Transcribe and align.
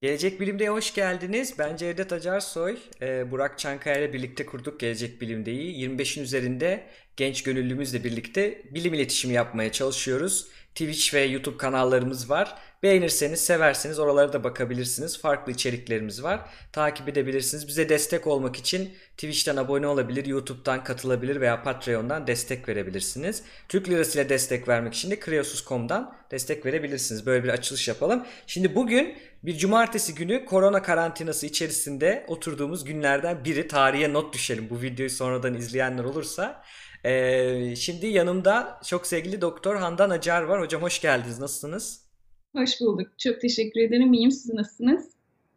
Gelecek 0.00 0.40
Bilim'de 0.40 0.68
hoş 0.68 0.94
geldiniz. 0.94 1.54
Ben 1.58 1.76
Cevdet 1.76 2.12
Acarsoy. 2.12 2.78
Ee, 3.02 3.30
Burak 3.30 3.58
Çankaya 3.58 3.98
ile 3.98 4.12
birlikte 4.12 4.46
kurduk 4.46 4.80
Gelecek 4.80 5.20
Bilim'deyi. 5.20 5.88
25'in 5.88 6.22
üzerinde 6.22 6.86
genç 7.16 7.42
gönüllümüzle 7.42 8.04
birlikte 8.04 8.62
bilim 8.70 8.94
iletişimi 8.94 9.34
yapmaya 9.34 9.72
çalışıyoruz. 9.72 10.48
Twitch 10.74 11.14
ve 11.14 11.20
YouTube 11.20 11.56
kanallarımız 11.56 12.30
var. 12.30 12.54
Beğenirseniz, 12.82 13.40
severseniz 13.40 13.98
oralara 13.98 14.32
da 14.32 14.44
bakabilirsiniz. 14.44 15.20
Farklı 15.20 15.52
içeriklerimiz 15.52 16.22
var. 16.22 16.40
Takip 16.72 17.08
edebilirsiniz. 17.08 17.68
Bize 17.68 17.88
destek 17.88 18.26
olmak 18.26 18.56
için 18.56 18.94
Twitch'ten 19.16 19.56
abone 19.56 19.86
olabilir, 19.86 20.26
YouTube'dan 20.26 20.84
katılabilir 20.84 21.40
veya 21.40 21.62
Patreon'dan 21.62 22.26
destek 22.26 22.68
verebilirsiniz. 22.68 23.42
Türk 23.68 23.88
Lirası 23.88 24.18
ile 24.18 24.28
destek 24.28 24.68
vermek 24.68 24.94
için 24.94 25.10
de 25.10 25.20
Kreosus.com'dan 25.20 26.16
destek 26.30 26.66
verebilirsiniz. 26.66 27.26
Böyle 27.26 27.44
bir 27.44 27.48
açılış 27.48 27.88
yapalım. 27.88 28.26
Şimdi 28.46 28.74
bugün 28.74 29.18
bir 29.42 29.58
cumartesi 29.58 30.14
günü 30.14 30.44
korona 30.44 30.82
karantinası 30.82 31.46
içerisinde 31.46 32.24
oturduğumuz 32.28 32.84
günlerden 32.84 33.44
biri. 33.44 33.68
Tarihe 33.68 34.12
not 34.12 34.34
düşelim 34.34 34.70
bu 34.70 34.82
videoyu 34.82 35.10
sonradan 35.10 35.54
izleyenler 35.54 36.04
olursa. 36.04 36.62
Ee, 37.04 37.74
şimdi 37.76 38.06
yanımda 38.06 38.80
çok 38.84 39.06
sevgili 39.06 39.40
Doktor 39.40 39.76
Handan 39.76 40.10
Acar 40.10 40.42
var. 40.42 40.60
Hocam 40.60 40.82
hoş 40.82 41.00
geldiniz. 41.00 41.38
Nasılsınız? 41.38 42.08
Hoş 42.56 42.80
bulduk. 42.80 43.18
Çok 43.18 43.40
teşekkür 43.40 43.80
ederim. 43.80 44.12
İyiyim. 44.12 44.30
Siz 44.30 44.54
nasılsınız? 44.54 45.10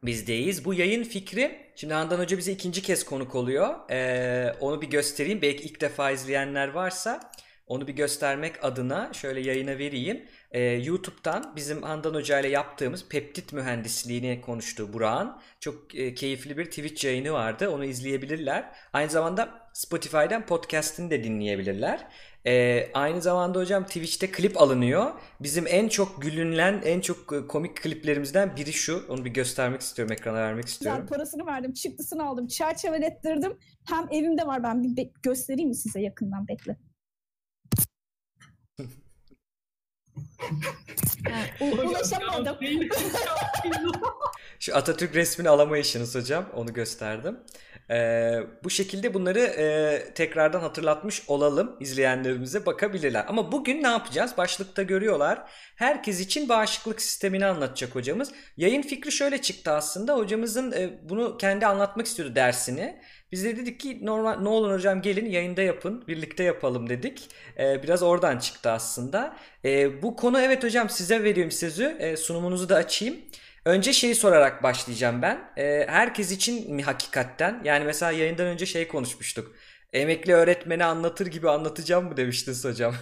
Bizdeyiz. 0.03 0.65
Bu 0.65 0.73
yayın 0.73 1.03
fikri, 1.03 1.71
şimdi 1.75 1.93
Handan 1.93 2.19
Hoca 2.19 2.37
bize 2.37 2.51
ikinci 2.51 2.81
kez 2.81 3.05
konuk 3.05 3.35
oluyor. 3.35 3.89
Ee, 3.91 4.55
onu 4.59 4.81
bir 4.81 4.87
göstereyim. 4.87 5.41
Belki 5.41 5.63
ilk 5.63 5.81
defa 5.81 6.11
izleyenler 6.11 6.67
varsa 6.67 7.31
onu 7.67 7.87
bir 7.87 7.93
göstermek 7.93 8.65
adına 8.65 9.13
şöyle 9.13 9.41
yayına 9.41 9.77
vereyim. 9.77 10.25
Ee, 10.51 10.61
YouTube'dan 10.61 11.53
bizim 11.55 11.83
Handan 11.83 12.13
Hoca 12.13 12.39
ile 12.39 12.47
yaptığımız 12.47 13.09
peptit 13.09 13.53
mühendisliğini 13.53 14.41
konuştuğu 14.41 14.93
Burak'ın 14.93 15.31
çok 15.59 15.95
e, 15.95 16.13
keyifli 16.13 16.57
bir 16.57 16.65
Twitch 16.65 17.05
yayını 17.05 17.33
vardı. 17.33 17.69
Onu 17.69 17.85
izleyebilirler. 17.85 18.75
Aynı 18.93 19.09
zamanda 19.09 19.60
Spotify'dan 19.73 20.45
podcast'ini 20.45 21.09
de 21.11 21.23
dinleyebilirler. 21.23 22.07
Ee, 22.47 22.91
aynı 22.93 23.21
zamanda 23.21 23.59
hocam 23.59 23.85
Twitch'te 23.85 24.31
klip 24.31 24.61
alınıyor. 24.61 25.11
Bizim 25.39 25.67
en 25.67 25.87
çok 25.89 26.21
gülünlen, 26.21 26.81
en 26.85 27.01
çok 27.01 27.33
e, 27.33 27.47
komik 27.47 27.81
kliplerimizden 27.81 28.55
biri 28.55 28.73
şu. 28.73 29.05
Onu 29.09 29.25
bir 29.25 29.29
göstermek 29.29 29.81
istiyorum, 29.81 30.11
ekrana 30.13 30.37
vermek 30.37 30.65
istiyorum. 30.67 31.01
Güzel 31.01 31.09
parasını 31.17 31.45
verdim, 31.45 31.73
çıktısını 31.73 32.25
aldım, 32.25 32.47
çerçevelettirdim. 32.47 33.57
Hem 33.89 34.07
evimde 34.11 34.47
var 34.47 34.63
ben 34.63 34.83
bir 34.83 34.97
be- 34.97 35.11
göstereyim 35.23 35.69
mi 35.69 35.75
size 35.75 36.01
yakından 36.01 36.47
bekle. 36.47 36.77
Ulaşamadım. 41.61 42.57
Şu 44.59 44.75
Atatürk 44.75 45.15
resmini 45.15 45.49
alamayışınız 45.49 46.15
hocam. 46.15 46.45
Onu 46.55 46.73
gösterdim. 46.73 47.39
Ee, 47.91 48.39
bu 48.63 48.69
şekilde 48.69 49.13
bunları 49.13 49.39
e, 49.39 50.13
tekrardan 50.13 50.59
hatırlatmış 50.59 51.23
olalım. 51.27 51.77
izleyenlerimize 51.79 52.65
bakabilirler. 52.65 53.25
Ama 53.27 53.51
bugün 53.51 53.83
ne 53.83 53.87
yapacağız? 53.87 54.31
Başlıkta 54.37 54.83
görüyorlar. 54.83 55.41
Herkes 55.75 56.19
için 56.19 56.49
bağışıklık 56.49 57.01
sistemini 57.01 57.45
anlatacak 57.45 57.95
hocamız. 57.95 58.31
Yayın 58.57 58.81
fikri 58.81 59.11
şöyle 59.11 59.41
çıktı 59.41 59.71
aslında. 59.71 60.15
Hocamızın 60.15 60.71
e, 60.71 61.09
bunu 61.09 61.37
kendi 61.37 61.65
anlatmak 61.65 62.05
istiyordu 62.05 62.35
dersini. 62.35 63.01
Biz 63.31 63.45
de 63.45 63.57
dedik 63.57 63.79
ki 63.79 64.05
normal 64.05 64.41
ne 64.41 64.49
olur 64.49 64.71
hocam 64.73 65.01
gelin 65.01 65.29
yayında 65.29 65.61
yapın. 65.61 66.07
Birlikte 66.07 66.43
yapalım 66.43 66.89
dedik. 66.89 67.29
Ee, 67.59 67.83
biraz 67.83 68.03
oradan 68.03 68.39
çıktı 68.39 68.71
aslında. 68.71 69.37
Ee, 69.65 70.01
bu 70.01 70.15
konu 70.15 70.41
evet 70.41 70.63
hocam 70.63 70.89
size 70.89 71.23
veriyorum 71.23 71.51
sözü. 71.51 71.97
Ee, 71.99 72.17
sunumunuzu 72.17 72.69
da 72.69 72.75
açayım. 72.75 73.15
Önce 73.65 73.93
şeyi 73.93 74.15
sorarak 74.15 74.63
başlayacağım 74.63 75.21
ben. 75.21 75.39
Ee, 75.57 75.85
herkes 75.89 76.31
için 76.31 76.75
mi 76.75 76.83
hakikatten? 76.83 77.61
Yani 77.63 77.85
mesela 77.85 78.11
yayından 78.11 78.47
önce 78.47 78.65
şey 78.65 78.87
konuşmuştuk. 78.87 79.55
Emekli 79.93 80.33
öğretmeni 80.33 80.85
anlatır 80.85 81.27
gibi 81.27 81.49
anlatacağım 81.49 82.05
mı 82.07 82.17
demiştiniz 82.17 82.65
hocam. 82.65 82.93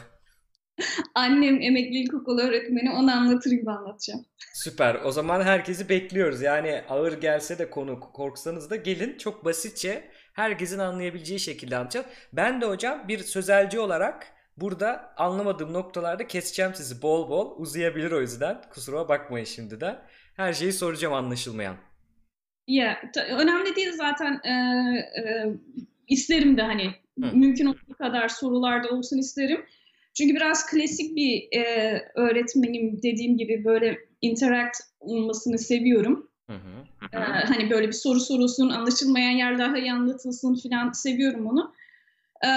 Annem 1.16 1.62
emekli 1.62 1.98
ilkokul 2.04 2.40
öğretmeni 2.40 2.92
onu 2.92 3.12
anlatır 3.12 3.52
gibi 3.52 3.72
anlatacağım. 3.72 4.26
Süper. 4.54 4.96
O 5.04 5.12
zaman 5.12 5.42
herkesi 5.42 5.90
bekliyoruz. 5.90 6.42
Yani 6.42 6.84
ağır 6.90 7.22
gelse 7.22 7.60
de 7.60 7.70
konu 7.70 8.00
korksanız 8.00 8.70
da 8.70 8.76
gelin. 8.76 9.18
Çok 9.18 9.46
basitçe 9.46 10.12
herkesin 10.34 10.80
anlayabileceği 10.80 11.40
şekilde 11.40 11.78
anlatacağız. 11.78 12.06
Ben 12.34 12.62
de 12.62 12.66
hocam 12.66 13.08
bir 13.08 13.20
sözelci 13.20 13.80
olarak 13.80 14.28
burada 14.58 15.14
anlamadığım 15.18 15.74
noktalarda 15.74 16.28
keseceğim 16.28 16.76
sizi 16.76 17.02
bol 17.02 17.30
bol. 17.30 17.58
Uzayabilir 17.58 18.12
o 18.12 18.22
yüzden. 18.22 18.62
Kusura 18.70 19.10
bakmayın 19.10 19.46
şimdiden. 19.46 20.00
Her 20.40 20.54
şeyi 20.54 20.74
soracağım 20.74 21.14
anlaşılmayan. 21.14 21.76
Ya 22.68 23.02
ta- 23.14 23.24
önemli 23.24 23.76
değil 23.76 23.92
zaten 23.92 24.42
e, 24.44 24.52
e, 25.20 25.24
isterim 26.08 26.58
de 26.58 26.62
hani 26.62 26.86
Hı. 27.22 27.36
mümkün 27.36 27.66
olduğu 27.66 27.94
kadar 27.98 28.28
sorularda 28.28 28.90
olsun 28.90 29.18
isterim. 29.18 29.66
Çünkü 30.14 30.36
biraz 30.36 30.66
klasik 30.66 31.16
bir 31.16 31.58
e, 31.58 31.94
öğretmenim 32.16 33.02
dediğim 33.04 33.38
gibi 33.38 33.66
böyle 33.66 33.98
interact 34.22 34.78
olmasını 35.00 35.58
seviyorum. 35.58 36.30
Hı 36.48 36.54
hı. 36.54 36.86
Ee, 37.14 37.18
hani 37.20 37.70
böyle 37.70 37.88
bir 37.88 37.94
soru 37.94 38.20
sorulsun, 38.20 38.70
anlaşılmayan 38.70 39.32
yer 39.32 39.60
daha 39.60 39.78
iyi 39.78 39.94
anlatılsın 39.94 40.56
filan 40.56 40.92
seviyorum 40.92 41.48
onu. 41.48 41.74
Ee, 42.46 42.50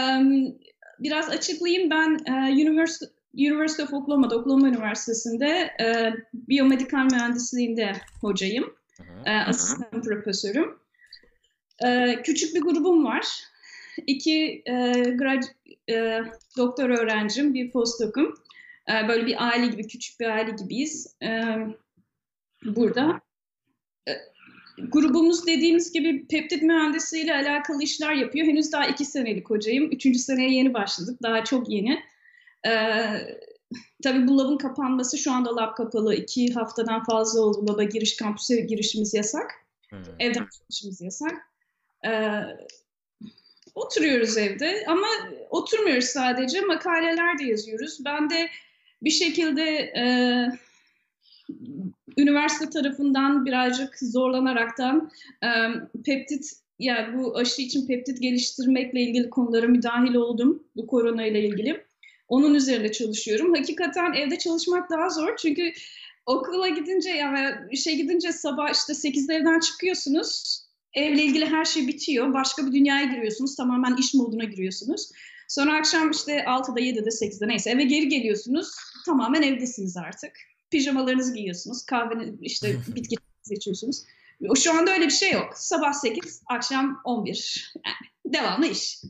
biraz 0.98 1.28
açıklayayım 1.28 1.90
ben 1.90 2.18
e, 2.26 2.52
University, 2.52 3.04
University 3.34 3.82
of 3.82 3.92
Oklahoma'da, 3.92 4.36
Oklahoma 4.36 4.68
Üniversitesi'nde 4.68 5.70
e, 5.80 6.14
biyomedikal 6.34 7.04
mühendisliğinde 7.04 7.92
hocayım. 8.20 8.74
E, 9.26 9.30
asistan 9.30 10.02
profesörüm. 10.02 10.78
E, 11.84 12.18
küçük 12.22 12.54
bir 12.54 12.60
grubum 12.60 13.04
var. 13.04 13.26
İki 14.06 14.62
e, 14.66 14.92
grad, 15.18 15.42
e, 15.90 16.24
doktor 16.56 16.90
öğrencim, 16.90 17.54
bir 17.54 17.70
postdoc'um. 17.70 18.34
E, 18.88 19.08
böyle 19.08 19.26
bir 19.26 19.48
aile 19.48 19.66
gibi, 19.66 19.86
küçük 19.86 20.20
bir 20.20 20.26
aile 20.26 20.50
gibiyiz. 20.50 21.14
E, 21.22 21.56
burada 22.64 23.20
grubumuz 24.78 25.46
dediğimiz 25.46 25.92
gibi 25.92 26.26
peptit 26.26 26.62
mühendisliğiyle 26.62 27.34
alakalı 27.34 27.82
işler 27.82 28.12
yapıyor. 28.12 28.46
Henüz 28.46 28.72
daha 28.72 28.86
iki 28.86 29.04
senelik 29.04 29.50
hocayım. 29.50 29.84
Üçüncü 29.84 30.18
seneye 30.18 30.50
yeni 30.50 30.74
başladık. 30.74 31.18
Daha 31.22 31.44
çok 31.44 31.70
yeni. 31.70 32.02
Ee, 32.66 33.40
tabii 34.02 34.28
bu 34.28 34.38
labın 34.38 34.58
kapanması 34.58 35.18
şu 35.18 35.32
anda 35.32 35.56
lab 35.56 35.74
kapalı. 35.74 36.14
İki 36.14 36.52
haftadan 36.52 37.04
fazla 37.04 37.40
oldu. 37.40 37.72
Laba 37.72 37.82
giriş, 37.82 38.16
kampüse 38.16 38.60
girişimiz 38.60 39.14
yasak. 39.14 39.50
hı. 39.90 40.02
Evden 40.18 40.48
çalışmamız 40.58 41.00
yasak. 41.00 41.32
Ee, 42.06 42.42
oturuyoruz 43.74 44.36
evde 44.36 44.84
ama 44.86 45.06
oturmuyoruz 45.50 46.04
sadece. 46.04 46.60
Makaleler 46.60 47.38
de 47.38 47.44
yazıyoruz. 47.44 48.04
Ben 48.04 48.30
de 48.30 48.48
bir 49.02 49.10
şekilde 49.10 49.62
e, 49.96 50.04
üniversite 52.16 52.70
tarafından 52.70 53.46
birazcık 53.46 53.98
zorlanaraktan 53.98 55.10
e, 55.44 55.48
peptit 56.04 56.52
yani 56.78 57.18
bu 57.18 57.36
aşı 57.36 57.62
için 57.62 57.86
peptit 57.86 58.22
geliştirmekle 58.22 59.00
ilgili 59.00 59.30
konulara 59.30 59.66
müdahil 59.66 60.14
oldum 60.14 60.62
bu 60.76 60.86
korona 60.86 61.26
ile 61.26 61.48
ilgili. 61.48 61.84
Onun 62.32 62.54
üzerinde 62.54 62.92
çalışıyorum. 62.92 63.54
Hakikaten 63.54 64.12
evde 64.12 64.38
çalışmak 64.38 64.90
daha 64.90 65.08
zor 65.08 65.36
çünkü 65.36 65.72
okula 66.26 66.68
gidince 66.68 67.10
yani 67.10 67.54
işe 67.70 67.92
gidince 67.92 68.32
sabah 68.32 68.72
işte 68.72 68.92
8'de 68.92 69.34
evden 69.34 69.60
çıkıyorsunuz. 69.60 70.60
Evle 70.94 71.22
ilgili 71.22 71.46
her 71.46 71.64
şey 71.64 71.88
bitiyor. 71.88 72.34
Başka 72.34 72.66
bir 72.66 72.72
dünyaya 72.72 73.04
giriyorsunuz. 73.04 73.56
Tamamen 73.56 73.96
iş 73.96 74.14
moduna 74.14 74.44
giriyorsunuz. 74.44 75.10
Sonra 75.48 75.76
akşam 75.76 76.10
işte 76.10 76.38
6'da 76.38 76.80
7'de 76.80 77.08
8'de 77.08 77.48
neyse 77.48 77.70
eve 77.70 77.84
geri 77.84 78.08
geliyorsunuz. 78.08 78.74
Tamamen 79.06 79.42
evdesiniz 79.42 79.96
artık. 79.96 80.32
Pijamalarınızı 80.70 81.34
giyiyorsunuz. 81.34 81.84
Kahveni 81.84 82.34
işte 82.40 82.76
bitki 82.96 83.16
seçiyorsunuz. 83.42 84.04
Şu 84.56 84.78
anda 84.78 84.90
öyle 84.90 85.04
bir 85.04 85.10
şey 85.10 85.32
yok. 85.32 85.52
Sabah 85.56 85.92
8, 85.92 86.42
akşam 86.46 87.00
11. 87.04 87.72
Yani 87.86 88.34
devamlı 88.34 88.66
iş. 88.66 89.02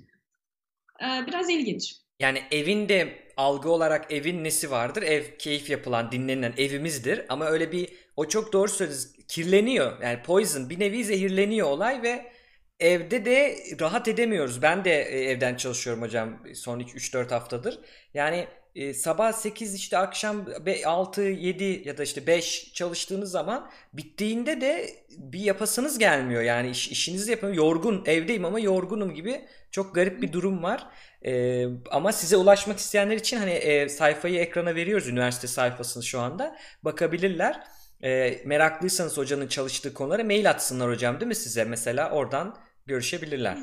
Ee, 1.02 1.26
biraz 1.26 1.50
ilginç. 1.50 2.02
Yani 2.22 2.42
evinde 2.50 3.08
algı 3.36 3.70
olarak 3.70 4.12
evin 4.12 4.44
nesi 4.44 4.70
vardır? 4.70 5.02
Ev 5.02 5.22
keyif 5.38 5.70
yapılan, 5.70 6.12
dinlenilen 6.12 6.54
evimizdir. 6.56 7.26
Ama 7.28 7.46
öyle 7.46 7.72
bir 7.72 7.88
o 8.16 8.28
çok 8.28 8.52
doğru 8.52 8.68
söylüyorsunuz. 8.68 9.26
Kirleniyor. 9.28 10.02
Yani 10.02 10.22
poison 10.22 10.70
bir 10.70 10.80
nevi 10.80 11.04
zehirleniyor 11.04 11.68
olay 11.68 12.02
ve 12.02 12.32
evde 12.80 13.24
de 13.24 13.56
rahat 13.80 14.08
edemiyoruz. 14.08 14.62
Ben 14.62 14.84
de 14.84 15.02
e, 15.02 15.30
evden 15.30 15.56
çalışıyorum 15.56 16.02
hocam 16.02 16.42
son 16.54 16.80
3-4 16.80 17.28
haftadır. 17.28 17.78
Yani 18.14 18.46
e, 18.74 18.94
sabah 18.94 19.32
8 19.32 19.74
işte 19.74 19.98
akşam 19.98 20.46
6 20.86 21.22
7 21.22 21.82
ya 21.84 21.98
da 21.98 22.02
işte 22.02 22.26
5 22.26 22.72
çalıştığınız 22.74 23.30
zaman 23.30 23.70
bittiğinde 23.92 24.60
de 24.60 24.90
bir 25.18 25.40
yapasınız 25.40 25.98
gelmiyor. 25.98 26.42
Yani 26.42 26.70
iş, 26.70 26.88
işinizi 26.88 27.30
yapın 27.30 27.52
yorgun 27.52 28.04
evdeyim 28.06 28.44
ama 28.44 28.60
yorgunum 28.60 29.14
gibi 29.14 29.44
çok 29.72 29.94
garip 29.94 30.22
bir 30.22 30.32
durum 30.32 30.62
var. 30.62 30.86
Ee, 31.24 31.66
ama 31.90 32.12
size 32.12 32.36
ulaşmak 32.36 32.78
isteyenler 32.78 33.16
için 33.16 33.36
hani 33.36 33.50
e, 33.50 33.88
sayfayı 33.88 34.38
ekrana 34.40 34.74
veriyoruz 34.74 35.08
üniversite 35.08 35.46
sayfasını 35.46 36.02
şu 36.02 36.20
anda 36.20 36.56
bakabilirler. 36.82 37.60
E, 38.04 38.38
meraklıysanız 38.44 39.18
hocanın 39.18 39.46
çalıştığı 39.48 39.94
konulara 39.94 40.24
mail 40.24 40.50
atsınlar 40.50 40.90
hocam 40.90 41.20
değil 41.20 41.28
mi 41.28 41.34
size? 41.34 41.64
Mesela 41.64 42.10
oradan 42.10 42.56
görüşebilirler. 42.86 43.58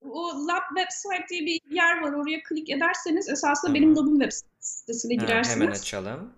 O 0.00 0.46
Lab 0.48 0.62
website 0.78 1.28
diye 1.30 1.40
bir 1.46 1.60
yer 1.76 2.00
var. 2.02 2.12
Oraya 2.12 2.42
klik 2.42 2.70
ederseniz 2.70 3.28
esasında 3.28 3.74
benim 3.74 3.96
labın 3.96 4.20
web 4.20 4.32
sitesine 4.60 5.16
Ha, 5.16 5.24
girersiniz. 5.24 5.56
hemen 5.56 5.72
açalım. 5.72 6.32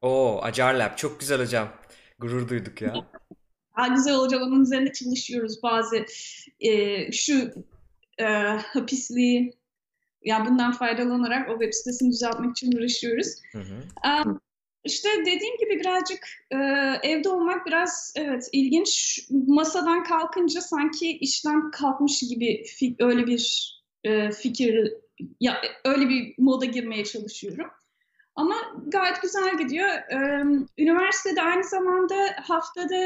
Oo, 0.00 0.40
Acar 0.42 0.74
Lab 0.74 0.96
çok 0.96 1.20
güzel 1.20 1.40
hocam. 1.40 1.68
Gurur 2.18 2.48
duyduk 2.48 2.82
ya. 2.82 2.94
Daha 3.76 3.88
güzel 3.88 4.14
olacak. 4.14 4.42
Onun 4.42 4.62
üzerinde 4.62 4.92
çalışıyoruz 4.92 5.62
bazı 5.62 6.06
e, 6.60 7.12
şu 7.12 7.50
e, 8.18 8.24
hapisliği 8.72 9.52
yani 10.24 10.50
bundan 10.50 10.72
faydalanarak 10.72 11.48
o 11.50 11.52
web 11.52 11.72
sitesini 11.72 12.10
düzeltmek 12.10 12.50
için 12.50 12.72
uğraşıyoruz. 12.72 13.28
Hı 13.52 13.58
hı. 13.58 14.28
Um, 14.28 14.40
işte 14.84 15.08
dediğim 15.20 15.56
gibi 15.60 15.80
birazcık 15.80 16.28
e, 16.50 16.56
evde 17.02 17.28
olmak 17.28 17.66
biraz 17.66 18.12
evet 18.16 18.48
ilginç. 18.52 19.20
Masadan 19.30 20.04
kalkınca 20.04 20.60
sanki 20.60 21.18
işten 21.18 21.70
kalkmış 21.70 22.20
gibi 22.20 22.64
öyle 23.00 23.26
bir 23.26 23.72
e, 24.04 24.30
fikir 24.30 24.92
ya 25.40 25.62
öyle 25.84 26.08
bir 26.08 26.34
moda 26.38 26.64
girmeye 26.64 27.04
çalışıyorum. 27.04 27.66
Ama 28.34 28.54
gayet 28.86 29.22
güzel 29.22 29.58
gidiyor. 29.58 29.88
Üniversitede 30.78 31.42
aynı 31.42 31.64
zamanda 31.64 32.14
haftada 32.42 32.96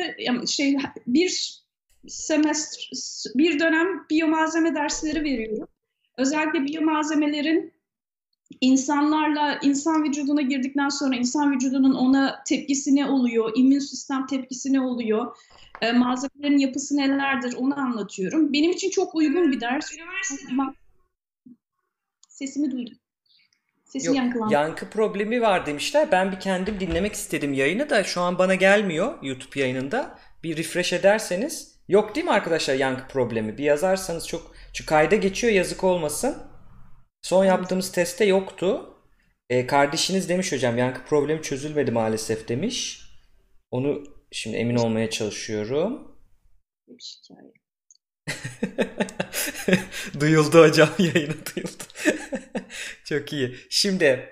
şey 0.47 0.77
bir 1.07 1.61
semestr 2.09 2.91
bir 3.35 3.59
dönem 3.61 4.07
biyomalzeme 4.11 4.75
dersleri 4.75 5.25
veriyorum. 5.25 5.69
Özellikle 6.19 6.65
biyomalzemelerin 6.65 7.73
insanlarla 8.61 9.59
insan 9.63 10.05
vücuduna 10.05 10.41
girdikten 10.43 10.89
sonra 10.89 11.17
insan 11.17 11.53
vücudunun 11.53 11.95
ona 11.95 12.43
tepkisi 12.49 12.97
ne 12.97 13.07
oluyor, 13.07 13.53
immün 13.57 13.79
sistem 13.79 14.27
tepkisi 14.27 14.73
ne 14.73 14.81
oluyor, 14.81 15.37
e, 15.81 15.93
malzemelerin 15.93 16.59
yapısı 16.59 16.97
nelerdir 16.97 17.55
onu 17.59 17.81
anlatıyorum. 17.81 18.53
Benim 18.53 18.71
için 18.71 18.91
çok 18.91 19.15
uygun 19.15 19.53
bir 19.53 19.61
ders. 19.61 19.91
Ama- 20.51 20.75
Sesimi 22.29 22.71
duydum. 22.71 22.99
Sesi 23.99 24.07
Yok, 24.07 24.17
yankılandı. 24.17 24.55
yankı 24.55 24.91
problemi 24.91 25.43
var 25.43 25.67
demişler. 25.67 26.13
Ben 26.13 26.33
bir 26.33 26.41
kendim 26.41 26.81
dinlemek 26.81 27.13
istedim 27.13 27.53
yayını 27.53 27.91
da 27.91 28.05
şu 28.05 28.21
an 28.21 28.39
bana 28.39 28.55
gelmiyor 28.55 29.23
YouTube 29.23 29.61
yayınında. 29.61 30.19
Bir 30.43 30.57
refresh 30.57 30.93
ederseniz. 30.93 31.77
Yok 31.89 32.15
değil 32.15 32.25
mi 32.27 32.33
arkadaşlar 32.33 32.75
yankı 32.75 33.09
problemi? 33.09 33.59
Bir 33.59 33.65
yazarsanız 33.65 34.29
çok 34.29 34.55
çünkü 34.73 34.89
kayda 34.89 35.17
geçiyor 35.17 35.53
yazık 35.53 35.85
olmasın. 35.85 36.37
Son 37.23 37.45
yaptığımız 37.45 37.93
testte 37.93 38.25
yoktu. 38.25 38.95
E, 39.51 39.67
kardeşiniz 39.67 40.29
demiş 40.29 40.53
hocam 40.53 40.79
yankı 40.79 41.05
problemi 41.05 41.43
çözülmedi 41.43 41.91
maalesef 41.91 42.49
demiş. 42.49 43.03
Onu 43.71 44.05
şimdi 44.33 44.57
emin 44.57 44.77
olmaya 44.77 45.11
çalışıyorum. 45.11 46.17
Bir 46.89 47.03
şikayet. 47.03 47.66
Duyuldu 50.21 50.61
hocam 50.61 50.89
yayını 50.99 51.35
duyuldu. 51.47 51.85
Çok 53.05 53.33
iyi. 53.33 53.57
Şimdi 53.71 54.29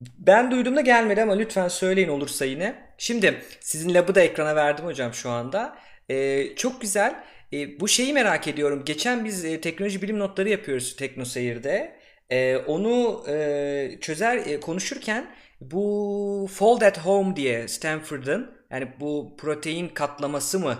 ben 0.00 0.50
duyduğumda 0.50 0.80
gelmedi 0.80 1.22
ama 1.22 1.36
lütfen 1.36 1.68
söyleyin 1.68 2.08
olursa 2.08 2.44
yine. 2.44 2.94
Şimdi 2.98 3.42
sizin 3.60 3.94
labı 3.94 4.14
da 4.14 4.20
ekrana 4.20 4.56
verdim 4.56 4.84
hocam 4.84 5.14
şu 5.14 5.30
anda. 5.30 5.78
Ee, 6.10 6.56
çok 6.56 6.80
güzel. 6.80 7.24
Ee, 7.52 7.80
bu 7.80 7.88
şeyi 7.88 8.12
merak 8.12 8.48
ediyorum. 8.48 8.82
Geçen 8.84 9.24
biz 9.24 9.44
e, 9.44 9.60
teknoloji 9.60 10.02
bilim 10.02 10.18
notları 10.18 10.48
yapıyoruz 10.48 10.96
TeknoSeyir'de. 10.96 11.96
Ee, 12.30 12.56
onu 12.56 13.24
e, 13.28 13.98
çözer 14.00 14.36
e, 14.36 14.60
konuşurken 14.60 15.34
bu 15.60 16.48
Fold 16.52 16.82
at 16.82 16.98
Home 16.98 17.36
diye 17.36 17.68
Stanford'ın 17.68 18.54
yani 18.70 18.88
bu 19.00 19.36
protein 19.38 19.88
katlaması 19.88 20.58
mı 20.60 20.78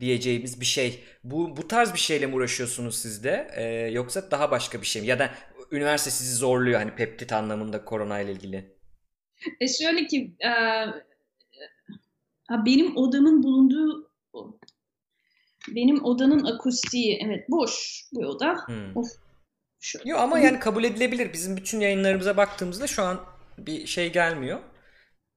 diyeceğimiz 0.00 0.60
bir 0.60 0.66
şey. 0.66 1.00
Bu 1.24 1.56
bu 1.56 1.68
tarz 1.68 1.94
bir 1.94 1.98
şeyle 1.98 2.26
mi 2.26 2.34
uğraşıyorsunuz 2.34 2.98
siz 2.98 3.24
de? 3.24 3.50
Ee, 3.56 3.64
yoksa 3.92 4.30
daha 4.30 4.50
başka 4.50 4.80
bir 4.80 4.86
şey 4.86 5.02
mi? 5.02 5.08
Ya 5.08 5.18
da 5.18 5.30
üniversite 5.70 6.10
sizi 6.10 6.34
zorluyor 6.34 6.80
hani 6.80 6.94
peptit 6.94 7.32
anlamında 7.32 7.84
korona 7.84 8.20
ile 8.20 8.32
ilgili. 8.32 8.76
E 9.60 9.68
şöyle 9.68 10.06
ki 10.06 10.34
e, 10.44 10.48
ha, 12.48 12.66
benim 12.66 12.96
odamın 12.96 13.42
bulunduğu 13.42 14.12
benim 15.68 16.04
odanın 16.04 16.44
akustiği 16.44 17.20
evet 17.26 17.48
boş 17.48 18.04
bu 18.12 18.26
oda. 18.26 18.56
Hmm. 18.66 18.96
Of. 18.96 19.08
Yok 20.04 20.20
ama 20.20 20.38
yani 20.38 20.58
kabul 20.58 20.84
edilebilir. 20.84 21.32
Bizim 21.32 21.56
bütün 21.56 21.80
yayınlarımıza 21.80 22.36
baktığımızda 22.36 22.86
şu 22.86 23.02
an 23.02 23.20
bir 23.58 23.86
şey 23.86 24.12
gelmiyor. 24.12 24.60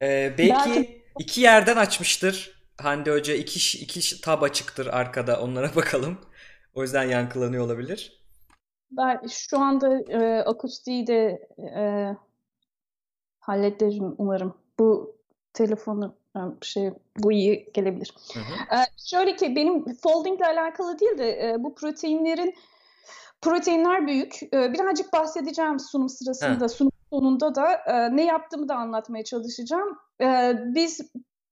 Ee, 0.02 0.36
belki 0.38 0.70
Belki- 0.70 1.02
iki 1.20 1.42
yerden 1.42 1.78
açmıştır. 1.78 2.55
Hande 2.78 3.12
Hoca 3.12 3.34
iki, 3.34 3.78
iki 3.84 4.22
tab 4.22 4.42
açıktır 4.42 4.88
arkada. 4.88 5.42
Onlara 5.42 5.68
bakalım. 5.76 6.18
O 6.74 6.82
yüzden 6.82 7.04
yankılanıyor 7.04 7.66
olabilir. 7.66 8.26
Ben 8.92 9.22
şu 9.30 9.60
anda 9.60 10.00
e, 10.10 10.44
akustiği 10.44 11.08
de 11.08 11.48
e, 11.78 11.82
hallederim 13.40 14.16
umarım. 14.18 14.58
Bu 14.80 15.16
telefonu 15.54 16.16
e, 16.36 16.40
şey 16.62 16.92
bu 17.18 17.32
iyi 17.32 17.70
gelebilir. 17.74 18.14
Hı 18.34 18.40
hı. 18.40 18.78
E, 18.78 18.80
şöyle 19.06 19.36
ki 19.36 19.56
benim 19.56 19.96
folding 19.96 20.40
ile 20.40 20.46
alakalı 20.46 21.00
değil 21.00 21.18
de 21.18 21.50
e, 21.50 21.56
bu 21.64 21.76
proteinlerin 21.76 22.56
proteinler 23.42 24.08
büyük. 24.08 24.44
E, 24.44 24.74
birazcık 24.74 25.14
bahsedeceğim 25.14 25.80
sunum 25.80 26.10
sırasında, 26.10 26.70
sunum 26.70 26.92
sonunda 27.10 27.56
da 27.56 27.72
e, 27.74 28.16
ne 28.16 28.26
yaptığımı 28.26 28.68
da 28.70 28.76
anlatmaya 28.76 29.24
çalışacağım. 29.24 29.98
E, 30.22 30.54
biz 30.76 31.02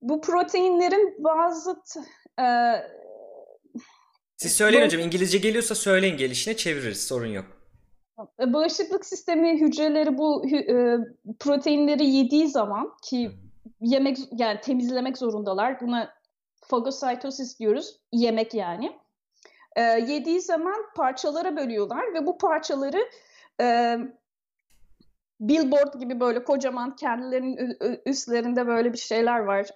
bu 0.04 0.22
proteinlerin 0.22 1.16
bazı 1.20 1.82
e, 2.40 2.46
Siz 4.38 4.56
söyleyin 4.56 4.86
hocam. 4.86 5.02
İngilizce 5.02 5.38
geliyorsa 5.38 5.76
söyleyin 5.76 6.18
gelişine 6.18 6.58
çeviririz. 6.58 7.08
Sorun 7.08 7.28
yok. 7.28 7.46
E, 8.40 8.54
Bağışıklık 8.54 9.06
sistemi 9.06 9.62
hücreleri 9.62 10.18
bu 10.18 10.46
e, 10.50 10.98
proteinleri 11.40 12.06
yediği 12.06 12.48
zaman 12.48 12.92
ki 13.04 13.32
yemek 13.82 14.18
yani 14.32 14.62
temizlemek 14.62 15.18
zorundalar. 15.18 15.82
Buna 15.82 16.14
fagositosis 16.68 17.60
diyoruz. 17.60 18.00
Yemek 18.12 18.54
yani. 18.54 18.92
E, 19.76 19.82
yediği 19.82 20.42
zaman 20.42 20.86
parçalara 20.96 21.58
bölüyorlar 21.58 22.14
ve 22.14 22.26
bu 22.26 22.38
parçaları 22.38 23.10
e, 23.62 23.98
billboard 25.48 26.00
gibi 26.00 26.20
böyle 26.20 26.44
kocaman 26.44 26.96
kendilerinin 26.96 27.78
üstlerinde 28.06 28.68
böyle 28.68 28.94
bir 28.94 28.98
şeyler 28.98 29.40
var. 29.40 29.68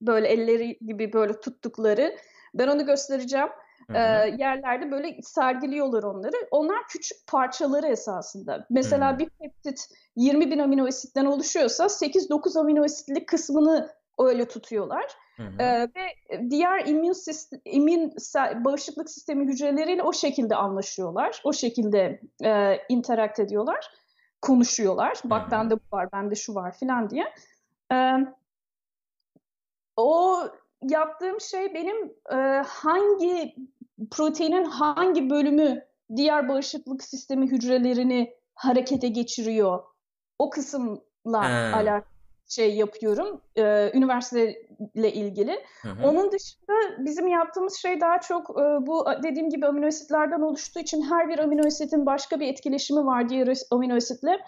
Böyle 0.00 0.28
elleri 0.28 0.78
gibi 0.86 1.12
böyle 1.12 1.40
tuttukları. 1.40 2.16
Ben 2.54 2.68
onu 2.68 2.86
göstereceğim. 2.86 3.48
Hı 3.90 3.98
hı. 3.98 4.36
yerlerde 4.38 4.90
böyle 4.90 5.22
sergiliyorlar 5.22 6.02
onları. 6.02 6.36
Onlar 6.50 6.78
küçük 6.88 7.26
parçaları 7.26 7.86
esasında. 7.86 8.66
Mesela 8.70 9.10
Hmm. 9.12 9.18
bir 9.18 9.28
peptit 9.28 9.88
20 10.16 10.50
bin 10.50 10.58
amino 10.58 10.86
asitten 10.86 11.24
oluşuyorsa 11.24 11.88
8-9 11.88 12.56
amino 12.56 12.84
asitlik 12.84 13.28
kısmını 13.28 13.90
öyle 14.18 14.48
tutuyorlar. 14.48 15.04
Hı 15.36 15.42
hı. 15.42 15.62
Ee, 15.62 15.82
ve 15.82 16.40
diğer 16.50 16.86
immün, 16.86 17.12
sistem, 17.12 17.60
immün 17.64 18.14
bağışıklık 18.64 19.10
sistemi 19.10 19.46
hücreleriyle 19.46 20.02
o 20.02 20.12
şekilde 20.12 20.56
anlaşıyorlar. 20.56 21.40
O 21.44 21.52
şekilde 21.52 22.20
e, 22.44 22.78
interact 22.88 23.40
ediyorlar. 23.40 23.90
Konuşuyorlar. 24.42 25.18
Bak 25.24 25.50
bende 25.50 25.74
bu 25.76 25.96
var, 25.96 26.12
bende 26.12 26.34
şu 26.34 26.54
var 26.54 26.76
filan 26.78 27.10
diye. 27.10 27.34
Ee, 27.92 28.12
o 29.96 30.38
yaptığım 30.82 31.40
şey 31.40 31.74
benim 31.74 32.12
e, 32.32 32.62
hangi 32.66 33.56
proteinin 34.10 34.64
hangi 34.64 35.30
bölümü 35.30 35.84
diğer 36.16 36.48
bağışıklık 36.48 37.02
sistemi 37.02 37.50
hücrelerini 37.50 38.34
harekete 38.54 39.08
geçiriyor 39.08 39.84
o 40.38 40.50
kısımla 40.50 41.40
alakalı 41.74 42.17
şey 42.48 42.74
yapıyorum 42.76 43.40
e, 43.56 43.90
üniversiteyle 43.94 45.12
ilgili. 45.12 45.64
Hı 45.82 45.88
hı. 45.88 46.08
Onun 46.08 46.32
dışında 46.32 47.04
bizim 47.04 47.28
yaptığımız 47.28 47.76
şey 47.76 48.00
daha 48.00 48.20
çok 48.20 48.50
e, 48.50 48.86
bu 48.86 49.06
dediğim 49.22 49.50
gibi 49.50 49.66
amino 49.66 49.86
asitlerden 49.86 50.40
oluştuğu 50.40 50.80
için 50.80 51.02
her 51.02 51.28
bir 51.28 51.38
amino 51.38 51.66
asitin 51.66 52.06
başka 52.06 52.40
bir 52.40 52.48
etkileşimi 52.48 53.06
var 53.06 53.28
diğer 53.28 53.56
amino 53.70 53.96
asitle. 53.96 54.38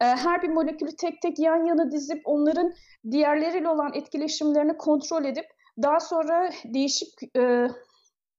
E, 0.00 0.04
her 0.04 0.42
bir 0.42 0.48
molekülü 0.48 0.96
tek 0.96 1.22
tek 1.22 1.38
yan 1.38 1.64
yana 1.64 1.90
dizip 1.90 2.22
onların 2.24 2.72
diğerleriyle 3.10 3.68
olan 3.68 3.92
etkileşimlerini 3.94 4.76
kontrol 4.76 5.24
edip 5.24 5.46
daha 5.82 6.00
sonra 6.00 6.50
değişik 6.64 7.36
e, 7.36 7.68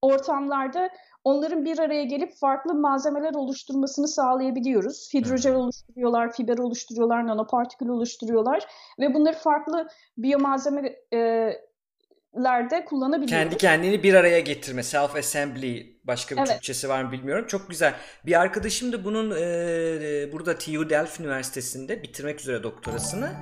ortamlarda 0.01 0.89
onların 1.23 1.65
bir 1.65 1.79
araya 1.79 2.03
gelip 2.03 2.33
farklı 2.35 2.73
malzemeler 2.73 3.33
oluşturmasını 3.33 4.07
sağlayabiliyoruz. 4.07 5.09
Hidrojel 5.13 5.55
oluşturuyorlar, 5.55 6.31
fiber 6.31 6.57
oluşturuyorlar, 6.57 7.27
nanopartikül 7.27 7.87
oluşturuyorlar 7.87 8.63
ve 8.99 9.13
bunları 9.13 9.35
farklı 9.35 9.87
biyomalzeme 10.17 10.95
e, 11.13 11.17
lerde 12.43 12.85
kullanabiliyoruz. 12.85 13.43
Kendi 13.43 13.57
kendini 13.57 14.03
bir 14.03 14.13
araya 14.13 14.39
getirme, 14.39 14.81
self-assembly 14.83 15.92
başka 16.03 16.35
bir 16.35 16.41
evet. 16.41 16.51
Türkçesi 16.51 16.89
var 16.89 17.03
mı 17.03 17.11
bilmiyorum. 17.11 17.45
Çok 17.47 17.69
güzel. 17.69 17.95
Bir 18.25 18.41
arkadaşım 18.41 18.93
da 18.93 19.05
bunun 19.05 19.31
e, 19.31 20.31
burada 20.31 20.57
TU 20.57 20.89
Delft 20.89 21.19
Üniversitesi'nde 21.19 22.03
bitirmek 22.03 22.39
üzere 22.39 22.63
doktorasını 22.63 23.33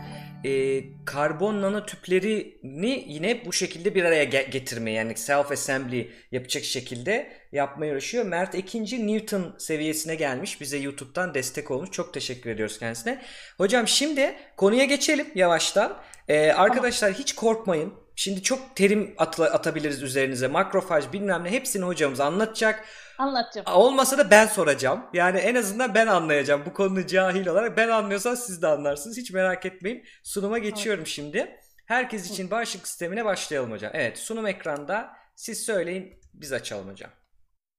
e, 0.44 0.84
karbon 1.06 1.62
nanotüplerini 1.62 3.06
yine 3.08 3.46
bu 3.46 3.54
şekilde 3.54 3.96
bir 3.96 4.04
araya 4.04 4.24
getirme 4.24 4.92
yani 4.92 5.12
self-assembly 5.12 6.08
yapacak 6.32 6.64
şekilde 6.64 7.32
yapmaya 7.52 7.94
uğraşıyor. 7.94 8.26
Mert 8.26 8.56
Ekinci 8.56 9.08
Newton 9.08 9.56
seviyesine 9.58 10.16
gelmiş. 10.16 10.62
Bize 10.62 10.78
YouTube'dan 10.78 11.34
destek 11.34 11.72
olmuş. 11.72 11.92
Çok 11.92 12.14
teşekkür 12.14 12.50
ediyoruz 12.50 12.80
kendisine. 12.80 13.22
Hocam 13.58 13.88
şimdi 13.88 14.36
konuya 14.58 14.86
geçelim 14.86 15.28
yavaştan. 15.36 15.98
Ee, 16.28 16.52
arkadaşlar 16.52 17.14
hiç 17.14 17.36
korkmayın. 17.36 17.94
Şimdi 18.22 18.44
çok 18.44 18.76
terim 18.76 19.16
atla, 19.18 19.46
atabiliriz 19.46 20.04
üzerinize. 20.04 20.48
Makrofaj 20.48 21.14
bilmem 21.14 21.44
ne 21.44 21.52
hepsini 21.52 21.86
hocamız 21.86 22.20
anlatacak. 22.20 22.86
Anlatacağım. 23.18 23.68
Olmasa 23.78 24.18
da 24.18 24.32
ben 24.32 24.48
soracağım. 24.48 25.06
Yani 25.14 25.38
en 25.38 25.56
azından 25.56 25.96
ben 25.96 26.08
anlayacağım. 26.08 26.64
Bu 26.66 26.74
konuda 26.74 27.08
cahil 27.08 27.48
olarak 27.48 27.78
ben 27.78 27.90
anlıyorsam 27.90 28.38
siz 28.38 28.62
de 28.62 28.68
anlarsınız. 28.68 29.18
Hiç 29.18 29.32
merak 29.32 29.66
etmeyin. 29.66 30.04
Sunuma 30.24 30.58
geçiyorum 30.58 31.02
evet. 31.02 31.12
şimdi. 31.12 31.60
Herkes 31.86 32.32
için 32.32 32.52
bağışıklık 32.52 32.88
sistemine 32.88 33.26
başlayalım 33.26 33.72
hocam. 33.72 33.92
Evet 33.96 34.18
sunum 34.18 34.48
ekranda. 34.48 35.10
Siz 35.36 35.66
söyleyin 35.66 36.20
biz 36.34 36.54
açalım 36.54 36.90
hocam. 36.90 37.12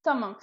Tamam. 0.05 0.39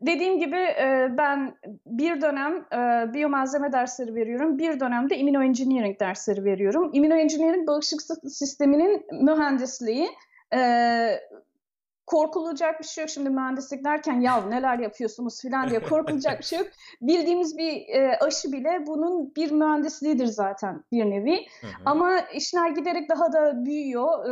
Dediğim 0.00 0.38
gibi 0.38 0.56
e, 0.56 1.08
ben 1.18 1.54
bir 1.86 2.20
dönem 2.20 2.64
e, 2.72 3.12
biyomalzeme 3.14 3.72
dersleri 3.72 4.14
veriyorum. 4.14 4.58
Bir 4.58 4.80
dönemde 4.80 5.16
immunoengineering 5.16 6.00
dersleri 6.00 6.44
veriyorum. 6.44 6.90
Immunoengineering 6.92 7.68
bağışıklık 7.68 8.32
sisteminin 8.32 9.06
mühendisliği. 9.24 10.08
E, 10.54 10.60
korkulacak 12.06 12.80
bir 12.80 12.84
şey 12.84 13.02
yok. 13.02 13.10
Şimdi 13.10 13.30
mühendislik 13.30 13.84
derken 13.84 14.20
ya 14.20 14.40
neler 14.40 14.78
yapıyorsunuz 14.78 15.42
falan 15.42 15.70
diye 15.70 15.80
korkulacak 15.80 16.38
bir 16.38 16.44
şey 16.44 16.58
yok. 16.58 16.68
Bildiğimiz 17.02 17.58
bir 17.58 17.86
aşı 18.26 18.52
bile 18.52 18.86
bunun 18.86 19.34
bir 19.34 19.50
mühendisliğidir 19.50 20.26
zaten 20.26 20.84
bir 20.92 21.04
nevi. 21.04 21.46
Hı 21.60 21.66
hı. 21.66 21.70
Ama 21.84 22.18
işler 22.20 22.70
giderek 22.70 23.08
daha 23.08 23.32
da 23.32 23.64
büyüyor. 23.64 24.24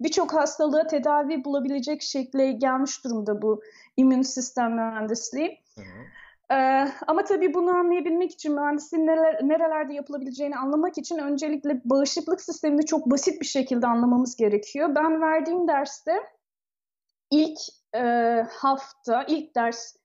Birçok 0.00 0.34
hastalığa 0.34 0.86
tedavi 0.86 1.44
bulabilecek 1.44 2.02
şekle 2.02 2.52
gelmiş 2.52 3.04
durumda 3.04 3.42
bu 3.42 3.62
immün 3.98 4.22
sistem 4.22 4.74
mühendisliği. 4.74 5.58
Hı 5.74 5.80
hı. 5.80 6.04
Ee, 6.50 6.88
ama 7.06 7.24
tabii 7.24 7.54
bunu 7.54 7.70
anlayabilmek 7.70 8.32
için 8.32 8.54
mühendisliğin 8.54 9.06
neler, 9.06 9.48
nerelerde 9.48 9.94
yapılabileceğini 9.94 10.56
anlamak 10.56 10.98
için 10.98 11.18
öncelikle 11.18 11.80
bağışıklık 11.84 12.40
sistemini 12.40 12.86
çok 12.86 13.10
basit 13.10 13.40
bir 13.40 13.46
şekilde 13.46 13.86
anlamamız 13.86 14.36
gerekiyor. 14.36 14.94
Ben 14.94 15.22
verdiğim 15.22 15.68
derste 15.68 16.12
ilk 17.30 17.58
e, 17.94 18.02
hafta, 18.50 19.24
ilk 19.28 19.54
ders 19.54 19.96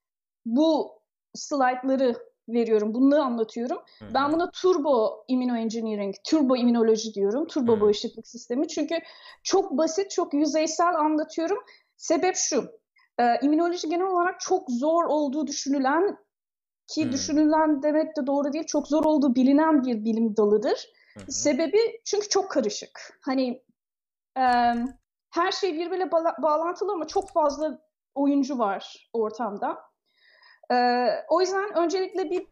bu 0.45 0.91
slaytları 1.35 2.15
veriyorum. 2.49 2.93
Bunu 2.93 3.21
anlatıyorum. 3.21 3.77
Hı. 3.99 4.05
Ben 4.13 4.33
buna 4.33 4.51
turbo 4.51 5.25
immunoengineering, 5.27 6.15
turbo 6.27 6.55
immünoloji 6.55 7.13
diyorum. 7.13 7.47
Turbo 7.47 7.77
Hı. 7.77 7.81
bağışıklık 7.81 8.27
sistemi. 8.27 8.67
Çünkü 8.67 8.95
çok 9.43 9.71
basit, 9.71 10.11
çok 10.11 10.33
yüzeysel 10.33 10.95
anlatıyorum. 10.95 11.57
Sebep 11.97 12.35
şu. 12.35 12.82
E, 13.19 13.39
immünoloji 13.41 13.89
genel 13.89 14.07
olarak 14.07 14.39
çok 14.39 14.69
zor 14.69 15.03
olduğu 15.03 15.47
düşünülen 15.47 16.17
ki 16.87 17.05
hmm. 17.05 17.11
düşünülen 17.11 17.83
demek 17.83 18.17
de 18.17 18.27
doğru 18.27 18.53
değil. 18.53 18.65
Çok 18.65 18.87
zor 18.87 19.05
olduğu 19.05 19.35
bilinen 19.35 19.83
bir 19.83 20.05
bilim 20.05 20.37
dalıdır. 20.37 20.89
Hmm. 21.13 21.23
Sebebi 21.29 22.01
çünkü 22.05 22.29
çok 22.29 22.51
karışık. 22.51 23.19
Hani 23.21 23.63
e, 24.37 24.43
her 25.29 25.51
şey 25.51 25.73
birbiriyle 25.73 26.03
ba- 26.03 26.41
bağlantılı 26.41 26.91
ama 26.91 27.07
çok 27.07 27.29
fazla 27.29 27.79
oyuncu 28.15 28.59
var 28.59 29.09
ortamda. 29.13 29.77
E, 30.71 31.07
o 31.29 31.41
yüzden 31.41 31.77
öncelikle 31.77 32.31
bir 32.31 32.47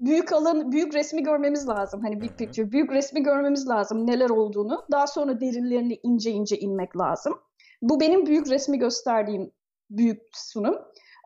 büyük 0.00 0.32
alan, 0.32 0.72
büyük 0.72 0.94
resmi 0.94 1.22
görmemiz 1.22 1.68
lazım. 1.68 2.00
Hani 2.02 2.20
big 2.20 2.38
picture, 2.38 2.72
büyük 2.72 2.92
resmi 2.92 3.22
görmemiz 3.22 3.68
lazım 3.68 4.06
neler 4.06 4.30
olduğunu. 4.30 4.84
Daha 4.90 5.06
sonra 5.06 5.40
derinlerine 5.40 5.94
ince 6.02 6.30
ince 6.30 6.58
inmek 6.58 6.96
lazım. 6.96 7.40
Bu 7.82 8.00
benim 8.00 8.26
büyük 8.26 8.50
resmi 8.50 8.78
gösterdiğim 8.78 9.52
büyük 9.90 10.22
sunum, 10.32 10.78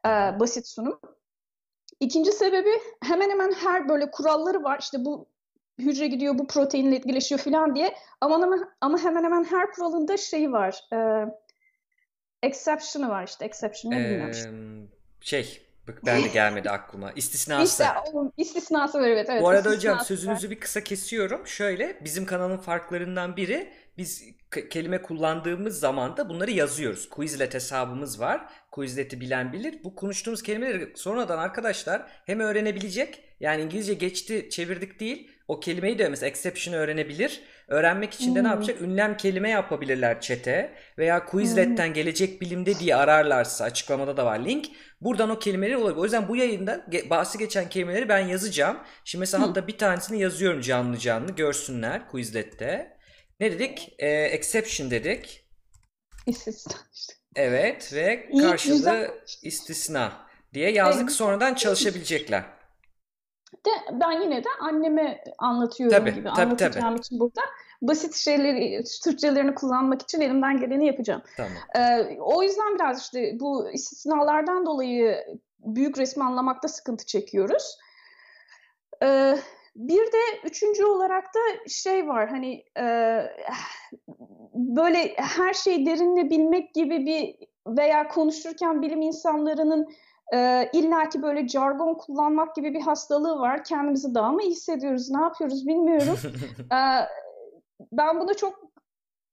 e, 0.07 0.09
basit 0.09 0.67
sunum. 0.67 1.01
İkinci 2.01 2.33
sebebi 2.33 2.71
hemen 3.03 3.31
hemen 3.31 3.53
her 3.53 3.89
böyle 3.89 4.11
kuralları 4.11 4.63
var. 4.63 4.79
İşte 4.81 5.05
bu 5.05 5.27
hücre 5.79 6.07
gidiyor, 6.07 6.39
bu 6.39 6.47
proteinle 6.47 6.97
etkileşiyor 6.97 7.41
falan 7.41 7.75
diye. 7.75 7.95
Ama, 8.21 8.35
ama, 8.35 8.69
ama 8.81 8.99
hemen 8.99 9.25
hemen 9.25 9.45
her 9.45 9.71
kuralında 9.73 10.17
şeyi 10.17 10.53
var. 10.53 10.85
E, 10.93 11.27
exception'ı 12.43 13.09
var 13.09 13.27
işte. 13.27 13.45
Exception 13.45 13.93
ne 13.93 14.01
ee, 14.01 14.05
bilmiyorum 14.05 14.89
Şey, 15.21 15.63
ben 16.07 16.25
de 16.25 16.29
gelmedi 16.29 16.71
aklıma. 16.71 17.13
İstisnası. 17.13 17.83
İşte 17.83 17.95
istisnası 18.37 19.01
var 19.01 19.09
evet. 19.09 19.27
evet 19.31 19.43
Bu 19.43 19.49
arada 19.49 19.71
hocam 19.71 20.01
sözünüzü 20.01 20.47
var. 20.47 20.51
bir 20.51 20.61
kısa 20.61 20.85
kesiyorum. 20.85 21.47
Şöyle 21.47 22.05
bizim 22.05 22.27
kanalın 22.27 22.57
farklarından 22.57 23.37
biri 23.37 23.73
biz 23.99 24.25
kelime 24.71 25.03
kullandığımız 25.03 25.81
zaman 25.81 26.17
da 26.17 26.29
bunları 26.29 26.51
yazıyoruz. 26.51 27.09
Quizlet 27.09 27.55
hesabımız 27.55 28.21
var. 28.21 28.47
Quizlet'i 28.71 29.21
bilen 29.21 29.53
bilir. 29.53 29.85
Bu 29.85 29.95
konuştuğumuz 29.95 30.43
kelimeleri 30.43 30.93
sonradan 30.97 31.39
arkadaşlar 31.39 32.07
hem 32.27 32.41
öğrenebilecek 32.41 33.25
yani 33.41 33.63
İngilizce 33.63 33.95
geçti 33.95 34.49
çevirdik 34.51 35.01
değil 35.01 35.31
o 35.49 35.61
kelimeyi 35.61 35.99
de 35.99 36.09
mesela 36.09 36.31
exception'ı 36.31 36.77
öğrenebilir. 36.77 37.41
Öğrenmek 37.69 38.15
için 38.15 38.35
de 38.35 38.39
hmm. 38.39 38.45
ne 38.45 38.49
yapacak? 38.49 38.81
Ünlem 38.81 39.17
kelime 39.17 39.51
yapabilirler 39.51 40.21
çete 40.21 40.75
veya 40.99 41.25
Quizlet'ten 41.27 41.87
hmm. 41.87 41.95
gelecek 41.95 42.41
bilimde 42.41 42.79
diye 42.79 42.97
ararlarsa 42.97 43.65
açıklamada 43.65 44.17
da 44.17 44.27
var 44.27 44.39
link. 44.39 44.67
Buradan 45.01 45.31
o 45.31 45.39
kelimeleri 45.39 45.77
olabilir. 45.77 45.97
O 45.97 46.05
yüzden 46.05 46.29
bu 46.29 46.37
yayında 46.37 46.87
bahsi 47.11 47.39
geçen 47.39 47.69
kelimeleri 47.69 48.09
ben 48.09 48.19
yazacağım. 48.19 48.79
Şimdi 49.05 49.21
mesela 49.21 49.43
hmm. 49.43 49.49
hatta 49.49 49.67
bir 49.67 49.79
tanesini 49.79 50.21
yazıyorum 50.21 50.61
canlı 50.61 50.99
canlı 50.99 51.33
görsünler 51.33 52.09
Quizlet'te. 52.09 52.97
Ne 53.43 53.53
dedik? 53.53 53.95
Ee, 53.99 54.09
exception 54.09 54.91
dedik. 54.91 55.47
İstisna 56.27 56.77
Evet 57.37 57.93
ve 57.95 58.31
karşılığı 58.41 59.11
istisna 59.43 60.13
diye 60.55 60.73
yazdık. 60.73 61.03
Evet. 61.03 61.13
Sonradan 61.13 61.55
çalışabilecekler. 61.55 62.45
De 63.67 63.71
ben 63.93 64.21
yine 64.21 64.45
de 64.45 64.49
anneme 64.61 65.25
anlatıyorum 65.39 65.99
tabii, 65.99 66.15
gibi 66.15 66.29
tabii, 66.29 66.43
anlatacağım 66.43 66.89
tabii. 66.89 67.01
için 67.01 67.21
burada 67.21 67.41
basit 67.83 68.15
şeyleri, 68.17 68.85
Türkçelerini 69.05 69.55
kullanmak 69.55 70.03
için 70.03 70.21
elimden 70.21 70.61
geleni 70.61 70.87
yapacağım. 70.87 71.23
Tamam. 71.37 71.53
Ee, 71.77 72.17
o 72.21 72.43
yüzden 72.43 72.75
biraz 72.75 73.03
işte 73.03 73.33
bu 73.41 73.71
istisnalardan 73.71 74.67
dolayı 74.67 75.25
büyük 75.59 75.99
resmi 75.99 76.25
anlamakta 76.25 76.69
sıkıntı 76.69 77.07
çekiyoruz. 77.07 77.79
Ee, 79.03 79.39
bir 79.77 80.07
de 80.07 80.19
üçüncü 80.45 80.85
olarak 80.85 81.25
da 81.25 81.69
şey 81.69 82.09
var 82.09 82.29
hani 82.29 82.65
e, 82.79 82.85
böyle 84.55 85.15
her 85.17 85.55
şeyi 85.55 85.87
derinle 85.87 86.31
bilmek 86.31 86.75
gibi 86.75 87.07
bir 87.07 87.37
veya 87.77 88.09
konuşurken 88.09 88.83
bilim 88.83 89.03
insanlarının 89.03 89.89
e, 90.35 90.71
illaki 90.73 91.23
böyle 91.23 91.49
jargon 91.49 91.95
kullanmak 91.95 92.55
gibi 92.55 92.75
bir 92.75 92.81
hastalığı 92.81 93.39
var. 93.39 93.65
Kendimizi 93.65 94.15
daha 94.15 94.33
mı 94.33 94.43
iyi 94.43 94.51
hissediyoruz, 94.51 95.11
ne 95.11 95.21
yapıyoruz 95.21 95.67
bilmiyorum. 95.67 96.19
e, 96.73 96.81
ben 97.93 98.21
buna 98.21 98.35
çok 98.35 98.73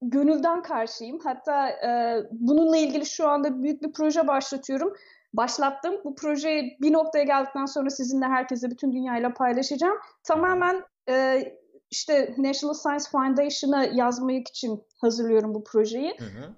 gönülden 0.02 0.62
karşıyım. 0.62 1.18
Hatta 1.24 1.68
e, 1.68 2.22
bununla 2.30 2.76
ilgili 2.76 3.06
şu 3.06 3.28
anda 3.28 3.62
büyük 3.62 3.82
bir 3.82 3.92
proje 3.92 4.28
başlatıyorum 4.28 4.94
başlattım. 5.34 5.94
Bu 6.04 6.14
projeyi 6.14 6.76
bir 6.80 6.92
noktaya 6.92 7.24
geldikten 7.24 7.66
sonra 7.66 7.90
sizinle 7.90 8.26
herkese 8.26 8.70
bütün 8.70 8.92
dünyayla 8.92 9.34
paylaşacağım. 9.34 9.98
Tamamen 10.24 10.84
e, 11.08 11.44
işte 11.90 12.34
National 12.38 12.74
Science 12.74 13.04
Foundation'a 13.12 13.84
yazmak 13.84 14.48
için 14.48 14.84
hazırlıyorum 15.00 15.54
bu 15.54 15.64
projeyi. 15.64 16.16
Hı 16.18 16.24
hı. 16.24 16.54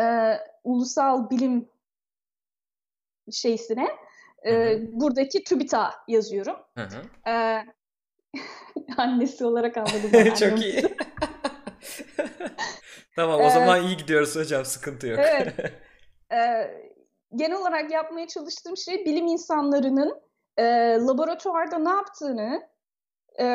E, 0.00 0.34
ulusal 0.64 1.30
bilim 1.30 1.68
şeysine 3.32 3.88
e, 4.42 4.52
hı 4.52 4.80
buradaki 4.92 5.44
TÜBİTAK 5.44 5.94
yazıyorum. 6.08 6.56
Hı 6.74 6.84
hı. 6.84 7.30
E, 7.30 7.64
annesi 8.96 9.44
olarak 9.44 9.76
anladım. 9.76 10.34
Çok 10.34 10.64
iyi. 10.64 10.82
tamam 13.16 13.40
o 13.40 13.50
zaman 13.50 13.82
iyi 13.82 13.96
gidiyoruz 13.96 14.36
hocam 14.36 14.64
sıkıntı 14.64 15.06
yok. 15.06 15.20
evet. 15.22 15.54
E, 16.32 16.38
genel 17.34 17.56
olarak 17.56 17.90
yapmaya 17.90 18.26
çalıştığım 18.26 18.76
şey 18.76 19.04
bilim 19.04 19.26
insanlarının 19.26 20.20
e, 20.56 20.64
laboratuvarda 21.00 21.78
ne 21.78 21.90
yaptığını 21.90 22.62
e, 23.40 23.46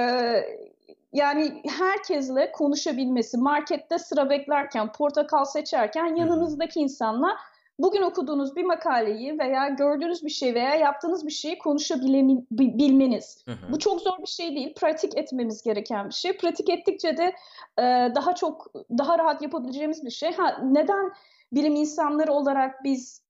yani 1.14 1.62
herkesle 1.80 2.52
konuşabilmesi, 2.52 3.38
markette 3.38 4.00
sıra 4.00 4.30
beklerken, 4.30 4.92
portakal 4.92 5.46
seçerken 5.46 6.16
yanınızdaki 6.16 6.80
insanla 6.80 7.38
bugün 7.80 8.02
okuduğunuz 8.02 8.56
bir 8.56 8.64
makaleyi 8.64 9.40
veya 9.40 9.68
gördüğünüz 9.68 10.26
bir 10.26 10.30
şey 10.30 10.56
veya 10.56 10.76
yaptığınız 10.76 11.26
bir 11.26 11.32
şeyi 11.32 11.58
konuşabilmeniz. 11.58 13.44
Hı 13.48 13.52
hı. 13.52 13.72
Bu 13.72 13.80
çok 13.80 14.02
zor 14.02 14.18
bir 14.22 14.28
şey 14.28 14.56
değil. 14.56 14.74
Pratik 14.74 15.18
etmemiz 15.18 15.64
gereken 15.64 16.10
bir 16.10 16.14
şey. 16.14 16.38
Pratik 16.38 16.70
ettikçe 16.70 17.18
de 17.18 17.34
e, 17.80 17.84
daha 18.16 18.36
çok, 18.36 18.74
daha 18.98 19.20
rahat 19.20 19.42
yapabileceğimiz 19.42 20.06
bir 20.06 20.12
şey. 20.12 20.34
Ha, 20.34 20.60
neden 20.64 21.12
bilim 21.52 21.76
insanları 21.76 22.34
olarak 22.34 22.84
biz 22.84 23.23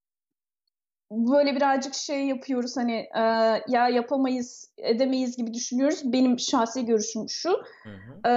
böyle 1.11 1.55
birazcık 1.55 1.93
şey 1.93 2.25
yapıyoruz 2.25 2.77
hani 2.77 2.95
e, 3.15 3.21
ya 3.67 3.89
yapamayız 3.89 4.71
edemeyiz 4.77 5.37
gibi 5.37 5.53
düşünüyoruz. 5.53 6.13
Benim 6.13 6.39
şahsi 6.39 6.85
görüşüm 6.85 7.29
şu. 7.29 7.49
Hı 7.83 7.89
hı. 7.89 8.29
E, 8.29 8.33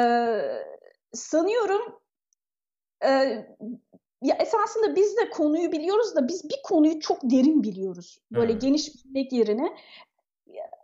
sanıyorum 1.12 2.00
e, 3.04 3.08
ya 4.22 4.36
esasında 4.40 4.96
biz 4.96 5.16
de 5.16 5.30
konuyu 5.30 5.72
biliyoruz 5.72 6.14
da 6.16 6.28
biz 6.28 6.44
bir 6.44 6.58
konuyu 6.64 7.00
çok 7.00 7.18
derin 7.22 7.62
biliyoruz. 7.62 8.18
Böyle 8.32 8.52
hmm. 8.52 8.60
geniş 8.60 9.04
bilmek 9.04 9.32
yerine. 9.32 9.76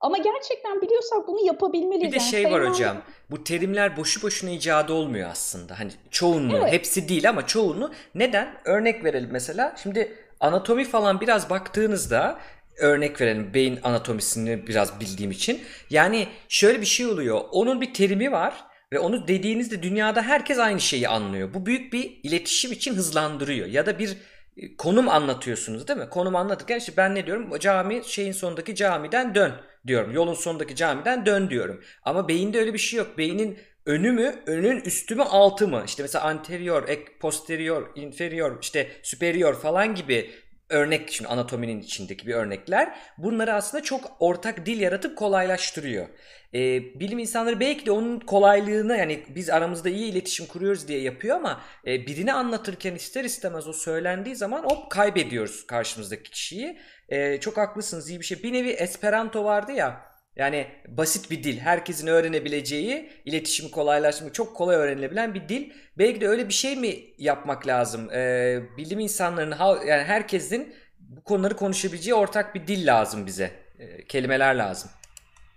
Ama 0.01 0.19
gerçekten 0.19 0.81
biliyorsak 0.81 1.29
bunu 1.29 1.47
yapabilmeliyiz. 1.47 2.13
Bir 2.13 2.19
de 2.19 2.23
yani 2.23 2.31
şey 2.31 2.45
var 2.45 2.69
hocam. 2.69 2.97
Bu 3.31 3.45
terimler 3.45 3.97
boşu 3.97 4.23
boşuna 4.23 4.51
icadı 4.51 4.93
olmuyor 4.93 5.31
aslında. 5.31 5.81
Hani 5.81 5.91
çoğunluğu, 6.11 6.57
evet. 6.57 6.73
hepsi 6.73 7.09
değil 7.09 7.29
ama 7.29 7.47
çoğunu. 7.47 7.93
Neden? 8.15 8.49
Örnek 8.65 9.05
verelim 9.05 9.29
mesela. 9.33 9.75
Şimdi 9.83 10.15
anatomi 10.43 10.85
falan 10.85 11.21
biraz 11.21 11.51
baktığınızda 11.51 12.39
örnek 12.79 13.21
verelim 13.21 13.55
beyin 13.55 13.81
anatomisini 13.83 14.67
biraz 14.67 15.01
bildiğim 15.01 15.31
için. 15.31 15.63
Yani 15.91 16.29
şöyle 16.49 16.81
bir 16.81 16.87
şey 16.87 17.07
oluyor. 17.07 17.41
Onun 17.51 17.81
bir 17.81 17.95
terimi 17.95 18.33
var 18.33 18.55
ve 18.93 18.99
onu 18.99 19.29
dediğinizde 19.29 19.83
dünyada 19.83 20.23
herkes 20.23 20.59
aynı 20.59 20.81
şeyi 20.81 21.09
anlıyor. 21.09 21.55
Bu 21.55 21.67
büyük 21.67 21.93
bir 21.93 22.21
iletişim 22.23 22.73
için 22.73 22.95
hızlandırıyor. 22.95 23.67
Ya 23.67 23.87
da 23.87 23.99
bir 23.99 24.17
e, 24.57 24.77
konum 24.77 25.09
anlatıyorsunuz 25.09 25.89
değil 25.89 25.99
mi? 25.99 26.09
Konum 26.09 26.37
anlatırken 26.37 26.79
işte 26.79 26.93
ben 26.97 27.15
ne 27.15 27.27
diyorum? 27.27 27.59
Cami 27.59 28.03
şeyin 28.05 28.33
sonundaki 28.33 28.75
camiden 28.75 29.35
dön 29.35 29.53
diyorum. 29.87 30.13
Yolun 30.13 30.35
sonundaki 30.35 30.77
camiden 30.77 31.27
dön 31.27 31.51
diyorum. 31.51 31.81
Ama 32.03 32.29
beyinde 32.29 32.59
öyle 32.59 32.75
bir 32.75 32.79
şey 32.79 32.99
yok. 32.99 33.19
Beynin 33.19 33.59
önü 33.87 34.13
mü, 34.13 34.35
önün 34.47 34.81
üstü 34.81 35.15
mü, 35.15 35.23
altı 35.23 35.69
mı? 35.69 35.83
İşte 35.87 36.03
mesela 36.03 36.25
anterior, 36.25 36.89
ek, 36.89 37.05
posterior, 37.21 37.97
inferior, 37.97 38.59
işte 38.63 38.91
superior 39.03 39.55
falan 39.55 39.95
gibi 39.95 40.31
örnek 40.69 41.13
şimdi 41.13 41.29
anatominin 41.29 41.81
içindeki 41.81 42.27
bir 42.27 42.35
örnekler. 42.35 42.95
Bunları 43.19 43.55
aslında 43.55 43.83
çok 43.83 44.17
ortak 44.21 44.67
dil 44.67 44.81
yaratıp 44.81 45.19
kolaylaştırıyor. 45.19 46.07
Ee, 46.55 46.83
bilim 47.01 47.19
insanları 47.19 47.61
belki 47.61 47.87
de 47.87 47.91
onun 47.91 48.21
kolaylığını 48.21 48.97
yani 48.97 49.25
biz 49.29 49.51
aramızda 49.51 49.89
iyi 49.89 50.13
iletişim 50.13 50.47
kuruyoruz 50.47 50.89
diye 50.89 51.01
yapıyor 51.01 51.37
ama 51.37 51.61
e, 51.87 52.07
birini 52.07 52.33
anlatırken 52.33 52.95
ister 52.95 53.25
istemez 53.25 53.69
o 53.69 53.73
söylendiği 53.73 54.37
zaman 54.37 54.63
hop 54.63 54.91
kaybediyoruz 54.91 55.67
karşımızdaki 55.67 56.31
kişiyi. 56.31 56.79
E, 57.09 57.41
çok 57.41 57.57
haklısınız 57.57 58.11
iyi 58.11 58.21
bir 58.21 58.25
şey. 58.25 58.43
Bir 58.43 58.53
nevi 58.53 58.71
Esperanto 58.71 59.45
vardı 59.45 59.73
ya 59.73 60.12
yani 60.37 60.67
basit 60.89 61.31
bir 61.31 61.45
dil, 61.45 61.59
herkesin 61.59 62.07
öğrenebileceği, 62.07 63.11
iletişimi 63.25 63.71
kolaylaştırmak, 63.71 64.35
çok 64.35 64.57
kolay 64.57 64.77
öğrenilebilen 64.77 65.35
bir 65.35 65.49
dil. 65.49 65.71
Belki 65.99 66.21
de 66.21 66.29
öyle 66.29 66.49
bir 66.49 66.53
şey 66.53 66.77
mi 66.77 66.95
yapmak 67.19 67.67
lazım? 67.67 68.11
Ee, 68.11 68.61
bilim 68.77 68.99
insanlarının, 68.99 69.57
yani 69.87 70.03
herkesin 70.03 70.75
bu 70.99 71.25
konuları 71.25 71.57
konuşabileceği 71.57 72.15
ortak 72.15 72.55
bir 72.55 72.67
dil 72.67 72.87
lazım 72.87 73.27
bize. 73.27 73.51
Ee, 73.79 74.05
kelimeler 74.05 74.55
lazım. 74.55 74.91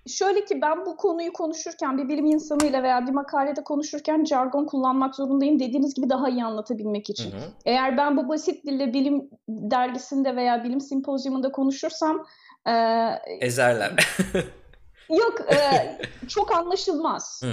Şöyle 0.07 0.45
ki 0.45 0.61
ben 0.61 0.85
bu 0.85 0.97
konuyu 0.97 1.33
konuşurken 1.33 1.97
bir 1.97 2.09
bilim 2.09 2.25
insanıyla 2.25 2.83
veya 2.83 3.07
bir 3.07 3.11
makalede 3.11 3.63
konuşurken 3.63 4.25
jargon 4.25 4.65
kullanmak 4.65 5.15
zorundayım 5.15 5.59
dediğiniz 5.59 5.93
gibi 5.93 6.09
daha 6.09 6.29
iyi 6.29 6.43
anlatabilmek 6.43 7.09
için. 7.09 7.31
Hı 7.31 7.37
hı. 7.37 7.51
Eğer 7.65 7.97
ben 7.97 8.17
bu 8.17 8.29
basit 8.29 8.65
dille 8.65 8.93
bilim 8.93 9.29
dergisinde 9.49 10.35
veya 10.35 10.63
bilim 10.63 10.81
simpozyumunda 10.81 11.51
konuşursam 11.51 12.25
e, 12.67 12.73
ezerler. 13.39 13.93
Yok 15.09 15.41
e, 15.51 15.57
çok 16.27 16.55
anlaşılmaz. 16.55 17.43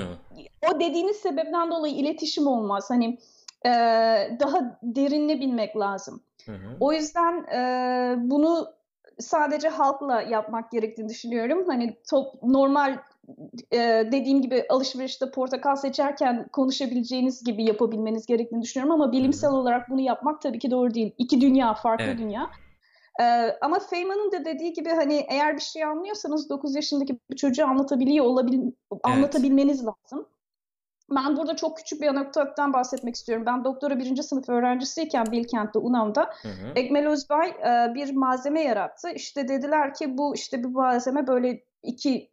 O 0.70 0.80
dediğiniz 0.80 1.16
sebepten 1.16 1.70
dolayı 1.70 1.94
iletişim 1.94 2.46
olmaz. 2.46 2.90
Hani 2.90 3.18
e, 3.66 3.70
daha 4.40 4.78
derinli 4.82 5.40
bilmek 5.40 5.76
lazım. 5.76 6.22
O 6.80 6.92
yüzden 6.92 7.44
e, 7.44 8.14
bunu 8.18 8.68
sadece 9.18 9.68
halkla 9.68 10.22
yapmak 10.22 10.70
gerektiğini 10.70 11.08
düşünüyorum. 11.08 11.64
Hani 11.66 11.96
top, 12.10 12.42
normal 12.42 12.98
e, 13.72 13.78
dediğim 14.12 14.42
gibi 14.42 14.66
alışverişte 14.68 15.30
portakal 15.30 15.76
seçerken 15.76 16.48
konuşabileceğiniz 16.52 17.44
gibi 17.44 17.64
yapabilmeniz 17.64 18.26
gerektiğini 18.26 18.62
düşünüyorum 18.62 18.94
ama 18.94 19.12
bilimsel 19.12 19.50
olarak 19.50 19.90
bunu 19.90 20.00
yapmak 20.00 20.42
tabii 20.42 20.58
ki 20.58 20.70
doğru 20.70 20.94
değil. 20.94 21.14
İki 21.18 21.40
dünya, 21.40 21.74
farklı 21.74 22.04
evet. 22.04 22.18
dünya. 22.18 22.50
Ee, 23.20 23.56
ama 23.60 23.78
Feynman'ın 23.78 24.32
da 24.32 24.44
dediği 24.44 24.72
gibi 24.72 24.88
hani 24.88 25.26
eğer 25.28 25.56
bir 25.56 25.60
şey 25.60 25.84
anlıyorsanız 25.84 26.48
9 26.50 26.74
yaşındaki 26.74 27.18
bir 27.30 27.36
çocuğu 27.36 27.66
anlatabiliyor 27.66 28.24
olabil 28.24 28.58
evet. 28.62 29.00
anlatabilmeniz 29.02 29.86
lazım. 29.86 30.28
Ben 31.14 31.36
burada 31.36 31.56
çok 31.56 31.76
küçük 31.76 32.00
bir 32.00 32.06
anekdottan 32.06 32.72
bahsetmek 32.72 33.14
istiyorum. 33.14 33.46
Ben 33.46 33.64
doktora 33.64 33.98
birinci 33.98 34.22
sınıf 34.22 34.48
öğrencisiyken 34.48 35.26
Bilkent'te 35.32 35.78
UNAM'da 35.78 36.30
hı 36.42 36.48
hı. 36.48 36.72
Egmel 36.76 37.08
Özbay 37.08 37.48
e, 37.48 37.94
bir 37.94 38.12
malzeme 38.14 38.62
yarattı. 38.62 39.10
İşte 39.10 39.48
dediler 39.48 39.94
ki 39.94 40.18
bu 40.18 40.34
işte 40.34 40.58
bir 40.58 40.68
malzeme 40.68 41.26
böyle 41.26 41.64
iki 41.82 42.30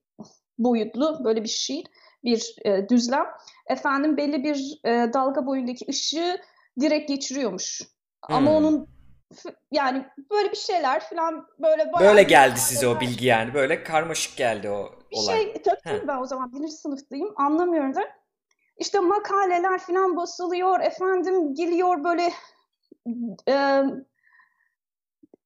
boyutlu 0.58 1.24
böyle 1.24 1.44
bir 1.44 1.50
şey 1.50 1.84
bir 2.24 2.56
e, 2.66 2.90
düzlem. 2.90 3.26
Efendim 3.68 4.18
belli 4.18 4.44
bir 4.44 4.80
e, 4.84 5.14
dalga 5.14 5.46
boyundaki 5.46 5.86
ışığı 5.90 6.38
direkt 6.80 7.08
geçiriyormuş. 7.10 7.82
Ama 8.22 8.52
hmm. 8.52 8.58
onun 8.58 8.88
yani 9.72 10.06
böyle 10.32 10.52
bir 10.52 10.58
şeyler 10.58 11.00
falan 11.00 11.48
böyle 11.60 11.92
Böyle 12.00 12.24
geldi 12.24 12.60
size 12.60 12.88
o 12.88 13.00
bilgi 13.00 13.26
yani. 13.26 13.54
Böyle 13.54 13.84
karmaşık 13.84 14.38
geldi 14.38 14.70
o 14.70 14.92
bir 15.12 15.18
olay. 15.18 15.42
Şey 15.42 15.62
tabii 15.62 16.08
ben 16.08 16.18
o 16.18 16.26
zaman 16.26 16.54
birinci 16.54 16.72
sınıftayım 16.72 17.34
anlamıyorum 17.36 17.96
da. 17.96 18.02
İşte 18.78 19.00
makaleler 19.00 19.80
falan 19.80 20.18
basılıyor 20.18 20.80
efendim 20.80 21.56
geliyor 21.56 22.04
böyle 22.04 22.32
e, 23.48 23.84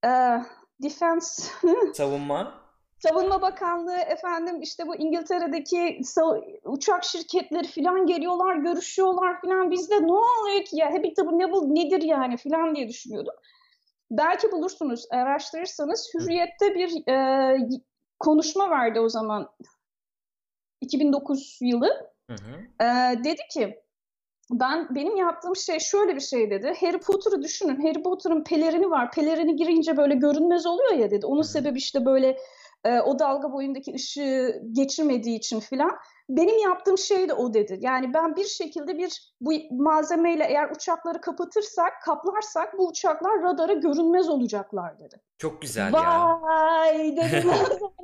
e, 0.06 0.12
defense 0.84 1.44
savunma 1.94 2.64
Savunma 3.00 3.42
Bakanlığı 3.42 3.98
efendim 3.98 4.62
işte 4.62 4.88
bu 4.88 4.96
İngiltere'deki 4.96 6.02
uçak 6.64 7.04
şirketleri 7.04 7.68
falan 7.68 8.06
geliyorlar, 8.06 8.56
görüşüyorlar 8.56 9.42
falan. 9.42 9.72
Bizde 9.72 10.02
ne 10.02 10.14
oluyor 10.14 10.66
ki 10.66 10.78
ya? 10.78 10.94
Habitable 10.94 11.38
ne 11.38 11.52
bu 11.52 11.76
nedir 11.76 12.02
yani 12.02 12.38
falan 12.38 12.76
diye 12.76 12.88
düşünüyordum 12.90 13.34
belki 14.18 14.52
bulursunuz, 14.52 15.06
araştırırsanız 15.12 16.12
Hürriyet'te 16.14 16.76
bir 16.76 17.12
e, 17.12 17.58
konuşma 18.20 18.70
vardı 18.70 19.00
o 19.00 19.10
zaman 19.10 19.50
2009 20.82 21.58
yılı. 21.62 22.12
Hı 22.30 22.34
hı. 22.34 22.84
E, 22.86 23.24
dedi 23.24 23.42
ki 23.52 23.84
ben 24.52 24.96
benim 24.96 25.16
yaptığım 25.16 25.56
şey 25.56 25.80
şöyle 25.80 26.16
bir 26.16 26.22
şey 26.22 26.52
dedi. 26.52 26.74
Harry 26.80 27.00
Potter'ı 27.00 27.42
düşünün. 27.42 27.82
Harry 27.82 28.04
Potter'ın 28.04 28.44
pelerini 28.44 28.90
var. 28.90 29.12
Pelerini 29.12 29.56
girince 29.56 29.98
böyle 29.98 30.16
görünmez 30.16 30.66
oluyor 30.66 30.94
ya 30.94 31.12
dedi. 31.12 31.26
Onun 31.26 31.42
sebebi 31.42 31.78
işte 31.78 32.06
böyle 32.06 32.38
e, 32.86 33.00
o 33.00 33.20
dalga 33.20 33.52
boyundaki 33.52 33.94
ışığı 33.94 34.62
geçirmediği 34.72 35.38
için 35.38 35.60
filan. 35.60 35.92
Benim 36.30 36.58
yaptığım 36.58 36.98
şey 36.98 37.30
de 37.30 37.34
o 37.34 37.54
dedi. 37.54 37.78
Yani 37.82 38.14
ben 38.14 38.36
bir 38.36 38.46
şekilde 38.46 38.98
bir 38.98 39.34
bu 39.42 39.54
malzemeyle 39.72 40.44
eğer 40.44 40.70
uçakları 40.70 41.22
kapatırsak, 41.22 42.02
kaplarsak 42.06 42.78
bu 42.78 42.88
uçaklar 42.88 43.42
radara 43.44 43.74
görünmez 43.74 44.30
olacaklar 44.30 45.00
dedi. 45.00 45.16
Çok 45.38 45.62
güzel 45.62 45.94
Vay, 45.94 46.04
ya. 46.04 46.42
Vay 46.42 47.18
dedim 47.18 47.50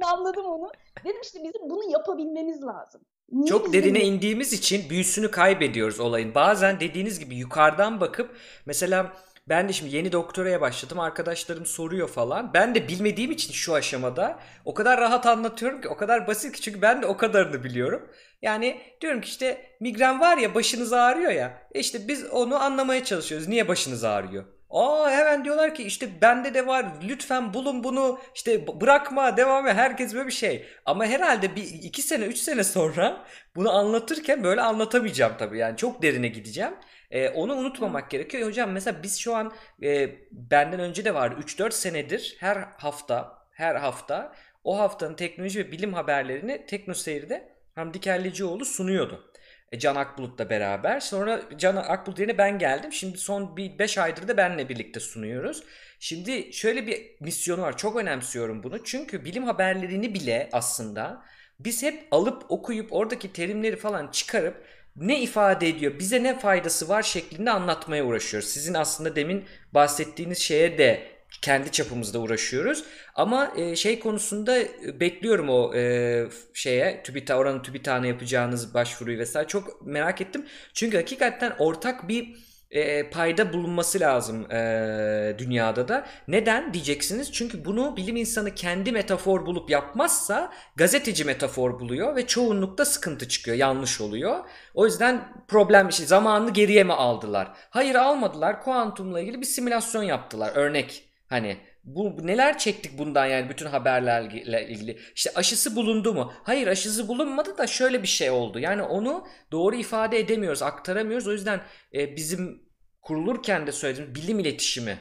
ben 0.02 0.08
anladım 0.08 0.46
onu. 0.46 0.72
Dedim 1.04 1.22
işte 1.24 1.40
bizim 1.44 1.70
bunu 1.70 1.92
yapabilmemiz 1.92 2.64
lazım. 2.64 3.02
Niye 3.32 3.48
Çok 3.48 3.74
derine 3.74 4.04
indiğimiz 4.04 4.54
için 4.54 4.90
büyüsünü 4.90 5.32
kaybediyoruz 5.32 6.00
olayın. 6.00 6.36
Bazen 6.36 6.80
dediğiniz 6.80 7.20
gibi 7.20 7.36
yukarıdan 7.36 8.02
bakıp 8.02 8.38
mesela 8.66 9.14
ben 9.50 9.70
de 9.70 9.74
şimdi 9.74 9.96
yeni 9.96 10.12
doktoraya 10.12 10.62
başladım. 10.62 11.00
Arkadaşlarım 11.00 11.66
soruyor 11.66 12.10
falan. 12.10 12.54
Ben 12.54 12.76
de 12.76 12.88
bilmediğim 12.88 13.32
için 13.32 13.54
şu 13.54 13.74
aşamada 13.74 14.40
o 14.66 14.74
kadar 14.74 15.00
rahat 15.00 15.26
anlatıyorum 15.26 15.82
ki 15.82 15.90
o 15.90 15.98
kadar 15.98 16.28
basit 16.28 16.56
ki 16.56 16.62
çünkü 16.62 16.82
ben 16.82 17.02
de 17.02 17.06
o 17.06 17.18
kadarını 17.18 17.64
biliyorum. 17.64 18.10
Yani 18.42 18.82
diyorum 19.02 19.22
ki 19.22 19.30
işte 19.30 19.76
migren 19.80 20.20
var 20.20 20.38
ya 20.38 20.56
başınız 20.56 20.94
ağrıyor 20.94 21.32
ya. 21.32 21.68
E 21.72 21.80
işte 21.80 22.08
biz 22.08 22.26
onu 22.26 22.64
anlamaya 22.64 23.04
çalışıyoruz. 23.04 23.48
Niye 23.48 23.68
başınız 23.68 24.04
ağrıyor? 24.04 24.46
Aa 24.70 25.12
hemen 25.12 25.46
diyorlar 25.46 25.76
ki 25.76 25.84
işte 25.84 26.10
bende 26.22 26.54
de 26.54 26.68
var 26.68 26.86
lütfen 27.04 27.54
bulun 27.54 27.84
bunu 27.84 28.20
işte 28.36 28.68
bırakma 28.82 29.38
devam 29.38 29.68
et 29.68 29.76
herkes 29.76 30.14
böyle 30.14 30.28
bir 30.28 30.32
şey. 30.32 30.66
Ama 30.86 31.06
herhalde 31.06 31.56
bir 31.56 31.64
iki 31.64 32.02
sene 32.02 32.26
üç 32.26 32.38
sene 32.38 32.64
sonra 32.64 33.26
bunu 33.56 33.72
anlatırken 33.72 34.44
böyle 34.44 34.62
anlatamayacağım 34.62 35.34
tabii 35.40 35.58
yani 35.58 35.78
çok 35.78 36.02
derine 36.02 36.28
gideceğim. 36.28 36.74
E, 37.12 37.30
onu 37.30 37.54
unutmamak 37.56 38.12
gerekiyor. 38.12 38.48
Hocam 38.48 38.72
mesela 38.72 39.04
biz 39.04 39.17
şu 39.17 39.36
an 39.36 39.54
e, 39.84 40.10
benden 40.32 40.80
önce 40.80 41.06
de 41.06 41.13
var 41.13 41.32
3-4 41.32 41.72
senedir 41.72 42.38
her 42.39 42.56
hafta 42.78 43.39
her 43.52 43.76
hafta 43.76 44.36
o 44.63 44.80
haftanın 44.80 45.15
teknoloji 45.15 45.60
ve 45.60 45.72
bilim 45.72 45.93
haberlerini 45.93 46.65
Teknoseyir'de 46.65 47.56
Hamdi 47.76 48.00
Kellecioğlu 48.00 48.65
sunuyordu. 48.65 49.32
E, 49.72 49.80
Can 49.80 49.95
Akbulut'la 49.95 50.50
beraber. 50.50 51.00
Sonra 51.00 51.41
Can 51.58 51.76
Akbulut 51.76 52.19
yerine 52.19 52.38
ben 52.38 52.60
geldim. 52.60 52.93
Şimdi 52.93 53.17
son 53.17 53.58
bir 53.58 53.80
5 53.80 53.98
aydır 53.98 54.28
da 54.28 54.38
benle 54.38 54.69
birlikte 54.69 55.00
sunuyoruz. 55.00 55.63
Şimdi 56.00 56.54
şöyle 56.54 56.88
bir 56.88 57.15
misyonu 57.19 57.62
var. 57.62 57.78
Çok 57.78 57.95
önemsiyorum 57.95 58.63
bunu. 58.63 58.84
Çünkü 58.84 59.26
bilim 59.26 59.43
haberlerini 59.43 60.13
bile 60.13 60.50
aslında 60.52 61.24
biz 61.60 61.84
hep 61.84 62.08
alıp 62.12 62.52
okuyup 62.52 62.93
oradaki 62.93 63.34
terimleri 63.34 63.76
falan 63.76 64.12
çıkarıp 64.12 64.65
ne 65.00 65.22
ifade 65.22 65.70
ediyor, 65.70 66.00
bize 66.00 66.24
ne 66.24 66.40
faydası 66.40 66.90
var 66.90 67.04
şeklinde 67.04 67.52
anlatmaya 67.52 68.06
uğraşıyoruz. 68.06 68.50
Sizin 68.50 68.74
aslında 68.74 69.16
demin 69.16 69.46
bahsettiğiniz 69.74 70.38
şeye 70.38 70.78
de 70.78 71.20
kendi 71.42 71.72
çapımızda 71.72 72.20
uğraşıyoruz. 72.20 72.84
Ama 73.16 73.54
e, 73.58 73.76
şey 73.76 74.00
konusunda 74.00 74.60
e, 74.60 75.00
bekliyorum 75.00 75.50
o 75.50 75.76
e, 75.76 76.28
şeye 76.54 77.04
TÜBİTAK 77.04 77.40
oranın 77.40 77.62
TÜBİTAK'ına 77.62 78.08
yapacağınız 78.08 78.74
başvuruyu 78.74 79.20
vesaire 79.20 79.48
çok 79.48 79.86
merak 79.86 80.22
ettim. 80.22 80.46
Çünkü 80.74 80.98
hakikaten 80.98 81.54
ortak 81.60 82.08
bir 82.08 82.36
e, 82.72 83.10
payda 83.10 83.54
bulunması 83.54 84.00
lazım 84.00 84.52
e, 84.52 85.36
dünyada 85.38 85.88
da. 85.88 86.06
Neden 86.28 86.74
diyeceksiniz? 86.74 87.32
Çünkü 87.32 87.66
bunu 87.66 87.98
bilim 87.98 88.16
insanı 88.16 88.56
kendi 88.56 88.92
metafor 88.92 89.46
bulup 89.46 89.70
yapmazsa 89.70 90.52
gazeteci 90.76 91.26
metafor 91.26 91.80
buluyor 91.80 92.16
ve 92.16 92.28
çoğunlukta 92.28 92.86
sıkıntı 92.86 93.28
çıkıyor, 93.28 93.58
yanlış 93.58 94.02
oluyor. 94.02 94.40
O 94.74 94.86
yüzden 94.86 95.44
problem 95.48 95.90
işte 95.90 96.06
zamanını 96.06 96.54
geriye 96.54 96.84
mi 96.84 96.94
aldılar? 96.94 97.52
Hayır 97.70 97.96
almadılar. 97.96 98.62
Kuantumla 98.62 99.20
ilgili 99.20 99.42
bir 99.42 99.46
simülasyon 99.46 100.04
yaptılar. 100.04 100.52
Örnek 100.56 101.10
Hani 101.30 101.58
bu 101.84 102.28
neler 102.28 102.58
çektik 102.58 102.98
bundan 102.98 103.26
yani 103.26 103.50
bütün 103.50 103.65
haberlerle 103.65 104.68
ilgili. 104.70 105.00
İşte 105.15 105.32
aşısı 105.36 105.76
bulundu 105.76 106.13
mu? 106.13 106.34
Hayır 106.44 106.68
aşısı 106.68 107.08
bulunmadı 107.08 107.58
da 107.58 107.68
şöyle 107.68 108.04
bir 108.04 108.08
şey 108.08 108.30
oldu. 108.30 108.60
Yani 108.60 108.82
onu 108.82 109.28
doğru 109.52 109.76
ifade 109.76 110.20
edemiyoruz, 110.20 110.62
aktaramıyoruz. 110.62 111.28
O 111.28 111.32
yüzden 111.32 111.62
e, 111.94 112.15
bizim 112.15 112.70
kurulurken 113.02 113.68
de 113.68 113.72
söylediğimiz 113.72 114.15
bilim 114.15 114.39
iletişimi 114.39 114.98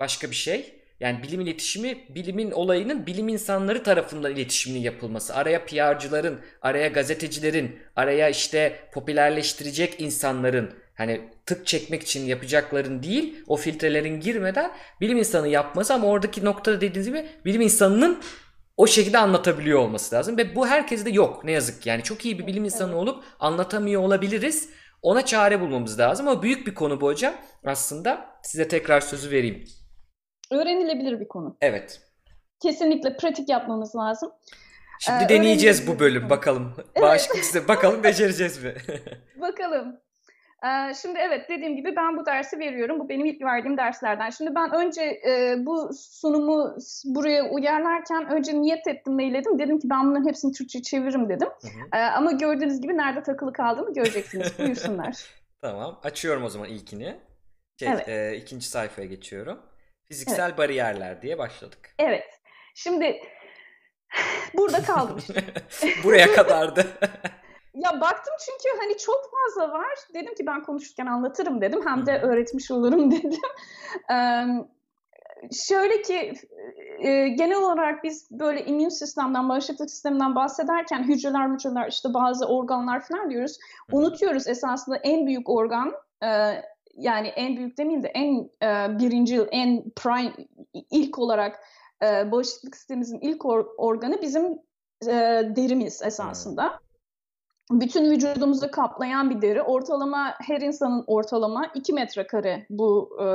başka 0.00 0.30
bir 0.30 0.36
şey. 0.36 0.78
Yani 1.00 1.22
bilim 1.22 1.40
iletişimi 1.40 1.98
bilimin 2.08 2.50
olayının 2.50 3.06
bilim 3.06 3.28
insanları 3.28 3.82
tarafından 3.82 4.32
iletişiminin 4.32 4.80
yapılması. 4.80 5.34
Araya 5.34 5.64
PR'cıların, 5.64 6.40
araya 6.62 6.88
gazetecilerin, 6.88 7.78
araya 7.96 8.28
işte 8.28 8.88
popülerleştirecek 8.92 10.00
insanların 10.00 10.74
Hani 10.98 11.20
tık 11.46 11.66
çekmek 11.66 12.02
için 12.02 12.26
yapacakların 12.26 13.02
değil 13.02 13.44
o 13.46 13.56
filtrelerin 13.56 14.20
girmeden 14.20 14.70
bilim 15.00 15.18
insanı 15.18 15.48
yapması 15.48 15.94
ama 15.94 16.06
oradaki 16.06 16.44
noktada 16.44 16.80
dediğiniz 16.80 17.06
gibi 17.06 17.26
bilim 17.44 17.60
insanının 17.60 18.22
o 18.76 18.86
şekilde 18.86 19.18
anlatabiliyor 19.18 19.78
olması 19.78 20.14
lazım 20.14 20.36
ve 20.36 20.56
bu 20.56 20.66
herkeste 20.66 21.10
yok 21.10 21.44
ne 21.44 21.52
yazık 21.52 21.82
ki. 21.82 21.88
Yani 21.88 22.02
çok 22.02 22.24
iyi 22.24 22.38
bir 22.38 22.46
bilim 22.46 22.64
insanı 22.64 22.96
olup 22.96 23.24
anlatamıyor 23.40 24.02
olabiliriz. 24.02 24.70
Ona 25.02 25.24
çare 25.24 25.60
bulmamız 25.60 25.98
lazım 25.98 26.28
ama 26.28 26.42
büyük 26.42 26.66
bir 26.66 26.74
konu 26.74 27.00
bu 27.00 27.06
hocam. 27.06 27.34
Aslında 27.64 28.26
size 28.42 28.68
tekrar 28.68 29.00
sözü 29.00 29.30
vereyim. 29.30 29.64
Öğrenilebilir 30.52 31.20
bir 31.20 31.28
konu. 31.28 31.56
Evet. 31.60 32.00
Kesinlikle 32.62 33.16
pratik 33.16 33.48
yapmamız 33.48 33.96
lazım. 33.96 34.32
Şimdi 35.00 35.24
ee, 35.24 35.28
deneyeceğiz 35.28 35.86
bu 35.86 35.98
bölüm 35.98 36.30
bakalım. 36.30 36.74
Evet. 36.76 37.02
Bağışıklık 37.02 37.44
size 37.44 37.68
bakalım 37.68 38.02
becereceğiz 38.04 38.64
mi? 38.64 38.74
bakalım. 39.40 40.00
Şimdi 41.02 41.18
evet 41.18 41.48
dediğim 41.48 41.76
gibi 41.76 41.96
ben 41.96 42.16
bu 42.16 42.26
dersi 42.26 42.58
veriyorum. 42.58 43.00
Bu 43.00 43.08
benim 43.08 43.26
ilk 43.26 43.42
verdiğim 43.42 43.76
derslerden. 43.76 44.30
Şimdi 44.30 44.54
ben 44.54 44.74
önce 44.74 45.02
e, 45.02 45.56
bu 45.58 45.90
sunumu 45.94 46.76
buraya 47.04 47.44
uyarlarken 47.44 48.30
önce 48.30 48.60
niyet 48.60 48.86
ettim, 48.86 49.14
mailledim. 49.14 49.58
Dedim 49.58 49.78
ki 49.78 49.90
ben 49.90 50.06
bunların 50.06 50.28
hepsini 50.28 50.52
Türkçe 50.52 50.82
çeviririm 50.82 51.28
dedim. 51.28 51.48
Hı 51.60 51.66
hı. 51.66 51.98
E, 51.98 52.02
ama 52.02 52.32
gördüğünüz 52.32 52.80
gibi 52.80 52.96
nerede 52.96 53.22
takılı 53.22 53.52
kaldığımı 53.52 53.94
göreceksiniz. 53.94 54.52
Buyursunlar. 54.58 55.24
tamam. 55.60 56.00
Açıyorum 56.02 56.44
o 56.44 56.48
zaman 56.48 56.68
ilkini. 56.68 57.16
Şey, 57.78 57.88
evet. 57.88 58.08
e, 58.08 58.36
ikinci 58.36 58.68
sayfaya 58.68 59.08
geçiyorum. 59.08 59.58
Fiziksel 60.04 60.48
evet. 60.48 60.58
bariyerler 60.58 61.22
diye 61.22 61.38
başladık. 61.38 61.94
Evet. 61.98 62.40
Şimdi 62.74 63.20
burada 64.54 64.82
kaldım. 64.82 65.18
Buraya 66.04 66.32
kadardı. 66.32 66.86
Ya 67.78 68.00
baktım 68.00 68.34
çünkü 68.46 68.82
hani 68.82 68.98
çok 68.98 69.30
fazla 69.30 69.72
var. 69.72 69.98
Dedim 70.14 70.34
ki 70.34 70.46
ben 70.46 70.62
konuşurken 70.62 71.06
anlatırım 71.06 71.60
dedim. 71.60 71.80
Hem 71.86 72.06
de 72.06 72.20
öğretmiş 72.20 72.70
olurum 72.70 73.10
dedim. 73.10 73.40
Ee, 74.10 74.44
şöyle 75.52 76.02
ki 76.02 76.32
e, 76.98 77.28
genel 77.28 77.58
olarak 77.58 78.04
biz 78.04 78.28
böyle 78.30 78.64
immün 78.64 78.88
sistemden, 78.88 79.48
bağışıklık 79.48 79.90
sisteminden 79.90 80.34
bahsederken 80.34 81.02
hücreler, 81.02 81.48
hücreler, 81.48 81.88
işte 81.88 82.14
bazı 82.14 82.46
organlar 82.46 83.00
falan 83.00 83.30
diyoruz. 83.30 83.58
Unutuyoruz 83.92 84.48
esasında 84.48 84.96
en 84.96 85.26
büyük 85.26 85.48
organ 85.48 85.92
e, 86.22 86.28
yani 86.94 87.28
en 87.28 87.56
büyük 87.56 87.78
demeyeyim 87.78 88.02
de 88.02 88.08
en 88.08 88.50
e, 88.62 88.98
birinci, 88.98 89.40
en 89.40 89.90
prime 89.90 90.32
ilk 90.90 91.18
olarak 91.18 91.60
e, 92.02 92.32
bağışıklık 92.32 92.76
sistemimizin 92.76 93.20
ilk 93.20 93.44
or, 93.44 93.66
organı 93.78 94.22
bizim 94.22 94.58
e, 95.06 95.12
derimiz 95.56 96.02
esasında 96.02 96.80
bütün 97.70 98.10
vücudumuzu 98.10 98.70
kaplayan 98.70 99.30
bir 99.30 99.42
deri. 99.42 99.62
Ortalama 99.62 100.34
her 100.40 100.60
insanın 100.60 101.04
ortalama 101.06 101.70
2 101.74 101.92
metrekare 101.92 102.66
bu 102.70 103.18
e, 103.22 103.26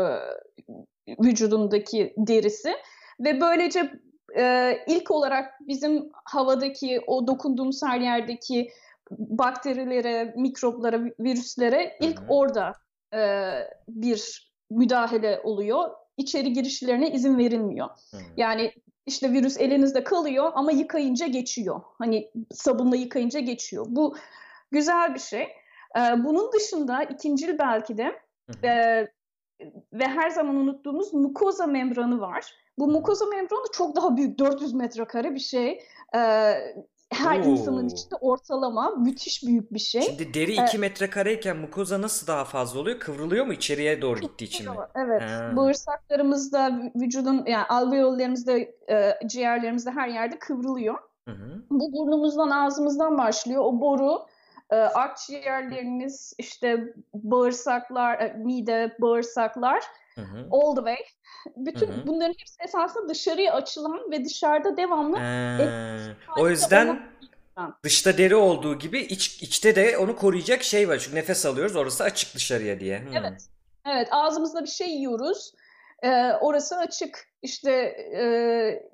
vücudundaki 1.24 2.14
derisi 2.18 2.74
ve 3.20 3.42
böylece 3.42 3.92
e, 4.38 4.78
ilk 4.88 5.12
olarak 5.12 5.54
bizim 5.68 6.10
havadaki 6.26 7.02
o 7.08 7.28
dokunduğumuz 7.28 7.84
her 7.84 8.00
yerdeki 8.00 8.70
bakterilere, 9.12 10.34
mikroplara, 10.38 11.00
virüslere 11.20 11.98
ilk 12.02 12.20
Hı-hı. 12.20 12.28
orada 12.30 12.74
e, 13.14 13.52
bir 13.88 14.52
müdahale 14.70 15.42
oluyor. 15.44 15.90
İçeri 16.18 16.54
girişlerine 16.54 17.12
izin 17.12 17.38
verilmiyor. 17.38 17.88
Hı-hı. 17.88 18.22
Yani 18.38 18.72
işte 19.06 19.32
virüs 19.32 19.58
elinizde 19.58 20.04
kalıyor 20.04 20.52
ama 20.56 20.72
yıkayınca 20.72 21.28
geçiyor. 21.28 21.82
Hani 21.98 22.32
sabunla 22.52 22.96
yıkayınca 22.96 23.40
geçiyor. 23.40 23.86
Bu 23.90 24.16
güzel 24.72 25.14
bir 25.14 25.20
şey. 25.20 25.42
Ee, 25.98 26.24
bunun 26.24 26.52
dışında 26.54 27.04
ikincil 27.04 27.58
belki 27.60 27.98
de 27.98 28.20
e, 28.64 28.72
ve 29.94 30.08
her 30.08 30.30
zaman 30.30 30.56
unuttuğumuz 30.56 31.14
mukoza 31.14 31.68
membranı 31.68 32.22
var. 32.22 32.54
Bu 32.78 32.88
mukoza 32.88 33.26
membranı 33.26 33.66
çok 33.74 33.96
daha 33.96 34.18
büyük, 34.18 34.40
400 34.40 34.74
metrekare 34.74 35.36
bir 35.36 35.40
şey. 35.40 35.84
Ee, 36.16 36.54
her 37.14 37.40
Oo. 37.40 37.44
insanın 37.44 37.90
içinde 37.90 38.16
ortalama 38.16 38.90
müthiş 38.90 39.44
büyük 39.44 39.74
bir 39.74 39.80
şey. 39.80 40.02
Şimdi 40.02 40.34
deri 40.34 40.52
2 40.52 40.62
ee, 40.62 40.78
metrekareyken 40.78 41.58
mukoza 41.58 42.02
nasıl 42.02 42.28
daha 42.28 42.46
fazla 42.46 42.80
oluyor? 42.80 43.00
Kıvrılıyor 43.00 43.46
mu 43.46 43.54
içeriye 43.54 44.02
doğru 44.02 44.20
gittiği 44.20 44.46
için 44.46 44.72
mi? 44.72 44.78
Evet. 44.96 45.22
Ha. 45.22 45.52
Bağırsaklarımızda, 45.56 46.92
vücudun 46.96 47.46
yani 47.48 47.66
alveollerimizde, 47.66 48.76
e, 48.90 49.28
ciğerlerimizde 49.28 49.92
her 49.92 50.08
yerde 50.08 50.40
kıvrılıyor. 50.40 50.98
Hı 51.28 51.32
hı. 51.32 51.64
Bu 51.70 51.94
burnumuzdan, 51.94 52.50
ağzımızdan 52.50 53.18
başlıyor. 53.18 53.62
O 53.66 53.82
boru 53.82 54.26
e, 54.70 54.76
akciğerleriniz, 54.76 56.34
işte 56.38 56.94
bağırsaklar, 57.14 58.20
e, 58.20 58.34
mide, 58.38 58.96
bağırsaklar 59.02 59.84
hı 60.16 60.22
hı. 60.22 60.48
all 60.52 60.76
the 60.76 60.82
way. 60.82 60.98
Bütün 61.58 61.88
hı 61.88 61.92
hı. 61.92 62.08
bunların 62.08 62.34
hepsi 62.38 62.56
esasında 62.64 63.10
dışarıya 63.10 63.54
açılan 63.54 64.12
ve 64.12 64.26
dışarıda 64.26 64.78
devamlı 64.78 65.18
ee, 65.18 66.16
o 66.38 66.50
yüzden 66.50 67.14
dışta 67.84 68.18
deri 68.18 68.36
olduğu 68.36 68.80
gibi 68.80 69.00
iç, 69.00 69.44
içte 69.44 69.76
de 69.76 69.98
onu 69.98 70.16
koruyacak 70.16 70.64
şey 70.64 70.90
var. 70.90 70.98
Çünkü 70.98 71.16
nefes 71.16 71.46
alıyoruz 71.46 71.76
orası 71.76 72.04
açık 72.04 72.36
dışarıya 72.36 72.80
diye. 72.80 73.00
Hmm. 73.00 73.16
Evet. 73.16 73.48
Evet 73.86 74.08
ağzımızda 74.12 74.62
bir 74.64 74.70
şey 74.70 74.90
yiyoruz. 74.90 75.54
Ee, 76.04 76.32
orası 76.42 76.78
açık. 76.78 77.28
İşte 77.42 77.72
e, 77.72 78.24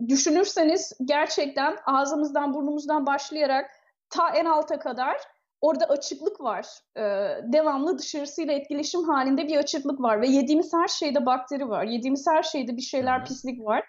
düşünürseniz 0.08 0.94
gerçekten 1.06 1.78
ağzımızdan 1.86 2.54
burnumuzdan 2.54 3.06
başlayarak 3.06 3.72
ta 4.10 4.30
en 4.30 4.46
alta 4.46 4.80
kadar 4.80 5.18
orada 5.62 5.86
açıklık 5.86 6.42
var. 6.42 6.68
Ee, 6.98 7.02
devamlı 7.54 7.98
dışarısıyla 7.98 8.54
etkileşim 8.54 9.04
halinde 9.04 9.48
bir 9.48 9.58
açıklık 9.58 10.02
var 10.02 10.22
ve 10.22 10.28
yediğimiz 10.28 10.74
her 10.74 10.88
şeyde 10.88 11.26
bakteri 11.26 11.70
var. 11.70 11.84
Yediğimiz 11.84 12.28
her 12.28 12.44
şeyde 12.44 12.78
bir 12.78 12.82
şeyler 12.82 13.26
pislik 13.26 13.66
var. 13.66 13.86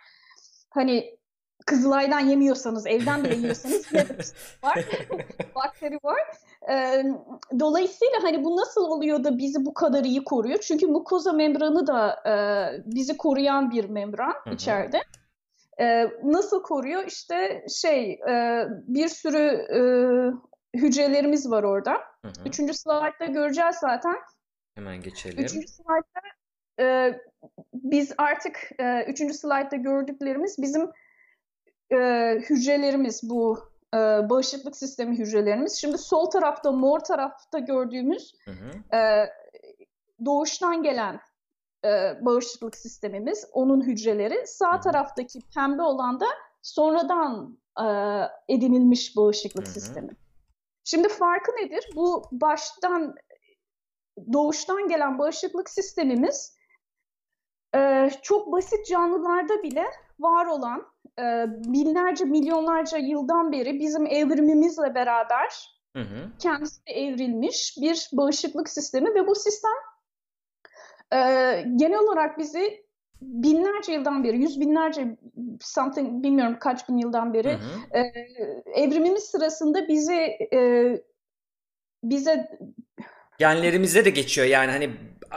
Hani 0.71 1.21
Kızılay'dan 1.67 2.21
yemiyorsanız, 2.21 2.87
evden 2.87 3.25
bile 3.25 3.35
yiyorsanız 3.35 3.93
yine 3.93 4.07
var. 4.63 4.85
bakteri 5.55 5.99
var. 6.05 6.21
Ee, 6.71 7.05
dolayısıyla 7.61 8.23
hani 8.23 8.45
bu 8.45 8.57
nasıl 8.57 8.85
oluyor 8.85 9.25
da 9.25 9.39
bizi 9.39 9.65
bu 9.65 9.75
kadar 9.75 10.05
iyi 10.05 10.25
koruyor? 10.25 10.59
Çünkü 10.59 10.87
mukoza 10.87 11.33
membranı 11.33 11.87
da 11.87 12.23
e, 12.27 12.35
bizi 12.87 13.17
koruyan 13.17 13.71
bir 13.71 13.85
membran 13.85 14.35
içeride. 14.53 15.01
Ee, 15.81 16.11
nasıl 16.25 16.63
koruyor? 16.63 17.05
İşte 17.07 17.65
şey 17.69 18.13
e, 18.13 18.65
bir 18.87 19.09
sürü 19.09 19.67
e, 19.75 19.81
hücrelerimiz 20.75 21.51
var 21.51 21.63
orada. 21.63 21.93
Hı 21.93 22.29
hı. 22.29 22.49
Üçüncü 22.49 22.75
slaytta 22.75 23.27
göreceğiz 23.27 23.77
zaten. 23.77 24.17
Hemen 24.75 25.03
geçelim. 25.03 25.45
Üçüncü 25.45 25.69
slaytta 25.69 26.21
e, 26.81 27.19
biz 27.75 28.13
artık 28.19 28.71
e, 28.79 29.05
üçüncü 29.05 29.35
slaytta 29.35 29.77
gördüklerimiz 29.77 30.57
bizim 30.59 30.91
e, 31.93 31.97
hücrelerimiz 32.51 33.31
bu 33.31 33.59
e, 33.95 33.99
bağışıklık 34.31 34.77
sistemi 34.77 35.19
hücrelerimiz. 35.19 35.73
Şimdi 35.73 35.99
sol 35.99 36.31
tarafta 36.31 36.73
mor 36.73 37.01
tarafta 37.01 37.59
gördüğümüz 37.59 38.35
hı 38.45 38.51
hı. 38.51 38.97
E, 38.97 39.31
doğuştan 40.25 40.83
gelen 40.83 41.21
e, 41.85 42.19
bağışıklık 42.21 42.77
sistemimiz, 42.77 43.47
onun 43.53 43.83
hücreleri. 43.83 44.47
Sağ 44.47 44.73
hı 44.73 44.77
hı. 44.77 44.81
taraftaki 44.81 45.41
pembe 45.55 45.83
olan 45.83 46.21
da 46.21 46.27
sonradan 46.63 47.59
e, 47.81 47.87
edinilmiş 48.55 49.17
bağışıklık 49.17 49.67
hı 49.67 49.71
hı. 49.71 49.75
sistemi. 49.75 50.11
Şimdi 50.85 51.09
farkı 51.09 51.53
nedir? 51.53 51.91
Bu 51.97 52.23
baştan 52.33 53.15
doğuştan 54.33 54.89
gelen 54.89 55.19
bağışıklık 55.19 55.71
sistemimiz 55.71 56.57
e, 57.75 58.11
çok 58.23 58.53
basit 58.53 58.87
canlılarda 58.87 59.63
bile 59.63 59.85
var 60.19 60.47
olan 60.47 60.87
e, 61.19 61.47
binlerce 61.49 62.25
milyonlarca 62.25 62.99
yıldan 62.99 63.53
beri 63.53 63.81
bizim 63.81 64.07
evrimimizle 64.07 64.95
beraber 64.95 65.81
hı 65.97 66.03
hı. 66.03 66.31
kendisi 66.39 66.81
evrilmiş 66.87 67.77
bir 67.81 68.09
bağışıklık 68.13 68.69
sistemi 68.69 69.15
ve 69.15 69.27
bu 69.27 69.35
sistem 69.35 69.77
e, 71.13 71.19
genel 71.77 71.99
olarak 71.99 72.39
bizi 72.39 72.90
binlerce 73.23 73.93
yıldan 73.93 74.25
beri, 74.25 74.39
yüz 74.39 74.61
binlerce 74.61 75.17
something 75.61 76.25
bilmiyorum 76.25 76.57
kaç 76.61 76.89
bin 76.89 76.99
yıldan 76.99 77.35
beri 77.35 77.53
hı 77.53 77.57
hı. 77.57 77.99
E, 77.99 78.13
evrimimiz 78.75 79.25
sırasında 79.25 79.89
bizi 79.89 80.39
e, 80.53 81.03
bize 82.05 82.59
genlerimizde 83.39 84.05
de 84.05 84.11
geçiyor 84.11 84.47
yani 84.47 84.71
hani 84.71 84.91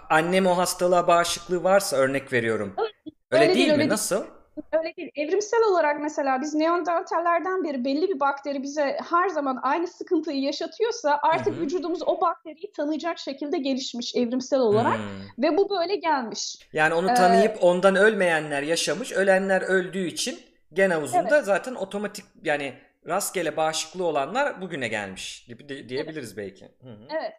annem 0.10 0.48
o 0.48 0.58
hastalığa 0.58 1.08
bağışıklığı 1.08 1.64
varsa 1.64 1.98
örnek 1.98 2.34
veriyorum. 2.34 2.74
Öyle, 2.78 2.94
öyle, 3.32 3.44
öyle 3.44 3.56
değil, 3.56 3.68
değil 3.68 3.78
mi? 3.78 3.84
Öyle 3.84 3.90
Nasıl? 3.94 4.22
Değil. 4.22 4.43
Öyle 4.72 4.96
değil. 4.96 5.12
Evrimsel 5.16 5.64
olarak 5.72 6.02
mesela 6.02 6.42
biz 6.42 6.54
Neandertallerden 6.54 7.64
beri 7.64 7.86
belli 7.86 8.10
bir 8.10 8.20
bakteri 8.20 8.64
bize 8.64 8.98
her 9.10 9.30
zaman 9.30 9.60
aynı 9.62 9.88
sıkıntıyı 9.88 10.42
yaşatıyorsa 10.42 11.20
artık 11.24 11.54
Hı-hı. 11.54 11.62
vücudumuz 11.62 12.04
o 12.06 12.22
bakteriyi 12.22 12.72
tanıyacak 12.72 13.20
şekilde 13.20 13.58
gelişmiş 13.58 14.16
evrimsel 14.16 14.60
olarak 14.60 14.98
hmm. 14.98 15.44
ve 15.44 15.58
bu 15.58 15.70
böyle 15.70 15.96
gelmiş. 15.96 16.58
Yani 16.74 16.94
onu 16.94 17.08
tanıyıp 17.14 17.58
ee, 17.58 17.60
ondan 17.60 17.96
ölmeyenler 17.96 18.62
yaşamış, 18.62 19.12
ölenler 19.12 19.62
öldüğü 19.62 20.08
için 20.08 20.40
gen 20.74 20.90
havuzunda 20.90 21.36
evet. 21.36 21.46
zaten 21.46 21.76
otomatik 21.76 22.26
yani 22.44 22.74
rastgele 23.08 23.58
bağışıklığı 23.58 24.06
olanlar 24.06 24.62
bugüne 24.62 24.88
gelmiş 24.88 25.48
diyebiliriz 25.90 26.38
evet. 26.38 26.38
belki. 26.38 26.66
Hı-hı. 26.66 27.08
Evet. 27.10 27.34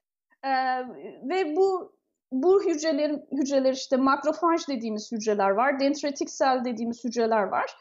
Ee, 0.44 0.81
ve 1.29 1.57
bu 1.57 1.96
bu 2.42 2.64
hücrelerin 2.64 3.23
hücreler 3.33 3.73
işte 3.73 3.97
makrofaj 3.97 4.68
dediğimiz 4.68 5.12
hücreler 5.12 5.51
var, 5.51 5.81
dendritik 5.81 6.31
sel 6.31 6.64
dediğimiz 6.64 7.05
hücreler 7.05 7.42
var. 7.42 7.77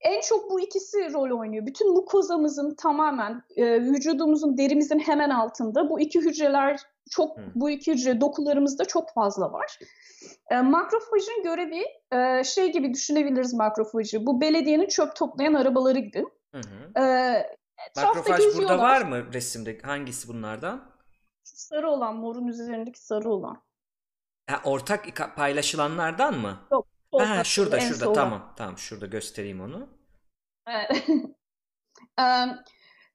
En 0.00 0.20
çok 0.20 0.50
bu 0.50 0.60
ikisi 0.60 1.12
rol 1.12 1.40
oynuyor. 1.40 1.66
Bütün 1.66 1.92
mukozamızın 1.92 2.74
tamamen 2.74 3.42
e, 3.56 3.80
vücudumuzun 3.80 4.58
derimizin 4.58 4.98
hemen 4.98 5.30
altında 5.30 5.90
bu 5.90 6.00
iki 6.00 6.20
hücreler 6.20 6.80
çok 7.10 7.36
hmm. 7.36 7.44
bu 7.54 7.70
iki 7.70 7.92
hücre 7.92 8.20
dokularımızda 8.20 8.84
çok 8.84 9.14
fazla 9.14 9.52
var. 9.52 9.78
E, 10.50 10.60
makrofajın 10.60 11.42
görevi 11.42 11.84
e, 12.12 12.44
şey 12.44 12.72
gibi 12.72 12.94
düşünebiliriz 12.94 13.54
makrofajı. 13.54 14.26
Bu 14.26 14.40
belediyenin 14.40 14.86
çöp 14.86 15.16
toplayan 15.16 15.54
arabaları 15.54 15.98
gibi. 15.98 16.24
Hı 16.54 16.60
hı. 16.60 17.04
E, 17.04 17.56
Makrofaj 17.96 18.40
burada 18.56 18.78
var 18.78 19.02
mı 19.02 19.32
resimde? 19.32 19.78
Hangisi 19.82 20.28
bunlardan? 20.28 20.94
Şu 21.44 21.56
sarı 21.56 21.90
olan, 21.90 22.16
morun 22.16 22.46
üzerindeki 22.46 23.04
sarı 23.06 23.30
olan. 23.30 23.62
Ha, 24.46 24.60
ortak 24.64 25.36
paylaşılanlardan 25.36 26.38
mı? 26.38 26.58
Yok. 26.72 26.86
Ha, 27.18 27.44
şurada 27.44 27.80
şurada 27.80 28.12
tamam. 28.12 28.52
Tamam 28.56 28.78
şurada 28.78 29.06
göstereyim 29.06 29.60
onu. 29.60 29.88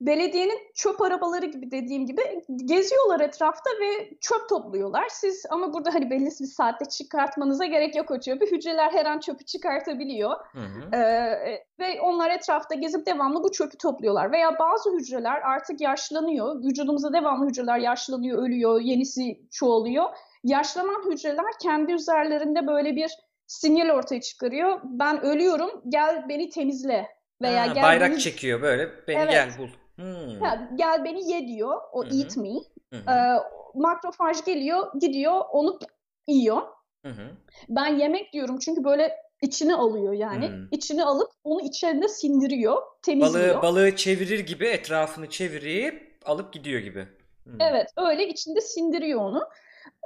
Belediyenin 0.02 0.60
çöp 0.76 1.02
arabaları 1.02 1.46
gibi 1.46 1.72
dediğim 1.72 2.06
gibi 2.06 2.22
geziyorlar 2.65 3.20
etrafta 3.20 3.70
ve 3.82 4.10
çöp 4.22 4.50
topluyorlar. 4.50 5.08
Siz 5.10 5.46
ama 5.50 5.74
burada 5.74 5.94
hani 5.94 6.10
belli 6.10 6.26
bir 6.26 6.46
saatte 6.46 6.86
çıkartmanıza 6.86 7.65
gerek 7.65 7.96
yok 7.96 8.12
o 8.12 8.20
çöpü. 8.20 8.52
Hücreler 8.52 8.92
her 8.92 9.06
an 9.06 9.20
çöpü 9.20 9.46
çıkartabiliyor. 9.46 10.32
Hı 10.52 10.60
hı. 10.60 10.96
Ee, 10.96 11.63
ve 11.80 12.02
onlar 12.02 12.30
etrafta 12.30 12.76
gezip 12.76 13.06
devamlı 13.06 13.44
bu 13.44 13.52
çöpü 13.52 13.78
topluyorlar. 13.78 14.32
Veya 14.32 14.60
bazı 14.60 14.98
hücreler 14.98 15.42
artık 15.42 15.82
yaşlanıyor. 15.82 16.63
Vücudumuzda 16.63 17.13
devamlı 17.13 17.50
hücreler 17.50 17.78
yaşlanıyor, 17.78 18.44
ölüyor, 18.44 18.82
yenisi 18.82 19.42
çoğalıyor 19.52 20.10
yaşlanan 20.43 21.12
hücreler 21.12 21.54
kendi 21.62 21.91
üzerlerinde 21.91 22.67
böyle 22.67 22.95
bir 22.95 23.12
sinyal 23.47 23.89
ortaya 23.89 24.21
çıkarıyor. 24.21 24.80
Ben 24.84 25.21
ölüyorum, 25.21 25.82
gel 25.89 26.30
beni 26.30 26.49
temizle 26.49 27.08
veya 27.41 27.62
ha, 27.62 27.73
gel 27.73 27.84
bayrak 27.84 28.12
beni... 28.12 28.19
çekiyor 28.19 28.62
böyle. 28.62 28.89
Beni 29.08 29.17
evet. 29.17 29.32
gel 29.32 29.49
bul. 29.58 29.67
Hmm. 29.95 30.41
Ha, 30.41 30.69
gel 30.75 31.04
beni 31.04 31.32
ye 31.32 31.47
diyor. 31.47 31.78
O 31.91 32.06
Hı-hı. 32.06 32.21
eat 32.21 32.38
me. 32.38 32.49
Ee, 32.93 33.36
makrofaj 33.75 34.45
geliyor, 34.45 34.91
gidiyor, 34.99 35.41
onu 35.52 35.80
yiyor. 36.28 36.62
Hı-hı. 37.06 37.32
Ben 37.69 37.99
yemek 37.99 38.34
diyorum 38.34 38.60
çünkü 38.60 38.84
böyle 38.84 39.15
içine 39.41 39.75
alıyor 39.75 40.13
yani. 40.13 40.47
Hmm. 40.47 40.67
İçine 40.71 41.04
alıp 41.04 41.32
onu 41.43 41.62
içeride 41.62 42.08
sindiriyor, 42.08 42.82
temizliyor. 43.02 43.56
Balığı, 43.56 43.62
balığı 43.62 43.95
çevirir 43.95 44.39
gibi 44.39 44.67
etrafını 44.67 45.30
çevirip 45.30 46.19
alıp 46.25 46.54
gidiyor 46.54 46.82
gibi. 46.82 47.08
Hmm. 47.43 47.62
Evet 47.62 47.88
öyle 47.97 48.28
içinde 48.28 48.62
sindiriyor 48.62 49.21
onu. 49.21 49.43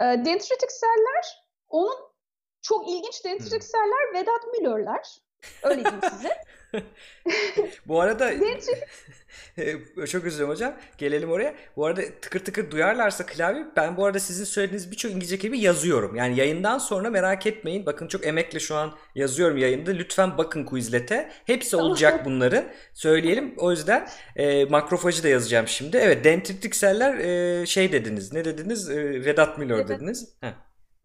E, 0.02 0.04
dendritik 0.04 0.72
seller 0.72 1.46
onun 1.68 2.14
çok 2.62 2.90
ilginç 2.90 3.26
dendritik 3.26 3.52
hmm. 3.52 3.70
Vedat 4.14 4.48
Milor'lar. 4.52 5.18
Öyle 5.64 5.84
diyeyim 5.84 6.02
size. 6.10 6.44
Bu 7.88 8.02
arada 8.02 8.32
çok 10.08 10.26
üzüldüm 10.26 10.50
hocam. 10.50 10.74
Gelelim 10.98 11.32
oraya. 11.32 11.56
Bu 11.76 11.86
arada 11.86 12.02
tıkır 12.22 12.40
tıkır 12.40 12.72
duyarlarsa 12.72 13.26
klavye 13.26 13.66
ben 13.76 13.98
bu 13.98 14.06
arada 14.06 14.20
sizin 14.20 14.44
söylediğiniz 14.46 14.92
birçok 14.92 15.12
İngilizce 15.12 15.38
kelime 15.38 15.58
yazıyorum. 15.58 16.16
Yani 16.16 16.40
yayından 16.40 16.78
sonra 16.78 17.10
merak 17.10 17.48
etmeyin. 17.48 17.86
Bakın 17.86 18.08
çok 18.08 18.28
emekle 18.28 18.60
şu 18.60 18.76
an 18.76 18.98
yazıyorum 19.16 19.58
yayında. 19.58 19.92
Lütfen 19.92 20.38
bakın 20.38 20.66
Quizlet'e. 20.66 21.32
Hepsi 21.46 21.76
olacak 21.76 22.26
bunların. 22.26 22.66
Söyleyelim. 22.94 23.54
O 23.58 23.72
yüzden 23.72 24.08
e, 24.36 24.66
makrofajı 24.66 25.24
da 25.24 25.28
yazacağım 25.28 25.68
şimdi. 25.68 25.98
Evet 25.98 26.26
dendritik 26.26 26.76
seller 26.76 27.18
e, 27.18 27.66
şey 27.66 27.92
dediniz. 27.92 28.34
Ne 28.34 28.46
dediniz? 28.46 28.90
E, 28.90 29.26
Vedat 29.26 29.58
Milor 29.58 29.78
evet. 29.78 29.90
dediniz. 29.90 30.36
Heh. 30.42 30.54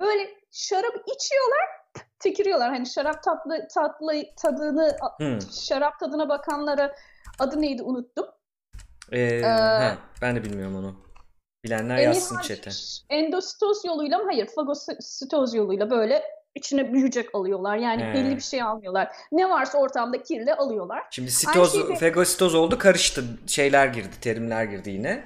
Böyle 0.01 0.31
şarap 0.53 0.95
içiyorlar 1.17 1.78
tekiriyorlar. 2.19 2.71
Hani 2.71 2.87
şarap 2.87 3.23
tatlı 3.23 3.69
tatlı 3.75 4.13
tadını 4.37 4.97
hmm. 5.19 5.39
şarap 5.53 6.01
tadına 6.01 6.29
bakanlara 6.29 6.95
adı 7.39 7.63
neydi 7.63 7.83
unuttum. 7.83 8.27
Ee, 9.13 9.21
ee, 9.21 9.43
he, 9.81 9.95
ben 10.23 10.37
de 10.37 10.45
bilmiyorum 10.45 10.77
onu. 10.77 10.95
Bilenler 11.65 11.99
yazsın 11.99 12.41
çete. 12.41 12.71
Endositoz 13.11 13.85
yoluyla 13.85 14.19
mı? 14.19 14.25
Hayır. 14.25 14.47
Fagositoz 14.47 15.55
yoluyla 15.55 15.91
böyle 15.91 16.23
içine 16.55 16.93
büyüyecek 16.93 17.35
alıyorlar. 17.35 17.77
Yani 17.77 18.05
He. 18.05 18.15
belli 18.15 18.37
bir 18.37 18.43
şey 18.43 18.63
almıyorlar. 18.63 19.09
Ne 19.33 19.51
varsa 19.51 19.79
ortamda 19.79 20.23
kirli 20.23 20.55
alıyorlar. 20.55 21.03
Şimdi 21.11 21.31
sitoz, 21.31 21.73
şeyde... 21.73 21.97
fagositoz 21.97 22.55
oldu 22.55 22.79
karıştı. 22.79 23.25
Şeyler 23.47 23.87
girdi, 23.87 24.21
terimler 24.21 24.65
girdi 24.65 24.91
yine. 24.91 25.25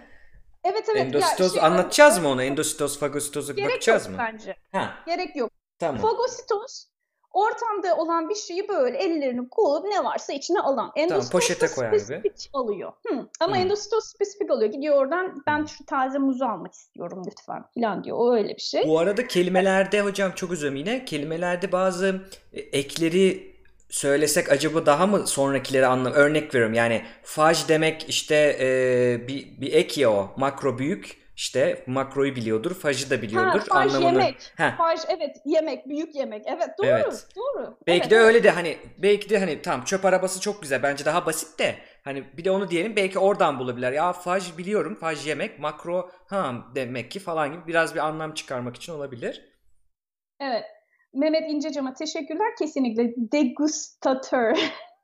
Evet 0.65 0.89
evet. 0.93 1.03
Endositoz 1.03 1.57
ya, 1.57 1.61
şey, 1.61 1.71
anlatacağız 1.71 2.19
mı 2.19 2.29
onu? 2.29 2.43
Endositoz, 2.43 2.99
fagositoza 2.99 3.57
bakacağız 3.57 4.07
yok 4.07 4.13
mı? 4.13 4.19
bence. 4.19 4.57
Ha. 4.73 4.95
Gerek 5.07 5.37
yok. 5.37 5.51
Tamam. 5.83 6.01
Fagositoz 6.01 6.92
ortamda 7.33 7.97
olan 7.97 8.29
bir 8.29 8.35
şeyi 8.35 8.68
böyle 8.68 8.99
ellerini 8.99 9.49
koyup 9.49 9.85
ne 9.85 10.05
varsa 10.05 10.33
içine 10.33 10.61
alan. 10.61 10.92
Endositoz 10.97 11.29
tamam, 11.29 11.40
poşete 11.40 11.66
koyar 11.66 11.92
gibi. 11.92 12.33
alıyor. 12.53 12.92
Hı. 13.07 13.29
Ama 13.40 13.57
hmm. 13.57 13.62
endositoz 13.62 14.05
spesifik 14.05 14.51
alıyor. 14.51 14.73
Gidiyor 14.73 14.97
oradan 14.97 15.42
ben 15.47 15.64
şu 15.64 15.87
taze 15.87 16.18
muzu 16.18 16.45
almak 16.45 16.73
istiyorum 16.73 17.23
lütfen 17.27 17.64
falan 17.75 18.05
diyor. 18.05 18.16
O 18.18 18.35
öyle 18.35 18.57
bir 18.57 18.62
şey. 18.62 18.88
Bu 18.88 18.99
arada 18.99 19.27
kelimelerde 19.27 20.01
hocam 20.01 20.33
çok 20.33 20.53
üzüyorum 20.53 20.77
yine. 20.77 21.05
Kelimelerde 21.05 21.73
bazı 21.73 22.21
e, 22.53 22.61
ekleri 22.61 23.53
söylesek 23.88 24.53
acaba 24.53 24.87
daha 24.87 25.07
mı 25.07 25.27
sonrakileri 25.27 25.87
anlam 25.87 26.12
örnek 26.12 26.55
veriyorum 26.55 26.75
yani 26.75 27.03
faj 27.23 27.68
demek 27.68 28.09
işte 28.09 28.57
e, 28.61 29.29
bir, 29.29 29.61
bir 29.61 29.73
ek 29.73 30.01
ya 30.01 30.11
o 30.11 30.31
makro 30.37 30.79
büyük 30.79 31.22
işte 31.37 31.85
makroyu 31.87 32.37
biliyordur, 32.37 32.75
fajı 32.75 33.11
da 33.11 33.23
biliyordur. 33.23 33.61
Ha, 33.61 33.64
faj 33.68 33.95
anlamını. 33.95 34.21
yemek. 34.21 34.53
Ha. 34.57 34.75
Faj 34.79 35.01
evet 35.09 35.37
yemek, 35.45 35.88
büyük 35.88 36.14
yemek. 36.14 36.45
Evet 36.47 36.68
doğru. 36.79 36.87
Evet. 36.87 37.27
Doğru. 37.37 37.79
Belki 37.87 38.01
evet, 38.01 38.11
de 38.11 38.16
evet. 38.16 38.27
öyle 38.27 38.45
de 38.45 38.51
hani 38.51 38.77
belki 38.99 39.31
de 39.31 39.38
hani 39.38 39.62
tam 39.62 39.85
çöp 39.85 40.05
arabası 40.05 40.40
çok 40.40 40.62
güzel. 40.62 40.83
Bence 40.83 41.05
daha 41.05 41.27
basit 41.27 41.59
de 41.59 41.75
hani 42.05 42.25
bir 42.37 42.45
de 42.45 42.51
onu 42.51 42.71
diyelim 42.71 42.97
belki 42.97 43.18
oradan 43.18 43.59
bulabilirler. 43.59 43.92
Ya 43.92 44.12
faj 44.12 44.59
biliyorum, 44.59 44.95
faj 44.95 45.27
yemek, 45.27 45.59
makro 45.59 46.11
ha 46.27 46.55
demek 46.75 47.11
ki 47.11 47.21
falan 47.21 47.53
gibi 47.53 47.66
biraz 47.66 47.95
bir 47.95 48.01
anlam 48.01 48.35
çıkarmak 48.35 48.77
için 48.77 48.92
olabilir. 48.92 49.53
Evet. 50.40 50.64
Mehmet 51.14 51.51
İncecam'a 51.51 51.95
teşekkürler. 51.95 52.57
Kesinlikle 52.59 53.14
degustatör. 53.16 54.57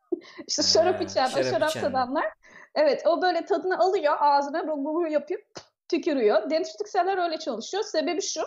işte 0.47 0.63
şarap 0.63 1.03
içen, 1.03 1.27
şarap, 1.27 1.47
şarap 1.47 1.73
tadanlar. 1.73 2.27
Evet 2.75 3.03
o 3.07 3.23
böyle 3.23 3.45
tadını 3.45 3.79
alıyor 3.79 4.15
ağzına 4.19 4.69
bu 4.69 5.07
yapıyor 5.07 5.41
tükürüyor. 5.89 6.51
Dendritik 6.51 6.89
seller 6.89 7.19
öyle 7.19 7.39
çalışıyor. 7.39 7.83
Sebebi 7.83 8.23
şu. 8.23 8.41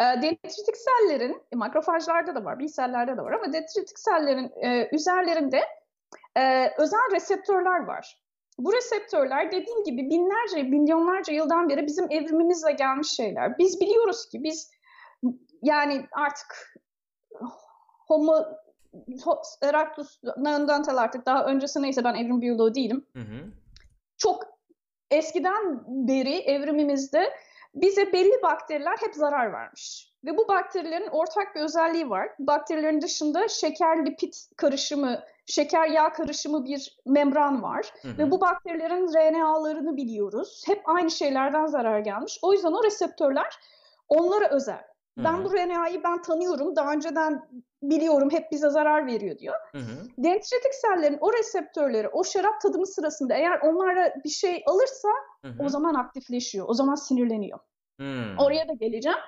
E, 0.00 0.02
dendritik 0.02 0.76
sellerin 0.76 1.42
e, 1.52 1.56
makrofajlarda 1.56 2.34
da 2.34 2.44
var, 2.44 2.58
B 2.58 2.68
sellerde 2.68 3.16
de 3.16 3.22
var 3.22 3.32
ama 3.32 3.52
dendritik 3.52 3.98
sellerin 3.98 4.52
e, 4.62 4.88
üzerlerinde 4.92 5.62
e, 6.36 6.70
özel 6.78 7.12
reseptörler 7.12 7.84
var. 7.84 8.20
Bu 8.58 8.72
reseptörler 8.72 9.52
dediğim 9.52 9.84
gibi 9.84 10.10
binlerce, 10.10 10.62
milyonlarca 10.62 11.32
yıldan 11.32 11.68
beri 11.68 11.86
bizim 11.86 12.10
evrimimizle 12.10 12.72
gelmiş 12.72 13.08
şeyler. 13.08 13.58
Biz 13.58 13.80
biliyoruz 13.80 14.28
ki 14.28 14.42
biz 14.42 14.70
yani 15.62 16.06
artık 16.12 16.76
Homo 18.06 18.44
erectus, 19.62 20.20
Neanderthal 20.36 20.96
artık 20.96 21.26
daha 21.26 21.44
öncesi 21.44 21.82
neyse 21.82 22.04
ben 22.04 22.14
evrim 22.14 22.40
biyoloğu 22.40 22.74
değilim. 22.74 23.06
Hı 23.12 23.20
hı. 23.20 23.50
Çok 24.16 24.44
eskiden 25.10 25.82
beri 25.86 26.34
evrimimizde 26.34 27.32
bize 27.74 28.12
belli 28.12 28.42
bakteriler 28.42 28.96
hep 29.00 29.14
zarar 29.14 29.52
vermiş. 29.52 30.10
Ve 30.24 30.36
bu 30.36 30.48
bakterilerin 30.48 31.08
ortak 31.08 31.54
bir 31.54 31.60
özelliği 31.60 32.10
var. 32.10 32.28
Bakterilerin 32.38 33.00
dışında 33.00 33.48
şeker 33.48 34.06
lipid 34.06 34.34
karışımı, 34.56 35.20
şeker 35.46 35.88
yağ 35.88 36.12
karışımı 36.12 36.64
bir 36.64 36.98
membran 37.06 37.62
var. 37.62 37.92
Hı 38.02 38.08
hı. 38.08 38.18
Ve 38.18 38.30
bu 38.30 38.40
bakterilerin 38.40 39.14
RNA'larını 39.14 39.96
biliyoruz. 39.96 40.62
Hep 40.66 40.82
aynı 40.84 41.10
şeylerden 41.10 41.66
zarar 41.66 41.98
gelmiş. 41.98 42.38
O 42.42 42.52
yüzden 42.52 42.72
o 42.72 42.84
reseptörler 42.84 43.58
onlara 44.08 44.48
özel. 44.48 44.90
Ben 45.16 45.44
bu 45.44 45.52
RNA'yı 45.52 46.04
ben 46.04 46.22
tanıyorum. 46.22 46.76
Daha 46.76 46.92
önceden 46.92 47.48
biliyorum 47.82 48.30
hep 48.30 48.52
bize 48.52 48.70
zarar 48.70 49.06
veriyor 49.06 49.38
diyor. 49.38 49.54
Hı 49.72 49.78
hı. 49.78 50.08
Dendritik 50.18 50.74
sellerin 50.74 51.18
o 51.20 51.32
reseptörleri 51.32 52.08
o 52.08 52.24
şarap 52.24 52.60
tadımı 52.60 52.86
sırasında 52.86 53.34
eğer 53.34 53.60
onlara 53.60 54.14
bir 54.24 54.28
şey 54.28 54.62
alırsa 54.66 55.08
hı 55.42 55.48
hı. 55.48 55.62
o 55.62 55.68
zaman 55.68 55.94
aktifleşiyor. 55.94 56.68
O 56.68 56.74
zaman 56.74 56.94
sinirleniyor. 56.94 57.58
Hı. 58.00 58.24
Oraya 58.38 58.68
da 58.68 58.72
geleceğim. 58.72 59.18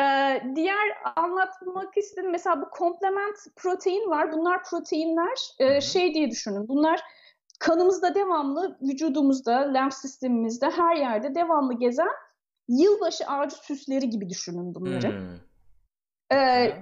Ee, 0.00 0.42
diğer 0.54 0.98
anlatmak 1.16 1.96
istediğim 1.96 2.30
mesela 2.30 2.60
bu 2.62 2.70
komplement 2.70 3.36
protein 3.56 4.10
var. 4.10 4.32
Bunlar 4.32 4.64
proteinler 4.64 5.38
e, 5.58 5.80
şey 5.80 6.14
diye 6.14 6.30
düşünün. 6.30 6.68
Bunlar 6.68 7.00
kanımızda 7.60 8.14
devamlı, 8.14 8.78
vücudumuzda, 8.82 9.58
lenf 9.58 9.94
sistemimizde 9.94 10.70
her 10.70 10.96
yerde 10.96 11.34
devamlı 11.34 11.74
gezen 11.74 12.08
yılbaşı 12.68 13.26
ağacı 13.26 13.56
süsleri 13.56 14.10
gibi 14.10 14.30
düşünün 14.30 14.74
bunları. 14.74 15.08
Hmm. 15.08 16.38
Ee, 16.38 16.74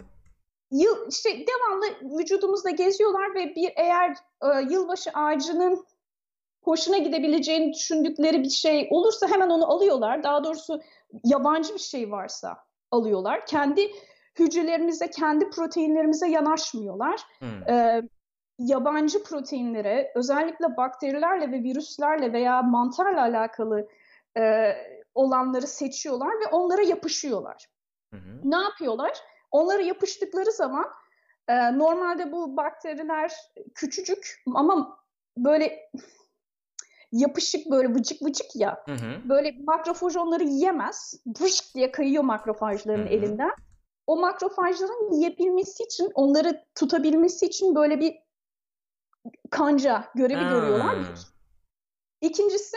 yıl 0.75 1.09
işte 1.09 1.31
devamlı 1.31 2.19
vücudumuzda 2.19 2.71
geziyorlar 2.71 3.35
ve 3.35 3.55
bir 3.55 3.73
eğer 3.77 4.17
e, 4.43 4.47
yılbaşı 4.71 5.11
ağacının 5.15 5.87
hoşuna 6.63 6.99
gidebileceğini 6.99 7.73
düşündükleri 7.73 8.43
bir 8.43 8.51
şey 8.51 8.89
olursa 8.91 9.29
hemen 9.29 9.51
onu 9.51 9.73
alıyorlar. 9.73 10.23
Daha 10.23 10.45
doğrusu 10.45 10.81
yabancı 11.25 11.75
bir 11.75 11.79
şey 11.79 12.11
varsa 12.11 12.57
alıyorlar. 12.91 13.47
Kendi 13.47 13.91
hücrelerimize, 14.39 15.11
kendi 15.11 15.51
proteinlerimize 15.51 16.29
yanaşmıyorlar. 16.29 17.21
Hmm. 17.39 17.69
Ee, 17.69 18.03
yabancı 18.59 19.23
proteinlere, 19.23 20.13
özellikle 20.15 20.77
bakterilerle 20.77 21.53
ve 21.53 21.63
virüslerle 21.63 22.33
veya 22.33 22.63
mantarla 22.63 23.21
alakalı 23.21 23.89
e, 24.39 24.73
olanları 25.15 25.67
seçiyorlar 25.67 26.29
ve 26.29 26.47
onlara 26.53 26.83
yapışıyorlar. 26.83 27.67
Hı 28.15 28.21
Ne 28.45 28.57
yapıyorlar? 28.57 29.13
Onlara 29.55 29.83
yapıştıkları 29.83 30.53
zaman 30.53 30.87
e, 31.49 31.79
normalde 31.79 32.33
bu 32.33 32.57
bakteriler 32.57 33.33
küçücük 33.75 34.43
ama 34.55 34.99
böyle 35.37 35.91
yapışık 37.13 37.71
böyle 37.71 37.95
vıcık 37.95 38.23
vıcık 38.23 38.57
ya. 38.57 38.83
Hı 38.87 38.93
hı. 38.93 39.29
Böyle 39.29 39.55
makrofaj 39.67 40.17
onları 40.17 40.45
yiyemez. 40.45 41.23
Vışk 41.41 41.75
diye 41.75 41.93
kayıyor 41.93 42.23
makrofajların 42.23 43.07
hı 43.07 43.09
hı. 43.09 43.09
elinden. 43.09 43.53
O 44.07 44.17
makrofajların 44.17 45.13
yiyebilmesi 45.13 45.83
için, 45.83 46.11
onları 46.15 46.65
tutabilmesi 46.75 47.47
için 47.47 47.75
böyle 47.75 48.01
bir 48.01 48.15
kanca 49.51 50.05
görevi 50.15 50.43
ha. 50.43 50.51
görüyorlar. 50.51 50.97
İkincisi 52.21 52.77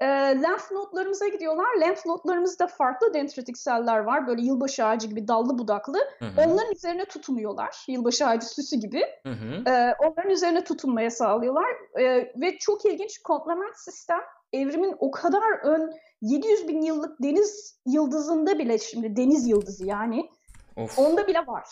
e, 0.00 0.06
lenf 0.42 0.70
notlarımıza 0.72 1.28
gidiyorlar. 1.28 1.80
Lenf 1.80 2.06
notlarımızda 2.06 2.66
farklı 2.66 3.14
dendritik 3.14 3.58
seller 3.58 3.98
var. 3.98 4.26
Böyle 4.26 4.42
yılbaşı 4.42 4.84
ağacı 4.84 5.06
gibi 5.06 5.28
dallı 5.28 5.58
budaklı. 5.58 5.98
Hı 6.18 6.24
hı. 6.24 6.30
Onların 6.36 6.72
üzerine 6.72 7.04
tutunuyorlar. 7.04 7.84
Yılbaşı 7.88 8.26
ağacı 8.26 8.46
süsü 8.46 8.76
gibi. 8.76 9.02
Hı 9.22 9.32
hı. 9.32 9.70
E, 9.70 9.94
onların 10.04 10.30
üzerine 10.30 10.64
tutunmaya 10.64 11.10
sağlıyorlar. 11.10 11.70
E, 12.00 12.32
ve 12.36 12.58
çok 12.58 12.84
ilginç 12.84 13.18
komplement 13.18 13.78
sistem 13.78 14.20
evrimin 14.52 14.96
o 14.98 15.10
kadar 15.10 15.64
ön 15.64 15.92
700 16.22 16.68
bin 16.68 16.82
yıllık 16.82 17.22
deniz 17.22 17.80
yıldızında 17.86 18.58
bile 18.58 18.78
şimdi 18.78 19.16
deniz 19.16 19.48
yıldızı 19.48 19.86
yani 19.86 20.30
of. 20.76 20.98
onda 20.98 21.26
bile 21.26 21.46
var. 21.46 21.66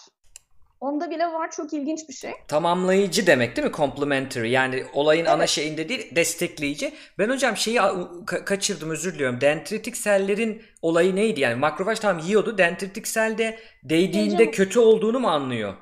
Onda 0.84 1.10
bile 1.10 1.26
var 1.26 1.50
çok 1.50 1.72
ilginç 1.72 2.08
bir 2.08 2.14
şey. 2.14 2.32
Tamamlayıcı 2.48 3.26
demek 3.26 3.56
değil 3.56 3.68
mi? 3.68 3.72
Complementary. 3.74 4.50
Yani 4.50 4.84
olayın 4.94 5.24
evet. 5.24 5.34
ana 5.34 5.46
şeyinde 5.46 5.88
değil, 5.88 6.16
destekleyici. 6.16 6.94
Ben 7.18 7.30
hocam 7.30 7.56
şeyi 7.56 7.76
ka- 7.76 8.44
kaçırdım 8.44 8.90
özür 8.90 9.14
diliyorum. 9.14 9.40
Dendritik 9.40 9.96
sellerin 9.96 10.62
olayı 10.82 11.16
neydi? 11.16 11.40
Yani 11.40 11.54
makrofaj 11.54 11.98
tam 11.98 12.18
yiyordu. 12.18 12.58
Dendritik 12.58 13.08
selde 13.08 13.58
değdiğinde 13.84 14.34
Hocam, 14.34 14.50
kötü 14.50 14.78
olduğunu 14.80 15.20
mu 15.20 15.28
anlıyor? 15.28 15.74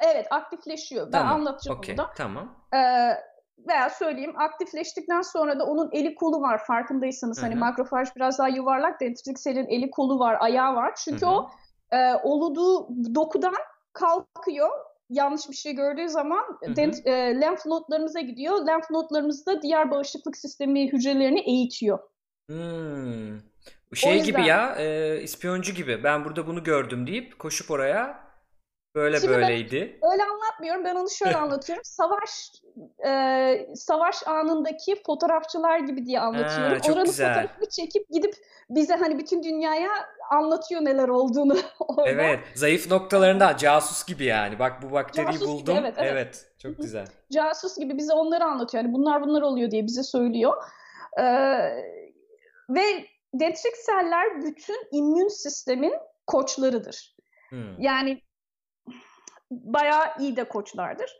Evet 0.00 0.26
aktifleşiyor. 0.30 1.06
Ben 1.06 1.12
tamam. 1.12 1.34
anlatacağım 1.34 1.78
okay. 1.78 1.96
bunu 1.96 2.06
da. 2.06 2.10
Tamam. 2.16 2.54
Ee, 2.74 2.78
veya 3.68 3.90
söyleyeyim 3.90 4.34
aktifleştikten 4.38 5.22
sonra 5.22 5.58
da 5.58 5.64
onun 5.64 5.88
eli 5.92 6.14
kolu 6.14 6.40
var 6.40 6.64
farkındaysanız. 6.64 7.38
Hı-hı. 7.38 7.46
Hani 7.46 7.54
makrofaj 7.54 8.08
biraz 8.16 8.38
daha 8.38 8.48
yuvarlak 8.48 9.00
dendritik 9.00 9.38
selin 9.38 9.66
eli 9.66 9.90
kolu 9.90 10.18
var, 10.18 10.36
ayağı 10.40 10.74
var. 10.74 10.94
Çünkü 11.04 11.26
Hı-hı. 11.26 11.34
o 11.34 11.50
e, 11.92 12.14
oluduğu 12.14 12.88
dokudan 13.14 13.54
kalkıyor 13.92 14.70
yanlış 15.10 15.50
bir 15.50 15.56
şey 15.56 15.72
gördüğü 15.72 16.08
zaman 16.08 16.58
hı 16.64 16.70
hı. 16.70 16.76
Dent, 16.76 17.06
e, 17.06 17.40
lenf 17.40 17.66
nodlarımıza 17.66 18.20
gidiyor. 18.20 18.66
Lenf 18.66 18.90
nodlarımız 18.90 19.46
da 19.46 19.62
diğer 19.62 19.90
bağışıklık 19.90 20.36
sistemi 20.36 20.92
hücrelerini 20.92 21.40
eğitiyor. 21.40 21.98
Hmm. 22.48 23.40
Şey 23.94 24.14
yüzden... 24.14 24.26
gibi 24.26 24.46
ya, 24.46 24.76
e, 24.78 25.20
ispiyoncu 25.22 25.72
gibi. 25.72 26.04
Ben 26.04 26.24
burada 26.24 26.46
bunu 26.46 26.64
gördüm 26.64 27.06
deyip 27.06 27.38
koşup 27.38 27.70
oraya 27.70 28.29
böyle 28.94 29.20
Şimdi 29.20 29.32
böyleydi. 29.34 29.98
Ben 30.02 30.12
öyle 30.12 30.22
anlatmıyorum. 30.24 30.84
Ben 30.84 30.94
onu 30.94 31.10
şöyle 31.10 31.36
anlatıyorum. 31.36 31.84
Savaş 31.84 32.30
e, 33.06 33.66
savaş 33.74 34.26
anındaki 34.26 35.02
fotoğrafçılar 35.06 35.78
gibi 35.78 36.06
diye 36.06 36.20
anlatıyorum. 36.20 36.72
Ha, 36.72 36.80
çok 36.80 36.96
Oranın 36.96 37.06
güzel. 37.06 37.34
fotoğrafını 37.34 37.68
çekip 37.68 38.08
gidip 38.10 38.34
bize 38.70 38.94
hani 38.94 39.18
bütün 39.18 39.42
dünyaya 39.42 39.90
anlatıyor 40.30 40.80
neler 40.84 41.08
olduğunu. 41.08 41.56
Orada. 41.80 42.10
Evet. 42.10 42.40
Zayıf 42.54 42.90
noktalarında 42.90 43.56
casus 43.56 44.06
gibi 44.06 44.24
yani. 44.24 44.58
Bak 44.58 44.82
bu 44.82 44.92
bakteriyi 44.92 45.32
casus 45.32 45.48
buldum. 45.48 45.74
Gibi, 45.74 45.86
evet, 45.86 45.94
evet. 45.98 46.12
evet. 46.12 46.46
Çok 46.58 46.76
güzel. 46.78 47.06
casus 47.32 47.78
gibi 47.78 47.98
bize 47.98 48.12
onları 48.12 48.44
anlatıyor. 48.44 48.84
Yani 48.84 48.94
bunlar 48.94 49.22
bunlar 49.22 49.42
oluyor 49.42 49.70
diye 49.70 49.86
bize 49.86 50.02
söylüyor. 50.02 50.52
Ee, 51.18 51.24
ve 52.70 53.04
dendrik 53.34 53.76
seller 53.76 54.42
bütün 54.42 54.88
immün 54.92 55.28
sistemin 55.28 55.92
koçlarıdır. 56.26 57.16
Hmm. 57.50 57.80
Yani 57.80 58.22
bayağı 59.50 60.04
iyi 60.18 60.36
de 60.36 60.44
koçlardır. 60.44 61.18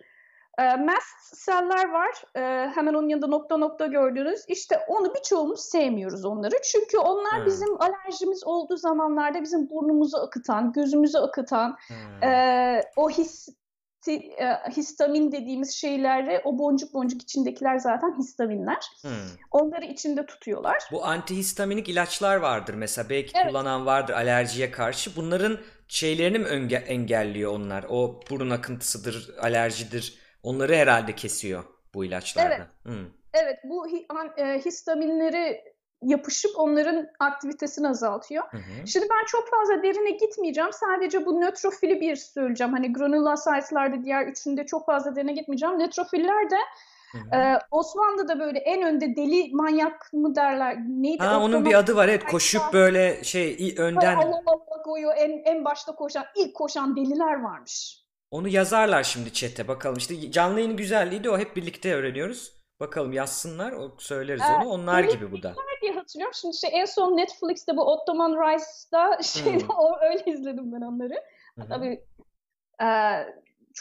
E, 0.59 0.77
mast 0.77 1.37
seller 1.37 1.89
var. 1.89 2.25
E, 2.37 2.71
hemen 2.71 2.95
onun 2.95 3.09
yanında 3.09 3.27
nokta 3.27 3.57
nokta 3.57 3.87
gördüğünüz. 3.87 4.45
İşte 4.49 4.79
onu 4.89 5.15
birçoğumuz 5.15 5.61
sevmiyoruz 5.61 6.25
onları. 6.25 6.55
Çünkü 6.63 6.99
onlar 6.99 7.39
hmm. 7.39 7.47
bizim 7.47 7.83
alerjimiz 7.83 8.45
olduğu 8.45 8.77
zamanlarda 8.77 9.43
bizim 9.43 9.71
burnumuzu 9.71 10.17
akıtan, 10.17 10.73
gözümüzü 10.73 11.19
akıtan, 11.19 11.77
hmm. 11.89 12.29
e, 12.29 12.83
o 12.97 13.11
his 13.11 13.49
e, 14.09 14.47
histamin 14.77 15.33
dediğimiz 15.33 15.71
şeylerde 15.75 16.43
o 16.45 16.59
boncuk 16.59 16.95
boncuk 16.95 17.23
içindekiler 17.23 17.79
zaten 17.79 18.19
histaminler. 18.19 18.87
Hmm. 19.03 19.11
Onları 19.51 19.85
içinde 19.85 20.27
tutuyorlar. 20.27 20.79
Bu 20.93 21.05
antihistaminik 21.05 21.89
ilaçlar 21.89 22.37
vardır 22.37 22.75
mesela 22.75 23.09
belki 23.11 23.33
evet. 23.35 23.47
kullanan 23.47 23.87
vardır 23.87 24.15
alerjiye 24.15 24.71
karşı. 24.71 25.17
Bunların 25.17 25.59
şeylerini 25.91 26.39
mi 26.39 26.75
engelliyor 26.77 27.53
onlar? 27.53 27.85
O 27.89 28.21
burun 28.31 28.51
akıntısıdır, 28.51 29.35
alerjidir 29.39 30.21
Onları 30.43 30.75
herhalde 30.75 31.15
kesiyor 31.15 31.65
bu 31.95 32.05
ilaçlarda. 32.05 32.55
Evet. 32.55 32.67
Hmm. 32.83 33.07
Evet 33.35 33.59
bu 33.65 33.89
e, 34.37 34.59
histaminleri 34.59 35.65
yapışıp 36.03 36.51
onların 36.57 37.07
aktivitesini 37.19 37.89
azaltıyor. 37.89 38.45
Hı 38.51 38.57
hı. 38.57 38.87
Şimdi 38.87 39.07
ben 39.11 39.25
çok 39.27 39.51
fazla 39.51 39.83
derine 39.83 40.11
gitmeyeceğim. 40.11 40.73
Sadece 40.73 41.27
bu 41.27 41.41
nötrofili 41.41 42.01
bir 42.01 42.17
söyleyeceğim. 42.17 42.73
Hani 42.73 42.93
granulocyte'larda 42.93 44.05
diğer 44.05 44.27
üçünde 44.27 44.67
çok 44.67 44.87
fazla 44.87 45.17
derine 45.17 45.33
gitmeyeceğim. 45.33 45.79
Nötrofiller 45.79 46.51
de 46.51 46.59
Ee, 47.35 47.59
Osmanlı'da 47.71 48.41
böyle 48.41 48.59
en 48.59 48.83
önde 48.83 49.17
deli 49.17 49.51
manyak 49.53 50.13
mı 50.13 50.35
derler? 50.35 50.77
Neydi? 50.89 51.23
Ha, 51.23 51.41
onun 51.41 51.65
bir 51.65 51.75
adı 51.75 51.97
var 51.97 52.09
evet. 52.09 52.25
Koşup 52.25 52.63
böyle 52.73 53.25
şey 53.25 53.75
önden. 53.79 54.17
Allah 54.17 54.43
Allah 54.47 54.83
koyuyor. 54.85 55.15
En, 55.17 55.43
en 55.45 55.65
başta 55.65 55.95
koşan, 55.95 56.25
ilk 56.37 56.55
koşan 56.55 56.97
deliler 56.97 57.41
varmış. 57.41 58.01
Onu 58.31 58.49
yazarlar 58.49 59.03
şimdi 59.03 59.33
chat'e 59.33 59.69
bakalım. 59.69 59.97
İşte 59.97 60.31
canlı 60.31 60.59
yayının 60.59 60.77
güzelliği 60.77 61.25
de 61.25 61.31
o 61.31 61.39
hep 61.39 61.57
birlikte 61.57 61.95
öğreniyoruz. 61.95 62.61
Bakalım 62.81 63.13
yazsınlar 63.13 63.73
o 63.73 63.97
söyleriz 63.99 64.43
evet, 64.51 64.67
onu. 64.67 64.71
Onlar 64.71 65.05
gibi 65.05 65.33
bu 65.33 65.43
da. 65.43 65.55
diye 65.83 65.93
hatırlıyorum. 65.93 66.35
Şimdi 66.35 66.55
işte 66.55 66.69
en 66.69 66.85
son 66.85 67.17
Netflix'te 67.17 67.77
bu 67.77 67.93
Ottoman 67.93 68.33
Rice'da 68.33 69.23
şey 69.23 69.61
hmm. 69.61 69.69
öyle 70.11 70.25
izledim 70.27 70.73
ben 70.73 70.81
onları. 70.81 71.15
Hı-hı. 71.59 71.69
Tabii 71.69 72.05
e, 72.83 72.89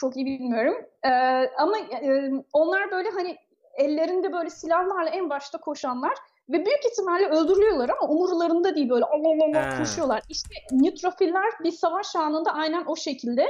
çok 0.00 0.16
iyi 0.16 0.26
bilmiyorum. 0.26 0.74
E, 1.04 1.10
ama 1.58 1.78
e, 1.78 2.30
onlar 2.52 2.90
böyle 2.90 3.10
hani 3.10 3.36
ellerinde 3.74 4.32
böyle 4.32 4.50
silahlarla 4.50 5.10
en 5.10 5.30
başta 5.30 5.58
koşanlar 5.58 6.12
ve 6.48 6.64
büyük 6.66 6.84
ihtimalle 6.92 7.26
öldürülüyorlar 7.26 7.88
ama 7.88 8.12
umurlarında 8.12 8.74
değil 8.74 8.90
böyle 8.90 9.04
Allah 9.04 9.28
Allah 9.28 9.58
Allah 9.68 9.78
koşuyorlar. 9.78 10.22
İşte 10.28 10.54
nötrofiller 10.72 11.52
bir 11.64 11.70
savaş 11.72 12.16
anında 12.16 12.52
aynen 12.52 12.84
o 12.86 12.96
şekilde 12.96 13.46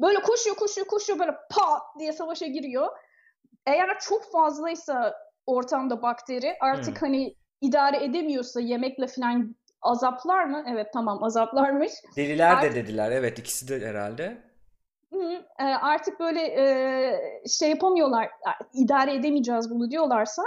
böyle 0.00 0.22
koşuyor 0.22 0.56
koşuyor 0.56 0.86
koşuyor 0.86 1.18
böyle 1.18 1.32
pat 1.50 1.82
diye 1.98 2.12
savaşa 2.12 2.46
giriyor. 2.46 2.88
Eğer 3.66 3.98
çok 4.00 4.32
fazlaysa 4.32 5.14
ortamda 5.46 6.02
bakteri 6.02 6.56
artık 6.60 7.00
Hmm. 7.00 7.08
hani 7.08 7.34
idare 7.60 8.04
edemiyorsa 8.04 8.60
yemekle 8.60 9.06
falan 9.06 9.56
azaplar 9.82 10.44
mı? 10.44 10.64
Evet 10.68 10.86
tamam 10.92 11.22
azaplarmış. 11.24 11.92
Deliler 12.16 12.50
de 12.52 12.56
Artık- 12.56 12.74
dediler. 12.74 13.10
Evet 13.12 13.38
ikisi 13.38 13.68
de 13.68 13.86
herhalde. 13.88 14.49
E, 15.58 15.64
artık 15.64 16.20
böyle 16.20 16.40
e, 16.40 17.48
şey 17.48 17.70
yapamıyorlar, 17.70 18.22
"Ya, 18.22 18.58
idare 18.72 19.14
edemeyeceğiz 19.14 19.70
bunu 19.70 19.90
diyorlarsa 19.90 20.42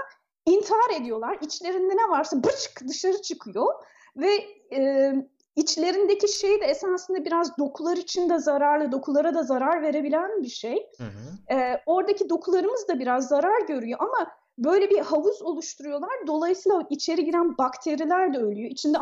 intihar 0.45 1.01
ediyorlar. 1.01 1.37
İçlerinde 1.41 1.97
ne 1.97 2.09
varsa 2.09 2.43
bıçık 2.43 2.87
dışarı 2.87 3.21
çıkıyor 3.21 3.73
ve 4.17 4.29
e, 4.75 5.13
içlerindeki 5.55 6.27
şey 6.27 6.61
de 6.61 6.65
esasında 6.65 7.25
biraz 7.25 7.57
dokular 7.57 7.97
için 7.97 8.29
de 8.29 8.39
zararlı, 8.39 8.91
dokulara 8.91 9.33
da 9.33 9.43
zarar 9.43 9.81
verebilen 9.81 10.43
bir 10.43 10.49
şey. 10.49 10.89
Hı 10.97 11.03
hı. 11.03 11.55
E, 11.55 11.81
oradaki 11.85 12.29
dokularımız 12.29 12.87
da 12.87 12.99
biraz 12.99 13.27
zarar 13.27 13.61
görüyor 13.67 13.99
ama 14.01 14.31
böyle 14.57 14.89
bir 14.89 14.99
havuz 14.99 15.41
oluşturuyorlar. 15.41 16.27
Dolayısıyla 16.27 16.83
içeri 16.89 17.25
giren 17.25 17.57
bakteriler 17.57 18.33
de 18.33 18.37
ölüyor. 18.37 18.71
İçinde 18.71 18.97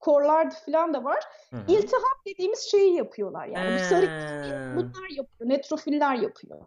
antikorlar 0.00 0.50
falan 0.66 0.94
da 0.94 1.04
var. 1.04 1.24
Hı 1.50 1.56
hı. 1.56 1.62
İltihap 1.66 2.26
dediğimiz 2.26 2.60
şeyi 2.70 2.94
yapıyorlar 2.96 3.46
yani. 3.46 3.74
Bu 3.74 3.78
sarı 3.78 4.06
bunlar 4.70 5.10
yapıyor. 5.10 5.50
Netrofiller 5.50 6.14
yapıyor. 6.14 6.66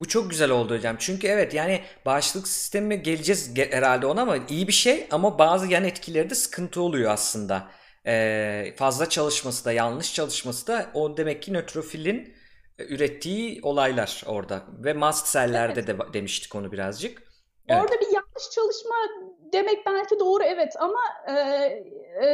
Bu 0.00 0.08
çok 0.08 0.30
güzel 0.30 0.50
oldu 0.50 0.74
hocam. 0.74 0.96
Çünkü 0.98 1.26
evet 1.26 1.54
yani 1.54 1.82
bağışıklık 2.06 2.48
sistemi 2.48 3.02
geleceğiz 3.02 3.56
ge- 3.56 3.72
herhalde 3.72 4.06
ona 4.06 4.22
ama 4.22 4.36
iyi 4.48 4.68
bir 4.68 4.72
şey 4.72 5.06
ama 5.10 5.38
bazı 5.38 5.66
yan 5.66 5.84
etkileri 5.84 6.30
de 6.30 6.34
sıkıntı 6.34 6.80
oluyor 6.82 7.10
aslında. 7.10 7.70
Ee, 8.06 8.74
fazla 8.76 9.08
çalışması 9.08 9.64
da 9.64 9.72
yanlış 9.72 10.14
çalışması 10.14 10.66
da 10.66 10.90
o 10.94 11.16
demek 11.16 11.42
ki 11.42 11.52
nötrofilin 11.52 12.34
e, 12.78 12.84
ürettiği 12.94 13.60
olaylar 13.62 14.22
orada 14.26 14.62
ve 14.84 14.92
mast 14.92 15.26
sellerde 15.28 15.86
de 15.86 15.92
ba- 15.92 16.12
demiştik 16.12 16.54
onu 16.54 16.72
birazcık. 16.72 17.22
Evet. 17.68 17.82
Orada 17.82 18.00
bir 18.00 18.06
yanlış 18.14 18.50
çalışma 18.50 18.94
demek 19.52 19.86
belki 19.86 20.18
doğru 20.20 20.42
evet 20.44 20.72
ama 20.80 21.00
e, 21.28 21.32
e, 22.24 22.28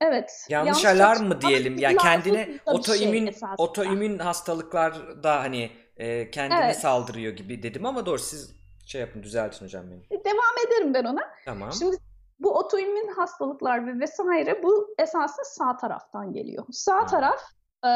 evet. 0.00 0.46
Yanlış 0.48 0.84
alarm 0.84 0.98
çalışma 1.18 1.34
mı 1.34 1.40
diyelim? 1.40 1.78
Yani 1.78 1.96
kendine 1.96 2.46
da 2.46 2.50
bir 2.52 2.60
otoimmün 2.66 3.30
şey 3.30 3.48
otoimmün 3.58 4.18
hastalıklarda 4.18 5.40
hani 5.40 5.70
e, 5.96 6.30
kendine 6.30 6.64
Evet. 6.64 6.76
saldırıyor 6.78 7.32
gibi 7.32 7.62
dedim 7.62 7.86
ama 7.86 8.06
doğru 8.06 8.18
siz 8.18 8.56
şey 8.86 9.00
yapın 9.00 9.22
düzeltin 9.22 9.64
hocam 9.64 9.84
beni. 9.90 10.24
Devam 10.24 10.66
ederim 10.66 10.94
ben 10.94 11.04
ona. 11.04 11.22
Tamam. 11.44 11.72
Şimdi 11.72 11.96
bu 12.38 12.58
otoimmün 12.58 13.08
hastalıklar 13.08 13.86
ve 13.86 14.00
vesaire 14.00 14.62
bu 14.62 14.94
esasında 14.98 15.44
sağ 15.44 15.76
taraftan 15.76 16.32
geliyor. 16.32 16.64
Sağ 16.70 17.00
Hmm. 17.00 17.06
taraf 17.06 17.40
e, 17.84 17.90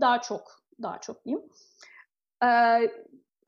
daha 0.00 0.20
çok 0.20 0.42
daha 0.82 1.00
çok 1.00 1.24
diyeyim. 1.24 1.44
E, 2.44 2.48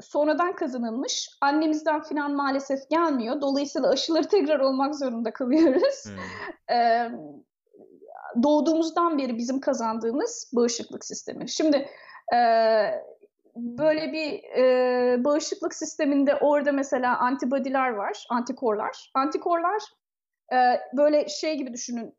sonradan 0.03 0.57
kazanılmış. 0.57 1.29
Annemizden 1.41 2.03
filan 2.03 2.35
maalesef 2.35 2.91
gelmiyor. 2.91 3.41
Dolayısıyla 3.41 3.89
aşıları 3.89 4.29
tekrar 4.29 4.61
olmak 4.61 4.95
zorunda 4.95 5.33
kalıyoruz. 5.33 6.05
Hmm. 6.05 6.77
e, 6.77 7.11
doğduğumuzdan 8.43 9.19
beri 9.19 9.37
bizim 9.37 9.61
kazandığımız 9.61 10.51
bağışıklık 10.57 11.05
sistemi. 11.05 11.49
Şimdi 11.49 11.89
e, 12.35 12.39
böyle 13.57 14.13
bir 14.13 14.43
e, 14.59 15.25
bağışıklık 15.25 15.75
sisteminde 15.75 16.37
orada 16.37 16.73
mesela 16.73 17.19
antibodiler 17.19 17.91
var, 17.91 18.27
antikorlar. 18.31 19.11
Antikorlar 19.15 19.83
e, 20.53 20.57
böyle 20.97 21.29
şey 21.29 21.57
gibi 21.57 21.73
düşünün. 21.73 22.15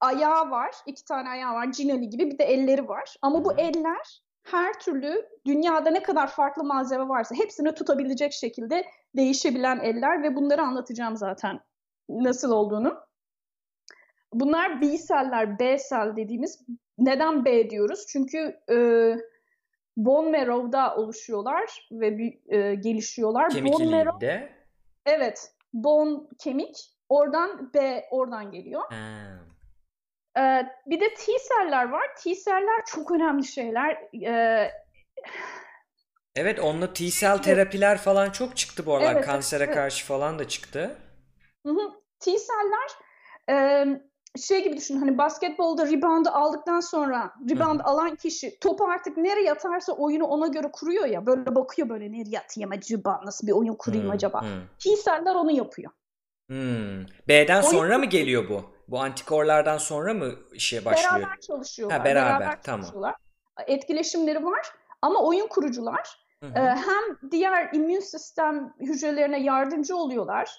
Ayağı 0.00 0.50
var, 0.50 0.74
iki 0.86 1.04
tane 1.04 1.28
ayağı 1.28 1.54
var, 1.54 1.72
Cinali 1.72 2.08
gibi 2.10 2.30
bir 2.30 2.38
de 2.38 2.44
elleri 2.44 2.88
var. 2.88 3.16
Ama 3.22 3.44
bu 3.44 3.52
eller 3.52 4.22
her 4.42 4.80
türlü 4.80 5.28
dünyada 5.46 5.90
ne 5.90 6.02
kadar 6.02 6.26
farklı 6.26 6.64
malzeme 6.64 7.08
varsa 7.08 7.34
hepsini 7.34 7.74
tutabilecek 7.74 8.32
şekilde 8.32 8.84
değişebilen 9.16 9.78
eller 9.78 10.22
ve 10.22 10.36
bunları 10.36 10.62
anlatacağım 10.62 11.16
zaten 11.16 11.60
nasıl 12.08 12.50
olduğunu. 12.50 13.00
Bunlar 14.32 14.80
B 14.80 14.98
seller, 14.98 15.58
B 15.58 15.78
sel 15.78 16.16
dediğimiz. 16.16 16.60
Neden 16.98 17.44
B 17.44 17.70
diyoruz? 17.70 18.06
Çünkü 18.08 18.60
e, 18.70 18.76
bone 19.96 20.38
marrow'da 20.38 20.96
oluşuyorlar 20.96 21.88
ve 21.92 22.38
e, 22.48 22.74
gelişiyorlar. 22.74 23.50
Kemik 23.50 23.72
bone 23.72 23.90
marrow, 23.90 24.26
evet, 25.06 25.52
bone 25.72 26.20
kemik. 26.38 26.76
Oradan 27.08 27.74
B 27.74 28.08
oradan 28.10 28.50
geliyor. 28.50 28.82
Ha. 28.90 29.49
Ee, 30.38 30.66
bir 30.86 31.00
de 31.00 31.14
T 31.14 31.32
seller 31.38 31.88
var. 31.88 32.06
T 32.24 32.34
seller 32.34 32.84
çok 32.86 33.10
önemli 33.10 33.44
şeyler. 33.44 33.98
Ee, 34.26 34.70
Evet 36.36 36.60
onunla 36.60 36.92
T-cell 36.92 37.38
terapiler 37.38 37.98
falan 37.98 38.30
çok 38.30 38.56
çıktı 38.56 38.86
bu 38.86 38.94
aralar. 38.94 39.12
Evet, 39.14 39.24
Kansere 39.24 39.64
evet. 39.64 39.74
karşı 39.74 40.06
falan 40.06 40.38
da 40.38 40.48
çıktı. 40.48 40.96
hı 41.66 41.72
hı. 41.72 41.90
T 42.20 42.30
seller 42.38 42.90
e, 43.50 43.86
şey 44.40 44.64
gibi 44.64 44.76
düşün. 44.76 44.96
Hani 44.96 45.18
basketbolda 45.18 45.86
rebound'ı 45.86 46.30
aldıktan 46.32 46.80
sonra 46.80 47.32
rebound 47.50 47.80
alan 47.84 48.16
kişi 48.16 48.58
topu 48.60 48.84
artık 48.84 49.16
nereye 49.16 49.52
atarsa 49.52 49.92
oyunu 49.92 50.24
ona 50.24 50.46
göre 50.46 50.70
kuruyor 50.72 51.06
ya. 51.06 51.26
Böyle 51.26 51.54
bakıyor 51.54 51.88
böyle 51.88 52.12
nereye 52.12 52.38
atayım 52.40 52.70
acaba 52.72 53.20
nasıl 53.24 53.46
bir 53.46 53.52
oyun 53.52 53.74
kurayım 53.74 54.10
acaba. 54.10 54.44
T 54.84 54.96
seller 54.96 55.34
onu 55.34 55.50
yapıyor. 55.50 55.92
hmm. 56.48 57.04
B'den 57.28 57.62
Oyun- 57.62 57.70
sonra 57.70 57.98
mı 57.98 58.04
geliyor 58.06 58.48
bu? 58.48 58.62
Bu 58.90 59.00
antikorlardan 59.00 59.78
sonra 59.78 60.14
mı 60.14 60.32
işe 60.52 60.84
başlıyor? 60.84 61.14
Beraber 61.14 61.40
çalışıyorlar. 61.40 61.98
Ha, 61.98 62.04
beraber, 62.04 62.62
tamam. 62.62 62.80
çalışıyorlar. 62.80 63.14
Etkileşimleri 63.66 64.44
var 64.44 64.66
ama 65.02 65.24
oyun 65.24 65.46
kurucular 65.48 66.20
Hı 66.42 66.46
hı. 66.46 66.58
Ee, 66.58 66.60
hem 66.60 67.30
diğer 67.30 67.68
immün 67.72 68.00
sistem 68.00 68.74
hücrelerine 68.80 69.40
yardımcı 69.40 69.96
oluyorlar. 69.96 70.50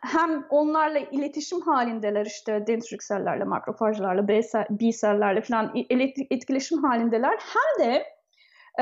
Hem 0.00 0.46
onlarla 0.50 0.98
iletişim 0.98 1.60
halindeler 1.60 2.26
işte 2.26 2.66
dendrik 2.66 3.02
sellerle, 3.02 3.44
makrofajlarla, 3.44 4.28
B, 4.28 4.42
sel- 4.42 4.66
B 4.70 4.92
sellerle 4.92 5.40
falan 5.42 5.72
etkileşim 6.30 6.84
halindeler. 6.84 7.38
Hem 7.38 7.86
de 7.86 8.06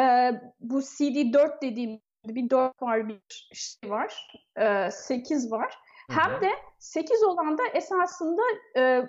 e, 0.01 0.33
bu 0.61 0.79
CD4 0.79 1.63
dediğim 1.63 2.01
bir 2.27 2.51
4 2.51 2.83
var 2.83 3.09
bir 3.09 3.49
şey 3.53 3.91
var. 3.91 4.33
E, 4.57 4.91
8 4.91 5.53
var. 5.53 5.79
Hem 6.11 6.41
de 6.41 6.51
8 6.79 7.23
olan 7.23 7.59
da 7.59 7.63
esasında 7.75 8.43
e, 8.77 9.09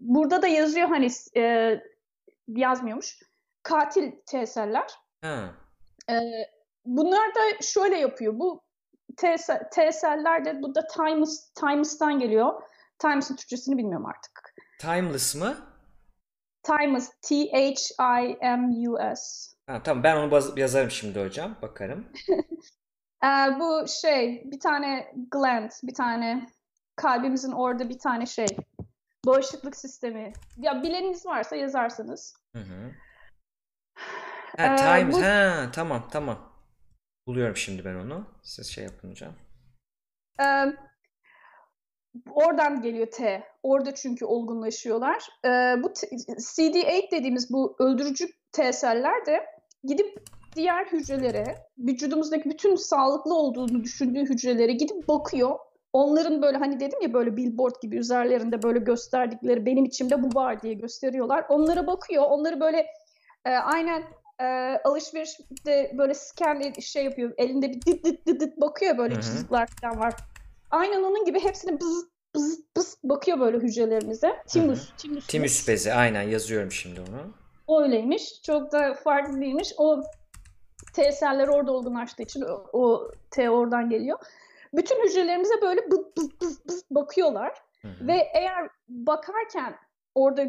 burada 0.00 0.42
da 0.42 0.46
yazıyor 0.46 0.88
hani 0.88 1.08
e, 1.36 1.74
yazmıyormuş. 2.48 3.18
Katil 3.62 4.12
T 4.26 4.46
seller. 4.46 4.90
Ha. 5.22 5.54
Ee, 6.10 6.20
bunlar 6.84 7.34
da 7.34 7.40
şöyle 7.62 7.96
yapıyor. 7.98 8.38
Bu 8.38 8.62
T, 9.16 9.28
se- 9.34 9.70
T 9.70 9.92
seller 9.92 10.44
de 10.44 10.62
bu 10.62 10.74
da 10.74 10.86
Timeless, 10.86 11.52
Timeless'tan 11.52 12.18
geliyor. 12.18 12.62
Timeless'ın 12.98 13.36
Türkçesini 13.36 13.78
bilmiyorum 13.78 14.06
artık. 14.06 14.54
Timeless 14.80 15.34
mı? 15.34 15.56
Timeless, 16.62 17.10
T-H-I-M-U-S. 18.18 19.22
Ha, 19.66 19.82
tamam 19.82 20.04
ben 20.04 20.16
onu 20.16 20.40
yazarım 20.56 20.90
şimdi 20.90 21.20
hocam. 21.20 21.56
Bakarım. 21.62 22.08
Ee, 23.24 23.60
bu 23.60 23.88
şey, 23.88 24.42
bir 24.50 24.60
tane 24.60 25.12
gland, 25.30 25.70
bir 25.82 25.94
tane 25.94 26.46
kalbimizin 26.96 27.52
orada 27.52 27.88
bir 27.88 27.98
tane 27.98 28.26
şey, 28.26 28.46
bağışıklık 29.26 29.76
sistemi. 29.76 30.32
Ya 30.56 30.82
bileniniz 30.82 31.26
varsa 31.26 31.56
yazarsınız. 31.56 32.34
Hı 32.52 32.58
hı. 32.58 32.90
Ha, 34.56 34.64
Ee, 34.74 34.76
Timeless. 34.76 35.16
bu- 35.16 35.22
Ha, 35.22 35.70
tamam 35.72 36.08
tamam. 36.12 36.52
Buluyorum 37.26 37.56
şimdi 37.56 37.84
ben 37.84 37.94
onu. 37.94 38.26
Siz 38.42 38.66
şey 38.66 38.84
yapın 38.84 39.10
hocam. 39.10 39.32
Ee, 40.40 40.64
oradan 42.30 42.82
geliyor 42.82 43.06
T. 43.10 43.42
Orada 43.62 43.94
çünkü 43.94 44.24
olgunlaşıyorlar. 44.24 45.28
Ee, 45.44 45.74
bu 45.82 45.92
t- 45.92 46.06
CD8 46.38 47.10
dediğimiz 47.10 47.52
bu 47.52 47.76
öldürücü 47.78 48.26
T 48.52 48.72
seller 48.72 49.26
de 49.26 49.46
gidip 49.84 50.24
diğer 50.58 50.84
hücrelere, 50.84 51.54
vücudumuzdaki 51.78 52.50
bütün 52.50 52.76
sağlıklı 52.76 53.34
olduğunu 53.34 53.84
düşündüğü 53.84 54.20
hücrelere 54.20 54.72
gidip 54.72 55.08
bakıyor. 55.08 55.58
Onların 55.92 56.42
böyle 56.42 56.58
hani 56.58 56.80
dedim 56.80 56.98
ya 57.02 57.12
böyle 57.12 57.36
billboard 57.36 57.74
gibi 57.82 57.96
üzerlerinde 57.96 58.62
böyle 58.62 58.78
gösterdikleri 58.78 59.66
benim 59.66 59.84
içimde 59.84 60.22
bu 60.22 60.34
var 60.34 60.62
diye 60.62 60.74
gösteriyorlar. 60.74 61.44
Onlara 61.48 61.86
bakıyor. 61.86 62.24
Onları 62.28 62.60
böyle 62.60 62.86
e, 63.44 63.50
aynen 63.50 64.02
e, 64.40 64.44
alışverişte 64.84 65.94
böyle 65.98 66.14
scan 66.14 66.72
şey 66.80 67.04
yapıyor. 67.04 67.32
Elinde 67.38 67.72
bir 67.72 67.80
dıt 67.80 68.04
dıt 68.04 68.26
dıt 68.26 68.40
dıt 68.40 68.60
bakıyor 68.60 68.98
böyle 68.98 69.14
Hı 69.14 69.18
hı. 69.18 69.22
çizikler 69.22 69.68
falan 69.80 70.00
var. 70.00 70.14
Aynen 70.70 71.02
onun 71.02 71.24
gibi 71.24 71.40
hepsini 71.40 71.80
bız 71.80 72.06
bız 72.34 72.60
bız 72.76 72.96
bakıyor 73.04 73.40
böyle 73.40 73.58
hücrelerimize. 73.58 74.36
Timus. 74.46 74.90
Timus. 74.96 75.26
Timus 75.26 75.68
bezi 75.68 75.92
aynen 75.92 76.22
yazıyorum 76.22 76.72
şimdi 76.72 77.00
onu. 77.00 77.34
Öyleymiş. 77.82 78.42
Çok 78.42 78.72
da 78.72 78.94
farklı 78.94 79.40
değilmiş. 79.40 79.72
O 79.78 80.02
T 80.92 81.12
seller 81.12 81.48
orada 81.48 81.72
olgunlaştığı 81.72 82.22
için 82.22 82.42
o, 82.42 82.66
o 82.72 83.10
T 83.30 83.50
oradan 83.50 83.90
geliyor. 83.90 84.18
Bütün 84.72 85.04
hücrelerimize 85.04 85.62
böyle 85.62 85.90
bız 85.90 86.00
bız 86.16 86.40
bız 86.40 86.68
bız 86.68 86.84
bakıyorlar. 86.90 87.52
Hı 87.82 87.88
hı. 87.88 88.06
Ve 88.06 88.28
eğer 88.34 88.68
bakarken 88.88 89.74
orada 90.14 90.46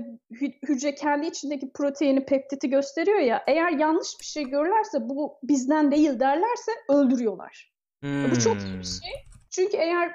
hücre 0.68 0.96
kendi 0.96 1.28
içindeki 1.28 1.72
proteini, 1.72 2.26
peptiti 2.26 2.70
gösteriyor 2.70 3.20
ya. 3.20 3.44
Eğer 3.48 3.72
yanlış 3.72 4.20
bir 4.20 4.26
şey 4.26 4.44
görürlerse 4.44 5.10
bu 5.10 5.38
bizden 5.44 5.92
değil 5.92 6.20
derlerse 6.20 6.72
öldürüyorlar. 6.90 7.74
Hmm. 8.02 8.32
Bu 8.32 8.40
çok 8.40 8.56
iyi 8.56 8.74
bir 8.74 8.74
hmm. 8.74 8.84
şey. 8.84 9.12
Çünkü 9.50 9.78
eğer 9.78 10.12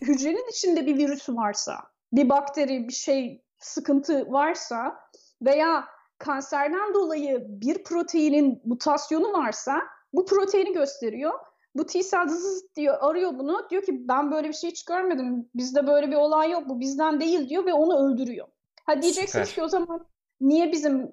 hücrenin 0.00 0.50
içinde 0.50 0.86
bir 0.86 0.96
virüs 0.98 1.28
varsa, 1.28 1.74
bir 2.12 2.28
bakteri, 2.28 2.88
bir 2.88 2.92
şey 2.92 3.42
sıkıntı 3.58 4.32
varsa 4.32 4.96
veya 5.42 5.84
kanserden 6.18 6.94
dolayı 6.94 7.46
bir 7.48 7.84
proteinin 7.84 8.62
mutasyonu 8.64 9.32
varsa 9.32 9.82
bu 10.12 10.26
proteini 10.26 10.72
gösteriyor. 10.72 11.32
Bu 11.74 11.86
T 11.86 12.02
cell 12.02 12.28
diyor 12.76 12.96
arıyor 13.00 13.38
bunu. 13.38 13.66
Diyor 13.70 13.82
ki 13.82 14.08
ben 14.08 14.30
böyle 14.30 14.48
bir 14.48 14.54
şey 14.54 14.70
hiç 14.70 14.84
görmedim. 14.84 15.48
Bizde 15.54 15.86
böyle 15.86 16.10
bir 16.10 16.16
olay 16.16 16.50
yok. 16.50 16.68
Bu 16.68 16.80
bizden 16.80 17.20
değil 17.20 17.48
diyor 17.48 17.66
ve 17.66 17.72
onu 17.72 18.06
öldürüyor. 18.06 18.46
Ha 18.86 19.02
diyeceksiniz 19.02 19.48
Süper. 19.48 19.54
ki 19.54 19.62
o 19.62 19.68
zaman 19.68 20.06
niye 20.40 20.72
bizim 20.72 21.12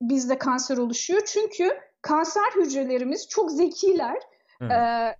bizde 0.00 0.38
kanser 0.38 0.76
oluşuyor? 0.76 1.22
Çünkü 1.26 1.80
kanser 2.02 2.52
hücrelerimiz 2.56 3.28
çok 3.28 3.50
zekiler. 3.50 4.18
Ee, 4.62 5.14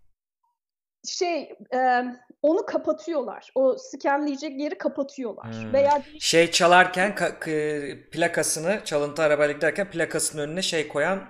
şey 1.05 1.55
e, 1.75 2.05
onu 2.43 2.66
kapatıyorlar. 2.66 3.51
O 3.55 3.76
skenleyecek 3.78 4.61
yeri 4.61 4.78
kapatıyorlar. 4.78 5.53
Hmm. 5.53 5.72
Veya 5.72 6.03
şey 6.20 6.51
çalarken 6.51 7.11
ka- 7.11 8.11
plakasını 8.11 8.80
çalıntı 8.84 9.22
arabayla 9.22 9.55
giderken 9.55 9.91
plakasının 9.91 10.43
önüne 10.43 10.62
şey 10.62 10.89
koyan 10.89 11.20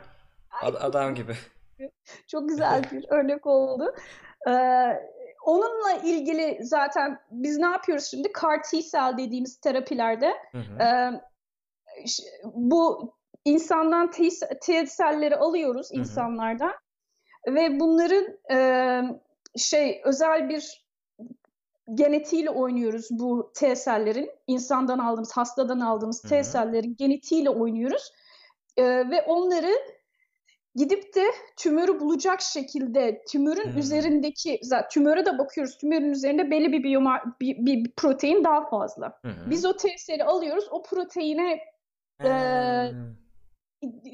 ad- 0.63 0.81
adam 0.81 1.15
gibi. 1.15 1.37
Çok 2.27 2.49
güzel 2.49 2.83
bir 2.93 3.05
örnek 3.09 3.47
oldu. 3.47 3.95
Ee, 4.49 4.53
onunla 5.45 5.93
ilgili 6.05 6.59
zaten 6.61 7.19
biz 7.31 7.59
ne 7.59 7.67
yapıyoruz 7.67 8.05
şimdi? 8.05 8.33
CAR 8.41 8.63
T-cell 8.63 9.19
dediğimiz 9.19 9.61
terapilerde 9.61 10.35
hı 10.53 10.59
hı. 10.59 10.83
E, 10.83 11.11
bu 12.45 13.13
insandan 13.45 14.11
T-selleri 14.61 15.37
alıyoruz 15.37 15.91
hı 15.91 15.95
hı. 15.95 16.01
insanlardan 16.01 16.73
ve 17.47 17.81
bunların 17.81 18.39
e, 18.53 18.59
şey 19.57 20.03
özel 20.05 20.49
bir 20.49 20.86
genetiğiyle 21.95 22.51
oynuyoruz 22.51 23.09
bu 23.11 23.53
T 23.55 23.77
sellerin. 23.77 24.31
insandan 24.47 24.99
aldığımız, 24.99 25.33
hastadan 25.33 25.81
aldığımız 25.81 26.21
T 26.21 26.45
sellerin 26.45 26.97
genetiğiyle 26.99 27.51
oynuyoruz. 27.51 28.13
E, 28.77 28.85
ve 28.85 29.23
onları 29.23 29.73
gidip 30.75 31.15
de 31.15 31.25
tümörü 31.57 32.01
bulacak 32.01 32.41
şekilde 32.41 33.23
tümörün 33.29 33.73
hmm. 33.73 33.79
üzerindeki 33.79 34.59
zaten 34.63 34.89
tümöre 34.89 35.27
de 35.27 35.39
bakıyoruz. 35.39 35.79
Tümörün 35.79 36.11
üzerinde 36.11 36.51
belli 36.51 36.73
bir 36.73 36.83
biyoma 36.83 37.23
bir, 37.41 37.57
bir, 37.57 37.85
bir 37.85 37.93
protein 37.97 38.45
daha 38.45 38.69
fazla. 38.69 39.19
Hmm. 39.23 39.51
Biz 39.51 39.65
o 39.65 39.77
T 39.77 39.89
alıyoruz. 40.25 40.65
O 40.71 40.83
proteine 40.83 41.61
hmm. 42.21 42.31
e, 42.31 42.93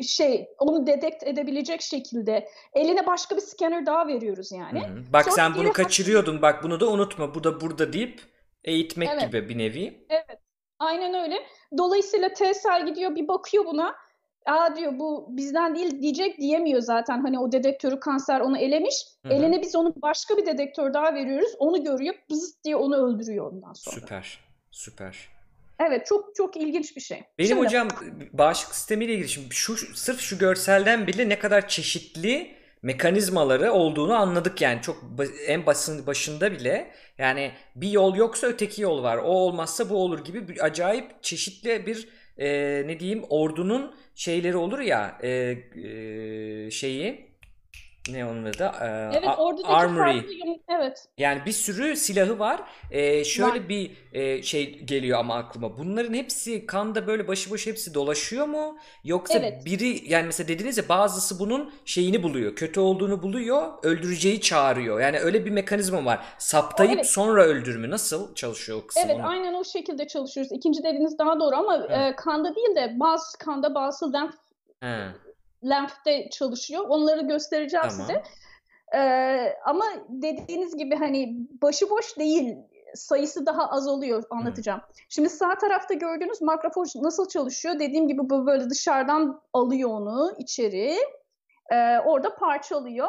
şey 0.03 0.49
onu 0.59 0.87
dedekt 0.87 1.23
edebilecek 1.23 1.83
şekilde 1.83 2.49
eline 2.75 3.07
başka 3.07 3.37
bir 3.37 3.41
scanner 3.41 3.87
daha 3.87 4.07
veriyoruz 4.07 4.53
yani. 4.53 4.89
Hmm. 4.89 5.13
Bak 5.13 5.25
Sonra 5.25 5.37
sen 5.37 5.55
bunu 5.55 5.73
kaçırıyordun. 5.73 6.43
Bak 6.43 6.65
bunu 6.65 6.81
da 6.81 6.91
unutma. 6.91 7.35
Bu 7.35 7.45
da 7.45 7.61
burada 7.61 7.93
deyip 7.93 8.21
eğitmek 8.65 9.09
evet. 9.13 9.23
gibi 9.23 9.49
bir 9.49 9.59
nevi. 9.59 10.07
Evet. 10.09 10.39
Aynen 10.79 11.15
öyle. 11.15 11.37
Dolayısıyla 11.79 12.29
T 12.33 12.53
gidiyor 12.87 13.15
bir 13.15 13.29
bakıyor 13.29 13.65
buna 13.65 13.95
aa 14.47 14.77
diyor 14.77 14.99
bu 14.99 15.27
bizden 15.29 15.75
değil 15.75 16.03
diyecek 16.03 16.39
diyemiyor 16.39 16.81
zaten. 16.81 17.21
Hani 17.21 17.39
o 17.39 17.53
dedektörü 17.53 18.01
kanser 18.01 18.41
onu 18.41 18.59
elemiş. 18.59 18.95
Hı-hı. 19.23 19.33
Eline 19.33 19.63
biz 19.63 19.77
onu 19.77 19.95
başka 20.03 20.37
bir 20.37 20.47
dedektör 20.47 20.95
daha 20.95 21.15
veriyoruz. 21.15 21.55
Onu 21.59 21.85
görüyor. 21.85 22.15
Bızıt 22.31 22.65
diye 22.65 22.77
onu 22.77 22.97
öldürüyor 22.97 23.53
ondan 23.53 23.73
sonra. 23.73 23.97
Süper. 23.97 24.41
Süper. 24.71 25.32
Evet 25.89 26.07
çok 26.07 26.35
çok 26.35 26.57
ilginç 26.57 26.97
bir 26.97 27.01
şey. 27.01 27.23
Benim 27.39 27.49
şimdi, 27.49 27.61
hocam 27.61 27.89
bağışıklık 28.33 28.75
sistemiyle 28.75 29.13
ilgili 29.13 29.29
şimdi 29.29 29.55
şu 29.55 29.77
sırf 29.97 30.21
şu 30.21 30.39
görselden 30.39 31.07
bile 31.07 31.29
ne 31.29 31.39
kadar 31.39 31.69
çeşitli 31.69 32.55
mekanizmaları 32.83 33.73
olduğunu 33.73 34.15
anladık 34.15 34.61
yani. 34.61 34.83
Çok 34.83 35.05
en 35.47 35.67
basın 35.67 36.07
başında 36.07 36.53
bile. 36.53 36.91
Yani 37.19 37.53
bir 37.77 37.91
yol 37.91 38.17
yoksa 38.17 38.47
öteki 38.47 38.83
yol 38.83 39.03
var. 39.03 39.17
O 39.17 39.29
olmazsa 39.29 39.91
bu 39.91 39.97
olur 39.97 40.25
gibi 40.25 40.49
bir 40.49 40.65
acayip 40.65 41.23
çeşitli 41.23 41.87
bir 41.87 42.09
e, 42.39 42.49
ne 42.87 43.01
diyeyim 43.01 43.25
ordunun 43.29 43.95
şeyleri 44.15 44.57
olur 44.57 44.79
ya 44.79 45.19
e, 45.23 45.29
e, 45.29 46.71
şeyi 46.71 47.32
ne 48.11 48.27
onun 48.27 48.45
adı? 48.45 48.73
Ee, 48.83 49.19
evet 49.19 49.29
oradaki 49.39 49.69
armory. 49.69 50.21
Farklı, 50.21 50.35
evet. 50.69 51.09
Yani 51.19 51.43
bir 51.47 51.53
sürü 51.53 51.97
silahı 51.97 52.39
var. 52.39 52.61
Ee, 52.91 53.25
şöyle 53.25 53.61
var. 53.61 53.69
bir 53.69 53.91
e, 54.13 54.43
şey 54.43 54.79
geliyor 54.79 55.19
ama 55.19 55.35
aklıma. 55.35 55.79
Bunların 55.79 56.15
hepsi 56.15 56.67
kanda 56.67 57.07
böyle 57.07 57.29
başıboş 57.29 57.67
hepsi 57.67 57.95
dolaşıyor 57.95 58.47
mu? 58.47 58.79
Yoksa 59.05 59.39
evet. 59.39 59.67
biri 59.67 60.13
yani 60.13 60.27
mesela 60.27 60.49
dediniz 60.49 60.79
ya 60.79 60.89
bazısı 60.89 61.39
bunun 61.39 61.73
şeyini 61.85 62.23
buluyor. 62.23 62.57
Kötü 62.57 62.81
olduğunu 62.81 63.23
buluyor. 63.23 63.73
Öldüreceği 63.83 64.41
çağırıyor. 64.41 65.01
Yani 65.01 65.19
öyle 65.19 65.45
bir 65.45 65.51
mekanizma 65.51 66.05
var. 66.05 66.25
Saptayıp 66.39 66.95
evet. 66.95 67.07
sonra 67.07 67.45
öldürme 67.45 67.91
nasıl 67.91 68.35
çalışıyor 68.35 68.83
o 68.83 68.87
kısım? 68.87 69.03
Evet 69.07 69.17
onu? 69.17 69.29
aynen 69.29 69.55
o 69.55 69.65
şekilde 69.65 70.07
çalışıyoruz. 70.07 70.53
İkinci 70.53 70.83
dediğiniz 70.83 71.19
daha 71.19 71.41
doğru 71.41 71.57
ama 71.57 71.77
e, 71.77 72.17
kanda 72.17 72.55
değil 72.55 72.77
de 72.77 73.01
bazı 73.01 73.39
kanda 73.39 73.75
bazı 73.75 74.13
lenf 74.13 74.35
lenfte 75.69 76.31
çalışıyor. 76.31 76.85
Onları 76.89 77.21
göstereceğim 77.21 77.87
tamam. 77.89 78.07
size. 78.07 78.23
Ee, 78.95 79.55
ama 79.65 79.85
dediğiniz 80.09 80.77
gibi 80.77 80.97
hani 80.97 81.37
başıboş 81.63 82.19
değil 82.19 82.57
sayısı 82.95 83.47
daha 83.47 83.71
az 83.71 83.89
oluyor 83.89 84.23
anlatacağım. 84.31 84.81
Hmm. 84.81 84.95
Şimdi 85.09 85.29
sağ 85.29 85.55
tarafta 85.55 85.95
gördüğünüz 85.95 86.43
makrofaj 86.43 86.95
nasıl 86.95 87.29
çalışıyor? 87.29 87.79
Dediğim 87.79 88.09
gibi 88.09 88.31
bu 88.31 88.47
böyle 88.47 88.71
dışarıdan 88.71 89.43
alıyor 89.53 89.91
onu 89.91 90.35
içeri. 90.39 90.97
Ee, 91.73 91.99
orada 92.07 92.35
parçalıyor. 92.35 93.09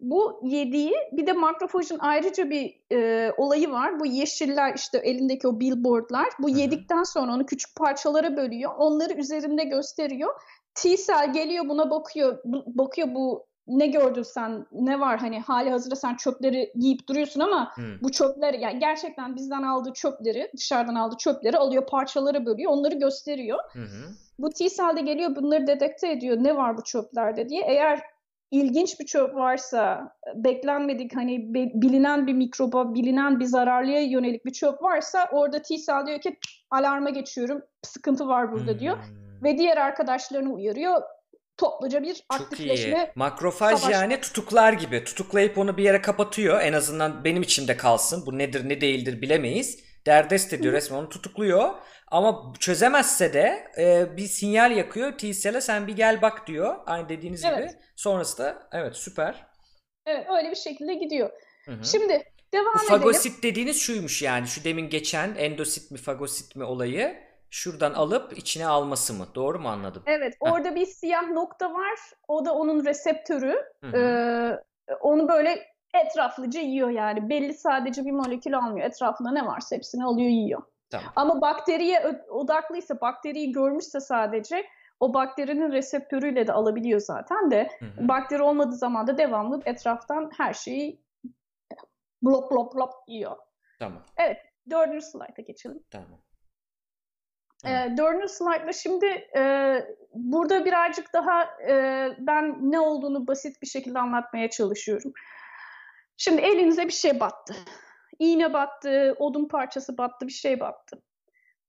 Bu 0.00 0.40
yediği 0.42 0.94
bir 1.12 1.26
de 1.26 1.32
makrofajın 1.32 1.98
ayrıca 1.98 2.50
bir 2.50 2.80
e, 2.92 3.32
olayı 3.36 3.70
var. 3.70 4.00
Bu 4.00 4.06
yeşiller 4.06 4.74
işte 4.74 4.98
elindeki 4.98 5.48
o 5.48 5.60
billboardlar. 5.60 6.28
Bu 6.38 6.48
yedikten 6.48 7.02
sonra 7.02 7.32
onu 7.32 7.46
küçük 7.46 7.76
parçalara 7.76 8.36
bölüyor. 8.36 8.72
Onları 8.78 9.14
üzerinde 9.14 9.64
gösteriyor. 9.64 10.40
T-cell 10.74 11.32
geliyor 11.32 11.68
buna 11.68 11.90
bakıyor. 11.90 12.38
bakıyor 12.66 13.14
bu 13.14 13.46
ne 13.66 13.86
gördün 13.86 14.22
sen 14.22 14.66
ne 14.72 15.00
var 15.00 15.18
hani 15.18 15.40
hali 15.40 15.70
hazırda 15.70 15.96
sen 15.96 16.14
çöpleri 16.14 16.72
yiyip 16.74 17.08
duruyorsun 17.08 17.40
ama 17.40 17.76
hmm. 17.76 18.00
bu 18.02 18.12
çöpleri 18.12 18.60
yani 18.60 18.78
gerçekten 18.78 19.36
bizden 19.36 19.62
aldığı 19.62 19.92
çöpleri 19.92 20.50
dışarıdan 20.56 20.94
aldığı 20.94 21.16
çöpleri 21.16 21.56
alıyor 21.56 21.86
parçalara 21.86 22.46
bölüyor 22.46 22.72
onları 22.72 22.94
gösteriyor. 22.94 23.58
Hmm. 23.72 23.84
Bu 24.38 24.50
T-cell 24.50 24.96
de 24.96 25.00
geliyor 25.00 25.36
bunları 25.36 25.66
dedekte 25.66 26.10
ediyor 26.10 26.36
ne 26.40 26.56
var 26.56 26.76
bu 26.76 26.84
çöplerde 26.84 27.48
diye. 27.48 27.64
Eğer 27.66 28.00
ilginç 28.50 29.00
bir 29.00 29.06
çöp 29.06 29.34
varsa 29.34 30.12
beklenmedik 30.34 31.16
hani 31.16 31.54
bilinen 31.54 32.26
bir 32.26 32.34
mikroba 32.34 32.94
bilinen 32.94 33.40
bir 33.40 33.44
zararlıya 33.44 34.02
yönelik 34.02 34.46
bir 34.46 34.52
çöp 34.52 34.82
varsa 34.82 35.28
orada 35.32 35.62
T-cell 35.62 36.06
diyor 36.06 36.20
ki 36.20 36.38
alarma 36.70 37.10
geçiyorum 37.10 37.62
sıkıntı 37.82 38.28
var 38.28 38.52
burada 38.52 38.72
hmm. 38.72 38.78
diyor 38.78 38.98
ve 39.44 39.58
diğer 39.58 39.76
arkadaşlarını 39.76 40.52
uyarıyor. 40.52 41.02
Topluca 41.56 42.02
bir 42.02 42.14
Çok 42.14 42.24
aktifleşme. 42.40 42.98
Iyi. 42.98 43.12
Makrofaj 43.14 43.80
savaş. 43.80 43.92
yani 43.92 44.20
tutuklar 44.20 44.72
gibi. 44.72 45.04
Tutuklayıp 45.04 45.58
onu 45.58 45.76
bir 45.76 45.82
yere 45.82 46.00
kapatıyor. 46.00 46.60
En 46.60 46.72
azından 46.72 47.24
benim 47.24 47.42
içimde 47.42 47.76
kalsın. 47.76 48.26
Bu 48.26 48.38
nedir 48.38 48.68
ne 48.68 48.80
değildir 48.80 49.22
bilemeyiz. 49.22 49.84
Derdest 50.06 50.52
ediyor 50.52 50.72
Hı. 50.72 50.76
resmen 50.76 50.98
onu 50.98 51.08
tutukluyor. 51.08 51.74
Ama 52.10 52.52
çözemezse 52.58 53.32
de 53.32 53.64
e, 53.78 54.16
bir 54.16 54.26
sinyal 54.26 54.76
yakıyor. 54.76 55.18
T-Cell'e 55.18 55.60
sen 55.60 55.86
bir 55.86 55.96
gel 55.96 56.22
bak 56.22 56.46
diyor. 56.46 56.76
Aynı 56.86 57.08
dediğiniz 57.08 57.44
evet. 57.44 57.70
gibi. 57.70 57.80
Sonrası 57.96 58.38
da 58.38 58.68
evet 58.72 58.96
süper. 58.96 59.46
Evet 60.06 60.26
öyle 60.36 60.50
bir 60.50 60.56
şekilde 60.56 60.94
gidiyor. 60.94 61.30
Hı-hı. 61.64 61.84
Şimdi 61.84 62.22
devam 62.54 62.78
fagosit 62.88 63.26
edelim. 63.26 63.42
dediğiniz 63.42 63.80
şuymuş 63.80 64.22
yani. 64.22 64.46
Şu 64.48 64.64
demin 64.64 64.88
geçen 64.88 65.34
endosit 65.34 65.90
mi 65.90 65.98
fagosit 65.98 66.56
mi 66.56 66.64
olayı 66.64 67.16
şuradan 67.50 67.94
alıp 67.94 68.38
içine 68.38 68.66
alması 68.66 69.14
mı? 69.14 69.26
Doğru 69.34 69.58
mu 69.58 69.68
anladım? 69.68 70.02
Evet. 70.06 70.34
Heh. 70.42 70.52
Orada 70.52 70.74
bir 70.74 70.86
siyah 70.86 71.30
nokta 71.30 71.74
var. 71.74 71.98
O 72.28 72.44
da 72.44 72.54
onun 72.54 72.84
reseptörü. 72.84 73.72
Ee, 73.94 74.58
onu 75.00 75.28
böyle 75.28 75.66
etraflıca 75.94 76.60
yiyor 76.60 76.90
yani. 76.90 77.28
Belli 77.30 77.54
sadece 77.54 78.04
bir 78.04 78.12
molekül 78.12 78.58
almıyor. 78.58 78.86
Etrafında 78.86 79.30
ne 79.30 79.46
varsa 79.46 79.76
hepsini 79.76 80.04
alıyor 80.04 80.30
yiyor. 80.30 80.62
Tamam. 80.90 81.12
Ama 81.16 81.40
bakteriye 81.40 82.22
odaklıysa, 82.28 83.00
bakteriyi 83.00 83.52
görmüşse 83.52 84.00
sadece 84.00 84.66
o 85.00 85.14
bakterinin 85.14 85.72
reseptörüyle 85.72 86.46
de 86.46 86.52
alabiliyor 86.52 87.00
zaten 87.00 87.50
de. 87.50 87.68
Hı 87.78 87.84
hı. 87.84 88.08
Bakteri 88.08 88.42
olmadığı 88.42 88.76
zaman 88.76 89.06
da 89.06 89.18
devamlı 89.18 89.62
etraftan 89.64 90.30
her 90.36 90.54
şeyi 90.54 91.00
blop 92.22 92.50
blop 92.50 92.74
blop 92.74 92.92
yiyor. 93.08 93.36
Tamam. 93.78 94.02
Evet. 94.16 94.38
Dördüncü 94.70 95.06
slayta 95.06 95.42
geçelim. 95.42 95.82
Tamam. 95.90 96.23
E, 97.66 97.96
dördüncü 97.96 98.28
slaytla 98.28 98.72
şimdi 98.72 99.06
e, 99.36 99.74
burada 100.14 100.64
birazcık 100.64 101.12
daha 101.12 101.44
e, 101.68 102.08
ben 102.18 102.70
ne 102.70 102.80
olduğunu 102.80 103.26
basit 103.26 103.62
bir 103.62 103.66
şekilde 103.66 103.98
anlatmaya 103.98 104.50
çalışıyorum. 104.50 105.12
Şimdi 106.16 106.42
elinize 106.42 106.86
bir 106.86 106.92
şey 106.92 107.20
battı. 107.20 107.54
İğne 108.18 108.52
battı, 108.52 109.16
odun 109.18 109.48
parçası 109.48 109.98
battı, 109.98 110.26
bir 110.26 110.32
şey 110.32 110.60
battı. 110.60 111.02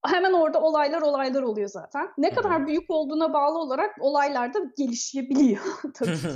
Hemen 0.06 0.34
orada 0.34 0.62
olaylar 0.62 1.02
olaylar 1.02 1.41
oluyor 1.41 1.70
zaten. 1.70 2.10
Ne 2.18 2.34
kadar 2.34 2.68
büyük 2.68 2.89
olduğuna 2.89 3.34
bağlı 3.34 3.60
olarak 3.60 3.96
olaylar 4.00 4.54
da 4.54 4.60
gelişebiliyor 4.78 5.64
tabii 5.93 6.18
ki. 6.18 6.28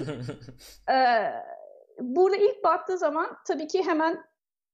ee, 0.91 1.33
burada 1.99 2.35
ilk 2.35 2.63
battığı 2.63 2.97
zaman 2.97 3.37
tabii 3.47 3.67
ki 3.67 3.85
hemen 3.85 4.23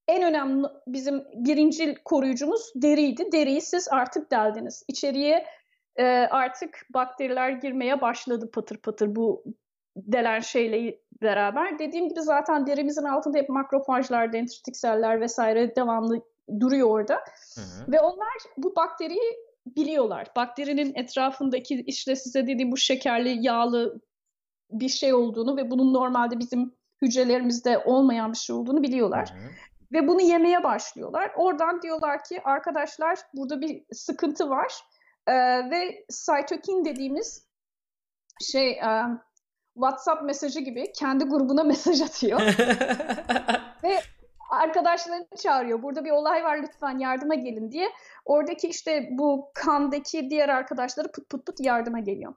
en 0.08 0.24
önemli 0.24 0.68
bizim 0.88 1.24
birinci 1.34 1.96
koruyucumuz 2.06 2.72
deriydi. 2.76 3.32
Deriyi 3.32 3.62
siz 3.62 3.88
artık 3.92 4.32
deldiniz. 4.32 4.84
İçeriye 4.88 5.46
e, 5.96 6.06
artık 6.32 6.88
bakteriler 6.90 7.50
girmeye 7.50 8.02
başladı 8.02 8.52
patır 8.52 8.78
patır 8.78 9.16
bu 9.16 9.44
delen 9.96 10.40
şeyle 10.40 11.00
beraber. 11.22 11.80
Dediğim 11.80 12.10
gibi 12.10 12.22
zaten 12.22 12.68
derimizin 12.68 13.04
altında 13.04 13.38
hep 13.38 13.50
makrofajlar, 13.50 14.34
dendritik 14.34 14.78
seller 14.78 15.22
vesaire 15.22 15.76
devamlı 15.76 16.22
duruyor 16.60 16.90
orada. 16.90 17.16
Hı 17.56 17.62
hı. 17.62 17.92
Ve 17.92 18.00
onlar 18.00 18.38
bu 18.58 18.76
bakteriyi 18.76 19.34
biliyorlar. 19.66 20.28
Bakterinin 20.36 20.96
etrafındaki 20.96 21.84
işte 21.88 22.16
size 22.16 22.48
dediğim 22.48 22.72
bu 22.72 22.78
şekerli, 22.78 23.46
yağlı 23.46 24.00
bir 24.72 24.90
şey 24.90 25.14
olduğunu 25.14 25.58
ve 25.58 25.72
bunun 25.72 25.94
normalde 25.94 26.40
bizim 26.40 26.76
hücrelerimizde 27.02 27.78
olmayan 27.78 28.32
bir 28.32 28.38
şey 28.38 28.56
olduğunu 28.56 28.84
biliyorlar. 28.84 29.30
Hı 29.30 29.34
hı. 29.34 29.52
Ve 29.92 30.08
bunu 30.08 30.22
yemeye 30.22 30.64
başlıyorlar. 30.64 31.32
Oradan 31.36 31.82
diyorlar 31.82 32.24
ki 32.24 32.42
arkadaşlar 32.44 33.20
burada 33.34 33.62
bir 33.62 33.84
sıkıntı 33.92 34.50
var. 34.50 34.74
Ee, 35.28 35.34
ve 35.72 36.06
cytokine 36.26 36.86
dediğimiz 36.86 37.48
şey 38.42 38.72
e, 38.72 39.04
WhatsApp 39.74 40.24
mesajı 40.24 40.60
gibi 40.60 40.92
kendi 40.92 41.24
grubuna 41.24 41.64
mesaj 41.74 42.02
atıyor. 42.02 42.42
ve 43.84 44.00
arkadaşlarını 44.50 45.28
çağırıyor. 45.44 45.84
Burada 45.84 46.06
bir 46.06 46.12
olay 46.12 46.44
var 46.44 46.60
lütfen 46.64 47.00
yardıma 47.00 47.36
gelin 47.36 47.72
diye. 47.72 47.90
Oradaki 48.26 48.68
işte 48.68 49.10
bu 49.12 49.52
kandaki 49.54 50.30
diğer 50.30 50.50
arkadaşları 50.50 51.12
pıt 51.12 51.30
pıt 51.30 51.46
pıt 51.46 51.60
yardıma 51.60 52.00
geliyor. 52.00 52.34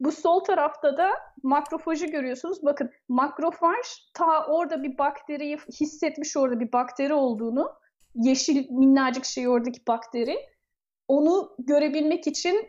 Bu 0.00 0.12
sol 0.12 0.40
tarafta 0.40 0.96
da 0.96 1.10
makrofajı 1.42 2.06
görüyorsunuz. 2.06 2.64
Bakın 2.64 2.90
makrofaj 3.08 3.86
ta 4.14 4.46
orada 4.46 4.82
bir 4.82 4.98
bakteriyi 4.98 5.58
hissetmiş 5.80 6.36
orada 6.36 6.60
bir 6.60 6.72
bakteri 6.72 7.14
olduğunu. 7.14 7.72
Yeşil 8.14 8.70
minnacık 8.70 9.24
şey 9.24 9.48
oradaki 9.48 9.86
bakteri. 9.86 10.36
Onu 11.08 11.56
görebilmek 11.58 12.26
için, 12.26 12.68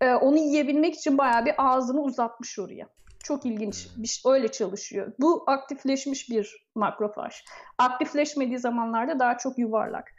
e, 0.00 0.14
onu 0.14 0.36
yiyebilmek 0.36 0.94
için 0.94 1.18
bayağı 1.18 1.44
bir 1.44 1.54
ağzını 1.58 2.00
uzatmış 2.00 2.58
oraya. 2.58 2.88
Çok 3.24 3.46
ilginç. 3.46 3.88
Bir, 3.96 4.22
öyle 4.26 4.48
çalışıyor. 4.48 5.12
Bu 5.18 5.44
aktifleşmiş 5.46 6.30
bir 6.30 6.66
makrofaj. 6.74 7.34
Aktifleşmediği 7.78 8.58
zamanlarda 8.58 9.18
daha 9.18 9.38
çok 9.38 9.58
yuvarlak. 9.58 10.14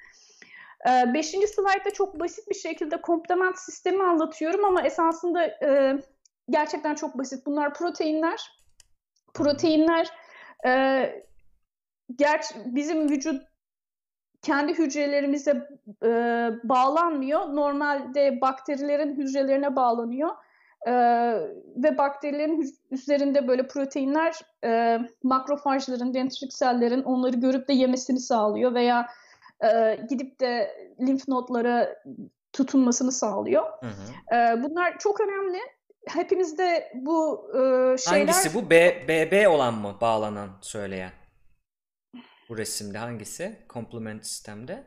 Ee, 0.90 1.14
beşinci 1.14 1.48
slaytta 1.48 1.92
çok 1.92 2.20
basit 2.20 2.50
bir 2.50 2.56
şekilde 2.56 3.02
komplement 3.02 3.60
sistemi 3.60 4.04
anlatıyorum 4.04 4.66
ama 4.66 4.82
esasında 4.82 5.46
e, 5.46 5.98
gerçekten 6.52 6.96
çok 6.96 7.18
basit. 7.18 7.46
Bunlar 7.46 7.74
proteinler. 7.74 8.52
Proteinler 9.34 10.08
e, 10.66 11.24
gerç 12.16 12.46
bizim 12.66 13.10
vücut 13.10 13.44
kendi 14.42 14.74
hücrelerimize 14.74 15.70
e, 16.04 16.10
bağlanmıyor. 16.64 17.40
Normalde 17.40 18.42
bakterilerin 18.42 19.16
hücrelerine 19.18 19.76
bağlanıyor. 19.76 20.30
E, 20.88 20.94
ve 21.76 21.98
bakterilerin 21.98 22.76
üzerinde 22.92 23.48
böyle 23.48 23.68
proteinler 23.68 24.40
e, 24.64 25.00
makrofajların, 25.24 26.14
dendritik 26.14 26.54
sellerin 26.54 27.04
onları 27.04 27.36
görüp 27.36 27.68
de 27.68 27.74
yemesini 27.74 28.20
sağlıyor 28.20 28.74
veya 28.74 29.08
e, 29.64 30.00
gidip 30.10 30.40
de 30.40 30.76
limf 31.02 31.28
nodlara 31.28 32.04
tutunmasını 32.54 33.12
sağlıyor. 33.12 33.64
Hı 33.64 33.88
hı. 33.88 34.36
E, 34.36 34.64
bunlar 34.64 34.98
çok 35.00 35.22
önemli. 35.22 35.58
Hepimizde 36.08 36.92
bu 36.96 37.50
e, 37.54 37.58
şeyler... 37.98 38.20
Hangisi 38.20 38.54
bu? 38.54 38.70
B, 38.70 39.06
BB 39.08 39.48
olan 39.50 39.74
mı 39.74 39.98
bağlanan 40.02 40.50
söyleyen? 40.62 41.12
Bu 42.50 42.58
resimde 42.58 42.98
hangisi? 42.98 43.66
Komplement 43.70 44.26
sistemde. 44.26 44.84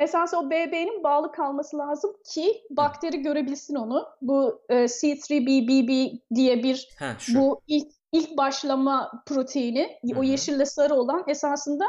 Esas 0.00 0.34
o 0.34 0.50
BB'nin 0.50 1.02
bağlı 1.02 1.32
kalması 1.32 1.78
lazım 1.78 2.16
ki 2.24 2.62
bakteri 2.70 3.18
Hı. 3.18 3.22
görebilsin 3.22 3.74
onu. 3.74 4.08
Bu 4.22 4.62
e, 4.68 4.74
C3BBB 4.74 6.20
diye 6.34 6.62
bir 6.62 6.88
ha, 6.98 7.16
bu 7.34 7.62
ilk 7.66 7.88
ilk 8.12 8.36
başlama 8.36 9.22
proteini, 9.26 9.98
Hı-hı. 10.02 10.20
o 10.20 10.22
yeşille 10.22 10.64
sarı 10.66 10.94
olan 10.94 11.24
esasında 11.28 11.84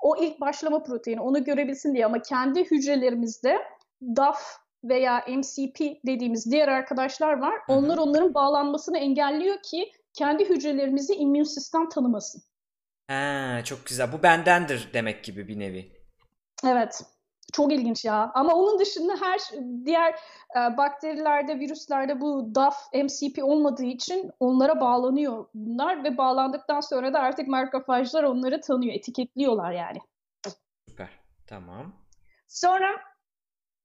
o 0.00 0.16
ilk 0.16 0.40
başlama 0.40 0.82
proteini 0.82 1.20
onu 1.20 1.44
görebilsin 1.44 1.94
diye 1.94 2.06
ama 2.06 2.22
kendi 2.22 2.70
hücrelerimizde 2.70 3.58
DAF 4.02 4.58
veya 4.88 5.24
MCP 5.28 5.80
dediğimiz 6.06 6.52
diğer 6.52 6.68
arkadaşlar 6.68 7.32
var. 7.32 7.54
Onlar 7.68 7.98
onların 7.98 8.34
bağlanmasını 8.34 8.98
engelliyor 8.98 9.62
ki 9.62 9.92
kendi 10.12 10.48
hücrelerimizi 10.48 11.14
immün 11.14 11.42
sistem 11.42 11.88
tanımasın. 11.88 12.42
Ha, 13.08 13.60
çok 13.64 13.86
güzel. 13.86 14.12
Bu 14.12 14.22
bendendir 14.22 14.90
demek 14.94 15.24
gibi 15.24 15.48
bir 15.48 15.58
nevi. 15.58 15.92
Evet. 16.66 17.02
Çok 17.52 17.72
ilginç 17.72 18.04
ya. 18.04 18.30
Ama 18.34 18.54
onun 18.54 18.78
dışında 18.78 19.16
her 19.20 19.40
diğer 19.84 20.14
e, 20.56 20.76
bakterilerde, 20.76 21.58
virüslerde 21.60 22.20
bu 22.20 22.54
DAF, 22.54 22.76
MCP 22.94 23.44
olmadığı 23.44 23.84
için 23.84 24.30
onlara 24.40 24.80
bağlanıyor 24.80 25.46
bunlar 25.54 26.04
ve 26.04 26.18
bağlandıktan 26.18 26.80
sonra 26.80 27.12
da 27.12 27.20
artık 27.20 27.48
makrofajlar 27.48 28.22
onları 28.22 28.60
tanıyor, 28.60 28.94
etiketliyorlar 28.94 29.72
yani. 29.72 29.98
Süper. 30.88 31.08
Tamam. 31.46 31.92
Sonra 32.48 32.90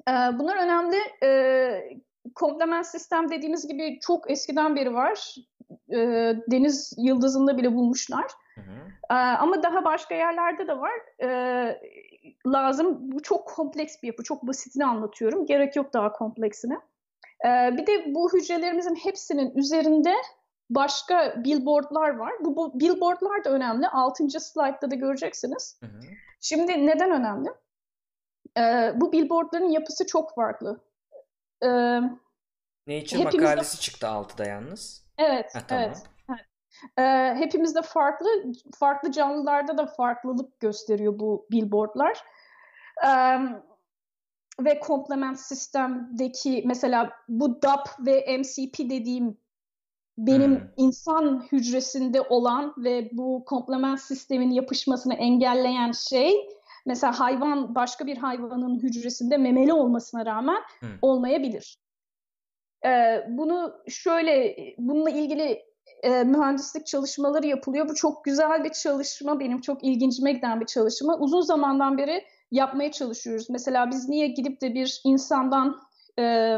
e, 0.10 0.40
bunlar 0.40 0.64
önemli. 0.64 0.98
E, 1.24 2.02
komplement 2.36 2.88
sistem 2.88 3.30
dediğimiz 3.30 3.68
gibi 3.68 4.00
çok 4.02 4.32
eskiden 4.32 4.76
beri 4.76 4.94
var. 4.94 5.36
E, 5.90 5.98
deniz 6.52 6.94
yıldızında 6.98 7.58
bile 7.58 7.76
bulmuşlar. 7.76 8.32
Hı 8.56 8.62
hı. 8.62 8.92
E, 9.10 9.14
ama 9.14 9.64
daha 9.64 9.86
başka 9.86 10.16
yerlerde 10.16 10.68
de 10.68 10.78
var. 10.80 10.92
E, 11.24 11.28
lazım. 12.48 12.98
Bu 13.02 13.22
çok 13.22 13.48
kompleks 13.48 14.02
bir 14.04 14.08
yapı. 14.08 14.24
Çok 14.24 14.48
basitini 14.48 14.86
anlatıyorum. 14.86 15.46
Gerek 15.46 15.76
yok 15.76 15.94
daha 15.94 16.12
kompleksine. 16.12 16.78
Ee, 17.46 17.78
bir 17.78 17.88
de 17.88 18.16
bu 18.16 18.34
hücrelerimizin 18.34 18.96
hepsinin 18.96 19.56
üzerinde 19.56 20.14
başka 20.70 21.44
billboardlar 21.44 22.18
var. 22.18 22.34
Bu, 22.40 22.56
bu 22.56 22.80
billboardlar 22.80 23.44
da 23.44 23.50
önemli. 23.50 23.88
Altıncı 23.88 24.40
slaytta 24.40 24.92
da 24.92 24.96
göreceksiniz. 24.96 25.80
Hı 25.80 25.86
hı. 25.86 26.00
Şimdi 26.42 26.88
neden 26.88 27.12
önemli? 27.12 27.50
Ee, 28.58 28.94
bu 28.96 29.12
billboardların 29.12 29.70
yapısı 29.70 30.06
çok 30.06 30.36
farklı. 30.36 30.82
Ee, 31.64 31.68
Nature 32.88 33.24
makalesi 33.24 33.80
çıktı 33.80 34.08
altıda 34.08 34.46
yalnız. 34.46 35.06
Evet, 35.18 35.56
ha, 35.56 35.60
tamam. 35.68 35.84
evet. 35.84 36.04
E, 36.98 37.04
hepimizde 37.36 37.82
farklı, 37.82 38.28
farklı 38.80 39.12
canlılarda 39.12 39.78
da 39.78 39.86
farklılık 39.86 40.60
gösteriyor 40.60 41.20
bu 41.20 41.48
billboardlar. 41.52 42.18
E, 43.06 43.12
ve 44.60 44.80
komplement 44.80 45.40
sistemdeki 45.40 46.64
mesela 46.66 47.10
bu 47.30 47.62
DAP 47.62 47.90
ve 48.00 48.38
MCP 48.38 48.80
dediğim 48.80 49.38
benim 50.18 50.56
hmm. 50.56 50.68
insan 50.78 51.48
hücresinde 51.52 52.22
olan 52.22 52.74
ve 52.78 53.10
bu 53.12 53.46
komplement 53.46 54.02
sistemin 54.02 54.52
yapışmasını 54.52 55.14
engelleyen 55.14 55.92
şey 55.92 56.50
mesela 56.86 57.20
hayvan 57.20 57.76
başka 57.76 58.06
bir 58.06 58.18
hayvanın 58.18 58.80
hücresinde 58.80 59.38
memeli 59.38 59.74
olmasına 59.74 60.26
rağmen 60.26 60.60
hmm. 60.80 60.90
olmayabilir. 61.02 61.78
Ee, 62.86 63.26
bunu 63.30 63.74
şöyle 63.88 64.56
bununla 64.78 65.10
ilgili 65.10 65.62
e, 66.04 66.24
mühendislik 66.24 66.88
çalışmaları 66.88 67.48
yapılıyor. 67.48 67.90
Bu 67.90 67.96
çok 67.96 68.26
güzel 68.26 68.64
bir 68.64 68.70
çalışma, 68.70 69.40
benim 69.40 69.62
çok 69.62 69.84
ilgincime 69.84 70.34
giden 70.34 70.60
bir 70.60 70.66
çalışma. 70.66 71.18
Uzun 71.18 71.42
zamandan 71.42 71.98
beri 71.98 72.24
yapmaya 72.52 72.92
çalışıyoruz. 72.92 73.50
Mesela 73.50 73.90
biz 73.90 74.10
niye 74.10 74.28
gidip 74.28 74.62
de 74.62 74.74
bir 74.74 75.02
insandan 75.04 75.82
e, 76.20 76.58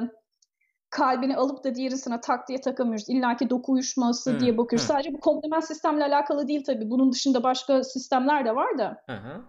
kalbini 0.90 1.38
alıp 1.38 1.64
da 1.64 1.76
diğerisine 1.76 2.22
tak 2.22 2.48
diye 2.48 2.62
takamıyoruz. 2.62 3.10
İlla 3.10 3.38
ki 3.38 3.50
doku 3.50 3.72
uyuşması 3.72 4.32
hmm, 4.32 4.40
diye 4.40 4.58
bakıyoruz. 4.58 4.90
Hmm. 4.90 4.96
Sadece 4.96 5.14
bu 5.14 5.20
komplement 5.20 5.66
sistemle 5.66 6.04
alakalı 6.04 6.48
değil 6.48 6.64
tabii. 6.66 6.90
Bunun 6.90 7.12
dışında 7.12 7.44
başka 7.44 7.84
sistemler 7.84 8.46
de 8.46 8.56
var 8.56 8.78
da. 8.78 9.04
Hmm. 9.06 9.44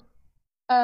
Ee, 0.71 0.75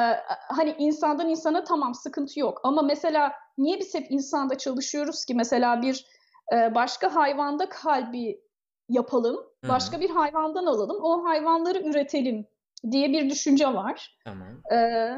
hani 0.49 0.75
insandan 0.77 1.29
insana 1.29 1.63
tamam 1.63 1.95
sıkıntı 1.95 2.39
yok. 2.39 2.61
Ama 2.63 2.81
mesela 2.81 3.33
niye 3.57 3.79
biz 3.79 3.93
hep 3.95 4.11
insanda 4.11 4.57
çalışıyoruz 4.57 5.25
ki? 5.25 5.35
Mesela 5.35 5.81
bir 5.81 6.05
e, 6.53 6.75
başka 6.75 7.15
hayvanda 7.15 7.69
kalbi 7.69 8.41
yapalım. 8.89 9.35
Hı-hı. 9.35 9.69
Başka 9.71 9.99
bir 9.99 10.09
hayvandan 10.09 10.65
alalım. 10.65 10.97
O 11.03 11.25
hayvanları 11.25 11.79
üretelim 11.79 12.47
diye 12.91 13.09
bir 13.09 13.29
düşünce 13.29 13.67
var. 13.67 14.17
Tamam. 14.25 14.47
Ee, 14.73 15.11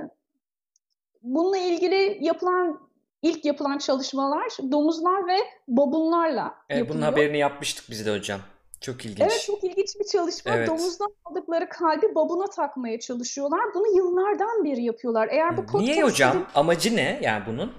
bununla 1.22 1.58
ilgili 1.58 2.18
yapılan 2.22 2.90
ilk 3.22 3.46
yapılan 3.46 3.78
çalışmalar 3.78 4.48
domuzlar 4.72 5.28
ve 5.28 5.38
babunlarla 5.68 6.56
Evet, 6.70 6.80
yapılıyor. 6.80 6.90
bunun 6.90 7.12
haberini 7.12 7.38
yapmıştık 7.38 7.86
biz 7.90 8.06
de 8.06 8.18
hocam. 8.18 8.40
Çok 8.84 9.06
ilginç. 9.06 9.20
Evet 9.22 9.44
çok 9.48 9.64
ilginç 9.64 9.96
bir 10.00 10.06
çalışma. 10.12 10.52
Evet. 10.56 10.68
Domuzdan 10.68 11.14
aldıkları 11.26 11.70
kalbi 11.70 12.16
babuna 12.16 12.48
takmaya 12.48 13.00
çalışıyorlar. 13.00 13.62
Bunu 13.76 13.98
yıllardan 13.98 14.64
beri 14.66 14.84
yapıyorlar. 14.84 15.28
Eğer 15.32 15.58
bu 15.58 15.62
podcast 15.66 15.84
Niye 15.84 16.04
hocam? 16.04 16.46
Amacı 16.56 16.96
ne 16.96 17.20
yani 17.24 17.44
bunun? 17.48 17.74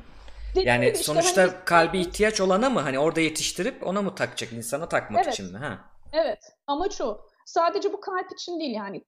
dediğim 0.50 0.68
Yani 0.68 0.84
işte 0.90 1.02
sonuçta 1.04 1.42
hani- 1.42 1.52
kalbi 1.64 1.98
ihtiyaç 2.00 2.40
olana 2.40 2.70
mı 2.70 2.80
hani 2.80 2.98
orada 2.98 3.20
yetiştirip 3.20 3.86
ona 3.86 4.02
mı 4.02 4.14
takacak 4.14 4.52
insana 4.52 4.88
takmak 4.88 5.24
Evet. 5.24 5.34
için 5.34 5.52
mi? 5.52 5.58
Ha. 5.58 5.78
Evet, 6.12 6.38
amaç 6.66 7.00
o. 7.00 7.20
Sadece 7.46 7.92
bu 7.92 8.00
kalp 8.00 8.32
için 8.32 8.60
değil 8.60 8.74
yani. 8.74 9.04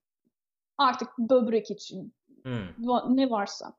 Artık 0.78 1.08
böbrek 1.18 1.70
için, 1.70 2.14
Hmm. 2.42 3.16
ne 3.16 3.30
varsa. 3.30 3.72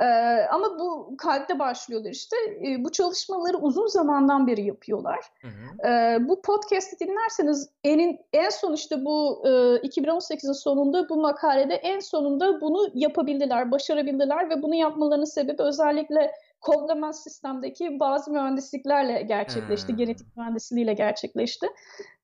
Ee, 0.00 0.46
ama 0.50 0.78
bu 0.78 1.14
kalpte 1.18 1.58
başlıyorlar 1.58 2.10
işte. 2.10 2.36
Ee, 2.66 2.84
bu 2.84 2.92
çalışmaları 2.92 3.58
uzun 3.58 3.86
zamandan 3.86 4.46
beri 4.46 4.62
yapıyorlar. 4.62 5.20
Hı 5.40 5.48
hı. 5.48 5.88
Ee, 5.88 6.28
bu 6.28 6.42
podcast'i 6.42 7.06
dinlerseniz 7.06 7.70
en, 7.84 8.18
en 8.32 8.48
son 8.48 8.72
işte 8.72 9.04
bu 9.04 9.42
e, 9.44 9.48
2018'in 9.48 10.52
sonunda 10.52 11.08
bu 11.08 11.16
makalede 11.16 11.74
en 11.74 12.00
sonunda 12.00 12.60
bunu 12.60 12.90
yapabildiler, 12.94 13.70
başarabildiler 13.70 14.50
ve 14.50 14.62
bunu 14.62 14.74
yapmalarının 14.74 15.24
sebebi 15.24 15.62
özellikle 15.62 16.32
kodlama 16.60 17.12
sistemdeki 17.12 18.00
bazı 18.00 18.30
mühendisliklerle 18.30 19.22
gerçekleşti, 19.22 19.92
Hmm. 19.92 19.96
genetik 19.96 20.36
mühendisliğiyle 20.36 20.92
gerçekleşti. 20.92 21.66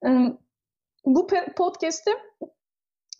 Ee, 0.06 0.08
bu 1.06 1.26
podcast'te 1.56 2.10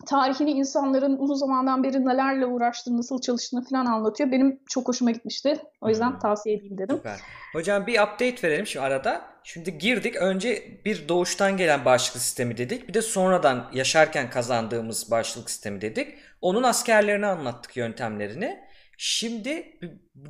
tarihini 0.05 0.51
insanların 0.51 1.17
uzun 1.17 1.35
zamandan 1.35 1.83
beri 1.83 2.05
nelerle 2.05 2.45
uğraştığını, 2.45 2.97
nasıl 2.97 3.21
çalıştığını 3.21 3.63
falan 3.63 3.85
anlatıyor. 3.85 4.31
Benim 4.31 4.59
çok 4.69 4.87
hoşuma 4.87 5.11
gitmişti. 5.11 5.57
O 5.81 5.89
yüzden 5.89 6.11
Hmm. 6.11 6.19
tavsiye 6.19 6.55
edeyim 6.55 6.77
dedim. 6.77 6.95
Süper. 6.97 7.19
Hocam 7.53 7.87
bir 7.87 7.93
update 7.99 8.47
verelim 8.47 8.67
şu 8.67 8.81
arada. 8.81 9.21
Şimdi 9.43 9.77
girdik. 9.77 10.15
Önce 10.15 10.63
bir 10.85 11.09
doğuştan 11.09 11.57
gelen 11.57 11.85
bağışıklık 11.85 12.21
sistemi 12.21 12.57
dedik. 12.57 12.87
Bir 12.87 12.93
de 12.93 13.01
sonradan 13.01 13.65
yaşarken 13.73 14.29
kazandığımız 14.29 15.11
bağışıklık 15.11 15.49
sistemi 15.49 15.81
dedik. 15.81 16.15
Onun 16.41 16.63
askerlerini 16.63 17.25
anlattık 17.25 17.77
yöntemlerini. 17.77 18.66
Şimdi 18.97 19.79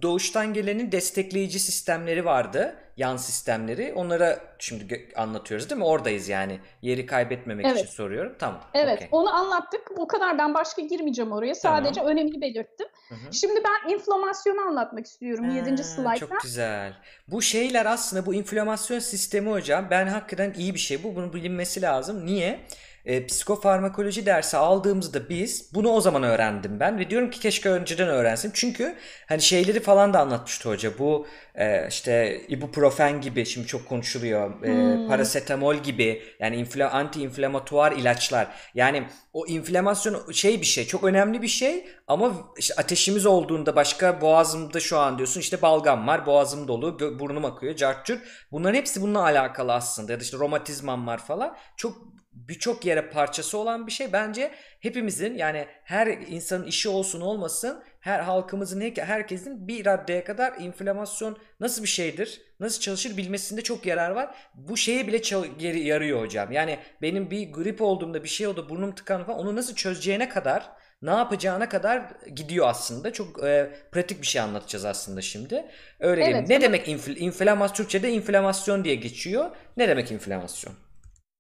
doğuştan 0.02 0.54
gelenin 0.54 0.92
destekleyici 0.92 1.60
sistemleri 1.60 2.26
vardı. 2.26 2.76
Yan 2.98 3.18
sistemleri. 3.18 3.94
Onlara 3.96 4.40
şimdi 4.60 5.10
anlatıyoruz 5.16 5.70
değil 5.70 5.80
mi? 5.80 5.86
Oradayız 5.86 6.30
yani. 6.30 6.60
Yeri 6.82 7.06
kaybetmemek 7.06 7.66
Evet. 7.66 7.78
için 7.78 7.88
soruyorum. 7.88 8.36
Tamam. 8.40 8.62
Evet, 8.74 8.96
okey. 8.98 9.08
onu 9.12 9.34
anlattık. 9.36 9.98
Bu 9.98 10.08
kadar 10.08 10.38
ben 10.38 10.54
başka 10.54 10.82
girmeyeceğim 10.82 11.32
oraya. 11.32 11.56
Sadece 11.56 12.02
önemini 12.02 12.42
belirttim. 12.42 12.88
Hı 13.10 13.16
hı. 13.16 13.34
Şimdi 13.34 13.62
ben 13.66 13.94
inflamasyonu 13.94 14.62
anlatmak 14.62 15.06
istiyorum 15.06 15.56
7. 15.56 15.70
Ha, 15.70 15.78
slaytta. 15.78 16.28
Çok 16.28 16.42
güzel. 16.42 16.94
Bu 17.28 17.42
şeyler 17.42 17.86
aslında 17.86 18.26
bu 18.26 18.34
inflamasyon 18.34 19.00
sistemi 19.00 19.50
hocam 19.52 19.88
ben 19.90 20.08
hakikaten 20.08 20.54
iyi 20.58 20.74
bir 20.74 20.80
şey 20.80 21.04
bu. 21.04 21.16
Bunun 21.16 21.34
bilinmesi 21.34 21.82
lazım. 21.82 22.26
Niye? 22.26 22.60
E, 23.08 23.26
psikofarmakoloji 23.28 24.26
dersi 24.26 24.58
aldığımızda 24.58 25.30
biz 25.30 25.74
bunu 25.74 25.90
o 25.90 26.02
zaman 26.02 26.24
öğrendim 26.24 26.80
ben 26.80 27.00
ve 27.00 27.10
diyorum 27.10 27.30
ki 27.30 27.40
keşke 27.40 27.70
önceden 27.70 28.08
öğrensin. 28.08 28.52
Çünkü 28.54 28.96
hani 29.28 29.42
şeyleri 29.42 29.80
falan 29.80 30.14
da 30.14 30.20
anlatmıştı 30.20 30.70
hoca. 30.70 31.00
Bu 31.00 31.28
e, 31.56 31.88
işte 31.90 32.42
ibuprofen 32.48 33.22
gibi 33.22 33.46
şimdi 33.46 33.68
çok 33.68 33.88
konuşuluyor. 33.90 34.64
E, 34.64 34.98
Hmm. 34.98 35.06
parasetamol 35.06 35.76
gibi 35.76 36.24
yani 36.40 36.56
infla, 36.56 36.88
anti-inflamatuar 36.90 37.96
ilaçlar. 37.96 38.48
Yani 38.74 39.04
o 39.34 39.48
inflamasyon 39.48 40.32
şey 40.32 40.62
bir 40.62 40.66
şey 40.66 40.86
çok 40.88 41.04
önemli 41.04 41.42
bir 41.42 41.48
şey 41.48 41.86
ama 42.08 42.34
işte 42.58 42.74
ateşimiz 42.78 43.26
olduğunda 43.26 43.76
başka 43.76 44.22
boğazımda 44.22 44.80
şu 44.80 44.98
an 45.00 45.18
diyorsun 45.18 45.40
işte 45.42 45.62
balgam 45.62 46.08
var 46.08 46.26
boğazım 46.26 46.68
dolu 46.68 47.00
burnum 47.20 47.46
akıyor 47.46 47.76
cart 47.76 48.06
curt. 48.06 48.22
Bunların 48.52 48.76
hepsi 48.76 49.02
bununla 49.02 49.22
alakalı 49.24 49.74
aslında 49.74 50.12
ya 50.12 50.20
da 50.20 50.24
işte 50.24 50.38
romatizmam 50.38 51.08
var 51.08 51.18
falan 51.26 51.58
çok 51.78 52.17
birçok 52.48 52.86
yere 52.86 53.10
parçası 53.10 53.58
olan 53.58 53.88
bir 53.88 53.92
şey 53.92 54.14
bence 54.14 54.52
hepimizin 54.80 55.36
yani 55.36 55.68
her 55.84 56.08
insanın 56.08 56.66
işi 56.68 56.90
olsun 56.90 57.22
olmasın 57.22 57.84
her 58.00 58.20
halkımızın 58.20 58.82
her- 58.82 59.04
herkesin 59.06 59.68
bir 59.68 59.86
raddeye 59.86 60.24
kadar 60.24 60.54
inflamasyon 60.60 61.38
nasıl 61.60 61.84
bir 61.84 61.88
şeydir 61.88 62.42
nasıl 62.60 62.82
çalışır 62.82 63.18
bilmesinde 63.18 63.62
çok 63.62 63.86
yarar 63.86 64.10
var. 64.12 64.36
Bu 64.56 64.78
şeye 64.78 65.08
bile 65.08 65.18
geri 65.60 65.80
yarıyor 65.80 66.22
hocam. 66.22 66.52
Yani 66.52 66.80
benim 67.02 67.32
bir 67.32 67.52
grip 67.54 67.82
olduğumda 67.82 68.24
bir 68.24 68.30
şey 68.30 68.48
oldu 68.48 68.70
burnum 68.70 68.96
tıkandı 68.96 69.26
falan 69.26 69.40
onu 69.40 69.56
nasıl 69.56 69.76
çözeceğine 69.76 70.30
kadar 70.30 70.70
ne 71.02 71.10
yapacağına 71.12 71.70
kadar 71.70 72.02
gidiyor 72.36 72.68
aslında. 72.70 73.14
Çok 73.14 73.44
e, 73.44 73.72
pratik 73.92 74.22
bir 74.22 74.28
şey 74.28 74.42
anlatacağız 74.42 74.86
aslında 74.86 75.22
şimdi. 75.22 75.66
Öyle 76.00 76.22
Evet, 76.24 76.28
diyeyim. 76.34 76.50
Ne 76.50 76.56
ama- 76.56 76.62
demek 76.64 76.88
infl 76.88 77.10
inflamasyon? 77.18 77.76
Türkçe'de 77.76 78.12
inflamasyon 78.12 78.84
diye 78.84 78.96
geçiyor. 78.96 79.50
Ne 79.78 79.88
demek 79.90 80.12
inflamasyon? 80.12 80.74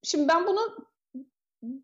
Şimdi 0.04 0.28
ben 0.28 0.48
bunu 0.48 0.88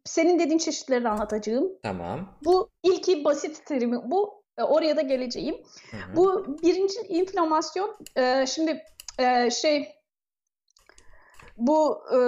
senin 0.06 0.40
dediğin 0.40 0.58
çeşitlerini 0.58 1.10
anlatacağım. 1.10 1.72
Tamam. 1.84 2.38
Bu 2.46 2.70
ilki 2.84 3.26
basit 3.26 3.66
terimi. 3.66 4.12
Bu 4.12 4.44
e, 4.58 4.64
oraya 4.64 4.98
da 4.98 5.02
geleceğim. 5.02 5.56
Hı 5.92 5.98
hı. 5.98 6.16
Bu 6.16 6.58
birinci 6.64 7.00
inflamasyon 7.08 7.98
e, 8.16 8.46
şimdi 8.48 8.84
e, 9.20 9.52
şey 9.52 9.96
bu 11.58 12.04
e, 12.16 12.20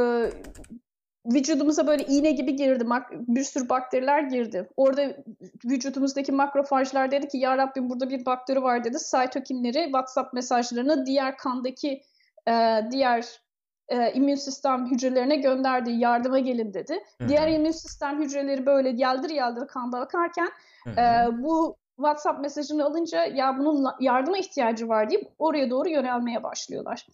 vücudumuza 1.26 1.88
böyle 1.88 2.06
iğne 2.06 2.32
gibi 2.32 2.56
girdi. 2.56 2.86
Bir 3.12 3.44
sürü 3.44 3.70
bakteriler 3.70 4.22
girdi. 4.22 4.70
Orada 4.78 5.18
vücudumuzdaki 5.66 6.32
makrofajlar 6.32 7.12
dedi 7.12 7.28
ki 7.28 7.38
ya 7.38 7.58
Rabbim 7.58 7.90
burada 7.90 8.10
bir 8.10 8.26
bakteri 8.26 8.64
var 8.64 8.84
dedi. 8.84 9.00
Saytokinleri 9.00 9.84
WhatsApp 9.84 10.34
mesajlarını 10.34 11.06
diğer 11.06 11.38
kandaki 11.38 12.02
e, 12.48 12.82
diğer 12.92 13.45
e, 13.90 14.12
immün 14.14 14.36
sistem 14.36 14.92
hücrelerine 14.92 15.36
gönderdi. 15.36 15.92
Yardıma 15.92 16.40
gelin 16.40 16.74
dedi. 16.74 16.94
Hı 17.18 17.24
hı. 17.24 17.30
Diğer 17.30 17.48
immün 17.48 17.72
sistem 17.72 18.22
hücreleri 18.22 18.66
böyle 18.66 18.90
yaldır 18.90 19.30
yaldır 19.30 19.68
kanda 19.68 20.00
akarken 20.00 20.50
ee, 20.88 21.28
bu 21.32 21.78
WhatsApp 21.96 22.42
mesajını 22.42 22.86
alınca 22.86 23.26
ya 23.26 23.58
bunun 23.60 23.92
yardıma 24.00 24.38
ihtiyacı 24.38 24.90
var 24.90 25.10
deyip 25.10 25.28
oraya 25.40 25.70
doğru 25.70 25.90
yönelmeye 25.90 26.44
başlıyorlar. 26.44 27.08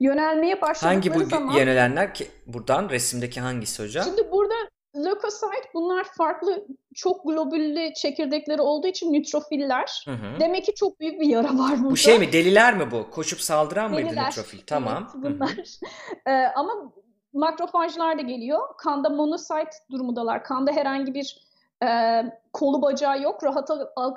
Yönelmeye 0.00 0.60
başladıkları 0.60 0.94
Hangi 0.94 1.14
bu 1.14 1.24
zaman 1.24 1.54
yönelenler 1.54 2.14
ki 2.14 2.30
buradan 2.46 2.88
resimdeki 2.88 3.40
hangisi 3.40 3.82
hocam? 3.82 4.04
şimdi 4.04 4.30
burada 4.30 4.54
lökosit 4.96 5.74
bunlar 5.74 6.04
farklı 6.04 6.66
çok 6.94 7.24
globüllü 7.24 7.94
çekirdekleri 7.94 8.60
olduğu 8.62 8.86
için 8.86 9.12
nötrofiller. 9.12 10.04
Hı 10.04 10.10
hı. 10.12 10.40
Demek 10.40 10.64
ki 10.64 10.74
çok 10.74 11.00
büyük 11.00 11.20
bir 11.20 11.26
yara 11.26 11.58
var 11.58 11.78
burada. 11.78 11.90
Bu 11.90 11.96
şey 11.96 12.18
mi? 12.18 12.32
Deliler 12.32 12.76
mi 12.76 12.90
bu? 12.90 13.10
Koşup 13.10 13.40
saldıran 13.40 13.90
mıydı 13.90 14.08
Deliler. 14.08 14.26
nötrofil? 14.26 14.58
Tamam. 14.66 15.10
Evet, 15.14 15.34
bunlar. 15.34 15.52
Ee, 16.26 16.32
ama 16.32 16.92
makrofajlar 17.32 18.18
da 18.18 18.22
geliyor. 18.22 18.60
Kanda 18.78 19.08
monosit 19.08 19.68
durumundalar. 19.90 20.44
Kanda 20.44 20.72
herhangi 20.72 21.14
bir 21.14 21.51
e, 21.82 22.22
kolu 22.52 22.82
bacağı 22.82 23.22
yok. 23.22 23.44
Rahat 23.44 23.70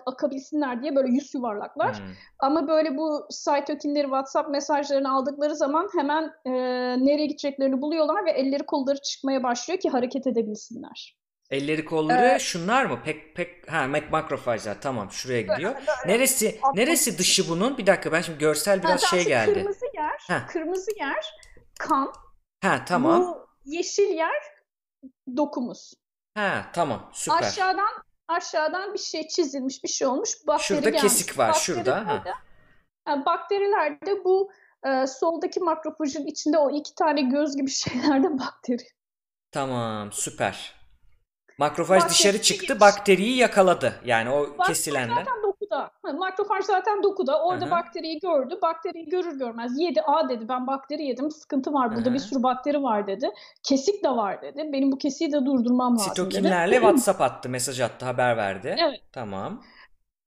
akabilsinler 0.06 0.82
diye 0.82 0.96
böyle 0.96 1.10
yüz 1.14 1.34
yuvarlaklar. 1.34 1.96
Hı. 1.96 2.04
Ama 2.40 2.68
böyle 2.68 2.98
bu 2.98 3.28
saytokinleri 3.30 4.04
WhatsApp 4.04 4.50
mesajlarını 4.50 5.16
aldıkları 5.16 5.56
zaman 5.56 5.90
hemen 5.98 6.32
e, 6.46 6.52
nereye 7.06 7.26
gideceklerini 7.26 7.82
buluyorlar 7.82 8.26
ve 8.26 8.32
elleri 8.32 8.66
kolları 8.66 8.98
çıkmaya 8.98 9.44
başlıyor 9.44 9.80
ki 9.80 9.90
hareket 9.90 10.28
edebilsinler. 10.28 11.16
Elleri 11.50 11.86
kolları 11.86 12.26
Ee, 12.26 12.40
şunlar 12.40 12.86
mı? 12.86 13.00
Pek 13.06 13.36
pek 13.36 13.72
ha 13.72 13.88
makrofajlar 14.12 14.82
tamam 14.82 15.12
şuraya 15.12 15.42
gidiyor. 15.42 15.76
Neresi 16.06 16.60
neresi 16.76 17.18
dışı 17.18 17.50
bunun? 17.50 17.78
Bir 17.78 17.88
dakika 17.88 18.12
ben 18.12 18.22
şimdi 18.22 18.40
görsel 18.40 18.84
biraz 18.84 19.04
Ha, 19.04 19.08
şey 19.08 19.26
geldi. 19.26 19.54
Kırmızı 19.54 19.86
yer, 19.94 20.20
Heh. 20.28 20.48
kırmızı 20.48 20.92
yer 21.00 21.34
kan. 21.80 22.14
Ha 22.62 22.86
tamam. 22.88 23.22
Bu 23.22 23.48
yeşil 23.66 24.10
yer 24.10 24.44
dokumuz. 25.38 25.94
Ha 26.36 26.66
tamam 26.74 27.10
süper. 27.14 27.38
Aşağıdan 27.44 27.88
aşağıdan 28.28 28.94
bir 28.94 29.00
şey 29.00 29.28
çizilmiş, 29.28 29.84
bir 29.84 29.90
şey 29.90 30.08
olmuş. 30.08 30.30
Bakteri 30.48 30.68
Şurada 30.68 30.90
gelmiş. 30.90 31.02
kesik 31.02 31.38
var, 31.38 31.48
Bakteri 31.50 31.64
şurada, 31.66 32.08
ha. 32.08 32.24
Yani 33.08 33.26
bakteriler 33.26 34.02
de 34.02 34.24
bu 34.24 34.52
e, 34.88 35.08
soldaki 35.08 35.60
makrofajın 35.60 36.26
içinde 36.26 36.58
o 36.58 36.70
iki 36.72 36.96
tane 36.96 37.22
göz 37.22 37.56
gibi 37.58 37.70
şeylerde 37.72 38.40
bakteri. 38.40 38.84
Tamam 39.52 40.12
süper. 40.12 40.76
Makrofaj 41.58 41.96
Bakteri 42.02 42.10
dışarı 42.18 42.42
çıktı 42.42 42.74
geç. 42.74 42.82
bakteriyi 42.82 43.38
yakaladı. 43.38 44.02
Yani 44.06 44.30
o 44.30 44.40
Makrofaj 44.42 44.68
kesilenler. 44.68 45.16
zaten 45.16 45.44
dokuda. 45.76 45.92
Ha, 46.04 46.14
Makrofaj 46.14 46.66
zaten 46.66 47.04
dokuda. 47.04 47.44
Orada 47.44 47.66
Hı 47.66 47.68
hı. 47.68 47.72
bakteriyi 47.72 48.20
gördü. 48.20 48.60
Bakteriyi 48.62 49.10
görür 49.10 49.40
görmez 49.40 49.80
yedi. 49.80 50.02
Aa 50.02 50.30
dedi 50.30 50.50
ben 50.50 50.68
bakteri 50.68 51.04
yedim. 51.04 51.32
Sıkıntı 51.32 51.74
var. 51.74 51.96
Burada 51.96 52.06
Hı 52.06 52.10
hı. 52.10 52.14
bir 52.14 52.20
sürü 52.20 52.44
bakteri 52.44 52.84
var 52.84 53.08
dedi. 53.08 53.32
Kesik 53.64 54.04
de 54.04 54.10
var 54.10 54.42
dedi. 54.42 54.70
Benim 54.74 54.92
bu 54.92 54.98
kesiği 54.98 55.32
de 55.32 55.46
durdurmam 55.46 55.94
lazım 55.94 56.12
dedi. 56.12 56.16
Sitokinlerle 56.16 56.76
WhatsApp 56.82 57.22
attı, 57.22 57.50
mesaj 57.50 57.82
attı, 57.82 58.06
haber 58.06 58.38
verdi. 58.38 58.76
Evet. 58.80 59.00
Tamam. 59.12 59.62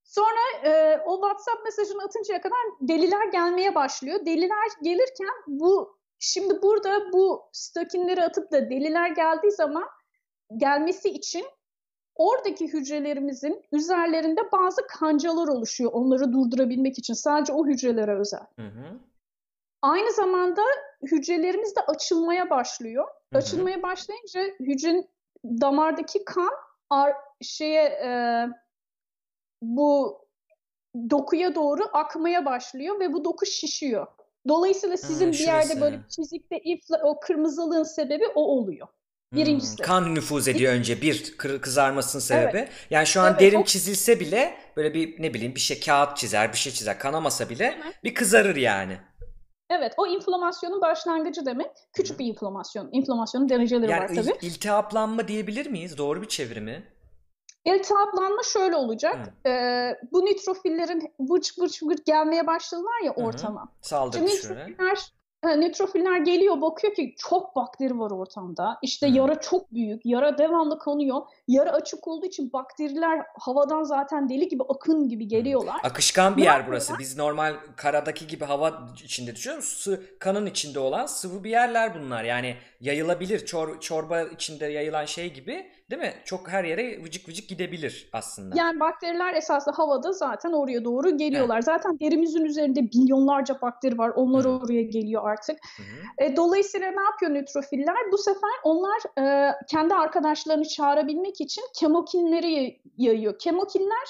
Sonra 0.04 0.68
e, 0.70 1.00
o 1.06 1.14
WhatsApp 1.14 1.64
mesajını 1.64 2.02
atıncaya 2.02 2.40
kadar 2.40 2.58
deliler 2.80 3.26
gelmeye 3.32 3.74
başlıyor. 3.74 4.26
Deliler 4.26 4.68
gelirken 4.82 5.34
bu 5.46 5.98
şimdi 6.18 6.62
burada 6.62 7.12
bu 7.12 7.42
stokinleri 7.52 8.22
atıp 8.22 8.52
da 8.52 8.70
deliler 8.70 9.08
geldiği 9.08 9.52
zaman 9.52 9.84
gelmesi 10.56 11.08
için 11.08 11.44
oradaki 12.18 12.72
hücrelerimizin 12.72 13.62
üzerlerinde 13.72 14.40
bazı 14.52 14.86
kancalar 14.86 15.48
oluşuyor 15.48 15.90
onları 15.92 16.32
durdurabilmek 16.32 16.98
için. 16.98 17.14
Sadece 17.14 17.52
o 17.52 17.66
hücrelere 17.66 18.18
özel. 18.18 18.46
Hı 18.58 18.66
hı. 18.66 18.98
Aynı 19.82 20.12
zamanda 20.12 20.62
hücrelerimiz 21.02 21.76
de 21.76 21.80
açılmaya 21.80 22.50
başlıyor. 22.50 23.04
Hı 23.04 23.10
hı. 23.34 23.38
Açılmaya 23.38 23.82
başlayınca 23.82 24.40
hücrenin 24.60 25.08
damardaki 25.44 26.24
kan 26.24 26.50
ar- 26.90 27.16
şeye 27.40 27.82
e, 27.82 28.10
bu 29.62 30.18
dokuya 31.10 31.54
doğru 31.54 31.82
akmaya 31.92 32.44
başlıyor 32.44 33.00
ve 33.00 33.12
bu 33.12 33.24
doku 33.24 33.46
şişiyor. 33.46 34.06
Dolayısıyla 34.48 34.96
sizin 34.96 35.32
bir 35.32 35.38
yerde 35.38 35.80
böyle 35.80 36.00
çizikte 36.08 36.58
ifla, 36.58 37.00
o 37.04 37.20
kırmızılığın 37.20 37.82
sebebi 37.82 38.26
o 38.34 38.40
oluyor. 38.42 38.88
Birincisi. 39.32 39.78
Hmm, 39.78 39.84
kan 39.86 40.14
nüfuz 40.14 40.48
ediyor 40.48 40.72
önce 40.72 41.02
bir 41.02 41.36
kızarmasının 41.36 42.22
sebebi. 42.22 42.68
Yani 42.90 43.06
şu 43.06 43.20
an 43.20 43.30
Evet, 43.30 43.40
derin 43.40 43.60
o- 43.60 43.64
çizilse 43.64 44.20
bile 44.20 44.58
böyle 44.76 44.94
bir 44.94 45.22
ne 45.22 45.34
bileyim 45.34 45.54
bir 45.54 45.60
şey 45.60 45.80
kağıt 45.80 46.16
çizer, 46.16 46.52
bir 46.52 46.58
şey 46.58 46.72
çizer. 46.72 46.98
Kanamasa 46.98 47.50
bile 47.50 47.76
Hı 47.78 47.88
hı. 47.88 47.92
bir 48.04 48.14
kızarır 48.14 48.56
yani. 48.56 48.98
Evet, 49.70 49.94
o 49.96 50.06
inflamasyonun 50.06 50.80
başlangıcı 50.80 51.46
demek. 51.46 51.70
Küçük 51.92 52.18
bir 52.18 52.26
inflamasyon. 52.26 52.88
İnflamasyonun 52.92 53.48
dereceleri 53.48 53.96
var 53.96 54.08
Yani 54.08 54.14
tabii. 54.14 54.36
il- 54.42 54.46
iltihaplanma 54.46 55.28
diyebilir 55.28 55.66
miyiz? 55.66 55.98
Doğru 55.98 56.22
bir 56.22 56.28
çevirimi. 56.28 56.92
İltihaplanma 57.64 58.42
şöyle 58.42 58.76
olacak. 58.76 59.16
Ee, 59.46 59.96
bu 60.12 60.26
nötrofillerin 60.26 61.14
vıç 61.20 61.58
vıç 61.58 61.82
vıç 61.82 62.04
gelmeye 62.06 62.46
başladılar 62.46 63.04
ya 63.04 63.16
Hı 63.16 63.20
hı. 63.20 63.24
ortama. 63.26 63.68
Saldır 63.82 64.18
Şimdi. 64.18 64.76
Nötrofiller, 65.44 65.66
e, 65.66 65.68
nötrofiller 65.68 66.18
geliyor 66.18 66.60
bakıyor 66.60 66.94
ki 66.94 67.14
çok 67.18 67.56
bakteri 67.56 67.98
var 67.98 68.10
ortamda. 68.10 68.78
İşte 68.82 69.06
yara 69.06 69.40
çok 69.40 69.72
büyük. 69.74 70.06
Yara 70.06 70.38
devamlı 70.38 70.78
kanıyor. 70.78 71.20
Yara 71.48 71.72
açık 71.72 72.08
olduğu 72.08 72.26
için 72.26 72.52
bakteriler 72.52 73.22
havadan 73.38 73.82
zaten 73.82 74.28
deli 74.28 74.48
gibi 74.48 74.62
akın 74.68 75.08
gibi 75.08 75.28
geliyorlar. 75.28 75.80
Akışkan 75.84 76.36
bir 76.36 76.40
Ne 76.40 76.44
yer 76.44 76.52
yapıyorlar? 76.52 76.68
burası. 76.88 76.98
Biz 76.98 77.16
normal 77.16 77.54
karadaki 77.76 78.26
gibi 78.26 78.44
hava 78.44 78.72
içinde 79.04 79.36
düşünüyoruz. 79.36 79.68
Su, 79.68 80.00
kanın 80.18 80.46
içinde 80.46 80.78
olan 80.78 81.06
sıvı 81.06 81.44
bir 81.44 81.50
yerler 81.50 81.94
bunlar. 81.94 82.24
Yani 82.24 82.56
yayılabilir. 82.80 83.46
Çor, 83.46 83.80
çorba 83.80 84.22
içinde 84.22 84.66
yayılan 84.66 85.04
şey 85.04 85.32
gibi 85.32 85.66
değil 85.90 86.02
mi? 86.02 86.14
Çok 86.24 86.48
her 86.48 86.64
yere 86.64 87.02
vıcık 87.02 87.28
vıcık 87.28 87.48
gidebilir 87.48 88.10
aslında. 88.12 88.54
Yani 88.58 88.80
bakteriler 88.80 89.34
esasında 89.34 89.78
havada 89.78 90.12
zaten 90.12 90.52
oraya 90.52 90.84
doğru 90.84 91.16
geliyorlar. 91.16 91.60
Zaten 91.60 91.98
derimizin 92.00 92.44
üzerinde 92.44 92.80
milyonlarca 92.80 93.60
bakteri 93.60 93.98
var. 93.98 94.12
Onlar 94.16 94.44
Hı. 94.44 94.48
oraya 94.48 94.82
geliyor 94.82 95.30
artık. 95.30 95.58
Hı 95.76 95.82
hı. 95.82 96.24
E, 96.24 96.36
dolayısıyla 96.36 96.90
ne 96.90 97.02
yapıyor 97.02 97.30
nötrofiller? 97.34 98.12
Bu 98.12 98.18
sefer 98.18 98.50
onlar 98.62 99.18
e, 99.18 99.52
kendi 99.68 99.94
arkadaşlarını 99.94 100.68
çağırabilmek 100.68 101.40
için 101.40 101.64
kemokinleri 101.76 102.52
yay- 102.52 102.80
yayıyor. 102.96 103.38
Kemokinler 103.38 104.08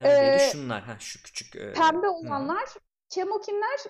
Neredeydi? 0.00 0.42
Ee, 0.42 0.50
Şunlar. 0.52 0.82
Ha, 0.82 0.96
şu 0.98 1.22
küçük. 1.22 1.56
e, 1.56 1.72
pembe 1.72 2.06
hı. 2.06 2.10
olanlar, 2.10 2.64
kemokinler 3.08 3.80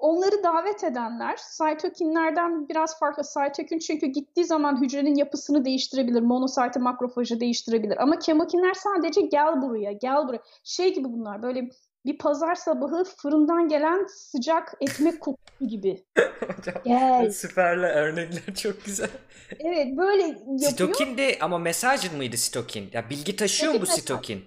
onları 0.00 0.42
davet 0.42 0.84
edenler. 0.84 1.36
Saytokinlerden 1.36 2.68
biraz 2.68 2.98
farklı. 2.98 3.24
Saytokin 3.24 3.78
çünkü 3.78 4.06
gittiği 4.06 4.44
zaman 4.44 4.82
hücrenin 4.82 5.14
yapısını 5.14 5.64
değiştirebilir. 5.64 6.20
Monosaytı 6.20 6.80
makrofajı 6.80 7.40
değiştirebilir. 7.40 8.02
Ama 8.02 8.18
kemokinler 8.18 8.74
sadece 8.74 9.20
gel 9.20 9.62
buraya, 9.62 9.92
gel 9.92 10.28
buraya. 10.28 10.42
Şey 10.64 10.94
gibi 10.94 11.08
bunlar 11.12 11.42
böyle 11.42 11.68
bir 12.06 12.18
pazar 12.18 12.54
sabahı 12.54 13.04
fırından 13.04 13.68
gelen 13.68 14.06
sıcak 14.06 14.74
ekmek 14.80 15.20
kokusu 15.20 15.66
gibi. 15.68 16.04
Hocam, 16.56 16.74
Gel. 16.84 17.30
Süperler 17.30 17.96
örnekler 17.96 18.54
çok 18.54 18.84
güzel. 18.84 19.10
Evet 19.58 19.96
böyle 19.96 20.22
yapıyor. 20.22 20.58
Sitokin 20.58 21.18
de 21.18 21.38
ama 21.40 21.58
mesaj 21.58 22.12
mıydı 22.12 22.36
sitokin? 22.36 22.90
Ya 22.92 23.10
bilgi 23.10 23.36
taşıyor 23.36 23.74
mu 23.74 23.80
bu 23.80 23.86
Sitokin 23.86 24.44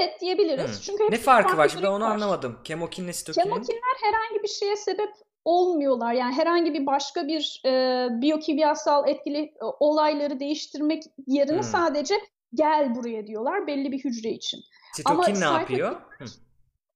evet 0.00 0.20
diyebiliriz. 0.20 0.78
Hı. 0.78 0.82
Çünkü 0.82 1.04
Ne 1.10 1.16
farkı 1.16 1.56
var? 1.56 1.76
ben 1.82 1.86
onu 1.86 2.04
var. 2.04 2.10
anlamadım. 2.10 2.58
Kemokinle. 2.64 3.12
Kemokinler 3.34 3.96
herhangi 4.02 4.42
bir 4.42 4.48
şeye 4.48 4.76
sebep 4.76 5.10
olmuyorlar. 5.44 6.12
Yani 6.12 6.34
herhangi 6.34 6.74
bir 6.74 6.86
başka 6.86 7.26
bir 7.28 7.62
e, 7.66 8.06
biyokimyasal 8.10 9.08
etkili 9.08 9.38
e, 9.38 9.54
olayları 9.80 10.40
değiştirmek 10.40 11.02
yerine 11.26 11.56
Hmm. 11.56 11.62
sadece 11.62 12.14
gel 12.54 12.94
buraya 12.94 13.26
diyorlar 13.26 13.66
belli 13.66 13.92
bir 13.92 14.04
hücre 14.04 14.28
için. 14.30 14.60
Sitokin 14.94 15.14
Ama 15.18 15.26
ne 15.28 15.34
sitokin- 15.34 15.52
yapıyor? 15.60 15.90
Hı. 16.18 16.24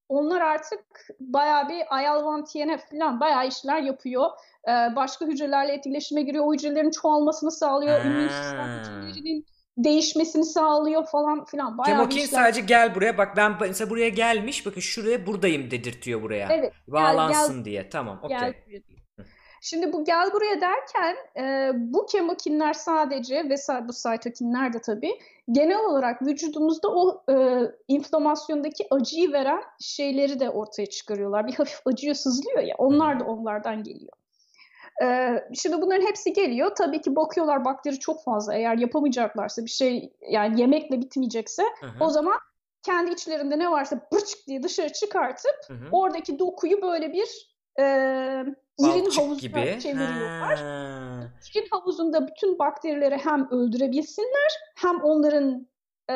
Onlar 0.09 0.41
artık 0.41 0.81
bayağı 1.21 1.69
bir 1.69 1.75
IL-1 1.81 2.45
TNF 2.53 2.91
falan 2.91 3.21
bayağı 3.21 3.49
işler 3.49 3.81
yapıyor. 3.83 4.31
E, 4.69 4.97
başka 4.97 5.27
hücrelerle 5.27 5.73
etkileşime 5.73 6.23
giriyor. 6.23 6.45
O 6.47 6.55
hücrelerin 6.55 6.91
çoğalmasını 6.91 7.51
sağlıyor. 7.51 8.05
İmmün 8.05 8.29
sistem 8.29 8.79
hücrelerinin 8.81 9.47
değişmesini 9.85 10.45
sağlıyor 10.45 11.07
falan 11.07 11.45
filan. 11.45 11.79
Bayağı 11.79 11.87
bir 11.89 11.99
Kemokin 11.99 12.17
işler. 12.17 12.39
sadece 12.39 12.61
gel 12.61 12.95
buraya. 12.95 13.19
Bak 13.19 13.37
ben 13.37 13.57
mesela 13.61 13.91
buraya 13.91 14.09
gelmiş. 14.09 14.67
Bakın 14.67 14.81
şuraya 14.81 15.27
buradayım 15.27 15.71
dedirtiyor 15.71 16.23
buraya. 16.23 16.49
Evet. 16.51 16.73
Bağlansın 16.89 17.65
diye. 17.65 17.89
Tamam. 17.89 18.21
Gel 18.29 18.49
Okey. 18.49 18.83
Şimdi 19.63 19.93
bu 19.93 20.05
gel 20.05 20.33
buraya 20.33 20.61
derken 20.61 21.17
e, 21.37 21.73
bu 21.75 22.07
kemokinler 22.07 22.73
sadece 22.73 23.37
ve 23.37 23.55
bu 23.89 23.93
saytokinler 23.93 24.73
de 24.73 24.81
tabii 24.81 25.19
genel 25.51 25.79
olarak 25.79 26.23
vücudumuzda 26.23 26.89
o 26.89 27.23
e, 27.33 27.63
inflamasyondaki 27.89 28.87
acıyı 28.91 29.33
veren 29.33 29.63
şeyleri 29.81 30.41
de 30.41 30.51
ortaya 30.51 30.87
çıkarıyorlar. 30.87 31.47
Bir 31.47 31.55
hafif 31.55 31.87
acıyor, 31.87 32.15
sızlıyor 32.15 32.63
ya 32.63 32.75
onlar 32.79 33.21
da 33.21 33.25
onlardan 33.25 33.83
geliyor. 33.83 34.13
E, 35.03 35.37
şimdi 35.55 35.83
bunların 35.83 36.07
hepsi 36.07 36.33
geliyor. 36.33 36.75
Tabii 36.75 37.01
ki 37.01 37.17
bakıyorlar 37.17 37.65
bakteri 37.65 37.99
çok 37.99 38.25
fazla. 38.25 38.55
Eğer 38.55 38.79
yapamayacaklarsa 38.79 39.65
bir 39.65 39.71
şey 39.71 40.13
yani 40.31 40.61
yemekle 40.61 41.01
bitmeyecekse 41.01 41.63
Hı 41.81 41.87
hı. 41.87 42.05
o 42.05 42.09
zaman 42.09 42.35
kendi 42.83 43.11
içlerinde 43.11 43.59
ne 43.59 43.71
varsa 43.71 44.01
bırçık 44.13 44.47
diye 44.47 44.63
dışarı 44.63 44.93
çıkartıp 44.93 45.57
Hı 45.69 45.75
hı. 45.75 45.89
oradaki 45.93 46.39
dokuyu 46.39 46.83
böyle 46.83 47.13
bir 47.13 47.57
e, 47.81 47.85
irin 48.79 49.05
Balçık 49.05 49.23
havuzuna 49.23 49.63
gibi. 49.65 49.81
çeviriyorlar. 49.81 50.59
Ha. 50.59 51.21
İrin 51.55 51.67
havuzunda 51.71 52.27
bütün 52.27 52.59
bakterileri 52.59 53.17
hem 53.17 53.49
öldürebilsinler 53.51 54.53
hem 54.77 55.01
onların 55.03 55.67
e, 56.11 56.15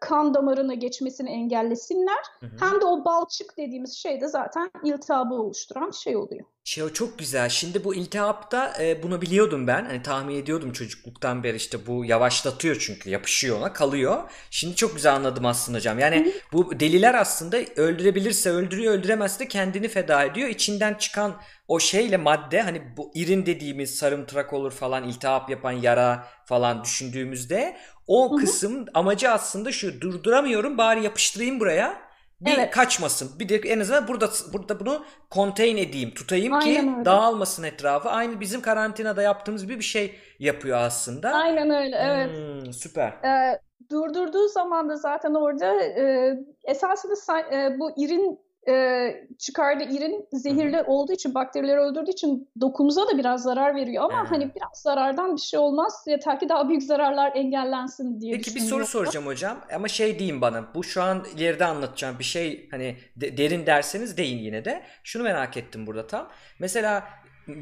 kan 0.00 0.34
damarına 0.34 0.74
geçmesini 0.74 1.30
engellesinler. 1.30 2.24
Hı 2.40 2.46
hı. 2.46 2.50
Hem 2.60 2.80
de 2.80 2.84
o 2.84 3.04
balçık 3.04 3.56
dediğimiz 3.56 3.96
şey 3.96 4.20
de 4.20 4.28
zaten 4.28 4.70
iltihabı 4.84 5.34
oluşturan 5.34 5.90
şey 5.90 6.16
oluyor. 6.16 6.44
Şey 6.64 6.84
o 6.84 6.92
çok 6.92 7.18
güzel. 7.18 7.48
Şimdi 7.48 7.84
bu 7.84 7.94
iltihapta 7.94 8.72
e, 8.80 9.02
bunu 9.02 9.22
biliyordum 9.22 9.66
ben. 9.66 9.84
Hani 9.84 10.02
tahmin 10.02 10.34
ediyordum 10.34 10.72
çocukluktan 10.72 11.44
beri 11.44 11.56
işte 11.56 11.86
bu 11.86 12.04
yavaşlatıyor 12.04 12.76
çünkü 12.80 13.10
yapışıyor 13.10 13.58
ona 13.58 13.72
kalıyor. 13.72 14.30
Şimdi 14.50 14.76
çok 14.76 14.94
güzel 14.94 15.14
anladım 15.14 15.46
aslında 15.46 15.78
hocam. 15.78 15.98
Yani 15.98 16.32
bu 16.52 16.80
deliler 16.80 17.14
aslında 17.14 17.56
öldürebilirse 17.76 18.50
öldürüyor 18.50 18.94
öldüremezse 18.94 19.48
kendini 19.48 19.88
feda 19.88 20.24
ediyor. 20.24 20.48
İçinden 20.48 20.94
çıkan 20.94 21.36
o 21.68 21.80
şeyle 21.80 22.16
madde 22.16 22.62
hani 22.62 22.96
bu 22.96 23.10
irin 23.14 23.46
dediğimiz 23.46 23.94
sarımtırak 23.94 24.52
olur 24.52 24.72
falan 24.72 25.04
iltihap 25.04 25.50
yapan 25.50 25.72
yara 25.72 26.26
falan 26.44 26.84
düşündüğümüzde 26.84 27.76
o 28.06 28.30
Hı 28.30 28.34
hı. 28.34 28.40
kısım 28.40 28.84
amacı 28.94 29.30
aslında 29.30 29.72
şu 29.72 30.00
durduramıyorum 30.00 30.78
bari 30.78 31.04
yapıştırayım 31.04 31.60
buraya. 31.60 32.06
Bir 32.40 32.58
Evet. 32.58 32.70
kaçmasın. 32.70 33.38
Bir 33.38 33.48
de 33.48 33.56
en 33.56 33.80
azından 33.80 34.08
burada 34.08 34.30
burada 34.52 34.80
bunu 34.80 35.04
contain 35.30 35.76
edeyim, 35.76 36.10
tutayım 36.10 36.58
ki 36.60 36.68
Aynen 36.68 36.94
öyle. 36.94 37.04
dağılmasın 37.04 37.62
etrafı. 37.62 38.08
Aynı 38.08 38.40
bizim 38.40 38.60
karantinada 38.62 39.22
yaptığımız 39.22 39.62
gibi 39.62 39.78
bir 39.78 39.84
şey 39.84 40.14
yapıyor 40.38 40.78
aslında. 40.78 41.30
Aynen 41.32 41.70
öyle 41.70 41.96
evet. 41.96 42.30
Hmm, 42.30 42.72
süper. 42.72 43.08
E, 43.08 43.60
durdurduğu 43.90 44.48
zaman 44.48 44.88
da 44.88 44.96
zaten 44.96 45.34
orada 45.34 45.82
e, 45.82 46.34
esasında 46.64 47.12
sa- 47.14 47.54
e, 47.74 47.78
bu 47.78 47.90
irin 47.96 48.40
e, 48.68 49.06
çıkardığı 49.38 49.84
irin 49.84 50.28
zehirli 50.32 50.82
olduğu 50.82 51.12
için 51.12 51.34
bakterileri 51.34 51.80
öldürdüğü 51.80 52.10
için 52.10 52.48
dokumuza 52.60 53.08
da 53.08 53.18
biraz 53.18 53.42
zarar 53.42 53.74
veriyor 53.74 54.04
ama 54.04 54.18
Ha. 54.18 54.24
hani 54.30 54.54
biraz 54.54 54.68
zarardan 54.82 55.36
bir 55.36 55.40
şey 55.40 55.60
olmaz 55.60 56.04
yeter 56.06 56.40
ki 56.40 56.48
daha 56.48 56.68
büyük 56.68 56.82
zararlar 56.82 57.32
engellensin 57.34 58.20
diye 58.20 58.36
Peki 58.36 58.54
bir 58.54 58.60
soru 58.60 58.86
soracağım 58.86 59.26
hocam 59.26 59.56
ama 59.74 59.88
şey 59.88 60.18
deyin 60.18 60.40
bana 60.40 60.64
bu 60.74 60.84
şu 60.84 61.02
an 61.02 61.24
ileride 61.36 61.64
anlatacağım 61.64 62.18
bir 62.18 62.24
şey 62.24 62.68
hani 62.70 62.96
de- 63.16 63.36
derin 63.36 63.66
derseniz 63.66 64.16
deyin 64.16 64.38
yine 64.38 64.64
de. 64.64 64.82
Şunu 65.04 65.22
merak 65.22 65.56
ettim 65.56 65.86
burada 65.86 66.06
tam. 66.06 66.28
Mesela 66.58 67.04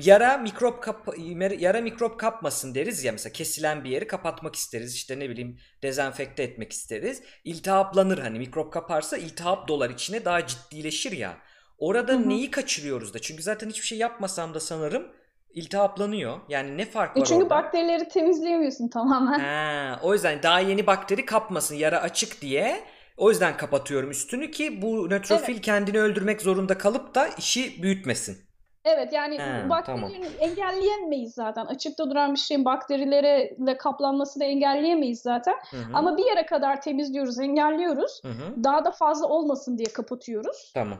yara 0.00 0.38
mikrop 0.38 0.82
kap 0.82 1.08
yara 1.58 1.80
mikrop 1.80 2.20
kapmasın 2.20 2.74
deriz 2.74 3.04
ya 3.04 3.12
mesela 3.12 3.32
kesilen 3.32 3.84
bir 3.84 3.90
yeri 3.90 4.06
kapatmak 4.06 4.56
isteriz 4.56 4.94
işte 4.94 5.18
ne 5.18 5.30
bileyim 5.30 5.58
dezenfekte 5.82 6.42
etmek 6.42 6.72
isteriz. 6.72 7.22
İltihaplanır 7.44 8.18
hani 8.18 8.38
mikrop 8.38 8.72
kaparsa 8.72 9.16
iltihap 9.16 9.68
dolar 9.68 9.90
içine 9.90 10.24
daha 10.24 10.46
ciddileşir 10.46 11.12
ya. 11.12 11.38
Orada 11.78 12.12
Hı 12.12 12.16
hı. 12.16 12.28
neyi 12.28 12.50
kaçırıyoruz 12.50 13.14
da? 13.14 13.18
Çünkü 13.18 13.42
zaten 13.42 13.68
hiçbir 13.68 13.86
şey 13.86 13.98
yapmasam 13.98 14.54
da 14.54 14.60
sanırım 14.60 15.12
iltihaplanıyor. 15.50 16.40
Yani 16.48 16.76
ne 16.78 16.86
fark 16.86 17.16
E 17.16 17.20
var 17.20 17.24
çünkü 17.24 17.44
orada? 17.44 17.50
bakterileri 17.50 18.08
temizleyemiyorsun 18.08 18.88
tamamen. 18.88 19.38
Ha, 19.38 19.98
o 20.02 20.12
yüzden 20.14 20.42
daha 20.42 20.60
yeni 20.60 20.86
bakteri 20.86 21.24
kapmasın 21.26 21.74
yara 21.74 22.00
açık 22.00 22.40
diye. 22.42 22.84
O 23.16 23.30
yüzden 23.30 23.56
kapatıyorum 23.56 24.10
üstünü 24.10 24.50
ki 24.50 24.82
bu 24.82 25.10
nötrofil 25.10 25.62
kendini 25.62 25.98
öldürmek 26.00 26.42
zorunda 26.42 26.78
kalıp 26.78 27.14
da 27.14 27.28
işi 27.28 27.82
büyütmesin. 27.82 28.43
Evet 28.84 29.12
yani 29.12 29.38
He, 29.38 29.68
bakterilerin 29.68 30.38
engelleyemeyiz 30.38 31.34
zaten. 31.34 31.66
Açıkta 31.66 32.10
duran 32.10 32.34
bir 32.34 32.38
şeyin 32.38 32.64
bakterilerle 32.64 33.76
kaplanması 33.78 34.40
da 34.40 34.44
engelleyemeyiz 34.44 35.22
zaten. 35.22 35.54
Hı 35.70 35.76
hı. 35.76 35.90
Ama 35.94 36.16
bir 36.16 36.24
yere 36.26 36.46
kadar 36.46 36.80
temizliyoruz, 36.80 37.38
engelliyoruz. 37.40 38.20
Hı 38.24 38.28
hı. 38.28 38.64
Daha 38.64 38.84
da 38.84 38.90
fazla 38.90 39.26
olmasın 39.26 39.78
diye 39.78 39.88
kapatıyoruz. 39.92 40.70
Tamam. 40.74 40.98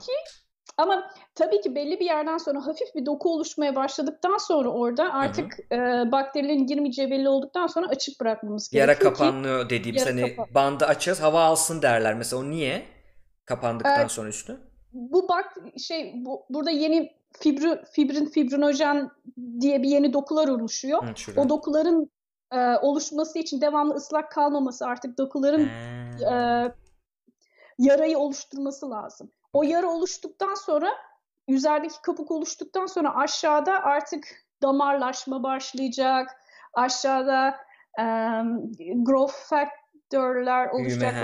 Ama 0.77 1.11
tabii 1.35 1.61
ki 1.61 1.75
belli 1.75 2.01
bir 2.01 2.05
yerden 2.05 2.39
sonra 2.39 2.67
hafif 2.67 2.95
bir 2.95 3.07
doku 3.07 3.33
oluşmaya 3.35 3.77
başladıktan 3.77 4.37
sonra 4.37 4.69
orada 4.69 5.13
artık 5.13 5.59
e, 5.73 5.77
bakterilerin 6.13 6.67
girmeyeceği 6.67 7.11
belli 7.11 7.29
olduktan 7.29 7.67
sonra 7.67 7.87
açık 7.89 8.21
bırakmamız 8.21 8.73
Yara 8.73 8.87
gerekiyor 8.93 9.13
ki 9.15 9.19
kapanıyor 9.19 9.71
dediğimiz 9.71 10.07
Yara 10.07 10.11
hani 10.15 10.37
kapan- 10.37 10.55
bandı 10.55 10.85
açarız 10.85 11.23
hava 11.23 11.43
alsın 11.45 11.83
derler. 11.83 12.15
Mesela 12.15 12.43
o 12.43 12.51
niye? 12.51 12.83
Kapandıktan 13.45 14.01
Evet. 14.01 14.11
sonra 14.11 14.29
üstü. 14.29 14.61
bu 14.93 15.29
bak 15.29 15.55
şey 15.89 16.13
bu, 16.17 16.47
burada 16.51 16.71
yeni 16.71 17.13
fibri, 17.41 17.83
fibrin 17.93 18.27
fibrinojen 18.27 19.11
diye 19.61 19.83
bir 19.83 19.89
yeni 19.89 20.13
dokular 20.13 20.49
oluşuyor. 20.49 21.09
Hı, 21.09 21.17
şurada. 21.17 21.41
O 21.41 21.49
dokuların 21.49 22.11
e, 22.53 22.77
oluşması 22.77 23.39
için 23.39 23.61
devamlı 23.61 23.95
ıslak 23.95 24.33
kalmaması 24.33 24.87
artık 24.87 25.19
dokuların 25.19 25.69
e, 26.33 26.73
yarayı 27.79 28.19
oluşturması 28.19 28.91
lazım. 28.91 29.31
O 29.53 29.63
yara 29.63 29.87
oluştuktan 29.87 30.55
sonra 30.55 30.89
üzerdeki 31.49 32.03
kabuk 32.03 32.31
oluştuktan 32.31 32.87
sonra 32.87 33.17
aşağıda 33.17 33.73
artık 33.73 34.27
damarlaşma 34.63 35.43
başlayacak. 35.43 36.31
Aşağıda 36.75 37.57
e, 37.99 38.05
growth 38.95 39.35
Büyüme. 40.15 40.73
oluşacak 40.73 41.17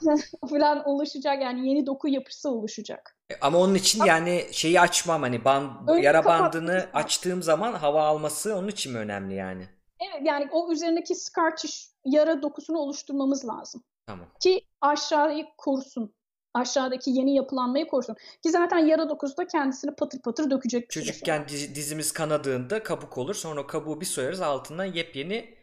falan 0.50 0.88
oluşacak. 0.88 1.42
Yani 1.42 1.68
yeni 1.68 1.86
doku 1.86 2.08
yapısı 2.08 2.50
oluşacak. 2.50 3.16
E, 3.30 3.34
Ama 3.40 3.58
onun 3.58 3.74
için 3.74 4.04
yani 4.04 4.46
şeyi 4.52 4.80
açmam 4.80 5.22
hani 5.22 5.44
ban, 5.44 5.84
Önünü 5.88 6.04
yara 6.04 6.24
bandını 6.24 6.72
lazım. 6.72 6.90
açtığım 6.94 7.42
zaman 7.42 7.72
hava 7.72 8.06
alması 8.06 8.56
onun 8.56 8.68
için 8.68 8.92
mi 8.92 8.98
önemli 8.98 9.34
yani? 9.34 9.68
Evet 10.00 10.22
yani 10.26 10.48
o 10.52 10.72
üzerindeki 10.72 11.14
scar 11.14 11.56
tissue 11.56 11.92
yara 12.04 12.42
dokusunu 12.42 12.78
oluşturmamız 12.78 13.48
lazım. 13.48 13.82
Tamam. 14.06 14.26
Ki 14.40 14.60
aşağıyı 14.80 15.46
korusun. 15.58 16.14
Aşağıdaki 16.54 17.10
yeni 17.10 17.34
yapılanmayı 17.34 17.86
korusun. 17.88 18.14
Ki 18.42 18.50
zaten 18.50 18.78
yara 18.78 19.08
dokusu 19.08 19.36
da 19.36 19.46
kendisini 19.46 19.94
patır 19.94 20.20
patır 20.22 20.50
dökecek. 20.50 20.90
Çocukken 20.90 21.48
diz- 21.48 21.74
dizimiz 21.74 22.12
kanadığında 22.12 22.82
kabuk 22.82 23.18
olur. 23.18 23.34
Sonra 23.34 23.66
kabuğu 23.66 24.00
bir 24.00 24.06
soyarız 24.06 24.40
altından 24.40 24.84
yepyeni 24.84 25.54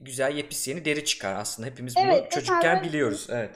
güzel 0.00 0.36
yepis 0.36 0.68
yeni 0.68 0.84
deri 0.84 1.04
çıkar 1.04 1.34
aslında. 1.34 1.68
Hepimiz 1.68 1.96
bunu 1.96 2.04
Evet, 2.04 2.30
çocukken 2.30 2.58
efendim. 2.58 2.88
biliyoruz. 2.88 3.26
Evet. 3.30 3.50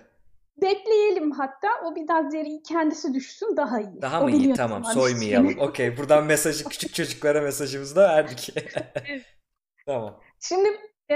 Bekleyelim 0.62 1.30
hatta 1.30 1.68
o 1.84 1.96
biraz 1.96 2.32
deriyi 2.32 2.62
kendisi 2.62 3.14
düşsün 3.14 3.56
daha 3.56 3.80
iyi. 3.80 4.02
Daha 4.02 4.20
O 4.20 4.24
mı 4.24 4.30
iyi? 4.30 4.40
biliyor 4.40 4.56
Tamam 4.56 4.84
soymayalım. 4.84 5.58
Okey 5.58 5.96
buradan 5.96 6.24
mesajı 6.24 6.64
küçük 6.68 6.94
çocuklara 6.94 7.40
mesajımızı 7.40 7.96
da 7.96 8.08
verdik. 8.08 8.54
Tamam. 9.86 10.20
Şimdi 10.40 10.68
e, 11.10 11.14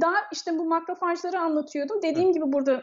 daha 0.00 0.14
işte 0.32 0.58
bu 0.58 0.64
makrofajları 0.64 1.40
anlatıyordum. 1.40 2.02
Dediğim 2.02 2.32
gibi 2.32 2.44
burada 2.52 2.82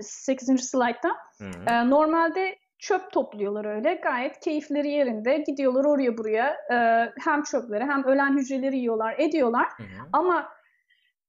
8. 0.00 0.60
slaytta 0.70 1.08
Hı. 1.38 1.50
e, 1.70 1.90
normalde 1.90 2.58
çöp 2.78 3.12
topluyorlar 3.12 3.64
öyle. 3.76 3.94
Gayet 3.94 4.40
keyifleri 4.40 4.88
yerinde. 4.90 5.44
Gidiyorlar 5.46 5.84
oraya 5.84 6.18
buraya. 6.18 6.56
e, 6.72 6.76
hem 7.24 7.42
çöpleri 7.42 7.84
hem 7.84 8.04
ölen 8.04 8.38
hücreleri 8.38 8.76
yiyorlar, 8.78 9.14
ediyorlar. 9.18 9.66
Hı 9.76 9.82
hı. 9.82 10.08
Ama 10.12 10.48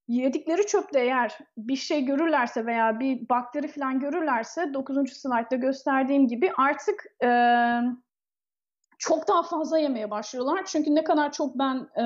yedikleri 0.09 0.67
çöpte 0.67 0.99
eğer 0.99 1.37
bir 1.57 1.75
şey 1.75 2.05
görürlerse 2.05 2.65
veya 2.65 2.99
bir 2.99 3.29
bakteri 3.29 3.67
falan 3.67 3.99
görürlerse 3.99 4.73
9. 4.73 5.13
slaytta 5.13 5.55
gösterdiğim 5.55 6.27
gibi 6.27 6.51
artık 6.57 7.05
e, 7.23 7.29
çok 8.97 9.27
daha 9.27 9.43
fazla 9.43 9.77
yemeye 9.77 10.11
başlıyorlar. 10.11 10.65
Çünkü 10.65 10.95
ne 10.95 11.03
kadar 11.03 11.31
çok 11.31 11.59
ben 11.59 11.87
e, 12.03 12.05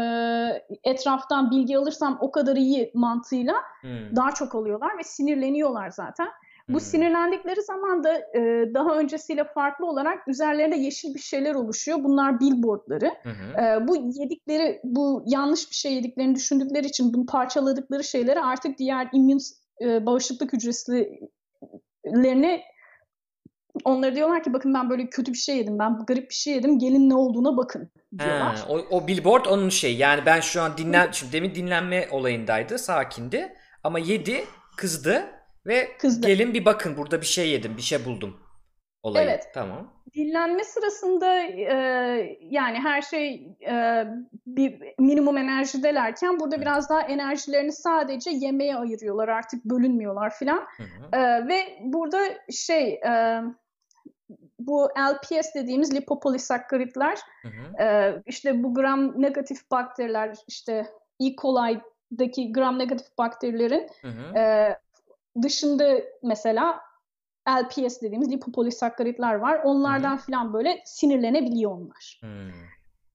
etraftan 0.83 1.51
bilgi 1.51 1.77
alırsam 1.77 2.17
o 2.21 2.31
kadar 2.31 2.55
iyi 2.55 2.91
mantığıyla 2.93 3.55
Hı. 3.81 4.15
daha 4.15 4.31
çok 4.31 4.55
alıyorlar 4.55 4.97
ve 4.97 5.03
sinirleniyorlar 5.03 5.89
zaten. 5.89 6.27
Bu 6.69 6.77
Hı. 6.77 6.83
sinirlendikleri 6.83 7.61
zaman 7.61 8.03
da 8.03 8.17
e, 8.17 8.73
daha 8.73 8.97
öncesiyle 8.97 9.43
farklı 9.43 9.85
olarak 9.85 10.27
üzerlerinde 10.27 10.75
yeşil 10.75 11.13
bir 11.13 11.19
şeyler 11.19 11.55
oluşuyor. 11.55 12.03
Bunlar 12.03 12.39
billboardları. 12.39 13.11
Hı. 13.23 13.61
Ee, 13.61 13.87
bu 13.87 13.95
yedikleri, 13.95 14.81
bu 14.83 15.23
yanlış 15.27 15.69
bir 15.69 15.75
şey 15.75 15.93
yediklerini 15.93 16.35
düşündükleri 16.35 16.87
için 16.87 17.13
bunu 17.13 17.25
parçaladıkları 17.25 18.03
şeyleri 18.03 18.39
artık 18.39 18.77
diğer 18.77 19.09
immün 19.13 19.39
e, 19.81 20.05
bağışıklık 20.05 20.53
hücresilerine 20.53 22.61
onlara 23.85 24.15
diyorlar 24.15 24.43
ki 24.43 24.53
bakın 24.53 24.73
ben 24.73 24.89
böyle 24.89 25.09
kötü 25.09 25.33
bir 25.33 25.37
şey 25.37 25.57
yedim, 25.57 25.79
ben 25.79 25.99
garip 26.07 26.29
bir 26.29 26.35
şey 26.35 26.53
yedim, 26.53 26.79
gelin 26.79 27.09
ne 27.09 27.15
olduğuna 27.15 27.57
bakın 27.57 27.89
diyorlar. 28.19 28.55
Ha, 28.55 28.65
o, 28.69 28.81
o 28.89 29.07
billboard 29.07 29.45
onun 29.45 29.69
şey. 29.69 29.97
Yani 29.97 30.21
ben 30.25 30.39
şu 30.39 30.61
an 30.61 30.77
dinlen 30.77 31.11
şimdi 31.11 31.33
demin 31.33 31.55
dinlenme 31.55 32.07
olayındaydı, 32.11 32.79
sakindi 32.79 33.53
ama 33.83 33.99
yedi, 33.99 34.45
kızdı 34.77 35.25
ve 35.65 35.97
Kızdı. 35.97 36.27
gelin 36.27 36.53
bir 36.53 36.65
bakın 36.65 36.97
burada 36.97 37.21
bir 37.21 37.25
şey 37.25 37.49
yedim, 37.49 37.77
bir 37.77 37.81
şey 37.81 38.05
buldum. 38.05 38.37
Olayı. 39.03 39.25
Evet. 39.25 39.47
Tamam. 39.53 39.93
Dinlenme 40.15 40.63
sırasında 40.63 41.39
e, 41.39 42.37
yani 42.41 42.79
her 42.79 43.01
şey 43.01 43.47
e, 43.67 44.05
bir 44.47 44.81
minimum 44.99 45.37
enerjidelerken 45.37 46.39
burada 46.39 46.61
biraz 46.61 46.89
daha 46.89 47.01
enerjilerini 47.01 47.71
sadece 47.71 48.29
yemeğe 48.29 48.75
ayırıyorlar 48.75 49.27
artık 49.27 49.65
bölünmüyorlar 49.65 50.33
filan. 50.35 50.67
Ee, 51.13 51.47
ve 51.47 51.79
burada 51.81 52.19
şey 52.51 52.93
e, 52.93 53.41
bu 54.59 54.89
LPS 55.13 55.55
dediğimiz 55.55 55.95
lipopolisakkaritler 55.95 57.19
e, 57.81 58.13
işte 58.25 58.63
bu 58.63 58.73
gram 58.73 59.21
negatif 59.21 59.71
bakteriler 59.71 60.35
işte 60.47 60.87
E. 61.19 61.35
coli'daki 61.35 62.53
gram 62.53 62.79
negatif 62.79 63.17
bakterilerin 63.17 63.89
Hı 64.01 64.07
hı. 64.07 64.37
e, 64.37 64.77
dışında 65.41 66.01
mesela 66.23 66.81
LPS 67.49 68.01
dediğimiz 68.01 68.31
lipopolisakkaritler 68.31 69.35
var. 69.35 69.61
Onlardan 69.63 70.17
falan 70.17 70.53
böyle 70.53 70.81
sinirlenebiliyor 70.85 71.71
onlar. 71.71 72.19
Hı. 72.23 72.27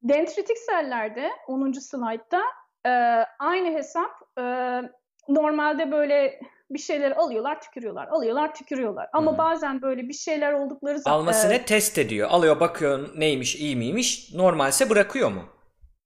Dendritik 0.03 0.59
sellerde 0.59 1.31
10. 1.47 1.73
slaytta 1.73 2.43
e, 2.87 2.91
aynı 3.39 3.75
hesap 3.75 4.11
e, 4.39 4.43
normalde 5.29 5.93
böyle 5.93 6.41
bir 6.71 6.79
şeyler 6.79 7.11
alıyorlar, 7.11 7.61
tükürüyorlar, 7.61 8.09
alıyorlar, 8.09 8.55
tükürüyorlar. 8.55 9.09
Ama 9.13 9.33
hı. 9.33 9.39
bazen 9.39 9.83
böyle 9.83 10.09
bir 10.09 10.15
şeyler 10.15 10.53
oldukları 10.53 10.99
zaman 10.99 11.19
Almasını 11.19 11.65
test 11.65 11.99
ediyor. 11.99 12.29
Alıyor 12.31 12.61
bakıyor 12.61 13.09
neymiş, 13.17 13.57
iyi 13.57 13.77
miymiş. 13.77 14.35
Normalse 14.35 14.91
bırakıyor 14.91 15.31
mu? 15.31 15.43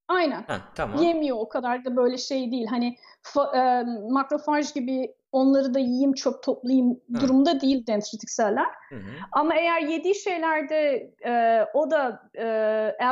aynen 0.08 0.42
Ha, 0.42 0.60
tamam. 0.74 1.02
yemiyor 1.02 1.36
o 1.40 1.48
kadar 1.48 1.84
da 1.84 1.96
böyle 1.96 2.18
şey 2.18 2.50
değil. 2.50 2.66
Hani 2.66 2.96
fa- 3.22 3.56
e, 3.56 3.84
makrofaj 4.10 4.74
gibi 4.74 5.14
onları 5.32 5.74
da 5.74 5.78
yiyeyim, 5.78 6.12
çöp 6.12 6.42
toplayayım 6.42 7.00
Hı. 7.14 7.20
durumda 7.20 7.60
değil 7.60 7.86
dendritik 7.86 8.30
seller. 8.30 8.66
Hı 8.88 8.96
hı. 8.96 9.10
Ama 9.32 9.54
eğer 9.54 9.80
yediği 9.80 10.14
şeylerde 10.14 11.10
e, 11.24 11.64
o 11.74 11.90
da 11.90 12.30
e, 12.34 12.46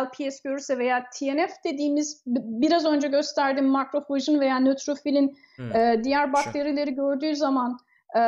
LPS 0.04 0.42
görürse 0.42 0.78
veya 0.78 1.04
TNF 1.18 1.50
dediğimiz 1.64 2.22
biraz 2.26 2.86
önce 2.86 3.08
gösterdiğim 3.08 3.68
makrofajın 3.68 4.40
veya 4.40 4.60
nötrofilin 4.60 5.36
Hı. 5.56 5.78
e, 5.78 6.04
diğer 6.04 6.32
bakterileri 6.32 6.94
gördüğü 6.94 7.36
zaman 7.36 7.78
e, 8.16 8.22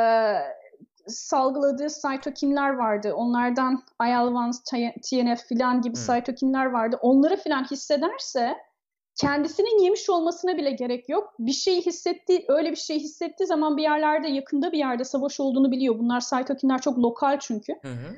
salgıladığı 1.07 1.89
saytokinler 1.89 2.69
vardı. 2.69 3.13
Onlardan 3.13 3.83
IL-1, 4.01 5.01
TNF 5.01 5.47
filan 5.47 5.81
gibi 5.81 5.95
Hı. 5.95 5.99
saytokinler 5.99 6.65
vardı. 6.65 6.97
Onları 7.01 7.37
filan 7.37 7.63
hissederse 7.63 8.55
kendisinin 9.15 9.83
yemiş 9.83 10.09
olmasına 10.09 10.57
bile 10.57 10.71
gerek 10.71 11.09
yok. 11.09 11.33
Bir 11.39 11.51
şeyi 11.51 11.81
hissettiği, 11.81 12.45
öyle 12.47 12.71
bir 12.71 12.75
şey 12.75 12.99
hissettiği 12.99 13.47
zaman 13.47 13.77
bir 13.77 13.83
yerlerde, 13.83 14.27
yakında 14.27 14.71
bir 14.71 14.77
yerde 14.77 15.03
savaş 15.03 15.39
olduğunu 15.39 15.71
biliyor. 15.71 15.99
Bunlar 15.99 16.19
saytokinler 16.19 16.81
çok 16.81 16.99
lokal 16.99 17.39
çünkü. 17.39 17.73
Hı 17.81 17.87
hı. 17.87 18.15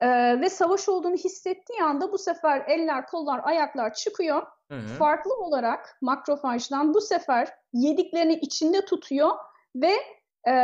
Ee, 0.00 0.40
ve 0.40 0.50
savaş 0.50 0.88
olduğunu 0.88 1.14
hissettiği 1.14 1.82
anda 1.82 2.12
bu 2.12 2.18
sefer 2.18 2.64
eller, 2.68 3.06
kollar, 3.06 3.40
ayaklar 3.44 3.94
çıkıyor. 3.94 4.42
Hı 4.70 4.78
hı. 4.78 4.86
Farklı 4.86 5.34
olarak 5.34 5.98
makrofajdan 6.00 6.94
bu 6.94 7.00
sefer 7.00 7.48
yediklerini 7.72 8.34
içinde 8.34 8.84
tutuyor 8.84 9.30
ve 9.76 9.92
e, 10.48 10.54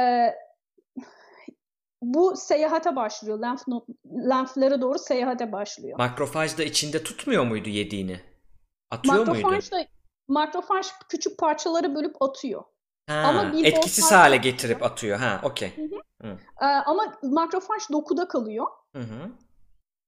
bu 2.02 2.36
seyahate 2.36 2.96
başlıyor. 2.96 3.38
Lenf, 3.38 3.61
lenflere 4.06 4.80
doğru 4.80 4.98
seyahate 4.98 5.52
başlıyor. 5.52 5.98
Makrofaj 5.98 6.58
da 6.58 6.62
içinde 6.62 7.02
tutmuyor 7.02 7.44
muydu 7.44 7.68
yediğini? 7.68 8.30
Atıyor 8.91 9.14
muydu? 9.26 9.30
Makrofaj 9.30 9.72
da 9.72 9.86
makrofaj 10.28 10.86
küçük 11.09 11.38
parçaları 11.38 11.95
bölüp 11.95 12.22
atıyor. 12.22 12.64
Ha, 13.09 13.14
Ama 13.26 13.53
bir 13.53 13.64
etkisiz 13.64 14.12
hale 14.12 14.36
getirip 14.36 14.82
atıyor. 14.82 15.18
Ha, 15.18 15.41
okey. 15.43 15.74
Ee, 16.62 16.66
ama 16.66 17.14
makrofaj 17.22 17.82
dokuda 17.93 18.28
kalıyor. 18.28 18.66
Hı 18.97 19.03
hı. 19.03 19.30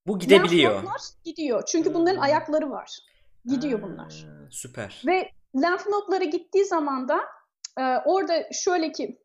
Bu 0.07 0.19
gidebiliyor. 0.19 0.73
Lenf 0.73 0.83
nodlar 0.83 1.01
gidiyor. 1.23 1.63
Çünkü 1.65 1.93
bunların 1.93 2.15
Hmm. 2.15 2.23
ayakları 2.23 2.71
var. 2.71 2.97
Gidiyor 3.45 3.81
Ha, 3.81 3.87
bunlar. 3.87 4.25
Süper. 4.51 5.01
Ve 5.05 5.31
lenf 5.61 5.87
nodları 5.87 6.23
gittiği 6.23 6.65
zaman 6.65 7.07
da 7.07 7.19
e, 7.79 7.97
orada 8.05 8.43
şöyle 8.53 8.91
ki 8.91 9.19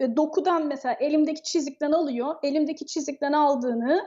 e, 0.00 0.16
dokudan 0.16 0.66
mesela 0.66 0.94
elimdeki 0.94 1.42
çizikten 1.42 1.92
alıyor. 1.92 2.34
Elimdeki 2.42 2.86
çizikten 2.86 3.32
aldığını 3.32 4.06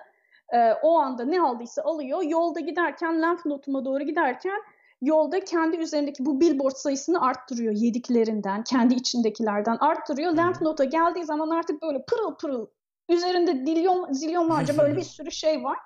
e, 0.53 0.73
o 0.81 0.99
anda 0.99 1.25
ne 1.25 1.41
aldıysa 1.41 1.81
alıyor. 1.81 2.23
Yolda 2.23 2.59
giderken 2.59 3.21
lenf 3.21 3.45
noduma 3.45 3.85
doğru 3.85 4.03
giderken 4.03 4.61
yolda 5.01 5.39
kendi 5.39 5.77
üzerindeki 5.77 6.25
bu 6.25 6.41
billboard 6.41 6.75
sayısını 6.75 7.25
arttırıyor 7.25 7.73
yediklerinden, 7.73 8.63
kendi 8.63 8.93
içindekilerden 8.93 9.77
arttırıyor. 9.79 10.37
Lenf 10.37 10.61
nota 10.61 10.83
geldiği 10.83 11.25
zaman 11.25 11.49
artık 11.49 11.81
böyle 11.81 12.05
pırıl 12.05 12.35
pırıl 12.35 12.67
üzerinde 13.09 13.65
dilyon, 13.65 14.13
zilyonlarca 14.13 14.77
böyle 14.77 14.95
bir 14.97 15.03
sürü 15.03 15.31
şey 15.31 15.63
var. 15.63 15.77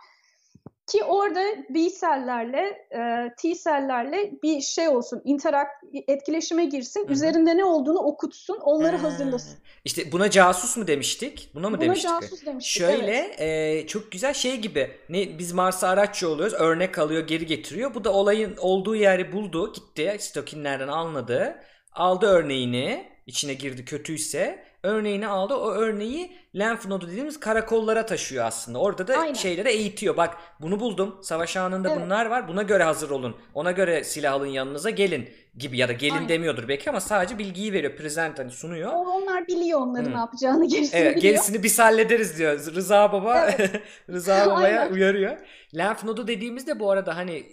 Ki 0.91 1.03
orada 1.03 1.43
B 1.69 1.89
sellerle, 1.89 2.88
e, 2.91 3.33
T 3.38 3.55
sellerle 3.55 4.31
bir 4.43 4.61
şey 4.61 4.88
olsun, 4.89 5.21
interak 5.25 5.67
etkileşime 6.07 6.65
girsin, 6.65 7.03
Hı-hı. 7.03 7.13
üzerinde 7.13 7.57
ne 7.57 7.65
olduğunu 7.65 7.99
okutsun, 7.99 8.57
onları 8.57 8.97
He. 8.97 9.01
hazırlasın. 9.01 9.57
İşte 9.86 10.11
buna 10.11 10.29
casus 10.29 10.77
mu 10.77 10.88
demiştik? 10.88 11.49
Buna 11.55 11.69
mı 11.69 11.77
buna 11.77 11.86
demiştik? 11.86 12.09
Buna 12.09 12.21
casus 12.21 12.45
demiştik, 12.45 12.81
Şöyle 12.81 13.15
evet. 13.38 13.83
e, 13.83 13.88
çok 13.88 14.11
güzel 14.11 14.33
şey 14.33 14.57
gibi, 14.57 14.91
ne 15.09 15.39
biz 15.39 15.51
Mars'a 15.53 15.88
araççı 15.88 16.29
oluyoruz, 16.29 16.53
örnek 16.53 16.99
alıyor, 16.99 17.27
geri 17.27 17.45
getiriyor. 17.45 17.93
Bu 17.93 18.03
da 18.03 18.13
olayın 18.13 18.55
olduğu 18.57 18.95
yeri 18.95 19.31
buldu, 19.31 19.73
gitti, 19.73 20.17
stokinlerden 20.19 20.88
anladı, 20.88 21.55
aldı 21.93 22.25
örneğini, 22.25 23.05
içine 23.25 23.53
girdi 23.53 23.86
kötüyse 23.86 24.63
örneğini 24.86 25.27
aldı. 25.27 25.53
O 25.53 25.71
örneği 25.71 26.31
lenf 26.55 26.88
nodu 26.88 27.07
dediğimiz 27.07 27.39
karakollara 27.39 28.05
taşıyor 28.05 28.45
aslında. 28.45 28.79
Orada 28.79 29.07
da 29.07 29.17
Aynen. 29.17 29.33
şeylere 29.33 29.71
eğitiyor. 29.71 30.17
Bak 30.17 30.38
bunu 30.61 30.79
buldum. 30.79 31.19
Savaş 31.21 31.57
anında 31.57 31.89
evet. 31.93 32.01
bunlar 32.05 32.25
var. 32.25 32.47
Buna 32.47 32.61
göre 32.63 32.83
hazır 32.83 33.09
olun. 33.09 33.36
Ona 33.53 33.71
göre 33.71 34.03
silah 34.03 34.33
alın 34.33 34.45
yanınıza 34.45 34.89
gelin 34.89 35.29
gibi 35.57 35.77
ya 35.77 35.87
da 35.87 35.93
gelin 35.93 36.13
Aynen. 36.13 36.29
demiyordur 36.29 36.67
belki 36.67 36.89
ama 36.89 37.01
sadece 37.01 37.37
bilgiyi 37.37 37.73
veriyor. 37.73 37.95
Present 37.95 38.39
hani 38.39 38.51
sunuyor. 38.51 38.91
onlar 38.93 39.47
biliyor 39.47 39.81
onların 39.81 40.05
hmm. 40.05 40.13
ne 40.13 40.17
yapacağını 40.17 40.67
gerisini 40.67 41.01
evet, 41.01 41.15
biliyor. 41.15 41.33
Gerisini 41.33 41.63
biz 41.63 41.79
hallederiz 41.79 42.37
diyor. 42.37 42.59
Rıza 42.75 43.11
Baba 43.11 43.49
evet. 43.49 43.81
Rıza 44.09 44.45
Baba'ya 44.45 44.89
uyarıyor. 44.89 45.37
Lenf 45.77 46.03
nodu 46.03 46.27
dediğimizde 46.27 46.79
bu 46.79 46.91
arada 46.91 47.17
hani 47.17 47.43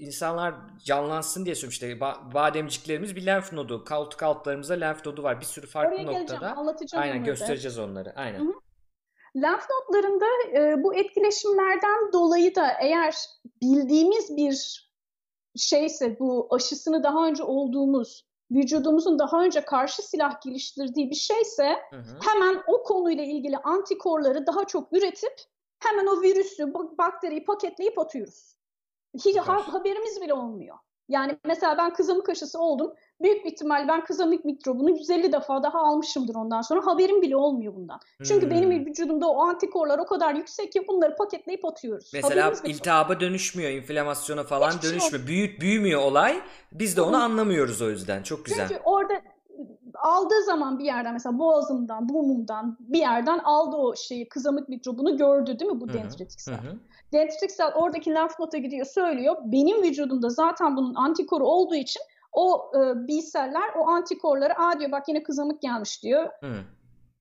insanlar 0.00 0.54
canlansın 0.84 1.44
diye 1.44 1.54
söylemiş 1.54 1.76
işte 1.76 2.00
bademciklerimiz 2.34 3.16
bir 3.16 3.26
lenf 3.26 3.52
nodu. 3.52 3.84
Koltuk 3.84 4.22
altlarımızda 4.22 4.74
lenf 4.74 5.06
nodu 5.06 5.22
var. 5.22 5.40
Bir 5.40 5.46
sürü 5.46 5.66
farklı 5.66 5.96
Oraya 5.96 6.18
noktada. 6.18 6.56
Anlatacağım 6.56 7.02
Aynen 7.04 7.24
göstereceğiz 7.24 7.78
onları. 7.78 8.12
Aynen. 8.16 8.40
Hı 8.40 8.44
hı. 8.44 8.52
Lenf 9.42 9.62
nodlarında 9.70 10.26
e, 10.58 10.82
bu 10.82 10.94
etkileşimlerden 10.94 12.12
dolayı 12.12 12.54
da 12.54 12.72
eğer 12.80 13.14
bildiğimiz 13.62 14.36
bir 14.36 14.85
şeyse 15.56 16.18
bu 16.18 16.48
aşısını 16.50 17.02
daha 17.02 17.26
önce 17.26 17.42
olduğumuz 17.42 18.26
vücudumuzun 18.50 19.18
daha 19.18 19.44
önce 19.44 19.60
karşı 19.60 20.02
silah 20.02 20.40
geliştirdiği 20.40 21.10
bir 21.10 21.16
şeyse 21.16 21.76
hı 21.90 21.96
hı. 21.96 22.18
hemen 22.20 22.62
o 22.66 22.82
konuyla 22.82 23.24
ilgili 23.24 23.56
antikorları 23.56 24.46
daha 24.46 24.64
çok 24.64 24.92
üretip 24.92 25.34
hemen 25.78 26.06
o 26.06 26.22
virüsü, 26.22 26.74
bakteriyi 26.74 27.44
paketleyip 27.44 27.98
atıyoruz. 27.98 28.56
Hiç 29.24 29.36
ha- 29.36 29.72
haberimiz 29.72 30.20
bile 30.20 30.34
olmuyor. 30.34 30.78
Yani 31.08 31.38
mesela 31.44 31.78
ben 31.78 31.92
kızamık 31.92 32.28
aşısı 32.28 32.58
oldum. 32.58 32.94
Büyük 33.22 33.44
bir 33.44 33.52
ihtimal 33.52 33.88
ben 33.88 34.04
kızamık 34.04 34.44
mikrobunu 34.44 34.90
150 34.90 35.32
defa 35.32 35.62
daha 35.62 35.78
almışımdır 35.78 36.34
ondan 36.34 36.62
sonra. 36.62 36.86
Haberim 36.86 37.22
bile 37.22 37.36
olmuyor 37.36 37.74
bundan. 37.74 38.00
Çünkü 38.24 38.46
hmm. 38.46 38.50
benim 38.50 38.86
vücudumda 38.86 39.28
o 39.28 39.40
antikorlar 39.40 39.98
o 39.98 40.06
kadar 40.06 40.34
yüksek 40.34 40.72
ki 40.72 40.88
bunları 40.88 41.16
paketleyip 41.16 41.64
atıyoruz. 41.64 42.10
Mesela 42.14 42.52
iltihaba 42.64 43.20
dönüşmüyor, 43.20 43.70
inflamasyona 43.70 44.44
falan 44.44 44.70
Hiçbir 44.70 44.88
dönüşmüyor. 44.88 45.26
Şey 45.26 45.26
Büyüt, 45.26 45.60
büyümüyor 45.60 46.02
olay. 46.02 46.40
Biz 46.72 46.96
de 46.96 47.00
onu 47.00 47.16
anlamıyoruz 47.16 47.82
o 47.82 47.90
yüzden. 47.90 48.22
Çok 48.22 48.44
güzel. 48.44 48.68
Çünkü 48.68 48.80
orada 48.84 49.14
aldığı 49.94 50.44
zaman 50.46 50.78
bir 50.78 50.84
yerden 50.84 51.12
mesela 51.12 51.38
boğazımdan, 51.38 52.08
burnumdan 52.08 52.76
bir 52.80 52.98
yerden 52.98 53.38
aldı 53.38 53.76
o 53.76 53.96
şeyi 53.96 54.28
kızamık 54.28 54.68
mikrobunu 54.68 55.16
gördü 55.16 55.58
değil 55.58 55.70
mi 55.70 55.80
bu 55.80 55.92
dendritik 55.92 56.40
sel? 56.40 56.54
Dendritik 57.12 57.50
sel 57.50 57.72
oradaki 57.74 58.14
lenf 58.14 58.38
nota 58.38 58.58
gidiyor 58.58 58.86
söylüyor. 58.86 59.36
Benim 59.44 59.82
vücudumda 59.82 60.28
zaten 60.28 60.76
bunun 60.76 60.94
antikoru 60.94 61.46
olduğu 61.46 61.74
için 61.74 62.02
o 62.36 62.72
e, 62.74 63.08
B 63.08 63.22
seller 63.22 63.70
o 63.76 63.88
antikorları 63.88 64.58
aa 64.58 64.80
diyor 64.80 64.92
bak 64.92 65.08
yine 65.08 65.22
kızamık 65.22 65.62
gelmiş 65.62 66.02
diyor. 66.02 66.28
Hı. 66.40 66.56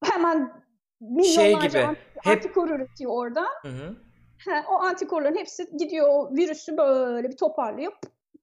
Hemen 0.03 0.53
milyonlarca 0.99 1.69
şey 1.69 1.81
gibi, 1.83 1.97
hep... 2.21 2.27
antikor 2.27 2.69
üretiyor 2.69 3.11
orada. 3.13 3.45
Hı 3.61 3.67
hı. 3.67 3.95
He, 4.37 4.63
o 4.69 4.73
antikorların 4.73 5.35
hepsi 5.35 5.77
gidiyor 5.77 6.07
o 6.09 6.35
virüsü 6.35 6.77
böyle 6.77 7.29
bir 7.29 7.37
toparlıyor. 7.37 7.93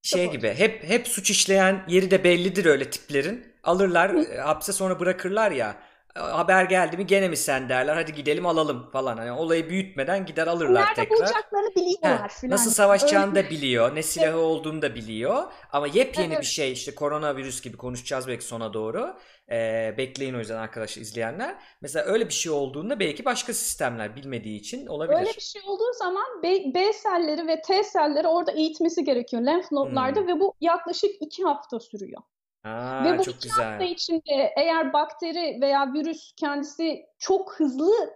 Şey 0.01 0.31
gibi 0.31 0.53
hep 0.53 0.83
hep 0.83 1.07
suç 1.07 1.31
işleyen 1.31 1.83
yeri 1.87 2.11
de 2.11 2.23
bellidir 2.23 2.65
öyle 2.65 2.89
tiplerin. 2.89 3.45
Alırlar 3.63 4.09
e, 4.09 4.37
hapse 4.37 4.73
sonra 4.73 4.99
bırakırlar 4.99 5.51
ya 5.51 5.75
haber 6.15 6.63
geldi 6.63 6.97
mi 6.97 7.07
gene 7.07 7.27
mi 7.27 7.37
sen 7.37 7.69
derler 7.69 7.95
hadi 7.95 8.13
gidelim 8.13 8.45
alalım 8.45 8.89
falan. 8.91 9.17
Hani 9.17 9.31
olayı 9.31 9.69
büyütmeden 9.69 10.25
gider 10.25 10.47
alırlar 10.47 10.81
Nerede 10.81 10.93
tekrar. 10.95 11.15
Nerede 11.15 11.25
bulacaklarını 11.25 11.75
biliyorlar 11.75 12.31
He, 12.41 12.49
Nasıl 12.49 12.71
savaşacağını 12.71 13.35
da 13.35 13.49
biliyor. 13.49 13.95
Ne 13.95 14.03
silahı 14.03 14.37
olduğunu 14.37 14.81
da 14.81 14.95
biliyor. 14.95 15.43
Ama 15.71 15.87
yepyeni 15.87 16.33
evet. 16.33 16.41
bir 16.41 16.47
şey 16.47 16.71
işte 16.71 16.95
koronavirüs 16.95 17.61
gibi 17.61 17.77
konuşacağız 17.77 18.27
belki 18.27 18.45
sona 18.45 18.73
doğru. 18.73 19.15
Ee, 19.51 19.95
bekleyin 19.97 20.33
o 20.33 20.39
yüzden 20.39 20.57
arkadaşlar 20.57 21.01
izleyenler. 21.01 21.55
Mesela 21.81 22.05
öyle 22.05 22.27
bir 22.27 22.33
şey 22.33 22.51
olduğunda 22.51 22.99
belki 22.99 23.25
başka 23.25 23.53
sistemler 23.53 24.15
bilmediği 24.15 24.59
için 24.59 24.87
olabilir. 24.87 25.19
Öyle 25.19 25.29
bir 25.35 25.41
şey 25.41 25.61
olduğu 25.65 25.93
zaman 25.93 26.43
B, 26.43 26.73
B 26.73 26.93
selleri 26.93 27.47
ve 27.47 27.61
T 27.61 27.83
selleri 27.83 28.27
orada 28.27 28.51
eğitmesi 28.51 29.03
gerekiyor 29.03 29.41
lenf 29.41 29.71
nodlarda 29.71 30.19
hmm. 30.19 30.27
ve 30.27 30.39
bu 30.39 30.53
yaklaşık 30.61 31.11
iki 31.21 31.43
hafta 31.43 31.79
sürüyor. 31.79 32.21
Aa, 32.63 33.03
Ve 33.03 33.19
bu 33.19 33.23
çok 33.23 33.35
iki 33.35 33.47
güzel. 33.47 33.65
hafta 33.65 33.83
içinde 33.83 34.53
eğer 34.57 34.93
bakteri 34.93 35.61
veya 35.61 35.93
virüs 35.93 36.33
kendisi 36.35 37.05
çok 37.19 37.53
hızlı 37.59 38.13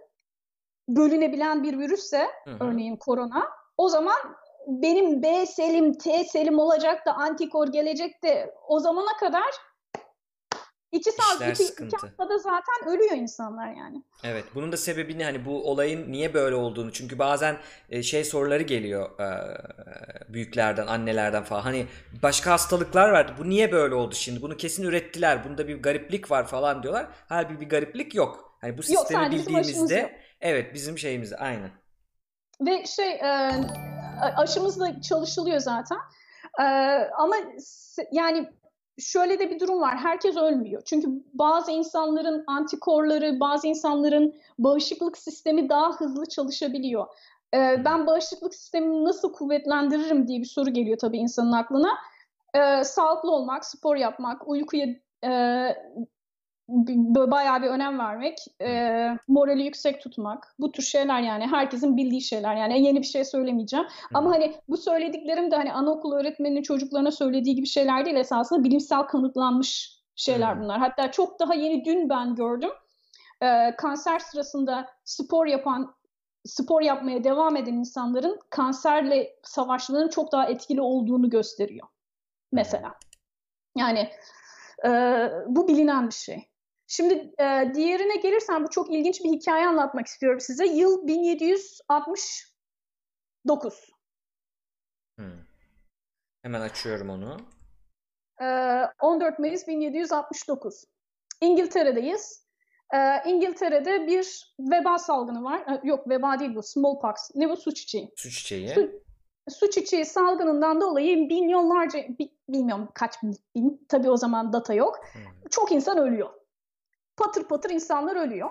bölünebilen 0.88 1.62
bir 1.62 1.78
virüsse, 1.78 2.26
Hı-hı. 2.44 2.56
örneğin 2.60 2.96
korona, 2.96 3.48
o 3.76 3.88
zaman 3.88 4.16
benim 4.66 5.22
B 5.22 5.46
selim, 5.46 5.92
T 5.92 6.24
selim 6.24 6.58
olacak 6.58 7.06
da 7.06 7.14
antikor 7.14 7.68
gelecek 7.68 8.22
de 8.24 8.54
o 8.68 8.80
zamana 8.80 9.16
kadar 9.20 9.50
İki 10.92 11.10
saat, 11.12 11.60
iki, 11.60 11.84
iki 11.84 11.96
haftada 11.96 12.38
zaten 12.38 12.88
ölüyor 12.88 13.16
insanlar 13.16 13.72
yani. 13.72 14.02
Evet, 14.24 14.44
bunun 14.54 14.72
da 14.72 14.76
sebebini 14.76 15.24
hani 15.24 15.44
bu 15.44 15.70
olayın 15.70 16.12
niye 16.12 16.34
böyle 16.34 16.54
olduğunu 16.54 16.92
çünkü 16.92 17.18
bazen 17.18 17.56
e, 17.90 18.02
şey 18.02 18.24
soruları 18.24 18.62
geliyor 18.62 19.20
e, 19.20 19.28
büyüklerden, 20.32 20.86
annelerden 20.86 21.44
falan. 21.44 21.62
Hani 21.62 21.86
başka 22.22 22.50
hastalıklar 22.50 23.08
vardı. 23.08 23.32
Bu 23.38 23.48
niye 23.48 23.72
böyle 23.72 23.94
oldu 23.94 24.14
şimdi? 24.14 24.42
Bunu 24.42 24.56
kesin 24.56 24.84
ürettiler. 24.84 25.44
Bunda 25.44 25.68
bir 25.68 25.82
gariplik 25.82 26.30
var 26.30 26.46
falan 26.46 26.82
diyorlar. 26.82 27.06
Halbuki 27.28 27.60
bir 27.60 27.68
gariplik 27.68 28.14
yok. 28.14 28.58
Hani 28.60 28.78
bu 28.78 28.82
sistemi 28.82 29.22
yok, 29.22 29.32
bildiğimizde 29.32 30.20
evet 30.40 30.74
bizim 30.74 30.98
şeyimiz 30.98 31.32
aynen. 31.32 31.70
Ve 32.60 32.86
şey 32.86 33.12
e, 33.12 33.52
aşımız 34.36 34.80
da 34.80 35.00
çalışılıyor 35.00 35.58
zaten. 35.58 35.98
Ama 37.18 37.36
yani 38.12 38.50
şöyle 38.98 39.38
de 39.38 39.50
bir 39.50 39.60
durum 39.60 39.80
var. 39.80 39.96
Herkes 39.96 40.36
ölmüyor. 40.36 40.82
Çünkü 40.84 41.08
bazı 41.34 41.70
insanların 41.70 42.44
antikorları, 42.46 43.40
bazı 43.40 43.66
insanların 43.66 44.34
bağışıklık 44.58 45.18
sistemi 45.18 45.68
daha 45.68 45.92
hızlı 45.92 46.26
çalışabiliyor. 46.26 47.06
Ee, 47.54 47.84
ben 47.84 48.06
bağışıklık 48.06 48.54
sistemimi 48.54 49.04
nasıl 49.04 49.32
kuvvetlendiririm 49.32 50.28
diye 50.28 50.40
bir 50.40 50.44
soru 50.44 50.70
geliyor 50.70 50.98
tabii 50.98 51.18
insanın 51.18 51.52
aklına. 51.52 51.88
Ee, 52.54 52.84
sağlıklı 52.84 53.30
olmak, 53.30 53.64
spor 53.64 53.96
yapmak, 53.96 54.48
uykuya 54.48 54.86
e, 55.24 55.30
bayağı 57.30 57.62
bir 57.62 57.66
önem 57.66 57.98
vermek, 57.98 58.38
e, 58.62 58.92
morali 59.28 59.62
yüksek 59.62 60.02
tutmak, 60.02 60.54
bu 60.58 60.72
tür 60.72 60.82
şeyler 60.82 61.20
yani 61.20 61.46
herkesin 61.46 61.96
bildiği 61.96 62.22
şeyler 62.22 62.56
yani 62.56 62.86
yeni 62.86 63.00
bir 63.00 63.06
şey 63.06 63.24
söylemeyeceğim. 63.24 63.86
Hı. 63.86 63.90
Ama 64.14 64.30
hani 64.30 64.54
bu 64.68 64.76
söylediklerim 64.76 65.50
de 65.50 65.56
hani 65.56 65.72
anaokulu 65.72 66.16
öğretmeninin 66.16 66.62
çocuklarına 66.62 67.10
söylediği 67.10 67.54
gibi 67.54 67.66
şeyler 67.66 68.04
değil 68.04 68.16
esasında 68.16 68.64
bilimsel 68.64 69.02
kanıtlanmış 69.02 69.98
şeyler 70.16 70.56
Hı. 70.56 70.60
bunlar. 70.60 70.78
Hatta 70.78 71.10
çok 71.10 71.40
daha 71.40 71.54
yeni 71.54 71.84
dün 71.84 72.08
ben 72.08 72.34
gördüm 72.34 72.70
e, 73.42 73.76
kanser 73.76 74.18
sırasında 74.18 74.88
spor 75.04 75.46
yapan 75.46 75.94
spor 76.44 76.82
yapmaya 76.82 77.24
devam 77.24 77.56
eden 77.56 77.72
insanların 77.72 78.40
kanserle 78.50 79.36
savaşlarının 79.42 80.08
çok 80.08 80.32
daha 80.32 80.46
etkili 80.46 80.80
olduğunu 80.80 81.30
gösteriyor 81.30 81.86
mesela. 82.52 82.94
Yani 83.76 84.10
e, 84.86 84.90
bu 85.46 85.68
bilinen 85.68 86.06
bir 86.06 86.14
şey. 86.14 86.48
Şimdi 86.90 87.14
e, 87.38 87.70
diğerine 87.74 88.16
gelirsem 88.16 88.64
bu 88.64 88.70
çok 88.70 88.90
ilginç 88.90 89.24
bir 89.24 89.30
hikaye 89.30 89.66
anlatmak 89.66 90.06
istiyorum 90.06 90.40
size. 90.40 90.66
Yıl 90.66 91.06
1769. 91.06 93.90
Hmm. 95.18 95.44
Hemen 96.42 96.60
açıyorum 96.60 97.10
onu. 97.10 97.36
E, 98.40 98.44
14 99.00 99.38
Mayıs 99.38 99.66
1769. 99.66 100.84
İngiltere'deyiz. 101.40 102.48
E, 102.94 103.30
İngiltere'de 103.30 104.06
bir 104.06 104.54
veba 104.60 104.98
salgını 104.98 105.44
var. 105.44 105.60
E, 105.60 105.80
yok 105.84 106.08
veba 106.08 106.38
değil 106.38 106.54
bu 106.54 106.62
smallpox. 106.62 107.14
Ne 107.34 107.50
bu 107.50 107.56
su 107.56 107.74
çiçeği. 107.74 108.12
Su 108.16 108.30
çiçeği. 108.30 108.68
Su, 108.68 109.02
su 109.48 109.70
çiçeği 109.70 110.04
salgınından 110.04 110.80
dolayı 110.80 111.16
milyonlarca, 111.16 111.98
bilmiyorum 112.48 112.88
kaç 112.94 113.22
bin, 113.22 113.36
bin 113.54 113.86
tabii 113.88 114.10
o 114.10 114.16
zaman 114.16 114.52
data 114.52 114.74
yok. 114.74 115.00
Hmm. 115.12 115.22
Çok 115.50 115.72
insan 115.72 115.98
ölüyor 115.98 116.37
patır 117.18 117.44
patır 117.44 117.70
insanlar 117.70 118.16
ölüyor. 118.16 118.50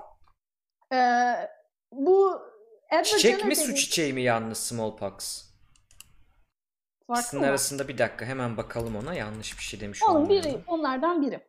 Ee, 0.94 1.34
bu 1.92 2.42
Edward 2.90 3.06
Çiçek 3.06 3.46
mi 3.46 3.56
su 3.56 3.76
çiçeği 3.76 4.14
mi 4.14 4.22
yalnız 4.22 4.58
smallpox? 4.58 5.48
Farklı 7.08 7.22
İkisinin 7.22 7.42
mı? 7.42 7.48
arasında 7.50 7.88
bir 7.88 7.98
dakika 7.98 8.26
hemen 8.26 8.58
bakalım 8.58 8.96
ona 8.96 9.14
yanlış 9.14 9.58
bir 9.58 9.64
şey 9.64 9.80
demiş 9.80 10.04
Onun 10.04 10.22
olmayalım. 10.22 10.52
biri, 10.52 10.64
onlardan 10.68 11.22
biri. 11.22 11.40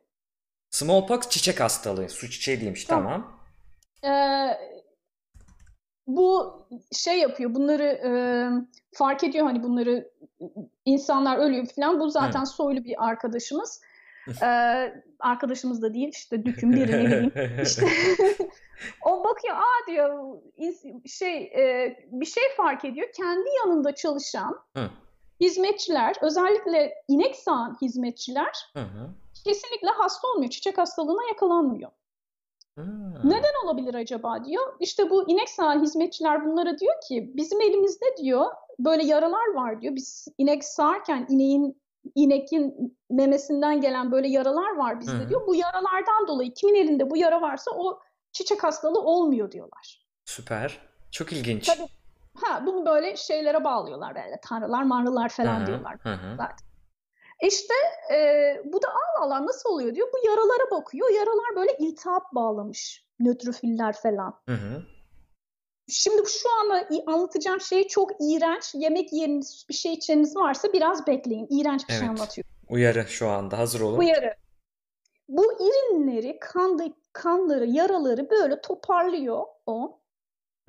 Smallpox 0.69 1.29
çiçek 1.29 1.59
hastalığı. 1.59 2.09
Su 2.09 2.29
çiçeği 2.29 2.61
değilmiş 2.61 2.85
Tamam. 2.85 3.03
tamam. 3.11 3.39
Ee, 4.03 4.57
bu 6.07 6.59
şey 6.91 7.19
yapıyor 7.19 7.55
bunları 7.55 7.83
e, 7.83 8.11
fark 8.93 9.23
ediyor 9.23 9.45
hani 9.45 9.63
bunları 9.63 10.11
insanlar 10.85 11.37
ölüyor 11.37 11.65
falan 11.75 11.99
bu 11.99 12.09
zaten 12.09 12.43
soylu 12.43 12.83
bir 12.83 13.05
arkadaşımız 13.07 13.81
Ee, 14.43 15.03
arkadaşımız 15.19 15.81
da 15.81 15.93
değil 15.93 16.09
işte 16.13 16.45
düküm 16.45 16.71
biri 16.71 16.91
ne 16.91 17.05
bileyim 17.05 17.31
işte 17.63 17.85
o 19.05 19.23
bakıyor 19.23 19.55
aa 19.55 19.87
diyor 19.87 20.37
şey 21.05 21.43
e, 21.43 21.97
bir 22.11 22.25
şey 22.25 22.43
fark 22.57 22.85
ediyor 22.85 23.07
kendi 23.17 23.49
yanında 23.65 23.95
çalışan 23.95 24.59
Hı. 24.77 24.89
hizmetçiler 25.41 26.15
özellikle 26.21 26.93
inek 27.07 27.35
sağan 27.35 27.77
hizmetçiler 27.81 28.71
Hı 28.73 28.85
kesinlikle 29.43 29.89
hasta 29.89 30.27
olmuyor 30.27 30.49
çiçek 30.49 30.77
hastalığına 30.77 31.27
yakalanmıyor. 31.27 31.91
Hı. 32.77 32.85
Neden 33.23 33.65
olabilir 33.65 33.93
acaba 33.93 34.45
diyor. 34.45 34.75
İşte 34.79 35.09
bu 35.09 35.29
inek 35.29 35.49
sağan 35.49 35.83
hizmetçiler 35.83 36.45
bunlara 36.45 36.79
diyor 36.79 36.93
ki 37.07 37.31
bizim 37.35 37.61
elimizde 37.61 38.05
diyor 38.21 38.45
böyle 38.79 39.03
yaralar 39.05 39.53
var 39.53 39.81
diyor. 39.81 39.95
Biz 39.95 40.27
inek 40.37 40.63
sağarken 40.63 41.25
ineğin 41.29 41.81
inekin 42.15 42.97
memesinden 43.09 43.81
gelen 43.81 44.11
böyle 44.11 44.27
yaralar 44.27 44.75
var 44.75 44.99
bizde 44.99 45.29
diyor. 45.29 45.47
Bu 45.47 45.55
yaralardan 45.55 46.27
dolayı 46.27 46.53
kimin 46.53 46.75
elinde 46.75 47.09
bu 47.09 47.17
yara 47.17 47.41
varsa 47.41 47.71
o 47.71 47.99
çiçek 48.31 48.63
hastalığı 48.63 49.01
olmuyor 49.01 49.51
diyorlar. 49.51 50.05
Süper. 50.25 50.79
Çok 51.11 51.33
ilginç. 51.33 51.65
Tabii. 51.67 51.87
Ha 52.35 52.63
bunu 52.65 52.85
böyle 52.85 53.15
şeylere 53.15 53.63
bağlıyorlar 53.63 54.15
böyle 54.15 54.39
tanrılar 54.43 54.83
manrılar 54.83 55.29
falan 55.29 55.59
Hı 55.59 55.63
hı, 55.63 55.67
diyorlar. 55.67 55.95
hı. 56.03 56.37
İşte 57.41 57.73
e, 58.13 58.17
bu 58.65 58.81
da 58.81 58.87
Allah 58.87 59.25
Allah 59.25 59.45
nasıl 59.45 59.69
oluyor 59.69 59.95
diyor. 59.95 60.07
Bu 60.13 60.29
yaralara 60.29 60.71
bakıyor. 60.71 61.09
Yaralar 61.09 61.55
böyle 61.55 61.77
iltihap 61.79 62.23
bağlamış. 62.33 63.05
Nötrofiller 63.19 63.93
falan. 63.93 64.41
Hı 64.49 64.55
hı. 64.55 64.83
Şimdi 65.89 66.21
şu 66.29 66.49
anda 66.59 66.87
anlatacağım 67.07 67.61
şey 67.61 67.87
çok 67.87 68.11
iğrenç. 68.19 68.71
Yemek 68.75 69.13
yeriniz 69.13 69.65
bir 69.69 69.73
şey 69.73 69.93
içeniz 69.93 70.35
varsa 70.35 70.73
biraz 70.73 71.07
bekleyin. 71.07 71.47
İğrenç 71.49 71.87
bir 71.89 71.93
şey 71.93 72.07
Evet. 72.07 72.09
anlatıyorum. 72.09 72.51
Uyarı 72.69 73.05
şu 73.07 73.27
anda 73.27 73.57
hazır 73.57 73.81
olun. 73.81 73.97
Uyarı. 73.97 74.35
Bu 75.27 75.53
irinleri, 75.53 76.37
kanda, 76.41 76.83
kanları, 77.13 77.65
yaraları 77.65 78.29
böyle 78.29 78.61
toparlıyor 78.61 79.45
o. 79.65 79.99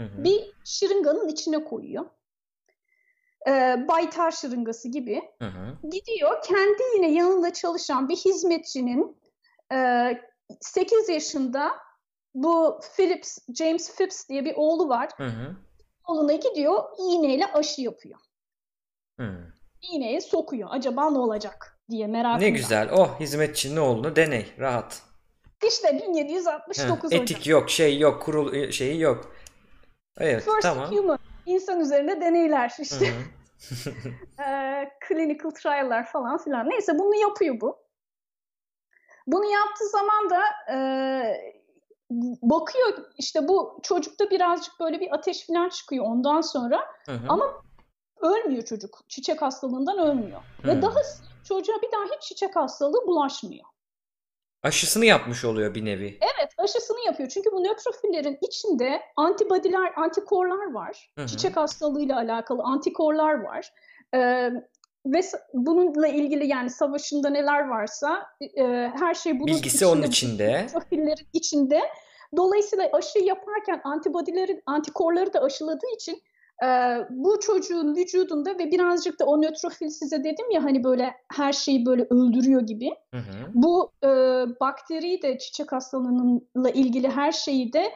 Hı 0.00 0.06
hı. 0.06 0.24
Bir 0.24 0.52
şırınganın 0.64 1.28
içine 1.28 1.64
koyuyor. 1.64 2.04
Ee, 3.48 3.84
baytar 3.88 4.30
şırıngası 4.30 4.88
gibi. 4.88 5.22
Hı 5.38 5.48
hı. 5.48 5.88
Gidiyor 5.88 6.42
kendi 6.42 6.82
yine 6.96 7.12
yanında 7.12 7.52
çalışan 7.52 8.08
bir 8.08 8.16
hizmetçinin 8.16 9.16
e, 9.72 10.10
8 10.60 11.08
yaşında 11.08 11.70
bu 12.34 12.80
Phillips, 12.96 13.38
James 13.58 13.96
Phipps 13.96 14.28
diye 14.28 14.44
bir 14.44 14.54
oğlu 14.56 14.88
var. 14.88 15.08
Hı 15.16 15.24
hı. 15.24 15.56
Oğluna 16.06 16.32
gidiyor 16.32 16.84
iğneyle 16.98 17.46
aşı 17.46 17.82
yapıyor. 17.82 18.18
Hı. 19.20 19.52
İğneyi 19.82 20.20
sokuyor. 20.20 20.68
Acaba 20.72 21.10
ne 21.10 21.18
olacak 21.18 21.78
diye 21.90 22.06
merak 22.06 22.40
Ne 22.40 22.50
güzel. 22.50 22.88
Oh 22.92 23.20
hizmetçinin 23.20 23.76
oğlunu 23.76 24.16
deney. 24.16 24.46
Rahat. 24.58 25.02
İşte 25.68 25.88
Heh, 25.88 26.08
1769 26.08 27.04
hocam. 27.12 27.22
etik 27.22 27.46
yok, 27.46 27.70
şey 27.70 27.98
yok, 27.98 28.22
kurul 28.22 28.70
şeyi 28.70 29.00
yok. 29.00 29.34
Evet, 30.18 30.44
First 30.44 30.62
tamam. 30.62 30.90
human. 30.92 31.18
İnsan 31.46 31.80
üzerinde 31.80 32.20
deneyler 32.20 32.68
Hı 32.76 32.82
işte. 32.82 33.06
hı. 33.06 33.12
Eee, 34.38 34.90
clinical 35.08 35.50
trial'lar 35.50 36.06
falan 36.06 36.38
filan. 36.38 36.70
Neyse 36.70 36.98
bunu 36.98 37.14
yapıyor 37.16 37.60
bu. 37.60 37.78
Bunu 39.26 39.44
yaptığı 39.52 39.88
zaman 39.88 40.30
da 40.30 40.42
eee, 40.68 41.59
bakıyor 42.42 43.10
işte 43.18 43.48
bu 43.48 43.80
çocukta 43.82 44.30
birazcık 44.30 44.80
böyle 44.80 45.00
bir 45.00 45.14
ateş 45.14 45.46
falan 45.46 45.68
çıkıyor 45.68 46.04
ondan 46.04 46.40
sonra 46.40 46.80
Hı 47.06 47.12
hı. 47.12 47.26
ama 47.28 47.62
ölmüyor 48.20 48.62
çocuk. 48.62 49.00
Çiçek 49.08 49.42
hastalığından 49.42 49.98
ölmüyor. 49.98 50.40
Ve 50.64 50.72
Hı. 50.72 50.82
daha 50.82 51.00
çocuğa 51.44 51.76
bir 51.82 51.92
daha 51.92 52.16
hiç 52.16 52.22
çiçek 52.22 52.56
hastalığı 52.56 53.06
bulaşmıyor. 53.06 53.64
Aşısını 54.62 55.04
yapmış 55.04 55.44
oluyor 55.44 55.74
bir 55.74 55.84
nevi. 55.84 56.18
Evet 56.20 56.54
aşısını 56.58 57.00
yapıyor. 57.06 57.28
Çünkü 57.28 57.52
bu 57.52 57.64
nötrofillerin 57.64 58.38
içinde 58.40 59.02
antibodiler, 59.16 59.92
antikorlar 59.96 60.72
var. 60.72 61.12
Hı 61.14 61.22
hı. 61.22 61.26
Çiçek 61.26 61.56
hastalığıyla 61.56 62.16
alakalı 62.16 62.62
antikorlar 62.62 63.34
var. 63.34 63.72
Ee, 64.14 64.50
ve 65.06 65.20
bununla 65.54 66.08
ilgili 66.08 66.46
yani 66.46 66.70
savaşında 66.70 67.30
neler 67.30 67.68
varsa 67.68 68.26
e, 68.56 68.64
her 68.98 69.14
şey 69.14 69.40
bunun 69.40 69.46
Bilgisi 69.46 69.86
onun 69.86 70.02
bu 70.02 70.06
içinde. 70.06 70.62
Nötrofillerin 70.62 71.26
içinde. 71.32 71.80
Dolayısıyla 72.36 72.88
aşı 72.92 73.18
yaparken 73.18 73.80
antibodileri, 73.84 74.62
antikorları 74.66 75.32
da 75.32 75.40
aşıladığı 75.40 75.94
için 75.94 76.22
e, 76.64 76.68
bu 77.10 77.40
çocuğun 77.40 77.96
vücudunda 77.96 78.58
ve 78.58 78.70
birazcık 78.70 79.20
da 79.20 79.24
o 79.24 79.42
nötrofil 79.42 79.88
size 79.88 80.24
dedim 80.24 80.50
ya 80.50 80.64
hani 80.64 80.84
böyle 80.84 81.14
her 81.34 81.52
şeyi 81.52 81.86
böyle 81.86 82.06
öldürüyor 82.10 82.60
gibi. 82.60 82.90
Hı 83.14 83.18
hı. 83.18 83.50
Bu 83.54 83.92
e, 84.04 84.08
bakteriyi 84.60 85.22
de 85.22 85.38
çiçek 85.38 85.72
hastalığıyla 85.72 86.70
ilgili 86.74 87.08
her 87.08 87.32
şeyi 87.32 87.72
de 87.72 87.92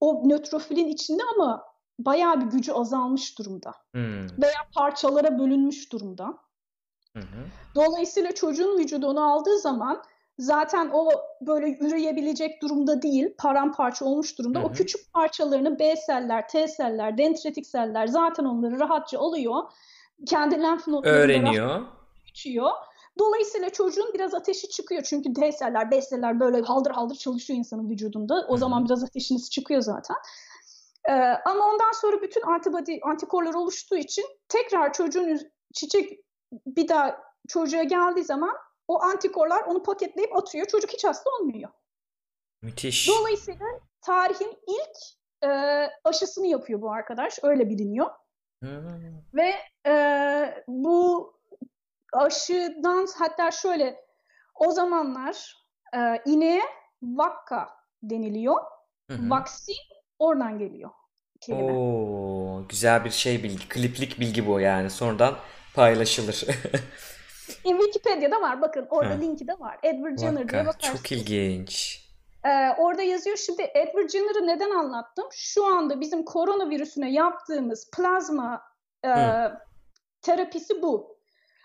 o 0.00 0.28
nötrofilin 0.28 0.88
içinde 0.88 1.22
ama 1.34 1.69
bayağı 2.04 2.40
bir 2.40 2.46
gücü 2.46 2.72
azalmış 2.72 3.38
durumda. 3.38 3.70
Hı. 3.94 4.26
Veya 4.42 4.60
parçalara 4.74 5.38
bölünmüş 5.38 5.92
durumda. 5.92 6.34
Hı 7.16 7.20
hı. 7.20 7.46
Dolayısıyla 7.74 8.34
çocuğun 8.34 8.78
vücudu 8.78 9.06
onu 9.06 9.32
aldığı 9.32 9.58
zaman 9.58 10.02
zaten 10.38 10.90
o 10.92 11.08
böyle 11.40 11.78
üreyebilecek 11.80 12.62
durumda 12.62 13.02
değil, 13.02 13.34
paramparça 13.38 14.04
olmuş 14.04 14.38
durumda. 14.38 14.58
Hı 14.60 14.64
O 14.64 14.72
küçük 14.72 15.12
parçalarını 15.12 15.78
B 15.78 15.96
seller, 15.96 16.48
T 16.48 16.68
seller, 16.68 17.18
dendritik 17.18 17.66
seller 17.66 18.06
zaten 18.06 18.44
onları 18.44 18.80
rahatça 18.80 19.18
alıyor. 19.18 19.62
Kendi 20.26 20.62
lenf 20.62 20.88
rahat 20.88 21.06
Öğreniyor. 21.06 21.82
geçiyor. 22.26 22.70
Dolayısıyla 23.18 23.70
çocuğun 23.70 24.10
biraz 24.14 24.34
ateşi 24.34 24.68
çıkıyor. 24.68 25.02
Çünkü 25.02 25.34
D 25.34 25.52
seller, 25.52 25.90
B 25.90 26.02
seller 26.02 26.40
böyle 26.40 26.60
haldır 26.60 26.90
haldır 26.90 27.14
çalışıyor 27.14 27.58
insanın 27.58 27.90
vücudunda. 27.90 28.46
O 28.48 28.54
Hı 28.54 28.58
zaman 28.58 28.84
biraz 28.84 29.04
ateşiniz 29.04 29.50
çıkıyor 29.50 29.80
zaten. 29.80 30.16
Ee, 31.08 31.12
ama 31.44 31.66
ondan 31.66 31.92
sonra 31.92 32.22
bütün 32.22 32.42
antibody, 32.42 32.98
antikorlar 33.02 33.54
oluştuğu 33.54 33.96
için 33.96 34.24
tekrar 34.48 34.92
çocuğun 34.92 35.40
çiçek 35.74 36.20
bir 36.66 36.88
daha 36.88 37.22
çocuğa 37.48 37.82
geldiği 37.82 38.24
zaman 38.24 38.56
o 38.88 39.02
antikorlar 39.02 39.62
onu 39.62 39.82
paketleyip 39.82 40.36
atıyor. 40.36 40.66
Çocuk 40.66 40.90
hiç 40.90 41.04
hasta 41.04 41.30
olmuyor. 41.30 41.70
Müthiş. 42.62 43.08
Dolayısıyla 43.08 43.66
tarihin 44.00 44.58
ilk 44.66 44.96
e, 45.44 45.50
aşısını 46.04 46.46
yapıyor 46.46 46.80
bu 46.82 46.92
arkadaş. 46.92 47.38
Öyle 47.42 47.68
biliniyor. 47.70 48.10
Hı. 48.62 48.82
Ve 49.34 49.54
e, 49.86 50.64
bu 50.68 51.32
aşıdan 52.12 53.06
hatta 53.18 53.50
şöyle 53.50 54.04
o 54.54 54.70
zamanlar 54.70 55.66
e, 55.94 55.98
ineğe 56.26 56.62
vakka 57.02 57.68
deniliyor. 58.02 58.60
Hı 59.10 59.16
hı. 59.16 59.30
Vaksin 59.30 59.76
oradan 60.20 60.58
geliyor 60.58 60.90
kelime. 61.40 61.72
Oo, 61.72 62.68
güzel 62.68 63.04
bir 63.04 63.10
şey 63.10 63.42
bilgi. 63.42 63.68
Kliplik 63.68 64.20
bilgi 64.20 64.46
bu 64.46 64.60
yani. 64.60 64.90
Sonradan 64.90 65.34
paylaşılır. 65.74 66.44
E, 67.64 67.68
Wikipedia'da 67.70 68.40
var 68.40 68.60
bakın 68.62 68.86
orada 68.90 69.14
Ha. 69.14 69.18
linki 69.18 69.48
de 69.48 69.52
var. 69.60 69.78
Edward 69.82 70.18
Jenner 70.18 70.48
diye 70.48 70.60
Vaka, 70.60 70.68
bakarsınız. 70.68 70.96
çok 71.02 71.12
ilginç. 71.12 72.00
Ee, 72.44 72.68
orada 72.78 73.02
yazıyor. 73.02 73.36
Şimdi 73.36 73.62
Edward 73.62 74.08
Jenner'ı 74.08 74.46
neden 74.46 74.70
anlattım? 74.70 75.24
Şu 75.32 75.66
anda 75.66 76.00
bizim 76.00 76.24
koronavirüsüne 76.24 77.12
yaptığımız 77.12 77.90
plazma 77.96 78.62
e, 79.04 79.08
Hı. 79.08 79.58
terapisi 80.22 80.82
bu. 80.82 81.18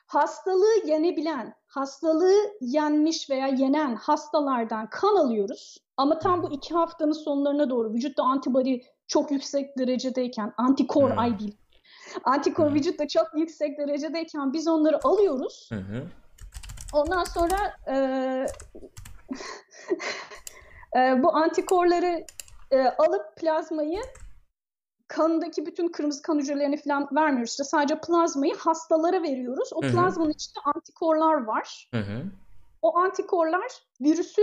Hastalığı 0.07 0.87
yenebilen, 0.87 1.55
hastalığı 1.75 2.53
yenmiş 2.61 3.29
veya 3.29 3.47
yenen 3.47 3.95
hastalardan 3.95 4.89
kan 4.89 5.15
alıyoruz. 5.15 5.77
Ama 5.97 6.19
tam 6.19 6.43
bu 6.43 6.51
iki 6.51 6.73
haftanın 6.73 7.11
sonlarına 7.11 7.69
doğru 7.69 7.93
vücutta 7.93 8.23
antibody 8.23 8.79
çok 9.07 9.31
yüksek 9.31 9.77
derecedeyken, 9.77 10.53
antikor 10.57 11.11
Hmm. 11.11 11.19
ay 11.19 11.39
değil. 11.39 11.57
Antikor 12.23 12.67
Hmm. 12.67 12.75
vücutta 12.75 13.07
çok 13.07 13.27
yüksek 13.35 13.77
derecedeyken 13.77 14.53
biz 14.53 14.67
onları 14.67 14.99
alıyoruz. 15.03 15.69
Hı 15.71 15.79
hı. 15.79 16.03
Ondan 16.93 17.23
sonra 17.23 17.57
e, 17.87 17.95
e, 20.99 21.23
bu 21.23 21.35
antikorları 21.35 22.25
e, 22.71 22.81
alıp 22.87 23.35
plazmayı 23.37 24.01
kanındaki 25.07 25.65
bütün 25.65 25.87
kırmızı 25.87 26.21
kan 26.21 26.39
hücrelerini 26.39 26.77
falan 26.77 27.09
vermiyoruz. 27.15 27.49
İşte 27.49 27.63
sadece 27.63 27.99
plazmayı 28.07 28.55
hastalara 28.55 29.23
veriyoruz. 29.23 29.69
O 29.73 29.83
Hı 29.83 29.87
hı. 29.87 29.91
plazmanın 29.91 30.29
içinde 30.29 30.59
antikorlar 30.75 31.43
var. 31.43 31.89
Hı 31.93 31.99
hı. 31.99 32.23
O 32.81 32.97
antikorlar 32.97 33.71
virüsü 34.01 34.41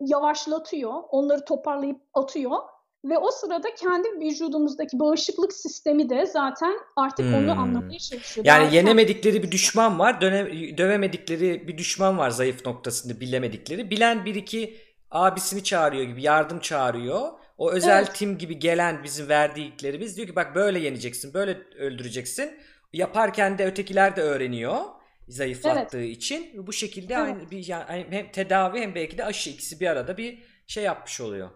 yavaşlatıyor. 0.00 0.92
Onları 1.10 1.44
toparlayıp 1.44 2.00
atıyor. 2.14 2.58
Ve 3.04 3.18
o 3.18 3.30
sırada 3.30 3.74
kendi 3.74 4.08
vücudumuzdaki 4.08 4.98
bağışıklık 4.98 5.52
sistemi 5.52 6.10
de 6.10 6.26
zaten 6.26 6.72
artık 6.96 7.26
hmm. 7.26 7.34
onu 7.34 7.52
anlamaya 7.60 7.98
çalışıyor. 7.98 8.46
Yani 8.46 8.64
Daha 8.64 8.74
yenemedikleri 8.74 9.42
bir 9.42 9.50
düşman 9.50 9.98
var, 9.98 10.20
döne, 10.20 10.78
dövemedikleri 10.78 11.68
bir 11.68 11.78
düşman 11.78 12.18
var 12.18 12.30
zayıf 12.30 12.66
noktasında 12.66 13.20
bilemedikleri. 13.20 13.90
Bilen 13.90 14.24
bir 14.24 14.34
iki 14.34 14.76
abisini 15.10 15.64
çağırıyor 15.64 16.04
gibi 16.04 16.22
yardım 16.22 16.60
çağırıyor. 16.60 17.28
O 17.58 17.72
özel 17.72 17.98
evet. 17.98 18.14
tim 18.14 18.38
gibi 18.38 18.58
gelen 18.58 19.04
bizim 19.04 19.28
verdiklerimiz 19.28 20.16
diyor 20.16 20.28
ki 20.28 20.36
bak 20.36 20.54
böyle 20.54 20.78
yeneceksin, 20.78 21.34
böyle 21.34 21.58
öldüreceksin. 21.78 22.58
Yaparken 22.92 23.58
de 23.58 23.66
ötekiler 23.66 24.16
de 24.16 24.22
öğreniyor 24.22 24.80
zayıflattığı 25.28 25.98
evet. 25.98 26.16
için. 26.16 26.66
Bu 26.66 26.72
şekilde 26.72 27.14
evet. 27.14 27.24
aynı 27.24 27.50
bir 27.50 27.66
yani 27.68 28.06
hem 28.10 28.32
tedavi 28.32 28.80
hem 28.80 28.94
belki 28.94 29.18
de 29.18 29.24
aşı 29.24 29.50
ikisi 29.50 29.80
bir 29.80 29.86
arada 29.86 30.16
bir 30.16 30.42
şey 30.66 30.84
yapmış 30.84 31.20
oluyor 31.20 31.50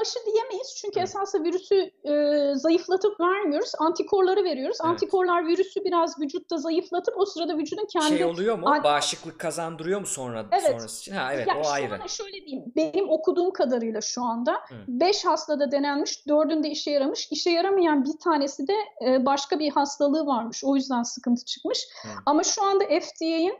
aşı 0.00 0.18
diyemeyiz 0.26 0.74
çünkü 0.76 1.00
esasında 1.00 1.44
virüsü 1.44 1.90
e, 2.04 2.54
zayıflatıp 2.54 3.20
vermiyoruz. 3.20 3.72
Antikorları 3.78 4.44
veriyoruz. 4.44 4.76
Evet. 4.80 4.90
Antikorlar 4.90 5.46
virüsü 5.46 5.84
biraz 5.84 6.20
vücutta 6.20 6.56
zayıflatıp 6.56 7.14
o 7.18 7.26
sırada 7.26 7.58
vücudun 7.58 7.86
kendi... 7.92 8.08
Şey 8.08 8.24
oluyor 8.24 8.58
mu? 8.58 8.68
An... 8.68 8.84
Bağışıklık 8.84 9.38
kazandırıyor 9.38 10.00
mu 10.00 10.06
sonra 10.06 10.46
evet. 10.52 10.70
sonrası 10.70 11.00
için? 11.00 11.14
Ha 11.14 11.34
evet 11.34 11.48
ya 11.48 11.60
o 11.64 11.68
ayrı. 11.68 12.08
şöyle 12.08 12.46
diyeyim. 12.46 12.72
Benim 12.76 13.10
okuduğum 13.10 13.52
kadarıyla 13.52 14.00
şu 14.00 14.22
anda 14.22 14.60
5 14.88 15.24
hastada 15.24 15.72
denenmiş, 15.72 16.26
4'ünde 16.26 16.68
işe 16.68 16.90
yaramış. 16.90 17.28
İşe 17.30 17.50
yaramayan 17.50 18.04
bir 18.04 18.18
tanesi 18.24 18.68
de 18.68 18.74
e, 19.06 19.26
başka 19.26 19.58
bir 19.58 19.70
hastalığı 19.70 20.26
varmış. 20.26 20.64
O 20.64 20.76
yüzden 20.76 21.02
sıkıntı 21.02 21.44
çıkmış. 21.44 21.88
Hı. 22.02 22.08
Ama 22.26 22.42
şu 22.42 22.64
anda 22.64 22.84
FDA'in 22.84 23.58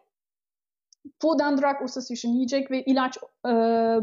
Food 1.22 1.40
and 1.40 1.58
Drug 1.58 1.82
Association 1.82 2.32
Yiyecek 2.32 2.70
ve 2.70 2.84
İlaç 2.84 3.16
e, 3.46 3.52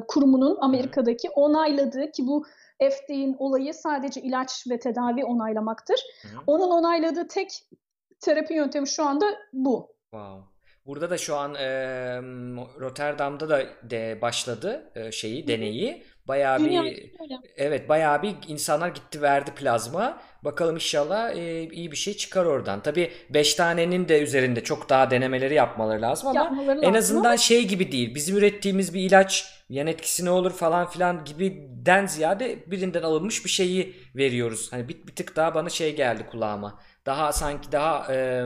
Kurumu'nun 0.07 0.57
Amerika'daki 0.61 1.29
onayladığı 1.29 2.11
ki 2.11 2.27
bu 2.27 2.45
FDA'nin 2.79 3.35
olayı 3.39 3.73
sadece 3.73 4.21
ilaç 4.21 4.63
ve 4.69 4.79
tedavi 4.79 5.25
onaylamaktır. 5.25 5.99
Hı 6.21 6.27
hı. 6.27 6.41
Onun 6.47 6.71
onayladığı 6.71 7.27
tek 7.27 7.49
terapi 8.19 8.53
yöntemi 8.53 8.87
şu 8.87 9.05
anda 9.05 9.25
bu. 9.53 9.95
Wow. 10.11 10.57
Burada 10.85 11.09
da 11.09 11.17
şu 11.17 11.35
an 11.35 11.55
e, 11.55 11.67
Rotterdam'da 12.79 13.49
da 13.49 13.61
de 13.83 14.19
başladı 14.21 14.91
e, 14.95 15.11
şeyi 15.11 15.47
deneyi. 15.47 16.03
Bayağı 16.27 16.59
bir 16.59 17.09
evet 17.57 17.89
bayağı 17.89 18.21
bir 18.21 18.35
insanlar 18.47 18.87
gitti 18.87 19.21
verdi 19.21 19.51
plazma. 19.51 20.21
Bakalım 20.43 20.75
inşallah 20.75 21.31
e, 21.35 21.63
iyi 21.63 21.91
bir 21.91 21.97
şey 21.97 22.13
çıkar 22.13 22.45
oradan. 22.45 22.83
Tabii 22.83 23.11
5 23.29 23.53
tanenin 23.53 24.07
de 24.07 24.21
üzerinde 24.21 24.63
çok 24.63 24.89
daha 24.89 25.11
denemeleri 25.11 25.53
yapmaları 25.53 26.01
lazım 26.01 26.27
ama 26.27 26.39
Yapmaları 26.39 26.79
en 26.81 26.93
azından 26.93 27.29
ama... 27.29 27.37
şey 27.37 27.67
gibi 27.67 27.91
değil. 27.91 28.15
Bizim 28.15 28.37
ürettiğimiz 28.37 28.93
bir 28.93 29.01
ilaç 29.01 29.57
yan 29.69 29.87
etkisi 29.87 30.25
ne 30.25 30.29
olur 30.29 30.51
falan 30.51 30.89
filan 30.89 31.25
gibiden 31.25 32.05
ziyade 32.05 32.59
birinden 32.67 33.01
alınmış 33.01 33.45
bir 33.45 33.49
şeyi 33.49 33.95
veriyoruz. 34.15 34.71
Hani 34.71 34.89
bir, 34.89 35.07
bir 35.07 35.15
tık 35.15 35.35
daha 35.35 35.55
bana 35.55 35.69
şey 35.69 35.95
geldi 35.95 36.25
kulağıma. 36.31 36.79
Daha 37.05 37.33
sanki 37.33 37.71
daha 37.71 38.13
e, 38.13 38.45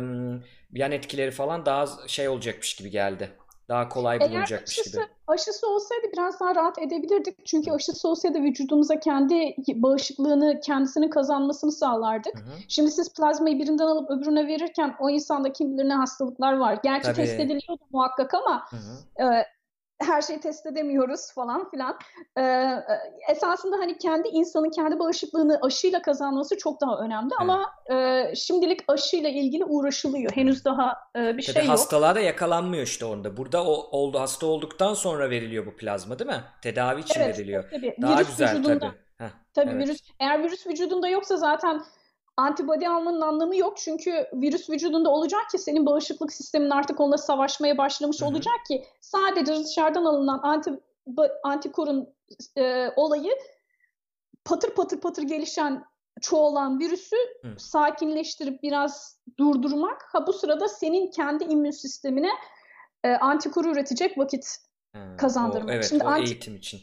yan 0.73 0.91
etkileri 0.91 1.31
falan 1.31 1.65
daha 1.65 1.87
şey 2.07 2.27
olacakmış 2.29 2.75
gibi 2.75 2.89
geldi. 2.89 3.31
Daha 3.71 3.89
kolay 3.89 4.19
bulunacakmış 4.21 4.79
aşısı, 4.79 4.97
gibi. 4.97 5.07
Aşısı 5.27 5.67
olsaydı 5.67 6.07
biraz 6.13 6.39
daha 6.39 6.55
rahat 6.55 6.79
edebilirdik. 6.79 7.45
Çünkü 7.45 7.71
aşısı 7.71 8.07
olsaydı 8.07 8.41
vücudumuza 8.41 8.99
kendi 8.99 9.55
bağışıklığını 9.75 10.59
kendisinin 10.63 11.09
kazanmasını 11.09 11.71
sağlardık. 11.71 12.35
Hı 12.35 12.43
hı. 12.43 12.55
Şimdi 12.67 12.91
siz 12.91 13.13
plazmayı 13.13 13.59
birinden 13.59 13.85
alıp 13.85 14.11
öbürüne 14.11 14.47
verirken 14.47 14.95
o 14.99 15.09
insanda 15.09 15.53
kim 15.53 15.73
bilir 15.73 15.89
ne 15.89 15.93
hastalıklar 15.93 16.53
var. 16.53 16.79
Gerçi 16.83 17.03
Tabii. 17.03 17.15
test 17.15 17.39
ediliyordu 17.39 17.83
muhakkak 17.91 18.33
ama 18.33 18.65
hı 18.69 18.75
hı. 18.75 19.23
E, 19.23 19.45
her 20.01 20.21
şeyi 20.21 20.39
test 20.39 20.65
edemiyoruz 20.65 21.33
falan 21.35 21.69
filan. 21.71 21.99
Ee, 22.37 22.75
esasında 23.29 23.77
hani 23.77 23.97
kendi 23.97 24.27
insanın 24.27 24.69
kendi 24.69 24.99
bağışıklığını 24.99 25.59
aşıyla 25.61 26.01
kazanması 26.01 26.57
çok 26.57 26.81
daha 26.81 26.97
önemli 26.97 27.33
evet. 27.41 27.41
ama 27.41 27.73
e, 27.91 28.25
şimdilik 28.35 28.81
aşıyla 28.87 29.29
ilgili 29.29 29.65
uğraşılıyor. 29.65 30.31
Henüz 30.31 30.65
daha 30.65 30.97
e, 31.15 31.19
bir 31.19 31.43
Tabii 31.45 31.53
şey 31.53 31.63
yok. 31.63 31.71
Hastalara 31.71 32.19
yakalanmıyor 32.19 32.83
işte 32.83 33.05
onda. 33.05 33.37
Burada 33.37 33.65
o 33.65 33.73
oldu 33.97 34.19
hasta 34.19 34.45
olduktan 34.45 34.93
sonra 34.93 35.29
veriliyor 35.29 35.65
bu 35.65 35.75
plazma 35.75 36.19
değil 36.19 36.29
mi? 36.29 36.43
Tedavi 36.61 37.01
için 37.01 37.19
evet, 37.19 37.37
veriliyor. 37.37 37.63
Tabii. 37.71 37.95
Daha 38.01 38.15
virüs 38.15 38.27
güzel 38.27 38.49
vücudunda, 38.49 38.79
tabii. 38.79 38.97
Heh, 39.17 39.29
tabii 39.53 39.71
evet. 39.71 39.87
virüs 39.87 39.99
eğer 40.19 40.43
virüs 40.43 40.67
vücudunda 40.67 41.07
yoksa 41.07 41.37
zaten 41.37 41.81
antibody 42.37 42.87
almanın 42.87 43.21
anlamı 43.21 43.55
yok. 43.55 43.77
Çünkü 43.77 44.27
virüs 44.33 44.69
vücudunda 44.69 45.09
olacak 45.09 45.49
ki 45.51 45.57
senin 45.57 45.85
bağışıklık 45.85 46.33
sistemin 46.33 46.69
artık 46.69 46.99
onunla 46.99 47.17
savaşmaya 47.17 47.77
başlamış 47.77 48.21
Hı-hı. 48.21 48.29
olacak 48.29 48.65
ki 48.67 48.85
sadece 49.01 49.55
dışarıdan 49.55 50.05
alınan 50.05 50.39
anti 50.43 50.79
antikorun 51.43 52.13
e, 52.57 52.87
olayı 52.95 53.31
patır 54.45 54.75
patır 54.75 54.99
patır 54.99 55.23
gelişen 55.23 55.85
çoğalan 56.21 56.79
virüsü 56.79 57.15
Hı. 57.41 57.55
sakinleştirip 57.57 58.63
biraz 58.63 59.19
durdurmak. 59.39 60.01
Ha 60.11 60.27
bu 60.27 60.33
sırada 60.33 60.67
senin 60.67 61.11
kendi 61.11 61.43
immün 61.43 61.71
sistemine 61.71 62.29
e, 63.03 63.09
antikor 63.09 63.65
üretecek 63.65 64.17
vakit 64.17 64.57
Hı. 64.95 65.17
kazandırmak. 65.17 65.69
O, 65.69 65.73
evet 65.73 65.89
şimdi 65.89 66.03
o 66.03 66.07
anti... 66.07 66.31
eğitim 66.31 66.55
için. 66.55 66.81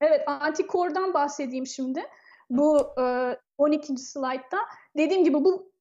Evet 0.00 0.22
antikordan 0.26 1.14
bahsedeyim 1.14 1.66
şimdi. 1.66 2.04
Bu 2.50 2.94
e, 3.00 3.36
12. 3.58 3.96
slaytta 3.96 4.58
dediğim 4.96 5.24
gibi 5.24 5.44
bu 5.44 5.72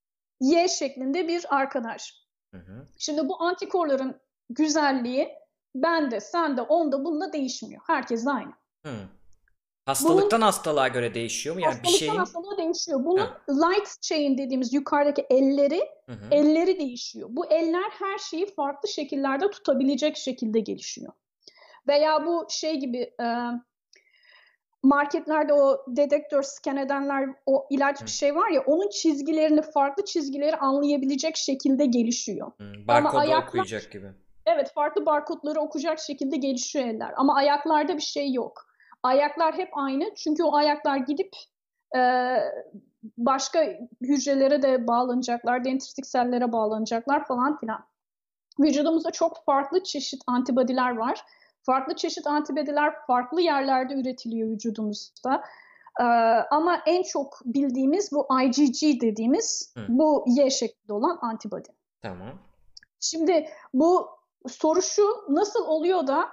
Y 0.41 0.67
şeklinde 0.67 1.27
bir 1.27 1.55
arkadaş. 1.55 2.23
Hı 2.53 2.57
hı. 2.57 2.87
Şimdi 2.97 3.29
bu 3.29 3.41
antikorların 3.41 4.21
güzelliği 4.49 5.29
bende, 5.75 6.19
sende, 6.19 6.61
onda, 6.61 7.05
bunda 7.05 7.33
değişmiyor. 7.33 7.81
Herkes 7.87 8.27
aynı. 8.27 8.53
Hı. 8.85 8.93
Hastalıktan 9.85 10.39
Bunun, 10.39 10.45
hastalığa 10.45 10.87
göre 10.87 11.13
değişiyor 11.13 11.55
mu? 11.55 11.61
Yani 11.61 11.69
hastalıktan 11.69 11.93
bir 11.93 11.97
şeyin... 11.97 12.15
hastalığa 12.15 12.57
değişiyor. 12.57 13.05
Bunun 13.05 13.17
ha. 13.17 13.41
light 13.49 14.01
chain 14.01 14.37
dediğimiz 14.37 14.73
yukarıdaki 14.73 15.25
elleri, 15.29 15.81
hı 16.05 16.11
hı. 16.11 16.27
elleri 16.31 16.79
değişiyor. 16.79 17.29
Bu 17.31 17.45
eller 17.45 17.89
her 17.89 18.17
şeyi 18.17 18.53
farklı 18.53 18.89
şekillerde 18.89 19.49
tutabilecek 19.49 20.17
şekilde 20.17 20.59
gelişiyor. 20.59 21.13
Veya 21.87 22.25
bu 22.25 22.47
şey 22.49 22.79
gibi 22.79 22.97
e, 23.21 23.25
marketlerde 24.83 25.53
o 25.53 25.85
dedektör 25.87 26.43
scan 26.43 26.77
edenler 26.77 27.29
o 27.45 27.67
ilaç 27.69 28.01
bir 28.01 28.07
şey 28.07 28.35
var 28.35 28.49
ya 28.49 28.61
onun 28.61 28.89
çizgilerini 28.89 29.61
farklı 29.61 30.05
çizgileri 30.05 30.55
anlayabilecek 30.55 31.37
şekilde 31.37 31.85
gelişiyor. 31.85 32.51
Hmm, 32.57 32.87
barkodu 32.87 33.17
ayaklar, 33.17 33.47
okuyacak 33.47 33.91
gibi. 33.91 34.11
Evet 34.45 34.71
farklı 34.73 35.05
barkodları 35.05 35.59
okuyacak 35.59 35.99
şekilde 35.99 36.37
gelişiyor 36.37 36.85
eller 36.85 37.13
ama 37.17 37.35
ayaklarda 37.35 37.95
bir 37.95 38.01
şey 38.01 38.33
yok. 38.33 38.65
Ayaklar 39.03 39.57
hep 39.57 39.69
aynı 39.73 40.15
çünkü 40.15 40.43
o 40.43 40.55
ayaklar 40.55 40.97
gidip 40.97 41.35
e, 41.95 42.01
başka 43.17 43.65
hücrelere 44.01 44.61
de 44.61 44.87
bağlanacaklar, 44.87 45.65
dendritik 45.65 46.05
sellere 46.05 46.51
bağlanacaklar 46.51 47.25
falan 47.27 47.57
filan. 47.57 47.85
Vücudumuzda 48.59 49.11
çok 49.11 49.45
farklı 49.45 49.83
çeşit 49.83 50.21
antibodiler 50.27 50.97
var 50.97 51.23
Farklı 51.63 51.95
çeşit 51.95 52.27
antibodiler 52.27 52.93
farklı 53.07 53.41
yerlerde 53.41 53.93
üretiliyor 53.93 54.49
vücudumuzda. 54.49 55.43
Ee, 55.99 56.03
ama 56.51 56.81
en 56.85 57.03
çok 57.03 57.41
bildiğimiz 57.45 58.11
bu 58.11 58.27
IgG 58.43 59.01
dediğimiz 59.01 59.73
Hı. 59.77 59.85
bu 59.89 60.25
Y 60.27 60.49
şeklinde 60.49 60.93
olan 60.93 61.19
antibodi. 61.21 61.69
Tamam. 62.01 62.39
Şimdi 62.99 63.49
bu 63.73 64.09
soru 64.47 64.81
şu 64.81 65.03
nasıl 65.29 65.65
oluyor 65.65 66.07
da 66.07 66.29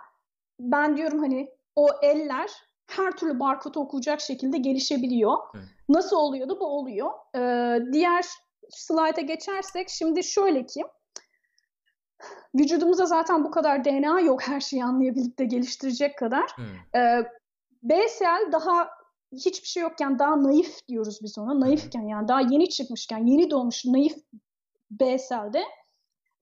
ben 0.60 0.96
diyorum 0.96 1.18
hani 1.18 1.50
o 1.76 1.88
eller 2.02 2.50
her 2.86 3.12
türlü 3.12 3.40
barkodu 3.40 3.80
okuyacak 3.80 4.20
şekilde 4.20 4.58
gelişebiliyor. 4.58 5.32
Hı. 5.32 5.58
Nasıl 5.88 6.16
oluyor 6.16 6.48
da 6.48 6.60
bu 6.60 6.66
oluyor. 6.66 7.10
Ee, 7.36 7.78
diğer 7.92 8.24
slayta 8.70 9.20
geçersek 9.20 9.88
şimdi 9.88 10.24
şöyle 10.24 10.66
ki 10.66 10.84
Vücudumuzda 12.54 13.06
zaten 13.06 13.44
bu 13.44 13.50
kadar 13.50 13.84
DNA 13.84 14.20
yok 14.20 14.48
her 14.48 14.60
şeyi 14.60 14.84
anlayabilip 14.84 15.38
de 15.38 15.44
geliştirecek 15.44 16.18
kadar. 16.18 16.50
Hmm. 16.56 17.00
Ee, 17.00 17.24
B 17.82 18.08
sel 18.08 18.52
daha 18.52 18.88
hiçbir 19.32 19.68
şey 19.68 19.82
yokken 19.82 20.18
daha 20.18 20.42
naif 20.42 20.88
diyoruz 20.88 21.18
biz 21.22 21.38
ona. 21.38 21.60
Naifken 21.60 22.02
yani 22.02 22.28
daha 22.28 22.40
yeni 22.40 22.68
çıkmışken, 22.68 23.26
yeni 23.26 23.50
doğmuş 23.50 23.84
naif 23.84 24.16
B 24.90 25.18
selde 25.18 25.62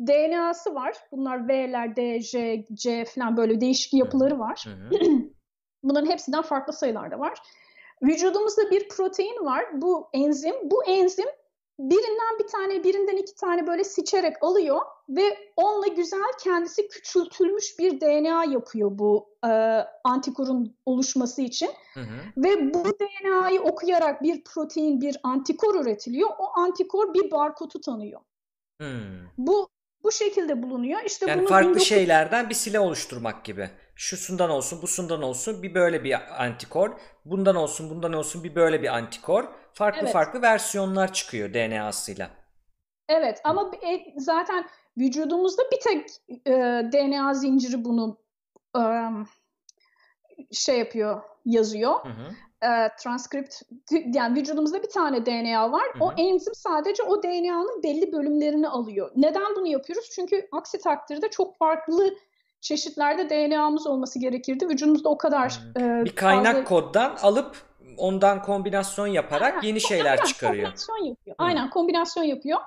DNA'sı 0.01 0.75
var. 0.75 0.97
Bunlar 1.13 1.49
V'ler, 1.49 1.97
D, 1.97 2.21
J, 2.21 2.65
C 2.75 3.05
falan 3.05 3.37
böyle 3.37 3.61
değişik 3.61 3.95
yapıları 3.95 4.39
var. 4.39 4.65
Bunların 5.83 6.11
hepsinden 6.11 6.43
farklı 6.43 6.73
sayılarda 6.73 7.19
var. 7.19 7.39
Vücudumuzda 8.03 8.71
bir 8.71 8.89
protein 8.89 9.45
var. 9.45 9.65
Bu 9.83 10.09
enzim. 10.13 10.55
Bu 10.65 10.85
enzim 10.85 11.29
birinden 11.79 12.39
bir 12.39 12.47
tane, 12.47 12.85
birinden 12.85 13.17
iki 13.17 13.35
tane 13.35 13.67
böyle 13.67 13.85
seçerek 13.85 14.37
alıyor 14.41 14.81
ve 15.09 15.39
onunla 15.57 15.87
güzel 15.87 16.33
kendisi 16.45 16.89
küçültülmüş 16.89 17.79
bir 17.79 18.01
DNA 18.01 18.45
yapıyor 18.45 18.91
bu 18.93 19.29
e, 19.45 19.51
antikorun 20.05 20.77
oluşması 20.87 21.43
için. 21.43 21.71
Hı 21.95 22.01
hı. 22.01 22.21
Ve 22.37 22.75
bu 22.75 22.85
DNA'yı 22.85 23.61
okuyarak 23.61 24.23
bir 24.23 24.45
protein, 24.45 25.01
bir 25.01 25.17
antikor 25.23 25.85
üretiliyor. 25.85 26.31
O 26.39 26.61
antikor 26.61 27.15
bir 27.15 27.31
barkodu 27.31 27.81
tanıyor. 27.81 28.21
Hı. 28.81 29.01
Bu 29.39 29.69
bu 30.03 30.13
şekilde 30.13 30.63
bulunuyor. 30.63 31.01
İşte 31.07 31.27
Yani 31.31 31.41
bunu 31.41 31.49
farklı 31.49 31.69
19 31.69 31.89
şeylerden 31.89 32.49
bir 32.49 32.55
sile 32.55 32.81
oluşturmak 32.81 33.45
gibi. 33.45 33.71
Şusundan 34.01 34.51
olsun, 34.51 34.83
busundan 34.83 35.23
olsun 35.23 35.63
bir 35.63 35.75
böyle 35.75 36.05
bir 36.05 36.45
antikor. 36.45 36.91
Bundan 37.25 37.57
olsun, 37.57 37.91
bundan 37.91 38.13
olsun 38.13 38.45
bir 38.45 38.55
böyle 38.55 38.83
bir 38.83 38.97
antikor. 38.97 39.45
Farklı 39.73 40.01
Evet. 40.03 40.13
farklı 40.13 40.43
versiyonlar 40.43 41.13
çıkıyor 41.13 41.55
DNA'sıyla. 41.55 42.31
Evet 43.09 43.41
ama 43.45 43.71
e, 43.83 44.05
zaten 44.17 44.65
vücudumuzda 44.99 45.63
bir 45.73 45.81
tek 45.81 46.11
e, 46.47 46.53
DNA 46.93 47.35
zinciri 47.35 47.85
bunu 47.85 48.17
e, 48.77 48.83
şey 50.53 50.79
yapıyor, 50.79 51.23
yazıyor. 51.45 51.95
Hı 52.05 52.09
hı. 52.09 52.35
E, 52.63 52.97
transkript 52.99 53.63
yani 53.91 54.41
vücudumuzda 54.41 54.83
bir 54.83 54.91
tane 54.91 55.27
DNA 55.27 55.73
var. 55.73 55.87
Hı 55.95 56.05
O 56.05 56.13
hı. 56.13 56.15
enzim 56.17 56.55
sadece 56.55 57.03
o 57.03 57.23
DNA'nın 57.23 57.83
belli 57.83 58.13
bölümlerini 58.13 58.69
alıyor. 58.69 59.11
Neden 59.17 59.57
bunu 59.57 59.67
yapıyoruz? 59.67 60.11
Çünkü 60.15 60.49
aksi 60.53 60.79
takdirde 60.79 61.31
çok 61.31 61.59
farklı 61.59 62.15
çeşitlerde 62.61 63.31
DNA'mız 63.31 63.87
olması 63.87 64.19
gerekirdi. 64.19 64.69
Vücudumuzda 64.69 65.09
o 65.09 65.19
kadar 65.19 65.61
e, 65.81 66.05
Bir 66.05 66.17
kaynak 66.17 66.55
fazla- 66.55 66.65
koddan 66.65 67.17
alıp 67.23 67.57
ondan 67.97 68.43
kombinasyon 68.43 69.07
yaparak 69.07 69.55
Aynen, 69.55 69.67
yeni 69.67 69.81
şeyler 69.81 70.11
Aynen, 70.11 70.25
çıkarıyor. 70.25 70.65
Kombinasyon 70.65 71.05
yapıyor. 71.05 71.37
Hı. 71.41 71.45
Aynen 71.45 71.71
kombinasyon 71.71 72.25
yapıyor. 72.25 72.59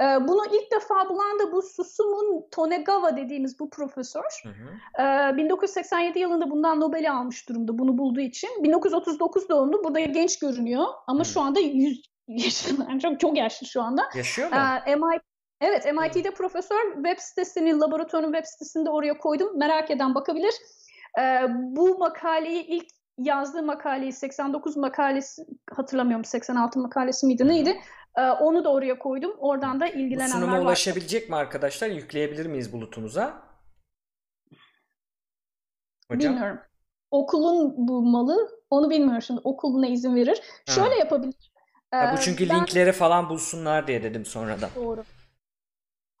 Ee, 0.00 0.04
bunu 0.04 0.40
ilk 0.46 0.72
defa 0.72 1.08
bulan 1.08 1.38
da 1.38 1.52
bu 1.52 1.62
Susumun 1.62 2.46
Tonegawa 2.50 3.16
dediğimiz 3.16 3.58
bu 3.60 3.70
profesör. 3.70 4.42
Hı 4.42 4.48
hı. 4.48 5.02
Ee, 5.32 5.36
1987 5.36 6.18
yılında 6.18 6.50
bundan 6.50 6.80
Nobel'i 6.80 7.10
almış 7.10 7.48
durumda 7.48 7.78
bunu 7.78 7.98
bulduğu 7.98 8.20
için. 8.20 8.50
1939 8.62 9.48
doğumlu. 9.48 9.84
Burada 9.84 10.00
genç 10.00 10.38
görünüyor 10.38 10.84
ama 11.06 11.20
Hı. 11.20 11.24
şu 11.24 11.40
anda 11.40 11.60
100 11.60 12.02
yaşında. 12.28 12.98
Çok, 12.98 13.20
çok 13.20 13.36
yaşlı 13.36 13.66
şu 13.66 13.82
anda. 13.82 14.02
Yaşıyor 14.16 14.48
mu? 14.50 14.56
Ee, 14.86 14.96
MIT 14.96 15.22
Evet, 15.60 15.84
MIT'de 15.94 16.30
profesör 16.30 16.94
web 16.94 17.18
sitesini, 17.18 17.78
laboratuvarın 17.78 18.32
web 18.32 18.44
sitesini 18.46 18.86
de 18.86 18.90
oraya 18.90 19.18
koydum. 19.18 19.58
Merak 19.58 19.90
eden 19.90 20.14
bakabilir. 20.14 20.54
Ee, 21.20 21.46
bu 21.50 21.98
makaleyi 21.98 22.62
ilk 22.66 22.86
yazdığı 23.18 23.62
makaleyi 23.62 24.12
89 24.12 24.76
makalesi 24.76 25.42
hatırlamıyorum 25.72 26.24
86 26.24 26.78
makalesi 26.78 27.26
miydi 27.26 27.48
neydi? 27.48 27.76
Ee, 28.18 28.22
onu 28.22 28.64
da 28.64 28.72
oraya 28.72 28.98
koydum. 28.98 29.34
Oradan 29.38 29.80
da 29.80 29.86
Bu 29.86 29.90
ilgilenenler 29.90 30.28
sunuma 30.32 30.52
var. 30.58 30.62
ulaşabilecek 30.62 31.28
mi 31.30 31.36
arkadaşlar? 31.36 31.88
Yükleyebilir 31.88 32.46
miyiz 32.46 32.72
bulutumuza? 32.72 33.42
Hocam? 36.10 36.32
Bilmiyorum. 36.34 36.58
Okulun 37.10 37.74
bu 37.76 38.02
malı 38.02 38.50
onu 38.70 38.90
bilmiyorum 38.90 39.22
şimdi. 39.22 39.40
Okul 39.44 39.80
ne 39.80 39.90
izin 39.90 40.14
verir? 40.16 40.40
Ha. 40.66 40.72
Şöyle 40.72 40.94
yapabilir. 40.98 41.52
Ha, 41.90 42.10
bu 42.12 42.18
Ee, 42.18 42.20
çünkü 42.22 42.48
ben- 42.48 42.60
linkleri 42.60 42.92
falan 42.92 43.28
bulsunlar 43.28 43.86
diye 43.86 44.02
dedim 44.02 44.24
sonradan. 44.24 44.70
Doğru. 44.76 45.04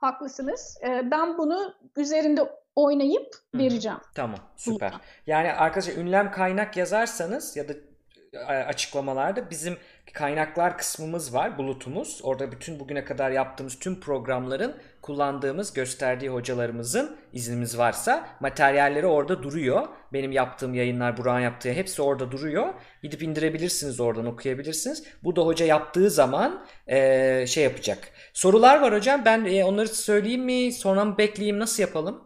Haklısınız. 0.06 0.78
Ee, 0.82 1.10
ben 1.10 1.38
bunu 1.38 1.74
üzerinde 1.96 2.52
oynayıp 2.74 3.34
vereceğim. 3.54 3.98
Tamam, 4.14 4.38
süper. 4.56 4.94
Yani 5.26 5.52
arkadaşlar 5.52 5.94
ünlem 5.94 6.30
kaynak 6.30 6.76
yazarsanız 6.76 7.56
ya 7.56 7.68
da 7.68 7.72
açıklamalarda 8.68 9.50
bizim 9.50 9.76
kaynaklar 10.12 10.78
kısmımız 10.78 11.34
var, 11.34 11.58
bulutumuz. 11.58 12.20
Orada 12.22 12.52
bütün 12.52 12.80
bugüne 12.80 13.04
kadar 13.04 13.30
yaptığımız 13.30 13.78
tüm 13.78 14.00
programların 14.00 14.76
kullandığımız, 15.02 15.72
gösterdiği 15.72 16.28
hocalarımızın 16.28 17.16
iznimiz 17.32 17.78
varsa 17.78 18.28
materyalleri 18.40 19.06
orada 19.06 19.42
duruyor. 19.42 19.88
Benim 20.12 20.32
yaptığım 20.32 20.74
yayınlar, 20.74 21.16
Burak'ın 21.16 21.40
yaptığı 21.40 21.72
hepsi 21.72 22.02
orada 22.02 22.30
duruyor. 22.32 22.74
Gidip 23.02 23.22
indirebilirsiniz 23.22 24.00
oradan 24.00 24.26
okuyabilirsiniz. 24.26 25.04
Bu 25.24 25.36
da 25.36 25.42
hoca 25.42 25.66
yaptığı 25.66 26.10
zaman 26.10 26.66
e, 26.86 27.46
şey 27.46 27.64
yapacak. 27.64 27.98
Sorular 28.32 28.80
var 28.80 28.94
hocam. 28.94 29.24
Ben 29.24 29.44
e, 29.44 29.64
onları 29.64 29.88
söyleyeyim 29.88 30.44
mi? 30.44 30.72
Sonra 30.72 31.04
mı 31.04 31.18
bekleyeyim? 31.18 31.58
Nasıl 31.58 31.82
yapalım? 31.82 32.25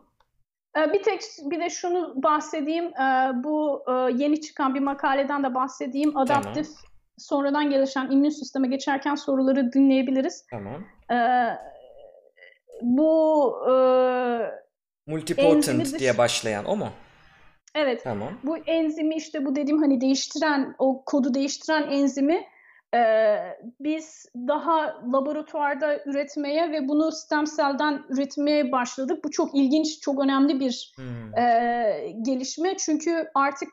Ee, 0.77 0.93
Bir 0.93 1.03
tek 1.03 1.21
bir 1.45 1.61
de 1.61 1.71
şunu 1.71 2.23
bahsedeyim. 2.23 2.85
Ee, 2.85 3.31
Bu 3.45 3.83
e, 3.89 3.93
yeni 4.23 4.41
çıkan 4.41 4.75
bir 4.75 4.81
makaleden 4.81 5.45
de 5.45 5.55
bahsedeyim. 5.55 6.17
Adaptif 6.17 6.69
sonradan 7.19 7.71
gelişen 7.71 8.11
immün 8.11 8.29
sisteme 8.31 8.69
geçerken 8.69 9.15
soruları 9.15 9.73
dinleyebiliriz. 9.73 10.47
Tamam. 10.51 10.85
Ee, 11.13 11.47
Bu 12.83 13.55
e, 13.71 13.73
Multipotent 15.07 15.69
Enzimi 15.69 15.99
diye 15.99 16.19
başlayan 16.19 16.65
o 16.65 16.77
mu? 16.77 16.89
evet 17.75 18.05
Tamam. 18.05 18.29
bu 18.43 18.57
enzimi 18.57 19.15
işte 19.17 19.45
bu 19.47 19.57
dediğim 19.57 19.83
hani 19.83 20.01
değiştiren 20.01 20.75
o 20.79 21.05
kodu 21.05 21.35
değiştiren 21.35 21.91
enzimi 21.91 22.45
e, 22.95 23.37
biz 23.81 24.27
daha 24.35 25.03
laboratuvarda 25.13 25.99
üretmeye 26.07 26.73
ve 26.73 26.89
bunu 26.89 27.13
stem 27.13 27.45
cell'den 27.57 28.03
üretmeye 28.09 28.73
başladık. 28.73 29.25
Bu 29.25 29.31
çok 29.31 29.55
ilginç, 29.55 30.01
çok 30.01 30.25
önemli 30.25 30.61
bir 30.61 30.93
Hmm. 30.97 31.39
e, 31.39 32.13
gelişme. 32.23 32.77
Çünkü 32.77 33.31
artık 33.35 33.69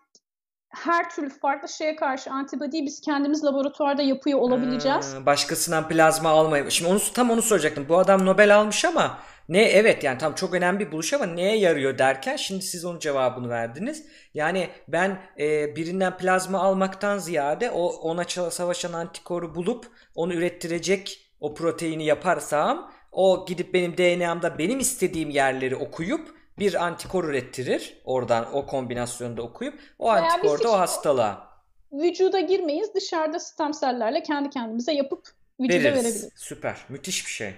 her 0.70 1.10
türlü 1.10 1.30
farklı 1.30 1.70
şeye 1.70 1.96
karşı 1.96 2.32
antibodiyi 2.32 2.86
biz 2.86 3.02
kendimiz 3.02 3.44
laboratuvarda 3.44 4.02
yapıyor 4.02 4.40
olabileceğiz. 4.40 5.14
Ha, 5.14 5.26
başkasından 5.26 5.88
plazma 5.88 6.30
almayı. 6.30 6.72
Şimdi 6.72 6.92
onu 6.92 7.00
tam 7.14 7.30
onu 7.30 7.42
soracaktım. 7.42 7.86
Bu 7.90 7.98
adam 7.98 8.26
Nobel 8.26 8.56
almış 8.58 8.86
ama 8.86 9.18
ne 9.50 9.62
evet 9.62 10.04
yani 10.04 10.18
tam 10.18 10.36
çok 10.36 10.54
önemli 10.54 10.80
bir 10.80 10.92
buluş 10.92 11.14
ama 11.14 11.26
neye 11.26 11.58
yarıyor 11.58 11.98
derken 11.98 12.36
şimdi 12.36 12.62
siz 12.62 12.86
onun 12.86 13.00
cevabını 13.00 13.50
verdiniz. 13.50 14.06
Yani 14.34 14.70
ben 14.88 15.22
e, 15.40 15.76
birinden 15.76 16.18
plazma 16.18 16.60
almaktan 16.60 17.18
ziyade 17.18 17.72
o 17.72 17.86
ona 17.88 18.24
savaşan 18.52 18.94
antikoru 18.94 19.56
bulup 19.56 19.88
onu 20.16 20.34
ürettirecek 20.34 21.32
o 21.40 21.54
proteini 21.54 22.06
yaparsam 22.06 22.92
o 23.12 23.46
gidip 23.46 23.74
benim 23.74 23.98
DNA'mda 23.98 24.58
benim 24.58 24.80
istediğim 24.80 25.30
yerleri 25.30 25.76
okuyup 25.76 26.38
bir 26.60 26.86
antikor 26.86 27.24
ürettirir. 27.24 28.02
Oradan 28.06 28.56
o 28.56 28.66
kombinasyonda 28.66 29.42
okuyup 29.42 29.80
o 30.00 30.14
Veya 30.14 30.24
antikor 30.24 30.64
da 30.64 30.72
o 30.72 30.80
hastalığa 30.80 31.48
Vücuda 31.92 32.40
girmeyiz, 32.40 32.94
dışarıda 32.96 33.40
stem 33.40 33.74
sellerle 33.74 34.24
kendi 34.24 34.50
kendimize 34.50 34.94
yapıp 34.94 35.28
vücuda 35.60 35.78
veririz. 35.78 35.94
verebiliriz. 35.94 36.30
Süper. 36.36 36.78
Müthiş 36.90 37.26
bir 37.26 37.32
şey. 37.32 37.54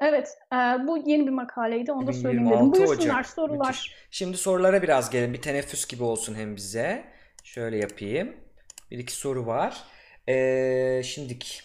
Evet, 0.00 0.28
e, 0.52 0.56
bu 0.56 0.98
yeni 0.98 1.26
bir 1.26 1.32
makaleydi. 1.32 1.92
Onu 1.92 2.06
da 2.06 2.12
söyleyeyim 2.12 2.46
2026 2.46 2.74
dedim. 2.74 2.86
Buyursunlar 2.86 3.14
Ocak. 3.20 3.26
sorular. 3.26 3.68
Müthiş. 3.68 3.94
Şimdi 4.10 4.36
sorulara 4.36 4.82
biraz 4.82 5.10
gelin. 5.10 5.32
Bir 5.32 5.42
teneffüs 5.42 5.86
gibi 5.86 6.02
olsun 6.02 6.34
hem 6.34 6.56
bize. 6.56 7.04
Şöyle 7.44 7.76
yapayım. 7.76 8.36
Bir 8.90 8.98
iki 8.98 9.12
soru 9.12 9.46
var. 9.46 9.76
Ee, 10.28 11.02
şimdiki. 11.04 11.60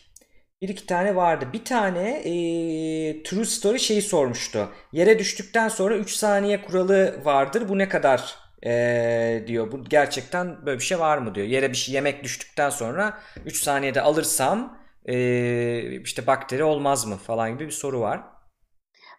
Bir 0.62 0.70
iki 0.70 0.86
tane 0.86 1.16
vardı. 1.16 1.46
Bir 1.54 1.66
tane 1.66 2.10
ee, 2.10 3.24
True 3.24 3.46
Story 3.46 3.80
şeyi 3.80 4.02
sormuştu. 4.02 4.70
Yere 4.92 5.20
düştükten 5.20 5.70
sonra 5.70 5.98
3 5.98 6.12
saniye 6.12 6.62
kuralı 6.62 7.26
vardır. 7.26 7.70
Bu 7.70 7.78
ne 7.78 7.90
kadar 7.90 8.36
ee, 8.66 9.44
diyor. 9.48 9.72
Bu 9.72 9.84
gerçekten 9.84 10.66
böyle 10.66 10.80
bir 10.80 10.84
şey 10.84 11.00
var 11.00 11.18
mı 11.18 11.36
diyor. 11.36 11.48
Yere 11.48 11.70
bir 11.72 11.78
şey 11.78 11.96
yemek 11.96 12.24
düştükten 12.24 12.70
sonra 12.70 13.18
3 13.46 13.64
saniyede 13.64 14.02
alırsam 14.02 14.85
ee, 15.06 16.02
işte 16.02 16.28
bakteri 16.28 16.64
olmaz 16.64 17.06
mı 17.08 17.16
falan 17.16 17.54
gibi 17.54 17.66
bir 17.66 17.72
soru 17.72 18.00
var. 18.00 18.24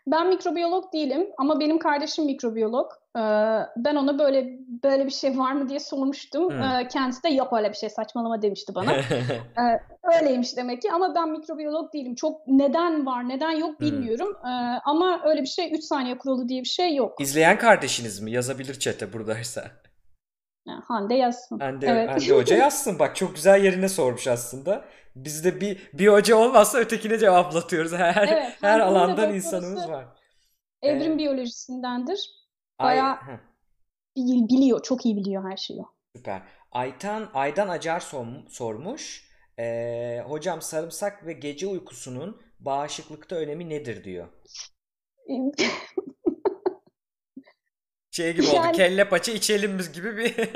Ben 0.06 0.28
mikrobiyolog 0.28 0.92
değilim 0.92 1.26
ama 1.38 1.60
benim 1.60 1.78
kardeşim 1.78 2.24
mikrobiyolog. 2.24 2.90
Ee, 3.16 3.20
ben 3.76 3.96
ona 3.96 4.18
böyle 4.18 4.58
böyle 4.84 5.06
bir 5.06 5.10
şey 5.10 5.38
var 5.38 5.52
mı 5.52 5.68
diye 5.68 5.80
sormuştum. 5.80 6.50
Hmm. 6.50 6.62
Ee, 6.62 6.88
kendisi 6.88 7.22
de 7.22 7.28
yok 7.28 7.52
öyle 7.52 7.68
bir 7.70 7.76
şey 7.76 7.90
saçmalama 7.90 8.42
demişti 8.42 8.74
bana. 8.74 8.92
Öyleymiş 10.20 10.56
demek 10.56 10.82
ki 10.82 10.92
ama 10.92 11.14
ben 11.14 11.28
mikrobiyolog 11.28 11.92
değilim. 11.92 12.14
Çok 12.14 12.40
neden 12.46 13.06
var 13.06 13.28
neden 13.28 13.50
yok 13.50 13.80
Hmm. 13.80 13.86
bilmiyorum. 13.86 14.36
Ee, 14.44 14.80
ama 14.84 15.20
öyle 15.24 15.40
bir 15.42 15.46
şey 15.46 15.72
3 15.74 15.84
saniye 15.84 16.18
kuralı 16.18 16.48
diye 16.48 16.60
bir 16.62 16.68
şey 16.68 16.94
yok. 16.94 17.20
İzleyen 17.20 17.58
kardeşiniz 17.58 18.20
mi? 18.20 18.30
Yazabilir 18.30 18.78
chat'e 18.78 19.12
buradaysa. 19.12 19.64
Hande 20.88 21.14
yazsın. 21.14 21.58
Hande, 21.58 21.86
Evet. 21.86 22.10
Hande 22.10 22.34
Hoca 22.34 22.56
yazsın. 22.64 22.98
Bak 22.98 23.16
çok 23.16 23.34
güzel 23.34 23.64
yerine 23.64 23.88
sormuş 23.88 24.28
aslında. 24.28 24.84
Bizde 25.16 25.60
bir, 25.60 25.90
bir 25.92 26.08
hoca 26.08 26.36
olmazsa 26.36 26.78
ötekine 26.78 27.18
cevaplatıyoruz. 27.18 27.92
Her, 27.92 28.28
Evet, 28.28 28.52
her 28.60 28.80
alandan 28.80 29.34
insanımız 29.34 29.88
var. 29.88 30.06
Evrim 30.82 31.12
Ee, 31.12 31.18
biyolojisindendir. 31.18 32.30
Ay, 32.78 32.96
Bayağı 32.96 33.18
biliyor, 34.16 34.82
çok 34.82 35.06
iyi 35.06 35.16
biliyor 35.16 35.50
her 35.50 35.56
şeyi. 35.56 35.82
süper. 36.16 36.42
Aytan 36.72 37.30
Aydan 37.34 37.68
Acar 37.68 38.00
sor- 38.00 38.48
sormuş. 38.48 39.26
Ee, 39.58 40.22
hocam 40.26 40.62
sarımsak 40.62 41.26
ve 41.26 41.32
gece 41.32 41.66
uykusunun 41.66 42.42
bağışıklıkta 42.60 43.36
önemi 43.36 43.68
nedir 43.70 44.04
diyor. 44.04 44.28
Şey 48.10 48.32
gibi 48.34 48.46
oldu. 48.46 48.54
Yani- 48.56 48.76
Kelle 48.76 49.08
paça 49.08 49.32
içelim 49.32 49.78
biz 49.78 49.92
gibi 49.92 50.16
bir 50.16 50.36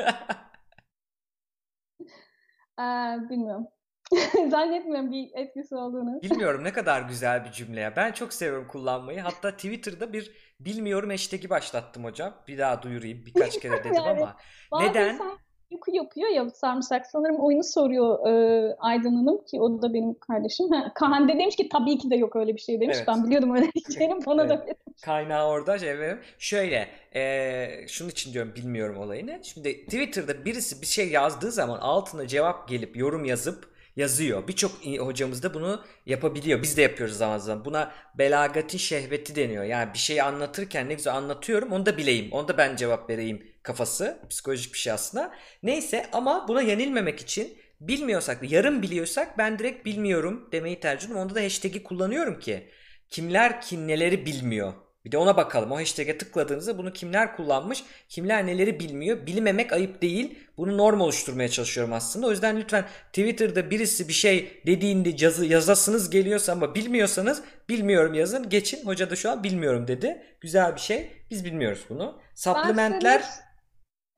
Ee, 2.79 3.17
bilmiyorum. 3.31 3.67
Zannetmiyorum 4.51 5.11
bir 5.13 5.31
etkisi 5.35 5.75
olduğunu. 5.77 6.23
Bilmiyorum 6.23 6.65
ne 6.65 6.73
kadar 6.73 7.03
güzel 7.03 7.45
bir 7.45 7.51
cümle 7.51 7.81
ya. 7.81 7.97
Ben 7.97 8.13
çok 8.13 8.33
seviyorum 8.33 8.69
kullanmayı. 8.69 9.21
Hatta 9.21 9.51
Twitter'da 9.51 10.13
bir 10.13 10.33
bilmiyorum 10.61 11.11
hashtag'i 11.11 11.51
başlattım 11.51 12.05
hocam. 12.05 12.35
Bir 12.49 12.59
daha 12.59 12.83
duyurayım. 12.83 13.27
Birkaç 13.27 13.61
kere 13.61 13.73
dedim 13.85 13.95
Yani 13.95 14.11
ama. 14.11 14.37
Neden? 14.81 15.21
uyku 15.71 15.97
yapıyor 15.97 16.29
ya 16.29 16.51
sarımsak. 16.51 17.07
Sanırım 17.07 17.37
oyunu 17.37 17.65
soruyor 17.65 18.27
e, 18.27 18.75
Aydın 18.79 19.17
Hanım 19.17 19.45
ki 19.45 19.61
o 19.61 19.83
da 19.83 19.95
benim 19.95 20.15
kardeşim. 20.15 20.67
Ha, 20.71 21.29
de 21.29 21.39
demiş 21.39 21.57
ki 21.57 21.69
tabii 21.69 21.99
ki 21.99 22.11
de 22.11 22.17
yok 22.17 22.37
öyle 22.37 22.55
bir 22.55 22.61
şey 22.61 22.81
demiş. 22.81 22.97
Evet. 22.97 23.09
Ben 23.09 23.25
biliyordum 23.27 23.55
öyle 23.55 23.73
diyeceğini 23.73 24.27
bana 24.27 24.49
da 24.49 24.65
Evet. 24.67 24.77
Kaynağı 25.05 25.49
orada 25.49 25.79
şey. 25.79 25.97
Şöyle, 26.39 26.89
eee 27.15 27.85
şunun 27.89 28.09
için 28.11 28.33
diyorum 28.33 28.55
bilmiyorum 28.55 28.97
olayını. 28.99 29.41
Şimdi 29.43 29.85
Twitter'da 29.85 30.45
birisi 30.45 30.83
bir 30.83 30.87
şey 30.87 31.11
yazdığı 31.11 31.51
zaman 31.51 31.79
altına 31.79 32.27
cevap 32.27 32.69
gelip 32.69 32.97
yorum 32.97 33.25
yazıp 33.25 33.70
yazıyor. 33.97 34.49
Birçok 34.49 34.73
hocamız 34.99 35.43
da 35.43 35.55
bunu 35.55 35.85
yapabiliyor. 36.07 36.63
Biz 36.63 36.77
de 36.77 36.83
yapıyoruz 36.83 37.17
zaman 37.17 37.39
zaman. 37.39 37.65
Buna 37.65 37.93
belagatin 38.19 38.79
şehveti 38.79 39.37
deniyor. 39.37 39.65
Yani 39.65 39.95
bir 39.95 39.99
şeyi 39.99 40.23
anlatırken 40.23 40.89
ne 40.89 40.95
güzel 40.95 41.15
anlatıyorum 41.15 41.73
onu 41.73 41.87
da 41.87 41.97
bileyim. 41.97 42.33
Onu 42.33 42.49
da 42.49 42.59
ben 42.59 42.77
cevap 42.77 43.11
vereyim 43.11 43.47
kafası. 43.63 44.21
Psikolojik 44.31 44.73
bir 44.73 44.79
şey 44.79 44.93
aslında. 44.93 45.35
Neyse 45.63 46.07
ama 46.13 46.49
buna 46.49 46.63
yenilmemek 46.63 47.21
için 47.21 47.59
bilmiyorsak, 47.81 48.53
yarım 48.53 48.83
biliyorsak 48.83 49.39
ben 49.39 49.59
direkt 49.59 49.87
bilmiyorum 49.87 50.49
demeyi 50.53 50.81
tercih 50.81 51.07
ediyorum. 51.07 51.27
Onda 51.27 51.35
da 51.35 51.45
hashtag'i 51.45 51.83
kullanıyorum 51.83 52.41
ki 52.41 52.71
kimler 53.11 53.61
kim 53.61 53.89
neleri 53.89 54.27
bilmiyor. 54.27 54.73
Bir 55.05 55.13
de 55.13 55.19
ona 55.19 55.37
bakalım. 55.37 55.73
O 55.73 55.77
hashtag'e 55.77 56.19
tıkladığınızda 56.19 56.79
bunu 56.79 56.93
kimler 56.93 57.37
kullanmış, 57.37 57.85
kimler 58.09 58.47
neleri 58.47 58.81
bilmiyor. 58.81 59.27
Bilmemek 59.27 59.73
ayıp 59.73 60.03
değil. 60.03 60.39
Bunu 60.57 60.79
norm 60.79 61.01
oluşturmaya 61.01 61.49
çalışıyorum 61.49 61.93
aslında. 61.93 62.27
O 62.27 62.31
yüzden 62.31 62.61
lütfen 62.61 62.85
Twitter'da 63.07 63.71
birisi 63.71 64.09
bir 64.09 64.13
şey 64.13 64.63
dediğinde 64.67 65.15
yazı, 65.25 65.47
yazasınız 65.47 66.11
geliyorsa 66.11 66.53
ama 66.53 66.75
bilmiyorsanız 66.75 67.43
bilmiyorum 67.69 68.15
yazın. 68.15 68.49
Geçin. 68.49 68.87
Hoca 68.87 69.11
da 69.11 69.17
şu 69.17 69.31
an 69.31 69.45
bilmiyorum 69.45 69.89
dedi. 69.89 70.23
Güzel 70.41 70.75
bir 70.75 70.81
şey. 70.81 71.11
Biz 71.31 71.45
bilmiyoruz 71.45 71.85
bunu. 71.89 72.21
Supplementler 72.35 73.25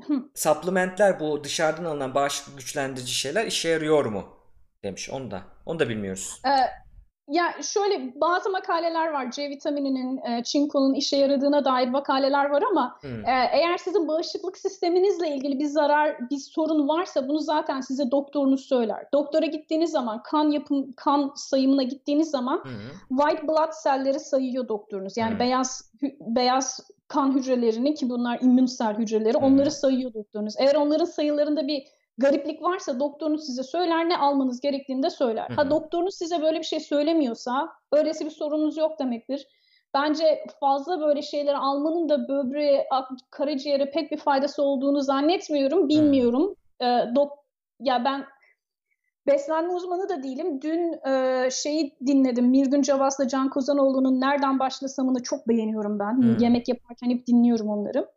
supplementler 0.35 1.21
bu 1.21 1.45
dışarıdan 1.45 1.85
alınan 1.85 2.15
bağışıklık 2.15 2.59
güçlendirici 2.59 3.15
şeyler 3.15 3.47
işe 3.47 3.69
yarıyor 3.69 4.05
mu? 4.05 4.39
Demiş. 4.85 5.11
Onu 5.11 5.31
da. 5.31 5.43
Onu 5.67 5.79
da 5.79 5.89
bilmiyoruz. 5.89 6.41
Ee, 6.47 6.82
ya 7.33 7.45
şöyle 7.63 8.21
bazı 8.21 8.51
makaleler 8.51 9.09
var. 9.09 9.31
C 9.31 9.49
vitamininin, 9.49 10.17
e, 10.17 10.43
çinkonun 10.43 10.95
işe 10.95 11.17
yaradığına 11.17 11.65
dair 11.65 11.89
makaleler 11.89 12.51
var 12.51 12.63
ama 12.71 12.97
Hmm. 13.01 13.25
e, 13.25 13.49
eğer 13.53 13.77
sizin 13.79 14.09
bağışıklık 14.09 14.59
sisteminizle 14.59 15.29
ilgili 15.29 15.59
bir 15.59 15.65
zarar, 15.65 16.31
bir 16.31 16.37
sorun 16.37 16.89
varsa 16.89 17.29
bunu 17.29 17.39
zaten 17.39 17.81
size 17.81 18.11
doktorunuz 18.11 18.61
söyler. 18.67 19.07
Doktora 19.13 19.47
gittiğiniz 19.47 19.91
zaman, 19.91 20.23
kan 20.23 20.51
yapım, 20.51 20.93
kan 20.97 21.33
sayımına 21.37 21.83
gittiğiniz 21.83 22.31
zaman 22.31 22.57
hı. 22.65 23.17
white 23.23 23.49
blood 23.49 23.73
selleri 23.73 24.21
sayıyor 24.21 24.69
doktorunuz. 24.69 25.17
Yani 25.17 25.35
Hı. 25.35 25.39
beyaz 25.39 25.91
hü- 26.03 26.17
beyaz 26.21 26.81
kan 27.09 27.35
hücrelerini 27.35 27.95
ki 27.95 28.11
bunlar 28.11 28.39
immün 28.43 28.67
sel 28.67 28.95
hücreleri 28.99 29.35
Hı. 29.35 29.39
onları 29.39 29.71
sayıyor 29.71 30.15
doktorunuz. 30.15 30.55
Eğer 30.59 30.75
onların 30.75 31.05
sayılarında 31.05 31.67
bir 31.67 31.83
gariplik 32.23 32.63
varsa 32.63 33.01
doktorunuz 33.01 33.47
size 33.47 33.63
söyler 33.63 34.09
ne 34.09 34.17
almanız 34.17 34.61
gerektiğini 34.61 35.03
de 35.03 35.11
söyler. 35.11 35.49
Hı 35.49 35.53
hı. 35.53 35.57
Ha 35.57 35.71
doktorunuz 35.71 36.15
size 36.15 36.43
böyle 36.43 36.59
bir 36.59 36.65
şey 36.65 36.81
söylemiyorsa 36.81 37.69
öylesi 37.93 38.25
bir 38.25 38.31
sorununuz 38.31 38.77
yok 38.77 38.99
demektir. 38.99 39.47
Bence 39.95 40.45
fazla 40.61 41.01
böyle 41.01 41.23
şeyleri 41.23 41.57
almanın 41.57 42.09
da 42.09 42.29
böbreğe, 42.29 42.89
karaciğere 43.31 43.91
pek 43.91 44.13
bir 44.13 44.17
faydası 44.17 44.63
olduğunu 44.63 45.01
zannetmiyorum. 45.01 45.89
Bilmiyorum. 45.89 46.55
Ee, 46.81 47.05
dok 47.15 47.33
ya 47.81 48.05
ben 48.05 48.25
beslenme 49.27 49.73
uzmanı 49.73 50.09
da 50.09 50.23
değilim. 50.23 50.63
Dün 50.63 51.09
e, 51.09 51.49
şeyi 51.51 51.97
dinledim. 52.07 52.47
Mirgün 52.47 52.83
Cavas'la 52.83 53.29
Can 53.29 53.51
Kozanoğlu'nun 53.51 54.21
Nereden 54.21 54.59
Başlasam'ını 54.59 55.23
çok 55.23 55.49
beğeniyorum 55.49 55.99
ben. 55.99 56.17
Hmm. 56.17 56.39
Yemek 56.39 56.69
yaparken 56.69 57.11
hep 57.11 57.27
dinliyorum 57.27 57.69
onları. 57.69 58.09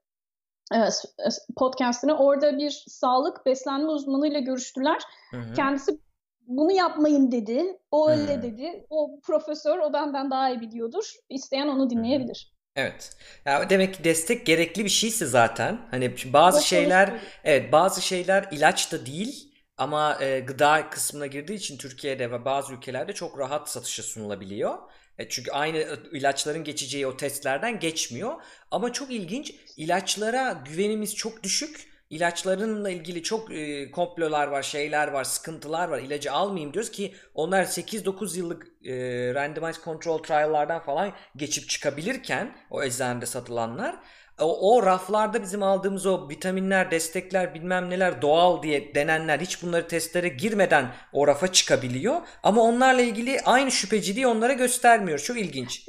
Podcastını. 1.57 2.17
Orada 2.17 2.57
bir 2.57 2.83
sağlık 2.87 3.45
beslenme 3.45 3.87
uzmanıyla 3.87 4.39
görüştüler. 4.39 5.01
Hı 5.31 5.37
hı. 5.37 5.53
Kendisi 5.53 5.99
bunu 6.47 6.71
yapmayın 6.71 7.31
dedi. 7.31 7.79
O 7.91 8.09
öyle 8.09 8.35
Hmm. 8.35 8.41
dedi. 8.41 8.85
O 8.89 9.19
profesör 9.23 9.77
o 9.79 9.93
benden 9.93 10.31
daha 10.31 10.49
iyi 10.49 10.61
biliyordur. 10.61 11.13
İsteyen 11.29 11.67
onu 11.67 11.89
dinleyebilir. 11.89 12.55
Evet. 12.75 13.17
Ya 13.45 13.69
demek 13.69 13.93
ki 13.93 14.03
destek 14.03 14.45
gerekli 14.45 14.83
bir 14.85 14.89
şeyse 14.89 15.25
zaten. 15.25 15.87
Hani 15.91 16.15
bazı 16.33 16.61
Doktorunuz 16.61 16.61
şeyler 16.61 17.05
söylüyor. 17.07 17.21
evet 17.43 17.71
bazı 17.71 18.01
şeyler 18.01 18.47
ilaç 18.51 18.91
da 18.91 19.05
değil 19.05 19.51
ama 19.77 20.17
e, 20.21 20.39
gıda 20.39 20.89
kısmına 20.89 21.27
girdiği 21.27 21.53
için 21.53 21.77
Türkiye'de 21.77 22.31
ve 22.31 22.45
bazı 22.45 22.73
ülkelerde 22.73 23.13
çok 23.13 23.39
rahat 23.39 23.69
satışa 23.69 24.03
sunulabiliyor. 24.03 24.77
E, 25.17 25.29
çünkü 25.29 25.51
aynı 25.51 25.77
e, 25.77 25.87
ilaçların 26.11 26.63
geçeceği 26.63 27.07
o 27.07 27.17
testlerden 27.17 27.79
geçmiyor. 27.79 28.33
Ama 28.71 28.93
çok 28.93 29.11
ilginç 29.11 29.55
ilaçlara 29.77 30.63
güvenimiz 30.69 31.15
çok 31.15 31.43
düşük. 31.43 31.95
İlaçlarınla 32.09 32.89
ilgili 32.89 33.23
çok 33.23 33.51
e, 33.51 33.91
komplolar 33.91 34.47
var, 34.47 34.63
şeyler 34.63 35.07
var, 35.07 35.23
sıkıntılar 35.23 35.87
var. 35.89 35.99
İlacı 35.99 36.31
almayayım 36.31 36.73
diyoruz 36.73 36.91
ki 36.91 37.13
onlar 37.33 37.63
8-9 37.63 38.37
yıllık 38.37 38.67
e, 38.85 38.93
randomized 39.33 39.83
control 39.83 40.17
trial'lardan 40.17 40.79
falan 40.79 41.13
geçip 41.35 41.69
çıkabilirken 41.69 42.55
o 42.69 42.83
eczanede 42.83 43.25
satılanlar 43.25 43.95
o, 44.41 44.75
o 44.75 44.83
raflarda 44.85 45.41
bizim 45.41 45.63
aldığımız 45.63 46.05
o 46.05 46.29
vitaminler, 46.29 46.91
destekler 46.91 47.53
bilmem 47.53 47.89
neler 47.89 48.21
doğal 48.21 48.63
diye 48.63 48.95
denenler 48.95 49.39
hiç 49.39 49.63
bunları 49.63 49.87
testlere 49.87 50.27
girmeden 50.27 50.91
o 51.13 51.27
rafa 51.27 51.47
çıkabiliyor. 51.51 52.21
Ama 52.43 52.61
onlarla 52.61 53.01
ilgili 53.01 53.39
aynı 53.45 53.71
şüpheciliği 53.71 54.27
onlara 54.27 54.53
göstermiyor. 54.53 55.19
Çok 55.19 55.37
ilginç. 55.37 55.87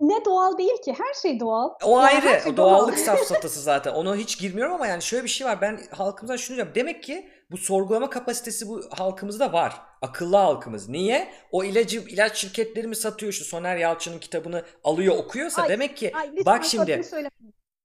Ne 0.00 0.24
doğal 0.24 0.58
değil 0.58 0.82
ki. 0.84 0.94
Her 0.98 1.14
şey 1.22 1.40
doğal. 1.40 1.70
O 1.84 2.00
Yani 2.00 2.06
ayrı. 2.06 2.42
şey 2.42 2.56
doğal. 2.56 2.70
doğallık 2.70 2.98
safsatası 3.08 3.60
zaten. 3.60 3.92
Ona 3.92 4.16
hiç 4.16 4.38
girmiyorum 4.38 4.74
ama 4.74 4.86
yani 4.86 5.02
şöyle 5.02 5.24
bir 5.24 5.28
şey 5.28 5.46
var. 5.46 5.60
Ben 5.60 5.80
halkımızdan 5.90 6.36
şunu 6.36 6.56
diyorum. 6.56 6.72
Demek 6.74 7.02
ki 7.02 7.28
bu 7.50 7.56
sorgulama 7.56 8.10
kapasitesi 8.10 8.68
bu 8.68 8.82
halkımızda 8.90 9.52
var. 9.52 9.74
Akıllı 10.02 10.36
halkımız. 10.36 10.88
Niye? 10.88 11.28
O 11.50 11.64
ilacı 11.64 12.00
ilaç 12.00 12.36
şirketleri 12.36 12.86
mi 12.86 12.96
satıyor? 12.96 13.32
Şu 13.32 13.44
Soner 13.44 13.76
Yalçın'ın 13.76 14.18
kitabını 14.18 14.62
alıyor 14.84 15.16
okuyorsa 15.18 15.62
Ay, 15.62 15.68
demek 15.68 15.96
ki 15.96 16.12
Ay, 16.14 16.30
bak 16.46 16.64
şimdi 16.64 17.04
söyleme. 17.04 17.30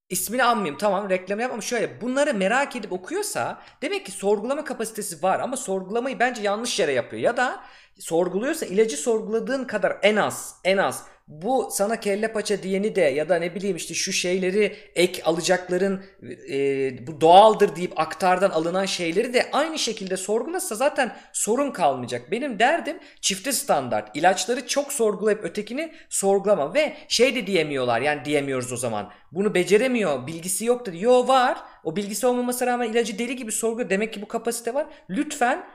İsmini 0.09 0.43
almayayım 0.43 0.77
tamam 0.77 1.09
reklam 1.09 1.39
yap 1.39 1.51
ama 1.51 1.61
şöyle 1.61 2.01
bunları 2.01 2.33
merak 2.33 2.75
edip 2.75 2.91
okuyorsa 2.91 3.61
demek 3.81 4.05
ki 4.05 4.11
sorgulama 4.11 4.63
kapasitesi 4.63 5.23
var 5.23 5.39
ama 5.39 5.57
sorgulamayı 5.57 6.19
bence 6.19 6.41
yanlış 6.41 6.79
yere 6.79 6.91
yapıyor. 6.91 7.21
Ya 7.21 7.37
da 7.37 7.63
sorguluyorsa 7.99 8.65
ilacı 8.65 8.97
sorguladığın 8.97 9.65
kadar 9.65 9.97
en 10.01 10.15
az 10.15 10.55
en 10.63 10.77
az 10.77 11.05
bu 11.27 11.69
sana 11.71 11.99
kelle 11.99 12.33
paça 12.33 12.63
diyeni 12.63 12.95
de 12.95 13.01
ya 13.01 13.29
da 13.29 13.35
ne 13.35 13.55
bileyim 13.55 13.75
işte 13.75 13.93
şu 13.93 14.13
şeyleri 14.13 14.75
ek 14.95 15.23
alacakların 15.23 16.03
e, 16.49 17.07
bu 17.07 17.21
doğaldır 17.21 17.75
deyip 17.75 17.99
aktardan 17.99 18.49
alınan 18.49 18.85
şeyleri 18.85 19.33
de 19.33 19.49
aynı 19.51 19.79
şekilde 19.79 20.17
sorgulasa 20.17 20.75
zaten 20.75 21.15
sorun 21.33 21.71
kalmayacak. 21.71 22.31
Benim 22.31 22.59
derdim 22.59 22.99
çifte 23.21 23.51
standart. 23.51 24.15
İlaçları 24.17 24.67
çok 24.67 24.93
sorgulayıp 24.93 25.43
ötekini 25.43 25.93
sorgulama 26.09 26.73
ve 26.73 26.97
şey 27.07 27.35
de 27.35 27.47
diyemiyorlar 27.47 28.01
yani 28.01 28.25
diyemiyoruz 28.25 28.73
o 28.73 28.77
zaman. 28.77 29.11
Bunu 29.31 29.53
beceremiyor, 29.55 30.27
bilgisi 30.27 30.65
yok 30.65 30.85
dedi. 30.85 31.03
Yo 31.03 31.27
var. 31.27 31.57
O 31.83 31.95
bilgisi 31.95 32.27
olmamasına 32.27 32.67
rağmen 32.67 32.91
ilacı 32.91 33.19
deli 33.19 33.35
gibi 33.35 33.51
sorguluyor. 33.51 33.89
Demek 33.89 34.13
ki 34.13 34.21
bu 34.21 34.27
kapasite 34.27 34.73
var. 34.73 34.87
Lütfen 35.09 35.65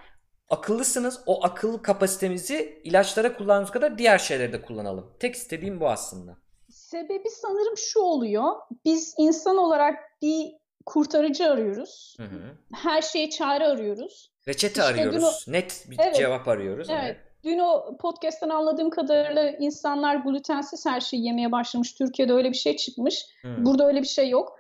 akıllısınız. 0.52 1.20
O 1.26 1.44
akıl 1.44 1.78
kapasitemizi 1.78 2.80
ilaçlara 2.84 3.36
kullandığımız 3.36 3.70
kadar 3.70 3.98
diğer 3.98 4.18
şeylerde 4.18 4.52
de 4.52 4.62
kullanalım. 4.62 5.12
Tek 5.20 5.34
istediğim 5.34 5.80
bu 5.80 5.88
aslında. 5.88 6.36
Sebebi 6.70 7.30
sanırım 7.30 7.76
şu 7.76 8.00
oluyor. 8.00 8.52
Biz 8.84 9.14
insan 9.18 9.56
olarak 9.56 9.94
bir 10.22 10.52
kurtarıcı 10.86 11.50
arıyoruz. 11.50 12.16
Hı 12.18 12.22
hı. 12.22 12.40
Her 12.74 13.02
şeye 13.02 13.30
çare 13.30 13.66
arıyoruz. 13.66 14.32
Reçete 14.48 14.80
İşte 14.80 14.82
arıyoruz. 14.82 15.44
Net 15.48 15.84
bir 15.90 15.98
Evet. 16.02 16.16
cevap 16.16 16.48
arıyoruz. 16.48 16.88
Evet. 16.90 17.16
Dün 17.44 17.58
o 17.58 17.96
podcast'ten 17.96 18.48
anladığım 18.48 18.90
kadarıyla 18.90 19.50
insanlar 19.50 20.16
glutensiz 20.16 20.86
her 20.86 21.00
şeyi 21.00 21.26
yemeye 21.26 21.52
başlamış. 21.52 21.92
Türkiye'de 21.92 22.32
öyle 22.32 22.50
bir 22.50 22.56
şey 22.56 22.76
çıkmış. 22.76 23.26
Hı. 23.42 23.48
Burada 23.58 23.86
öyle 23.86 24.02
bir 24.02 24.06
şey 24.06 24.28
yok. 24.28 24.58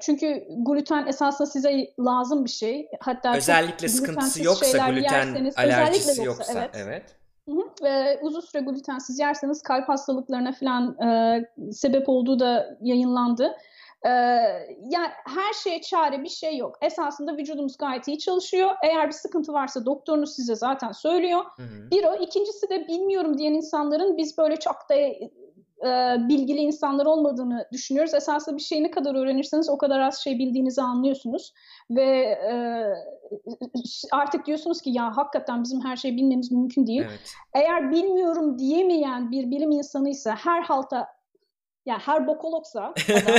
Çünkü 0.00 0.46
gluten 0.48 1.06
esasında 1.06 1.46
size 1.46 1.94
lazım 2.00 2.44
bir 2.44 2.50
şey. 2.50 2.88
Hatta 3.00 3.36
Özellikle 3.36 3.88
sıkıntısı 3.88 4.44
yoksa 4.44 4.90
gluten 4.90 5.52
alerjisi 5.56 6.08
yoksa, 6.08 6.24
yoksa, 6.24 6.52
evet. 6.58 6.70
evet. 6.74 7.18
Ve 7.82 8.18
uzun 8.22 8.40
süre 8.40 8.62
glutensiz 8.62 9.18
yerseniz 9.18 9.62
kalp 9.62 9.88
hastalıklarına 9.88 10.52
falan 10.52 10.98
e, 10.98 11.72
sebep 11.72 12.08
olduğu 12.08 12.38
da 12.38 12.78
yayınlandı. 12.80 13.56
E, 14.04 14.10
yani 14.90 15.10
her 15.24 15.52
şeye 15.62 15.80
çare 15.80 16.22
bir 16.22 16.28
şey 16.28 16.56
yok. 16.56 16.78
Esasında 16.82 17.36
vücudumuz 17.36 17.76
gayet 17.76 18.08
iyi 18.08 18.18
çalışıyor. 18.18 18.70
Eğer 18.82 19.06
bir 19.06 19.12
sıkıntı 19.12 19.52
varsa 19.52 19.86
doktorunuz 19.86 20.34
size 20.34 20.54
zaten 20.54 20.92
söylüyor. 20.92 21.44
Hı 21.56 21.62
hı. 21.62 21.90
Bir 21.90 22.04
o. 22.04 22.14
ikincisi 22.14 22.70
de 22.70 22.88
bilmiyorum 22.88 23.38
diyen 23.38 23.54
insanların 23.54 24.16
biz 24.16 24.38
böyle 24.38 24.56
çok 24.56 24.76
da 24.90 24.94
e, 25.82 26.16
bilgili 26.28 26.58
insanlar 26.58 27.06
olmadığını 27.06 27.68
düşünüyoruz. 27.72 28.14
Esasında 28.14 28.56
bir 28.56 28.62
şeyi 28.62 28.82
ne 28.82 28.90
kadar 28.90 29.14
öğrenirseniz 29.14 29.68
o 29.68 29.78
kadar 29.78 30.00
az 30.00 30.18
şey 30.18 30.38
bildiğinizi 30.38 30.82
anlıyorsunuz. 30.82 31.52
Ve 31.90 32.06
e, 32.20 32.54
artık 34.12 34.46
diyorsunuz 34.46 34.80
ki 34.80 34.90
ya 34.90 35.16
hakikaten 35.16 35.62
bizim 35.62 35.84
her 35.84 35.96
şeyi 35.96 36.16
bilmemiz 36.16 36.52
mümkün 36.52 36.86
değil. 36.86 37.04
Evet. 37.08 37.32
Eğer 37.54 37.92
bilmiyorum 37.92 38.58
diyemeyen 38.58 39.30
bir 39.30 39.50
bilim 39.50 39.70
insanıysa 39.70 40.36
her 40.36 40.62
halta 40.62 41.06
yani 41.86 42.00
her 42.00 42.26
bokologsa 42.26 42.80
adam, 43.10 43.34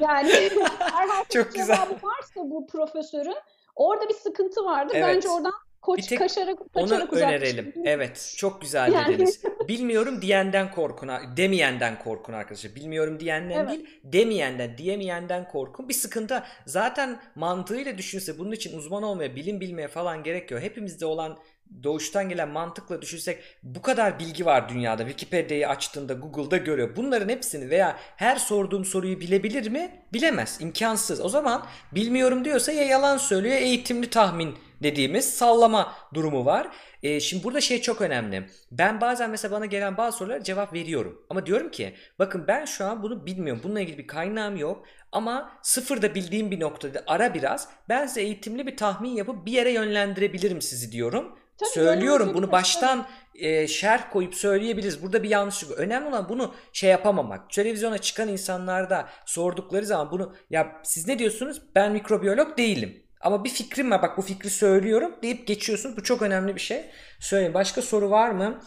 yani 0.00 0.30
her 0.78 1.08
halta 1.08 1.28
Çok 1.28 1.54
güzel. 1.54 1.76
cevabı 1.76 1.94
varsa 2.06 2.50
bu 2.50 2.66
profesörün 2.66 3.36
Orada 3.80 4.08
bir 4.08 4.14
sıkıntı 4.14 4.64
vardı. 4.64 4.92
Evet. 4.94 5.14
Bence 5.14 5.28
oradan 5.28 5.52
koç 5.82 5.98
Bir 5.98 6.02
tek 6.02 6.18
kaçarak, 6.18 6.58
Onu 6.74 6.88
kaçarak 6.88 7.12
önerelim. 7.12 7.74
Evet, 7.84 8.34
çok 8.36 8.60
güzel 8.60 8.92
Yani 8.92 9.14
dediniz. 9.14 9.42
Bilmiyorum 9.68 10.22
diyenden 10.22 10.70
korkun, 10.70 11.10
demeyenden 11.36 11.98
korkun 11.98 12.32
arkadaşlar. 12.32 12.74
Bilmiyorum 12.74 13.20
diyenden 13.20 13.58
evet. 13.58 13.70
değil, 13.70 13.86
demeyenden, 14.04 14.78
diyemeyenden 14.78 15.48
korkun. 15.48 15.88
Bir 15.88 15.94
sıkıntı 15.94 16.42
zaten 16.66 17.20
mantığıyla 17.34 17.98
düşünse 17.98 18.38
bunun 18.38 18.52
için 18.52 18.78
uzman 18.78 19.02
olmaya, 19.02 19.36
bilim 19.36 19.60
bilmeye 19.60 19.88
falan 19.88 20.22
gerek 20.22 20.50
yok. 20.50 20.60
Hepimizde 20.60 21.06
olan 21.06 21.38
doğuştan 21.82 22.28
gelen 22.28 22.48
mantıkla 22.48 23.02
düşünsek 23.02 23.38
bu 23.62 23.82
kadar 23.82 24.18
bilgi 24.18 24.46
var 24.46 24.68
dünyada. 24.68 25.02
Wikipedia'yı 25.02 25.68
açtığında 25.68 26.12
Google'da 26.12 26.56
görüyor. 26.56 26.96
Bunların 26.96 27.28
hepsini 27.28 27.70
veya 27.70 27.96
her 28.16 28.36
sorduğum 28.36 28.84
soruyu 28.84 29.20
bilebilir 29.20 29.70
mi? 29.70 30.04
Bilemez. 30.12 30.58
İmkansız. 30.60 31.20
O 31.20 31.28
zaman 31.28 31.66
bilmiyorum 31.92 32.44
diyorsa 32.44 32.72
ya 32.72 32.82
yalan 32.82 33.16
söylüyor 33.16 33.56
eğitimli 33.56 34.10
tahmin 34.10 34.54
dediğimiz 34.82 35.34
sallama 35.34 35.94
durumu 36.14 36.44
var. 36.44 36.68
Ee, 37.02 37.20
şimdi 37.20 37.44
burada 37.44 37.60
şey 37.60 37.80
çok 37.80 38.00
önemli. 38.00 38.46
Ben 38.72 39.00
bazen 39.00 39.30
mesela 39.30 39.56
bana 39.56 39.66
gelen 39.66 39.96
bazı 39.96 40.18
sorulara 40.18 40.42
cevap 40.42 40.74
veriyorum. 40.74 41.22
Ama 41.30 41.46
diyorum 41.46 41.70
ki 41.70 41.94
bakın 42.18 42.44
ben 42.48 42.64
şu 42.64 42.84
an 42.84 43.02
bunu 43.02 43.26
bilmiyorum. 43.26 43.62
Bununla 43.64 43.80
ilgili 43.80 43.98
bir 43.98 44.06
kaynağım 44.06 44.56
yok. 44.56 44.86
Ama 45.12 45.52
sıfırda 45.62 46.14
bildiğim 46.14 46.50
bir 46.50 46.60
noktada 46.60 47.04
ara 47.06 47.34
biraz 47.34 47.68
ben 47.88 48.06
size 48.06 48.22
eğitimli 48.22 48.66
bir 48.66 48.76
tahmin 48.76 49.10
yapıp 49.10 49.46
bir 49.46 49.52
yere 49.52 49.70
yönlendirebilirim 49.70 50.62
sizi 50.62 50.92
diyorum. 50.92 51.38
Tabii 51.60 51.70
Söylüyorum 51.70 52.30
bunu 52.34 52.52
baştan 52.52 53.06
e, 53.34 53.68
şerh 53.68 54.10
koyup 54.12 54.34
söyleyebiliriz. 54.34 55.02
Burada 55.02 55.22
bir 55.22 55.28
yanlışlık. 55.28 55.78
Önemli 55.78 56.08
olan 56.08 56.28
bunu 56.28 56.54
şey 56.72 56.90
yapamamak. 56.90 57.50
Televizyona 57.50 57.98
çıkan 57.98 58.28
insanlarda 58.28 59.08
sordukları 59.26 59.86
zaman 59.86 60.10
bunu 60.10 60.34
ya 60.50 60.80
siz 60.82 61.08
ne 61.08 61.18
diyorsunuz? 61.18 61.62
Ben 61.74 61.92
mikrobiyolog 61.92 62.58
değilim. 62.58 63.02
Ama 63.20 63.44
bir 63.44 63.50
fikrim 63.50 63.90
var. 63.90 64.02
Bak 64.02 64.18
bu 64.18 64.22
fikri 64.22 64.50
söylüyorum 64.50 65.12
deyip 65.22 65.46
geçiyorsunuz. 65.46 65.96
Bu 65.96 66.02
çok 66.02 66.22
önemli 66.22 66.54
bir 66.54 66.60
şey. 66.60 66.84
Söyleyin. 67.18 67.54
Başka 67.54 67.82
soru 67.82 68.10
var 68.10 68.30
mı? 68.30 68.60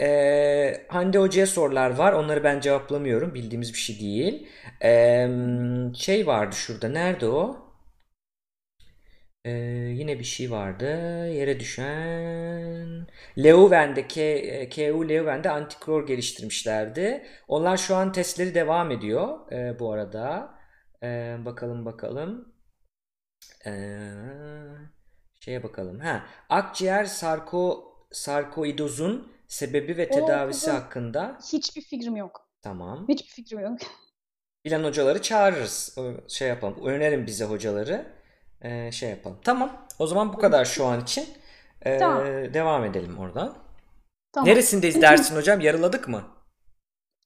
Ee, 0.00 0.86
Hande 0.88 1.18
Hoca'ya 1.18 1.46
sorular 1.46 1.90
var. 1.90 2.12
Onları 2.12 2.44
ben 2.44 2.60
cevaplamıyorum. 2.60 3.34
Bildiğimiz 3.34 3.72
bir 3.72 3.78
şey 3.78 4.00
değil. 4.00 4.48
Ee, 4.84 5.28
şey 5.94 6.26
vardı 6.26 6.56
şurada. 6.56 6.88
Nerede 6.88 7.26
o? 7.26 7.65
Ee, 9.46 9.50
yine 9.94 10.18
bir 10.18 10.24
şey 10.24 10.50
vardı. 10.50 10.86
Yere 11.28 11.60
düşen. 11.60 13.06
Leuven'de 13.38 14.08
K- 14.08 14.68
KU 14.68 15.08
Leuven'de 15.08 15.50
antikor 15.50 16.06
geliştirmişlerdi. 16.06 17.26
Onlar 17.48 17.76
şu 17.76 17.96
an 17.96 18.12
testleri 18.12 18.54
devam 18.54 18.90
ediyor 18.90 19.52
e, 19.52 19.78
bu 19.78 19.92
arada. 19.92 20.54
Ee, 21.02 21.36
bakalım 21.44 21.84
bakalım. 21.84 22.54
Ee, 23.66 23.98
şeye 25.40 25.62
bakalım. 25.62 26.00
Ha, 26.00 26.26
akciğer 26.48 27.04
sarko 27.04 27.84
sarkoidozun 28.12 29.32
sebebi 29.48 29.96
ve 29.96 30.06
O 30.06 30.10
tedavisi 30.10 30.60
kızım 30.66 30.74
hakkında. 30.80 31.38
hiçbir 31.52 31.82
fikrim 31.82 32.16
yok. 32.16 32.48
Tamam. 32.62 33.06
Hiçbir 33.08 33.30
fikrim 33.30 33.60
yok. 33.60 33.78
Bilen 34.64 34.84
hocaları 34.84 35.22
çağırırız. 35.22 35.94
O 35.98 36.28
şey 36.28 36.48
yapalım. 36.48 36.86
Önerin 36.86 37.26
bize 37.26 37.44
hocaları. 37.44 38.06
Ee, 38.62 38.92
şey 38.92 39.10
yapalım. 39.10 39.38
Tamam. 39.44 39.70
O 39.98 40.06
zaman 40.06 40.32
bu 40.32 40.38
kadar 40.38 40.64
şu 40.64 40.86
an 40.86 41.00
için. 41.00 41.24
Ee, 41.82 41.98
Tamam. 41.98 42.24
devam 42.54 42.84
edelim 42.84 43.18
oradan. 43.18 43.54
Tamam. 44.32 44.48
Neresindeyiz 44.48 45.02
dersin 45.02 45.36
hocam? 45.36 45.60
Yarıladık 45.60 46.08
mı? 46.08 46.22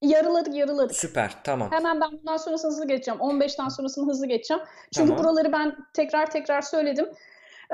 Yarıladık 0.03 0.55
yarıladık. 0.55 0.97
Süper. 0.97 1.37
Tamam. 1.45 1.71
Hemen 1.73 2.01
ben 2.01 2.13
bundan 2.13 2.37
sonrasını 2.37 2.71
hızlı 2.71 2.89
geçeceğim. 2.89 3.21
15'ten 3.21 3.69
sonrasını 3.69 4.11
hızlı 4.11 4.27
geçeceğim. 4.27 4.63
Çünkü 4.95 5.09
Tamam. 5.09 5.25
buraları 5.25 5.53
ben 5.53 5.77
tekrar 5.95 6.31
tekrar 6.31 6.63
söyledim. 6.63 7.07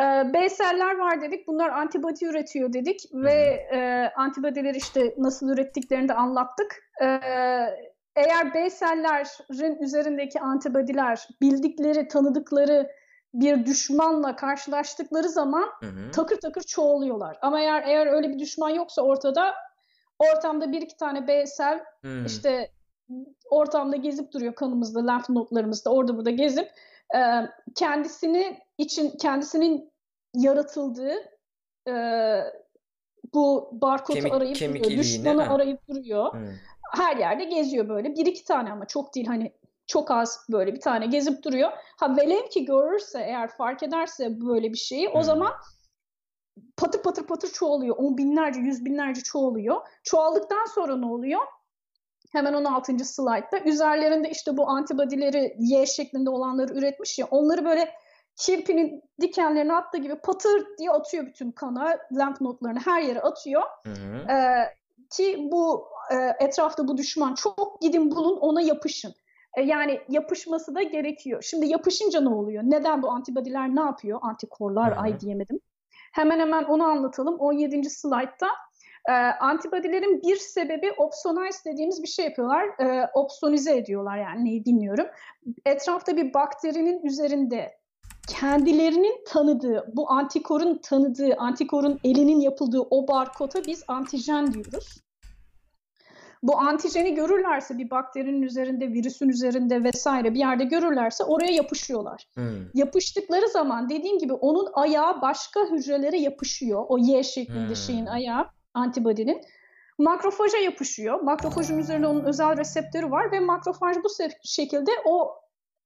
Ee, 0.01 0.33
B 0.35 0.49
seller 0.49 0.99
var 0.99 1.23
dedik. 1.23 1.47
Bunlar 1.47 1.69
antibody 1.69 2.27
üretiyor 2.27 2.73
dedik. 2.73 3.01
Hı 3.13 3.23
Ve 3.23 3.67
e, 3.73 4.11
antibodyleri 4.17 4.77
işte 4.77 5.15
nasıl 5.19 5.49
ürettiklerini 5.49 6.09
de 6.09 6.15
anlattık. 6.15 6.91
Ee, 7.03 7.21
eğer 8.17 8.55
B 8.55 8.71
sellerin 8.71 9.83
üzerindeki 9.83 10.41
antibodyler 10.41 11.29
bildikleri, 11.41 12.09
tanıdıkları 12.09 12.91
bir 13.41 13.67
düşmanla 13.67 14.37
karşılaştıkları 14.37 15.29
zaman 15.29 15.69
Hı 15.81 15.87
hı. 15.87 16.11
takır 16.11 16.41
takır 16.41 16.63
çoğalıyorlar. 16.63 17.39
Ama 17.43 17.61
eğer 17.61 17.83
eğer 17.87 18.07
öyle 18.07 18.29
bir 18.29 18.39
düşman 18.39 18.71
yoksa 18.71 19.03
ortada 19.03 19.55
ortamda 20.19 20.73
bir 20.73 20.83
iki 20.83 20.97
tane 20.97 21.27
B 21.27 21.47
sel 21.47 21.85
Hmm. 22.01 22.25
işte 22.27 22.71
ortamda 23.51 23.97
gezip 23.97 24.33
duruyor 24.33 24.55
kanımızda, 24.55 25.07
lenf 25.13 25.29
notlarımızda 25.29 25.91
orada 25.91 26.17
burada 26.17 26.31
gezip 26.31 26.71
e, 27.17 27.21
kendisini 27.75 28.59
için 28.79 29.11
kendisinin 29.11 29.93
yaratıldığı 30.35 31.15
e, 31.89 31.95
bu 33.35 33.69
barkodu 33.73 34.19
Kemik- 34.19 34.33
arayıp 34.37 34.57
kemik 34.57 34.85
duruyor, 34.85 34.99
düşmanı 35.01 35.43
ha. 35.43 35.55
arayıp 35.55 35.89
duruyor. 35.89 36.33
Hmm. 36.33 36.47
Her 36.93 37.17
yerde 37.17 37.45
geziyor 37.45 37.89
böyle. 37.89 38.15
Bir 38.15 38.27
iki 38.27 38.45
tane 38.45 38.73
ama 38.73 38.87
çok 38.87 39.15
değil 39.15 39.27
hani 39.27 39.53
çok 39.87 40.11
az 40.11 40.47
böyle 40.53 40.75
bir 40.75 40.81
tane 40.81 41.07
gezip 41.07 41.43
duruyor. 41.45 41.73
Ha 41.97 42.17
velev 42.17 42.49
ki 42.49 42.65
görürse 42.65 43.21
eğer 43.21 43.49
fark 43.49 43.83
ederse 43.83 44.41
böyle 44.41 44.73
bir 44.73 44.79
şeyi 44.79 45.09
o 45.09 45.23
zaman 45.23 45.53
patır 46.77 47.03
patır 47.03 47.27
patır 47.27 47.49
çoğalıyor. 47.49 47.97
On 47.97 48.19
binlerce, 48.19 48.61
yüz 48.61 48.85
binlerce 48.85 49.21
çoğalıyor. 49.21 49.81
Çoğaldıktan 50.03 50.65
sonra 50.75 50.97
ne 50.97 51.07
oluyor? 51.07 51.41
Hemen 52.33 52.55
16. 52.55 53.05
slaytta 53.05 53.59
üzerlerinde 53.59 54.31
işte 54.31 54.57
bu 54.57 54.69
antibody'leri 54.69 55.57
Y 55.59 55.87
şeklinde 55.87 56.31
olanları 56.31 56.75
üretmiş 56.75 57.19
ya 57.19 57.27
onları 57.31 57.65
böyle 57.65 57.95
kirpinin 58.37 59.03
dikenlerini 59.21 59.73
attığı 59.75 59.99
gibi 59.99 60.15
patır 60.15 60.67
diye 60.79 60.91
atıyor 60.91 61.27
bütün 61.27 61.53
kana, 61.53 61.99
lenf 62.19 62.41
notlarını 62.41 62.81
her 62.85 63.03
yere 63.03 63.21
atıyor. 63.21 63.63
Hı 63.87 63.93
hı. 63.93 64.33
Ee, 64.33 64.75
ki 65.11 65.49
bu 65.53 65.89
e, 66.11 66.45
etrafta 66.45 66.89
bu 66.89 66.97
düşman 66.97 67.35
çok 67.35 67.81
gidin 67.81 68.11
bulun 68.11 68.37
ona 68.37 68.61
yapışın. 68.61 69.15
E, 69.57 69.63
yani 69.63 70.01
yapışması 70.09 70.75
da 70.75 70.83
gerekiyor. 70.83 71.43
Şimdi 71.43 71.67
yapışınca 71.67 72.21
ne 72.21 72.29
oluyor? 72.29 72.63
Neden 72.67 73.03
bu 73.03 73.11
antibody'ler 73.11 73.77
ne 73.77 73.81
yapıyor? 73.81 74.19
Antikorlar 74.23 74.95
ay 74.97 75.21
diyemedim. 75.21 75.61
Hemen 76.13 76.41
hemen 76.41 76.65
onu 76.65 76.85
anlatalım. 76.85 77.37
17. 77.39 77.91
slaytta 77.91 78.49
e, 79.09 79.13
antibody'lerin 79.41 80.23
bir 80.23 80.37
sebebi 80.37 80.93
opsonize 80.93 81.73
dediğimiz 81.73 82.03
bir 82.03 82.09
şey 82.09 82.25
yapıyorlar. 82.25 82.65
E, 82.81 83.11
opsonize 83.15 83.77
ediyorlar 83.77 84.19
yani 84.19 84.45
neyi 84.45 84.65
bilmiyorum. 84.65 85.07
Etrafta 85.67 86.17
bir 86.17 86.35
bakterinin 86.35 87.05
üzerinde 87.05 87.79
kendilerinin 88.29 89.25
tanıdığı, 89.27 89.93
bu 89.93 90.11
antikorun 90.11 90.79
tanıdığı, 90.79 91.35
antikorun 91.39 92.01
elinin 92.05 92.41
yapıldığı 92.41 92.81
o 92.81 93.09
barkoda 93.09 93.65
biz 93.67 93.85
antijen 93.89 94.53
diyoruz. 94.53 95.06
Bu 96.43 96.59
antijeni 96.59 97.15
görürlerse 97.15 97.79
bir 97.79 97.91
bakterinin 97.91 98.43
üzerinde, 98.43 98.89
virüsün 98.89 99.29
üzerinde 99.29 99.85
vesaire 99.85 100.35
bir 100.35 100.39
yerde 100.39 100.65
görürlerse 100.65 101.25
oraya 101.25 101.53
yapışıyorlar. 101.53 102.29
Hmm. 102.35 102.45
Yapıştıkları 102.75 103.49
zaman 103.49 103.89
dediğim 103.89 104.19
gibi 104.19 104.33
onun 104.33 104.69
ayağı 104.75 105.23
başka 105.23 105.61
hücrelere 105.61 106.19
yapışıyor. 106.19 106.85
O 106.89 106.99
Y 106.99 107.23
şeklinde 107.23 107.69
Hmm. 107.69 107.77
şeyin 107.77 108.07
ayağı, 108.07 108.47
antibody'nin. 108.75 109.41
Makrofaja 109.99 110.59
yapışıyor. 110.59 111.21
Makrofajın 111.21 111.79
üzerinde 111.79 112.07
onun 112.07 112.25
özel 112.25 112.57
reseptörü 112.57 113.11
var 113.11 113.33
ve 113.33 113.41
makrofaj 113.41 113.97
bu 113.97 114.09
şekilde 114.45 114.91
o 115.05 115.35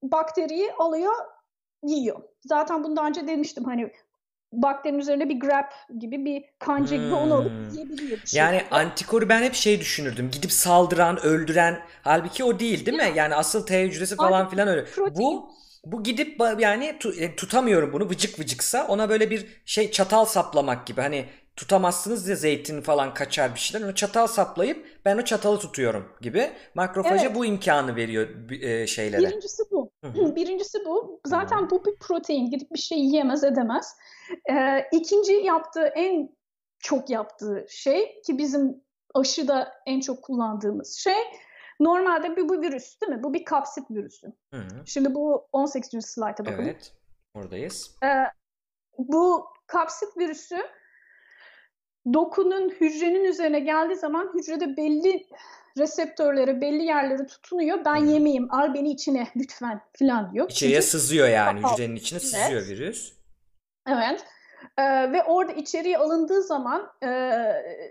bakteriyi 0.03 0.73
alıyor, 0.79 1.13
yiyor. 1.83 2.23
Zaten 2.45 2.85
bunu 2.85 2.97
daha 2.97 3.07
önce 3.07 3.27
demiştim 3.27 3.65
hani 3.65 3.93
bakterinin 4.53 4.99
üzerine 4.99 5.29
bir 5.29 5.41
grab 5.41 5.65
gibi 5.99 6.25
bir 6.25 6.45
kanca 6.59 6.97
gibi 6.97 7.15
onu 7.15 7.35
alıp 7.35 7.51
Hmm. 7.51 7.69
yiyebiliyor. 7.69 8.19
bir 8.19 8.37
Yani 8.37 8.63
antikoru 8.71 9.29
ben 9.29 9.43
hep 9.43 9.55
şey 9.55 9.81
düşünürdüm. 9.81 10.31
Gidip 10.31 10.53
saldıran, 10.53 11.23
öldüren. 11.25 11.81
Halbuki 12.03 12.45
o 12.45 12.59
değil 12.59 12.87
değil 12.87 12.97
mi? 12.97 13.13
Yani 13.15 13.35
asıl 13.35 13.67
T 13.67 13.83
hücresi 13.83 14.17
falan 14.17 14.33
Aynen. 14.33 14.51
filan 14.51 14.69
öyle. 14.69 14.85
Protein. 14.85 15.15
Bu 15.17 15.51
bu 15.85 16.03
gidip 16.03 16.41
yani 16.59 16.99
e, 17.19 17.37
tutamıyorum 17.37 17.93
bunu 17.93 18.11
vıcık 18.11 18.39
vıcıksa 18.41 18.87
ona 18.87 19.09
böyle 19.09 19.31
bir 19.31 19.47
şey 19.65 19.91
çatal 19.91 20.25
saplamak 20.25 20.87
gibi. 20.87 21.01
Hani 21.01 21.25
tutamazsınız 21.57 22.29
ya 22.29 22.37
zeytin 22.37 22.81
falan 22.83 23.15
kaçar 23.15 23.55
bir 23.55 23.61
şeyler. 23.61 23.87
Onu 23.87 23.95
çatal 23.95 24.27
saplayıp 24.27 24.87
ben 25.05 25.19
o 25.19 25.23
çatalı 25.25 25.59
tutuyorum 25.59 26.09
gibi. 26.21 26.51
Makrofaja 26.75 27.25
Evet. 27.27 27.35
bu 27.35 27.45
imkanı 27.47 27.97
veriyor 27.97 28.29
e, 28.63 28.87
şeylere. 28.87 29.29
Birincisi 29.29 29.63
bu. 29.71 29.80
Hı. 30.05 30.37
Birincisi 30.37 30.79
bu. 30.85 31.21
Zaten 31.27 31.71
bu 31.71 31.85
bir 31.85 31.97
protein. 31.97 32.51
Gidip 32.51 32.73
bir 32.73 32.79
şey 32.79 32.99
yiyemez 32.99 33.45
edemez. 33.45 33.97
Ee, 34.51 34.89
ikinci 34.93 35.33
yaptığı 35.33 35.87
en 35.87 36.37
çok 36.79 37.11
yaptığı 37.11 37.67
şey 37.69 38.21
ki 38.23 38.39
bizim 38.39 38.85
aşıda 39.15 39.73
en 39.87 40.01
çok 40.01 40.23
kullandığımız 40.23 40.99
şey 40.99 41.23
normalde 41.81 42.37
bir 42.37 42.49
bu 42.49 42.63
virüs 42.63 43.01
değil 43.01 43.13
mi? 43.13 43.23
Bu 43.23 43.35
bir 43.35 43.45
kapsit 43.45 43.91
virüsü. 43.91 44.27
Hı 44.55 44.61
hı. 44.61 44.87
Şimdi 44.87 45.15
bu 45.15 45.49
18. 45.53 46.07
slayta 46.07 46.45
bakalım. 46.47 46.65
Evet. 46.65 46.93
Oradayız. 47.35 47.97
Ee, 48.05 48.25
bu 48.99 49.47
kapsit 49.67 50.17
virüsü 50.19 50.57
dokunun 52.15 52.71
hücrenin 52.71 53.25
üzerine 53.25 53.61
geldiği 53.61 53.97
zaman 53.97 54.33
hücrede 54.35 54.77
belli 54.77 55.27
reseptörlere, 55.79 56.61
belli 56.61 56.83
yerlere 56.83 57.27
tutunuyor. 57.27 57.85
Ben 57.85 57.97
yemeyeyim, 57.97 58.49
al 58.55 58.75
beni 58.75 58.91
içine 58.91 59.27
lütfen 59.37 59.81
falan 59.99 60.33
diyor. 60.33 60.51
İçeriye 60.51 60.81
Çünkü 60.81 60.91
sızıyor 60.91 61.29
yani 61.29 61.61
Kapalı. 61.63 61.73
hücrenin 61.75 61.97
içine 61.97 62.19
Evet. 62.23 62.29
sızıyor 62.29 62.67
virüs. 62.67 63.13
Evet. 63.89 64.25
Ee, 64.79 65.13
ve 65.13 65.23
orada 65.25 65.53
içeriye 65.53 65.99
alındığı 65.99 66.43
zaman 66.43 66.93
e, 67.03 67.07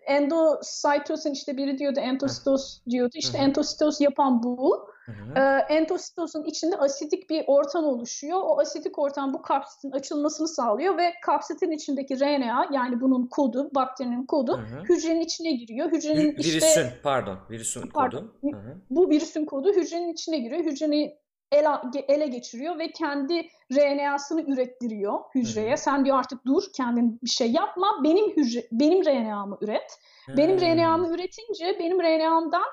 endositosin 0.06 1.34
işte 1.34 1.58
biri 1.58 1.78
diyordu 1.78 2.00
entositos 2.00 2.80
diyordu. 2.90 3.12
İşte 3.16 3.38
entositos 3.38 4.02
yapan 4.02 4.44
bu. 4.44 4.90
Hı 5.10 5.40
hı. 5.40 5.60
Entositosun 5.70 6.44
içinde 6.44 6.78
asidik 6.78 7.30
bir 7.30 7.44
ortam 7.48 7.86
oluşuyor. 7.86 8.40
O 8.44 8.60
asidik 8.60 9.00
ortam 9.00 9.34
bu 9.34 9.42
kapsitin 9.42 9.92
açılmasını 9.92 10.48
sağlıyor 10.48 10.98
ve 10.98 11.14
kapsitin 11.26 11.72
içindeki 11.72 12.20
RNA 12.20 12.68
yani 12.72 13.02
bunun 13.02 13.28
kodu, 13.28 13.70
bakterinin 13.76 14.26
kodu 14.26 14.58
Hı 14.58 14.62
hı. 14.62 14.84
hücrenin 14.84 15.22
içine 15.22 15.52
giriyor. 15.52 15.92
Hücrenin 15.92 16.36
işte 16.38 16.52
Virüsün, 16.52 16.88
pardon, 17.04 17.38
virüsün 17.50 17.82
Pardon. 17.94 18.18
kodu. 18.18 18.54
Hı 18.54 18.58
hı. 18.58 18.78
bu 18.90 19.10
virüsün 19.10 19.46
kodu 19.46 19.74
hücrenin 19.74 20.14
içine 20.14 20.38
giriyor. 20.38 20.64
Hücreyi 20.64 21.20
ele, 21.52 21.70
ele 22.08 22.28
geçiriyor 22.28 22.80
ve 22.80 22.92
kendi 22.92 23.48
RNA'sını 23.72 24.42
ürettiriyor 24.42 25.20
hücreye. 25.36 25.70
Hı 25.70 25.74
hı. 25.74 25.78
Sen 25.78 26.06
diyor 26.06 26.18
artık 26.20 26.46
dur, 26.46 26.64
kendin 26.76 27.20
bir 27.24 27.30
şey 27.30 27.52
yapma. 27.52 27.88
Benim 28.04 28.38
hücre 28.38 28.68
benim 28.72 29.06
RNA'mı 29.06 29.58
üret. 29.62 30.00
Benim 30.38 30.58
Hmm. 30.58 30.68
RNA'mı 30.68 31.14
üretince 31.16 31.78
benim 31.80 32.02
RNA'mdan 32.02 32.64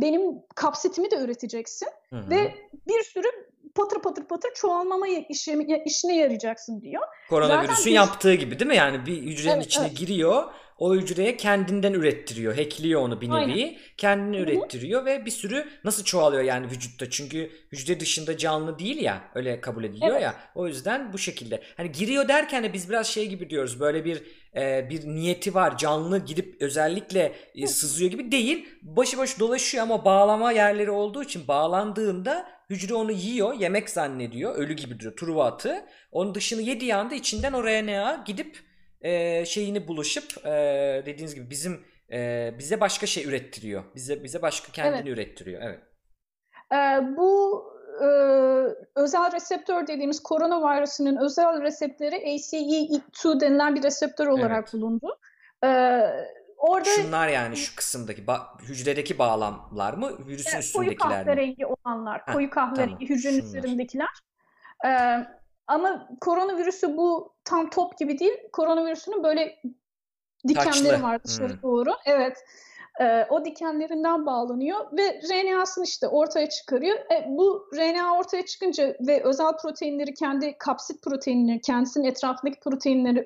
benim 0.00 0.22
kapsitimi 0.54 1.10
de 1.10 1.16
üreteceksin 1.16 1.88
Hı 2.10 2.16
hı. 2.16 2.30
ve 2.30 2.54
bir 2.88 3.02
sürü 3.02 3.28
patır 3.76 4.02
patır 4.02 4.24
patır 4.24 4.50
çoğalmama 4.54 5.06
işe, 5.08 5.58
işine 5.84 6.16
yarayacaksın 6.16 6.80
diyor. 6.80 7.02
Koronavirüsün 7.30 7.76
Zaten 7.76 7.90
yaptığı 7.90 8.34
gibi 8.34 8.58
değil 8.58 8.68
mi? 8.68 8.76
Yani 8.76 9.06
bir 9.06 9.22
hücrenin 9.22 9.54
Evet, 9.56 9.66
içine 9.66 9.86
evet. 9.86 9.96
giriyor, 9.96 10.44
o 10.78 10.94
hücreye 10.94 11.36
kendinden 11.36 11.92
ürettiriyor, 11.92 12.56
hackliyor 12.56 13.00
onu 13.00 13.20
bir 13.20 13.30
Aynen. 13.30 13.48
nevi, 13.48 13.78
kendini 13.96 14.36
Hı 14.36 14.40
hı. 14.40 14.44
ürettiriyor 14.44 15.04
ve 15.04 15.26
bir 15.26 15.30
sürü 15.30 15.68
nasıl 15.84 16.04
çoğalıyor 16.04 16.42
yani 16.42 16.66
vücutta? 16.66 17.10
Çünkü 17.10 17.50
hücre 17.72 18.00
dışında 18.00 18.38
canlı 18.38 18.78
değil 18.78 19.02
ya, 19.02 19.22
öyle 19.34 19.60
kabul 19.60 19.84
ediliyor 19.84 20.12
Evet. 20.12 20.22
ya. 20.22 20.34
O 20.54 20.66
yüzden 20.66 21.12
bu 21.12 21.18
şekilde. 21.18 21.62
Hani 21.76 21.92
giriyor 21.92 22.28
derken 22.28 22.64
de 22.64 22.72
biz 22.72 22.90
biraz 22.90 23.06
şey 23.06 23.28
gibi 23.28 23.50
diyoruz. 23.50 23.80
Böyle 23.80 24.04
bir 24.04 24.22
e, 24.56 24.90
bir 24.90 25.06
niyeti 25.06 25.54
var. 25.54 25.78
Canlı 25.78 26.18
gidip 26.18 26.62
özellikle 26.62 27.32
e, 27.54 27.66
sızıyor 27.66 28.10
gibi 28.10 28.32
değil. 28.32 28.68
Başı 28.82 29.18
başı 29.18 29.40
dolaşıyor 29.40 29.84
ama 29.84 30.04
bağlama 30.04 30.52
yerleri 30.52 30.90
olduğu 30.90 31.22
için 31.22 31.48
bağlandığında 31.48 32.55
hücre 32.70 32.94
onu 32.94 33.12
yiyor, 33.12 33.54
yemek 33.54 33.90
zannediyor. 33.90 34.54
Ölü 34.54 34.72
gibi 34.72 34.98
duruyor. 34.98 35.16
Truva 35.16 35.46
atı. 35.46 35.84
Onun 36.12 36.34
dışını 36.34 36.62
yediği 36.62 36.94
anda 36.94 37.14
içinden 37.14 37.52
o 37.52 37.64
RNA 37.64 38.24
gidip 38.26 38.58
e, 39.00 39.44
şeyini 39.44 39.88
buluşup 39.88 40.46
e, 40.46 40.52
dediğiniz 41.06 41.34
gibi 41.34 41.50
bizim 41.50 41.84
e, 42.12 42.50
bize 42.58 42.80
başka 42.80 43.06
şey 43.06 43.24
ürettiriyor. 43.24 43.84
Bize 43.94 44.24
bize 44.24 44.42
başka 44.42 44.72
kendini 44.72 45.10
ürettiriyor. 45.10 45.62
Evet. 45.62 45.80
Ee, 46.72 47.16
bu 47.16 47.62
e, 48.00 48.06
özel 48.96 49.32
reseptör 49.32 49.86
dediğimiz 49.86 50.22
koronavirüsünün 50.22 51.16
özel 51.16 51.62
reseptörü 51.62 52.16
ACE2 52.16 53.40
denilen 53.40 53.74
bir 53.74 53.82
reseptör 53.82 54.26
olarak 54.26 54.72
bulundu. 54.72 55.18
Ee, 55.64 56.00
orada 56.66 56.88
Şunlar 56.90 57.28
yani 57.28 57.56
şu 57.56 57.76
kısımdaki 57.76 58.22
ba- 58.22 58.60
hücredeki 58.62 59.18
bağlamlar 59.18 59.94
mı? 59.94 60.26
Virüsün 60.26 60.50
koyu 60.50 60.60
üstündekiler 60.60 61.08
mi? 61.08 61.14
kahverengi 61.26 61.66
olanlar, 61.66 62.22
Heh, 62.26 62.32
koyu 62.32 62.50
kahverengi 62.50 62.90
tamam. 62.94 63.00
hücrenin 63.08 63.40
Şunlar. 63.40 63.58
üzerindekiler. 63.58 64.08
Ee, 64.86 64.88
ama 65.66 66.08
koronavirüsü 66.20 66.96
bu 66.96 67.34
tam 67.44 67.70
top 67.70 67.98
gibi 67.98 68.18
değil. 68.18 68.38
Koronavirüsünün 68.52 69.24
böyle 69.24 69.62
dikenleri 70.48 70.70
Taçlı. 70.90 71.02
var 71.02 71.24
dışarı 71.24 71.52
Hmm. 71.52 71.62
doğru. 71.62 71.90
Evet. 72.06 72.36
Ee, 73.00 73.26
o 73.30 73.44
dikenlerinden 73.44 74.26
bağlanıyor 74.26 74.76
ve 74.98 75.20
RNA'sını 75.30 75.84
işte 75.84 76.08
ortaya 76.08 76.48
çıkarıyor. 76.48 76.96
E, 76.96 77.24
bu 77.28 77.70
RNA 77.76 78.18
ortaya 78.18 78.44
çıkınca 78.46 78.96
ve 79.00 79.22
özel 79.24 79.52
proteinleri 79.62 80.14
kendi 80.14 80.58
kapsit 80.58 81.02
proteinleri, 81.04 81.60
kendisinin 81.60 82.04
etrafındaki 82.04 82.60
proteinleri 82.60 83.24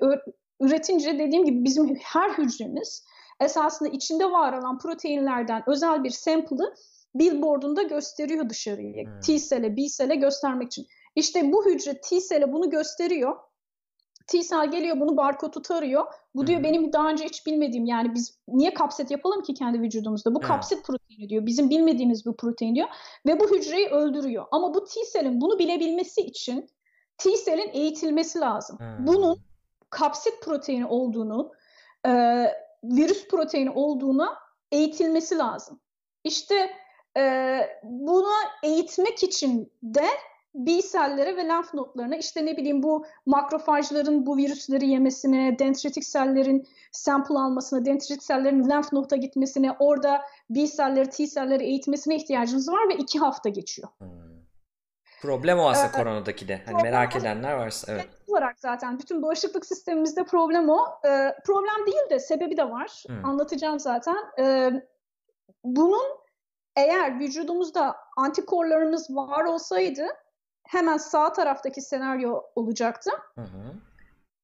üretince 0.59 1.19
dediğim 1.19 1.45
gibi 1.45 1.63
bizim 1.63 1.95
her 2.03 2.29
hücremiz 2.29 3.05
esasında 3.41 3.89
içinde 3.89 4.31
var 4.31 4.53
olan 4.53 4.77
proteinlerden 4.77 5.63
özel 5.67 6.03
bir 6.03 6.09
sample'ı 6.09 6.73
billboardunda 7.15 7.83
gösteriyor 7.83 8.49
dışarıya. 8.49 9.05
Hmm. 9.05 9.19
T 9.19 9.39
cell'e, 9.39 9.77
B 9.77 9.87
cell'e 9.87 10.15
göstermek 10.15 10.67
için. 10.67 10.87
İşte 11.15 11.51
bu 11.51 11.65
hücre 11.65 12.01
T 12.01 12.19
cell'e 12.19 12.53
bunu 12.53 12.69
gösteriyor. 12.69 13.35
T 14.27 14.41
cell 14.43 14.71
geliyor 14.71 14.99
bunu 14.99 15.17
barkodu 15.17 15.61
tarıyor. 15.61 16.05
Bu 16.35 16.47
diyor 16.47 16.59
Hı 16.59 16.63
hı. 16.63 16.67
benim 16.67 16.93
daha 16.93 17.09
önce 17.09 17.25
hiç 17.25 17.45
bilmediğim 17.47 17.85
yani 17.85 18.13
biz 18.15 18.39
niye 18.47 18.73
kapsit 18.73 19.11
yapalım 19.11 19.41
ki 19.43 19.53
kendi 19.53 19.81
vücudumuzda? 19.81 20.35
Bu 20.35 20.39
Evet. 20.39 20.47
kapsit 20.47 20.85
proteini 20.85 21.29
diyor. 21.29 21.45
Bizim 21.45 21.69
bilmediğimiz 21.69 22.25
bir 22.25 22.33
protein 22.33 22.75
diyor. 22.75 22.87
Ve 23.25 23.39
bu 23.39 23.55
hücreyi 23.55 23.87
öldürüyor. 23.87 24.45
Ama 24.51 24.73
bu 24.73 24.85
T 24.85 24.91
cell'in 25.13 25.41
bunu 25.41 25.59
bilebilmesi 25.59 26.21
için 26.21 26.69
T 27.17 27.29
cell'in 27.45 27.69
eğitilmesi 27.73 28.39
lazım. 28.39 28.79
Hmm. 28.79 29.07
Bunun 29.07 29.39
kapsit 29.89 30.41
proteini 30.41 30.85
olduğunu, 30.85 31.51
e, 32.07 32.11
virüs 32.83 33.27
proteini 33.27 33.69
olduğuna 33.69 34.37
eğitilmesi 34.71 35.37
lazım. 35.37 35.79
İşte 36.23 36.69
e, 37.17 37.57
buna 37.83 38.35
eğitmek 38.63 39.23
için 39.23 39.73
de 39.83 40.05
B 40.55 40.81
sellere 40.81 41.37
ve 41.37 41.47
lenf 41.47 41.73
nodlarına 41.73 42.15
işte 42.15 42.45
ne 42.45 42.57
bileyim 42.57 42.83
bu 42.83 43.05
makrofajların 43.25 44.25
bu 44.25 44.37
virüsleri 44.37 44.89
yemesine, 44.89 45.59
dendritik 45.59 46.05
sellerin 46.05 46.67
sample 46.91 47.35
almasına, 47.35 47.85
dendritik 47.85 48.23
sellerin 48.23 48.69
lenf 48.69 48.93
noda 48.93 49.15
gitmesine, 49.15 49.71
orada 49.79 50.21
B 50.49 50.67
selleri, 50.67 51.09
T 51.09 51.27
selleri 51.27 51.63
eğitmesine 51.63 52.15
ihtiyacınız 52.15 52.69
var 52.69 52.89
ve 52.89 52.95
iki 52.95 53.19
hafta 53.19 53.49
geçiyor. 53.49 53.89
Hmm. 53.97 54.31
Problem 55.21 55.59
o 55.59 55.69
aslında 55.69 55.87
Ee, 55.87 55.91
koronadaki 55.91 56.47
de. 56.47 56.61
Hani 56.65 56.83
merak 56.83 57.15
edenler 57.15 57.53
varsa 57.53 57.91
evet. 57.91 58.09
Olarak 58.31 58.59
zaten 58.59 58.99
bütün 58.99 59.21
bağışıklık 59.21 59.65
sistemimizde 59.65 60.23
problem 60.23 60.69
o. 60.69 60.79
Ee, 61.05 61.35
problem 61.45 61.85
değil 61.85 62.09
de 62.09 62.19
sebebi 62.19 62.57
de 62.57 62.69
var. 62.69 63.03
Hmm. 63.07 63.25
Anlatacağım 63.25 63.79
zaten. 63.79 64.17
Ee, 64.39 64.71
bunun 65.63 66.05
eğer 66.75 67.19
vücudumuzda 67.19 67.95
antikorlarımız 68.17 69.15
var 69.15 69.43
olsaydı 69.43 70.07
hemen 70.67 70.97
sağ 70.97 71.33
taraftaki 71.33 71.81
senaryo 71.81 72.41
olacaktı. 72.55 73.11
Hı 73.35 73.41
hı. 73.41 73.73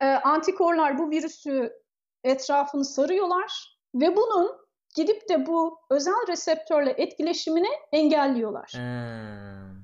Ee, 0.01 0.05
antikorlar 0.05 0.97
bu 0.97 1.09
virüsü 1.09 1.73
etrafını 2.23 2.85
sarıyorlar 2.85 3.79
ve 3.95 4.15
bunun 4.15 4.51
gidip 4.95 5.29
de 5.29 5.45
bu 5.45 5.79
özel 5.89 6.27
reseptörle 6.27 6.91
etkileşimini 6.91 7.69
engelliyorlar. 7.91 8.71
Hmm. 8.75 9.76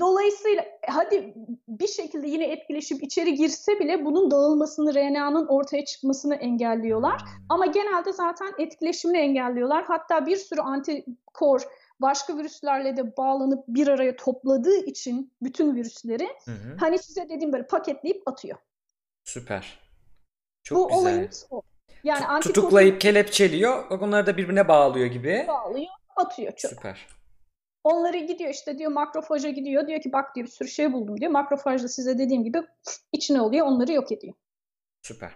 Dolayısıyla 0.00 0.64
hadi 0.86 1.34
bir 1.68 1.88
şekilde 1.88 2.26
yine 2.26 2.44
etkileşip 2.44 3.02
içeri 3.02 3.34
girse 3.34 3.80
bile 3.80 4.04
bunun 4.04 4.30
dağılmasını, 4.30 4.94
RNA'nın 4.94 5.46
ortaya 5.46 5.84
çıkmasını 5.84 6.34
engelliyorlar. 6.34 7.22
Ama 7.48 7.66
genelde 7.66 8.12
zaten 8.12 8.52
etkileşimini 8.58 9.18
engelliyorlar. 9.18 9.84
Hatta 9.84 10.26
bir 10.26 10.36
sürü 10.36 10.60
antikor 10.60 11.62
başka 12.00 12.36
virüslerle 12.36 12.96
de 12.96 13.16
bağlanıp 13.16 13.64
bir 13.68 13.88
araya 13.88 14.16
topladığı 14.16 14.76
için 14.76 15.32
bütün 15.42 15.74
virüsleri 15.74 16.28
Hı 16.44 16.50
hı. 16.50 16.76
hani 16.80 16.98
size 16.98 17.28
dediğim 17.28 17.52
böyle 17.52 17.66
paketleyip 17.66 18.28
atıyor. 18.28 18.58
Süper. 19.24 19.78
Çok 20.62 20.78
Bu 20.78 20.88
güzel. 20.88 21.00
olayımız 21.02 21.46
o. 21.50 21.62
Yani 22.04 22.26
antikoru 22.26 22.54
Tutuklayıp 22.54 23.00
kelepçeliyor. 23.00 23.90
Onları 23.90 24.26
da 24.26 24.36
birbirine 24.36 24.68
bağlıyor 24.68 25.06
gibi. 25.06 25.44
bağlıyor, 25.48 25.90
atıyor 26.16 26.52
çöp. 26.52 26.70
Süper. 26.70 27.06
Onları 27.84 28.18
gidiyor 28.18 28.50
işte 28.50 28.78
diyor 28.78 28.92
makrofaja 28.92 29.48
gidiyor. 29.50 29.86
Diyor 29.86 30.00
ki 30.00 30.12
bak 30.12 30.34
diyor 30.34 30.46
bir 30.46 30.52
sürü 30.52 30.68
şey 30.68 30.92
buldum 30.92 31.20
diyor. 31.20 31.30
Makrofaj 31.30 31.82
da 31.82 31.88
size 31.88 32.18
dediğim 32.18 32.44
gibi 32.44 32.62
içine 33.12 33.40
oluyor 33.40 33.66
onları 33.66 33.92
yok 33.92 34.12
ediyor. 34.12 34.34
Süper. 35.02 35.30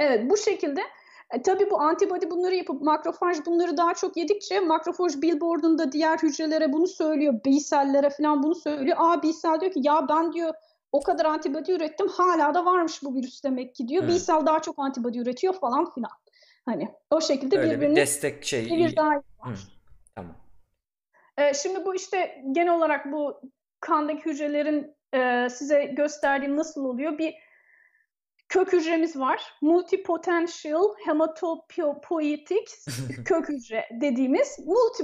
Evet 0.00 0.30
bu 0.30 0.36
şekilde 0.36 0.80
e, 1.30 1.42
tabii 1.42 1.70
bu 1.70 1.80
antibody 1.80 2.30
bunları 2.30 2.54
yapıp 2.54 2.82
makrofaj 2.82 3.36
bunları 3.46 3.76
daha 3.76 3.94
çok 3.94 4.16
yedikçe 4.16 4.60
makrofaj 4.60 5.22
billboardunda 5.22 5.92
diğer 5.92 6.18
hücrelere 6.18 6.72
bunu 6.72 6.86
söylüyor. 6.86 7.34
B 7.46 7.60
sellere 7.60 8.10
falan 8.10 8.42
bunu 8.42 8.54
söylüyor. 8.54 8.96
Aa 9.00 9.22
B 9.22 9.32
cell 9.42 9.60
diyor 9.60 9.72
ki 9.72 9.80
ya 9.82 10.08
ben 10.08 10.32
diyor 10.32 10.54
o 10.92 11.02
kadar 11.02 11.24
antibody 11.24 11.72
ürettim 11.72 12.08
hala 12.08 12.54
da 12.54 12.64
varmış 12.64 13.02
bu 13.02 13.14
virüs 13.14 13.44
demek 13.44 13.74
ki 13.74 13.88
diyor. 13.88 14.04
Hı. 14.04 14.08
B 14.08 14.18
cell 14.18 14.46
daha 14.46 14.62
çok 14.62 14.78
antibody 14.78 15.18
üretiyor 15.18 15.54
falan 15.54 15.90
filan. 15.94 16.10
Hani 16.64 16.94
o 17.10 17.20
şekilde 17.20 17.58
Öyle 17.58 17.70
bir 17.70 17.76
birbirini 17.76 17.96
destek 17.96 18.44
şey. 18.44 18.66
bir 18.66 18.96
daha 18.96 19.14
Hı. 19.14 19.54
Tamam. 20.14 20.43
Ee, 21.38 21.54
şimdi 21.54 21.84
bu 21.84 21.94
işte 21.94 22.44
genel 22.52 22.74
olarak 22.74 23.12
bu 23.12 23.40
kandaki 23.80 24.24
hücrelerin 24.24 24.96
e, 25.14 25.48
size 25.50 25.84
gösterdiğim 25.84 26.56
nasıl 26.56 26.84
oluyor? 26.84 27.18
Bir 27.18 27.34
kök 28.48 28.72
hücremiz 28.72 29.18
var. 29.18 29.42
Multipotential 29.62 30.94
hematopoietic 31.06 32.64
kök 33.24 33.48
hücre 33.48 33.88
dediğimiz 34.00 34.58
multi 34.58 35.02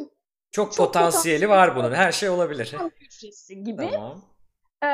Çok, 0.52 0.72
Çok 0.72 0.76
potansiyeli 0.76 1.48
var 1.48 1.76
bunun. 1.76 1.92
Her 1.92 2.12
şey 2.12 2.28
olabilir. 2.28 2.74
kan 2.78 2.90
hücresi 3.00 3.64
gibi. 3.64 3.90
Tamam. 3.92 4.22
Ee, 4.82 4.88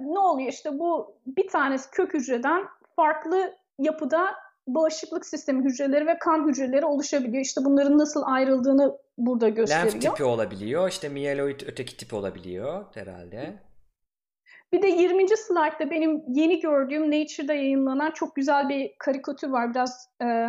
ne 0.00 0.18
oluyor 0.18 0.48
işte 0.48 0.78
bu 0.78 1.16
bir 1.26 1.48
tanesi 1.48 1.90
kök 1.90 2.14
hücreden 2.14 2.64
farklı 2.96 3.54
yapıda 3.78 4.34
bağışıklık 4.66 5.26
sistemi 5.26 5.64
hücreleri 5.64 6.06
ve 6.06 6.18
kan 6.18 6.48
hücreleri 6.48 6.84
oluşabiliyor. 6.84 7.44
İşte 7.44 7.64
bunların 7.64 7.98
nasıl 7.98 8.22
ayrıldığını 8.26 8.98
burada 9.18 9.48
gösteriyor. 9.48 9.92
Lenf 9.92 10.02
tipi 10.02 10.24
olabiliyor. 10.24 10.88
İşte 10.88 11.08
mieloid 11.08 11.60
öteki 11.66 11.96
tipi 11.96 12.14
olabiliyor 12.14 12.84
herhalde. 12.94 13.62
Bir 14.72 14.82
de 14.82 14.86
20. 14.88 15.36
slaytta 15.36 15.90
benim 15.90 16.22
yeni 16.28 16.60
gördüğüm 16.60 17.10
Nature'da 17.10 17.54
yayınlanan 17.54 18.10
çok 18.10 18.36
güzel 18.36 18.68
bir 18.68 18.94
karikatür 18.98 19.48
var. 19.48 19.70
Biraz 19.70 20.08
e, 20.22 20.48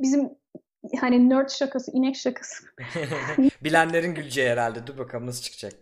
bizim 0.00 0.30
hani 1.00 1.30
nerd 1.30 1.48
şakası, 1.48 1.90
inek 1.92 2.16
şakası. 2.16 2.64
Bilenlerin 3.64 4.14
güleceği 4.14 4.48
herhalde. 4.48 4.86
Dur 4.86 4.98
bakalım 4.98 5.26
nasıl 5.26 5.42
çıkacak. 5.42 5.72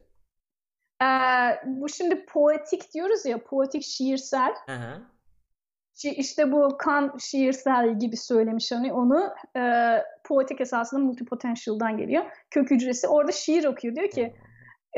Ee, 1.03 1.07
bu 1.67 1.89
şimdi 1.89 2.27
poetik 2.27 2.95
diyoruz 2.95 3.27
ya, 3.27 3.45
poetik 3.45 3.83
şiirsel. 3.83 4.53
Hı 4.67 4.73
hı. 4.73 5.03
İşte 6.09 6.53
bu 6.53 6.77
kan 6.79 7.17
şiirsel 7.21 7.99
gibi 7.99 8.17
söylemiş 8.17 8.73
hani 8.73 8.93
onu. 8.93 9.35
E, 9.57 9.63
poetik 10.25 10.61
esasında 10.61 11.01
multipotential'dan 11.01 11.97
geliyor. 11.97 12.25
Kök 12.51 12.71
hücresi 12.71 13.09
orada 13.09 13.33
şiir 13.33 13.65
okuyor. 13.65 13.97
Diyor 13.97 14.11
ki 14.11 14.35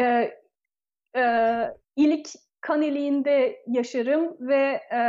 e, 0.01 0.31
e, 1.17 1.25
ilik 1.97 2.33
kan 2.61 2.83
iliğinde 2.83 3.57
yaşarım 3.67 4.37
ve 4.41 4.81
e, 4.93 5.01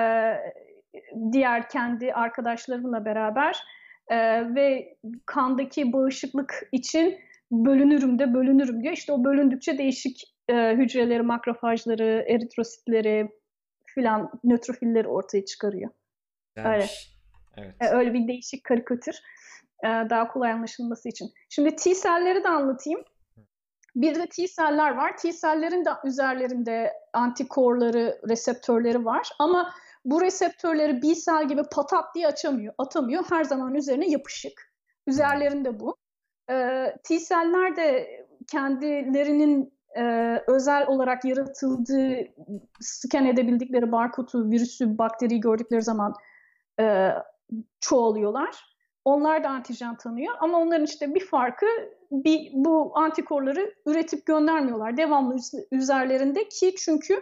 diğer 1.31 1.69
kendi 1.69 2.13
arkadaşlarımla 2.13 3.05
beraber 3.05 3.63
e, 4.07 4.17
ve 4.55 4.97
kandaki 5.25 5.93
bağışıklık 5.93 6.67
için 6.71 7.17
bölünürüm 7.51 8.19
de 8.19 8.33
bölünürüm 8.33 8.83
diyor. 8.83 8.93
İşte 8.93 9.13
o 9.13 9.23
bölündükçe 9.23 9.77
değişik 9.77 10.35
e, 10.49 10.73
hücreleri, 10.73 11.21
makrofajları, 11.21 12.25
eritrositleri 12.27 13.29
filan 13.95 14.31
nötrofilleri 14.43 15.07
ortaya 15.07 15.45
çıkarıyor. 15.45 15.91
Güzelmiş. 16.55 17.15
Evet. 17.57 17.75
E, 17.79 17.87
öyle 17.87 18.13
bir 18.13 18.27
değişik 18.27 18.63
karikatür. 18.63 19.15
E, 19.83 19.87
daha 19.87 20.27
kolay 20.27 20.51
anlaşılması 20.51 21.09
için. 21.09 21.31
Şimdi 21.49 21.75
T 21.75 21.95
selleri 21.95 22.43
de 22.43 22.49
anlatayım. 22.49 23.03
Bir 23.95 24.15
de 24.15 24.27
T 24.27 24.47
seller 24.47 24.95
var. 24.95 25.17
T 25.17 25.31
sellerin 25.31 25.85
de 25.85 25.89
üzerlerinde 26.05 26.93
antikorları, 27.13 28.21
reseptörleri 28.29 29.05
var. 29.05 29.29
Ama 29.39 29.73
bu 30.05 30.21
reseptörleri 30.21 31.01
B 31.01 31.15
sel 31.15 31.47
gibi 31.47 31.61
patat 31.71 32.15
diye 32.15 32.27
açamıyor, 32.27 32.73
atamıyor. 32.77 33.23
Her 33.29 33.43
zaman 33.43 33.75
üzerine 33.75 34.09
yapışık. 34.09 34.73
Üzerlerinde 35.07 35.79
bu. 35.79 35.97
E, 36.51 36.85
T 37.03 37.19
seller 37.19 37.75
de 37.75 38.07
kendilerinin 38.51 39.74
e, 39.97 40.35
özel 40.47 40.87
olarak 40.87 41.25
yaratıldığı, 41.25 42.17
scan 42.79 43.25
edebildikleri 43.25 43.91
barkodu, 43.91 44.51
virüsü, 44.51 44.97
bakteriyi 44.97 45.39
gördükleri 45.39 45.81
zaman 45.81 46.13
e, 46.79 47.09
çoğalıyorlar. 47.79 48.75
Onlar 49.05 49.43
da 49.43 49.49
antijen 49.49 49.97
tanıyor 49.97 50.33
ama 50.39 50.59
onların 50.59 50.85
işte 50.85 51.15
bir 51.15 51.25
farkı 51.25 51.65
bir, 52.11 52.51
bu 52.53 52.97
antikorları 52.97 53.73
üretip 53.85 54.25
göndermiyorlar. 54.25 54.97
Devamlı 54.97 55.35
üzerlerinde 55.71 56.49
ki 56.49 56.75
çünkü 56.77 57.13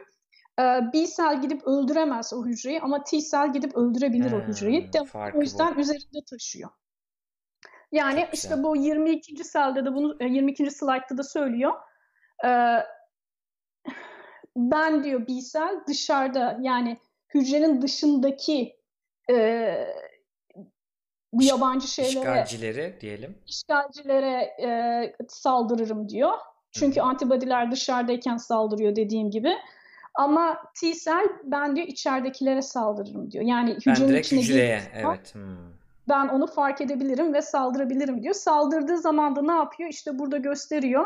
e, 0.60 0.64
B 0.94 1.08
sel 1.08 1.42
gidip 1.42 1.64
öldüremez 1.68 2.34
o 2.34 2.46
hücreyi 2.46 2.82
ama 2.82 3.04
T 3.04 3.22
sel 3.22 3.54
gidip 3.54 3.76
öldürebilir 3.76 4.32
o 4.32 4.42
hücreyi. 4.42 4.94
Devamlı, 4.94 5.38
o 5.38 5.42
yüzden 5.42 5.76
bu. 5.76 5.80
üzerinde 5.80 6.26
taşıyor. 6.30 6.70
Yani 7.92 8.28
işte 8.34 8.64
bu 8.64 8.76
22. 8.76 9.44
selde 9.44 9.86
de 9.86 9.96
bunu 9.96 10.18
22. 10.24 10.72
slaytta 10.72 11.18
da 11.18 11.24
söylüyor. 11.24 11.74
Ee, 12.46 12.84
ben 14.56 15.04
diyor 15.04 15.28
B 15.28 15.42
sel 15.42 15.80
dışarıda 15.88 16.58
yani 16.62 16.98
hücrenin 17.34 17.82
dışındaki 17.82 18.76
e, 19.30 19.88
bu 21.34 21.44
yabancı 21.44 21.88
şeylere 21.88 22.20
işgalcileri 22.20 22.98
diyelim. 23.02 23.38
işgalcilere 23.48 24.42
e, 24.62 24.70
saldırırım 25.28 26.10
diyor. 26.10 26.34
Çünkü 26.72 27.00
Hı. 27.00 27.04
antibodiler 27.04 27.72
dışarıdayken 27.72 28.38
saldırıyor 28.38 28.96
dediğim 28.96 29.32
gibi. 29.32 29.54
Ama 30.16 30.58
T 30.82 30.94
sel 30.94 31.26
ben 31.44 31.76
diyor 31.76 31.88
içeridekilere 31.88 32.62
saldırırım 32.62 33.32
diyor. 33.32 33.44
Yani 33.44 33.74
hücrenin 33.74 34.14
ben 34.14 34.20
içine 34.20 34.42
hücreye 34.42 34.82
evet. 34.96 35.36
Hmm. 35.36 35.74
Ben 36.10 36.28
onu 36.28 36.48
fark 36.48 36.82
edebilirim 36.82 37.34
ve 37.34 37.42
saldırabilirim 37.42 38.24
diyor. 38.24 38.34
Saldırdığı 38.34 38.98
zaman 38.98 39.36
da 39.36 39.42
ne 39.42 39.52
yapıyor? 39.52 39.90
İşte 39.90 40.20
burada 40.20 40.38
gösteriyor. 40.38 41.06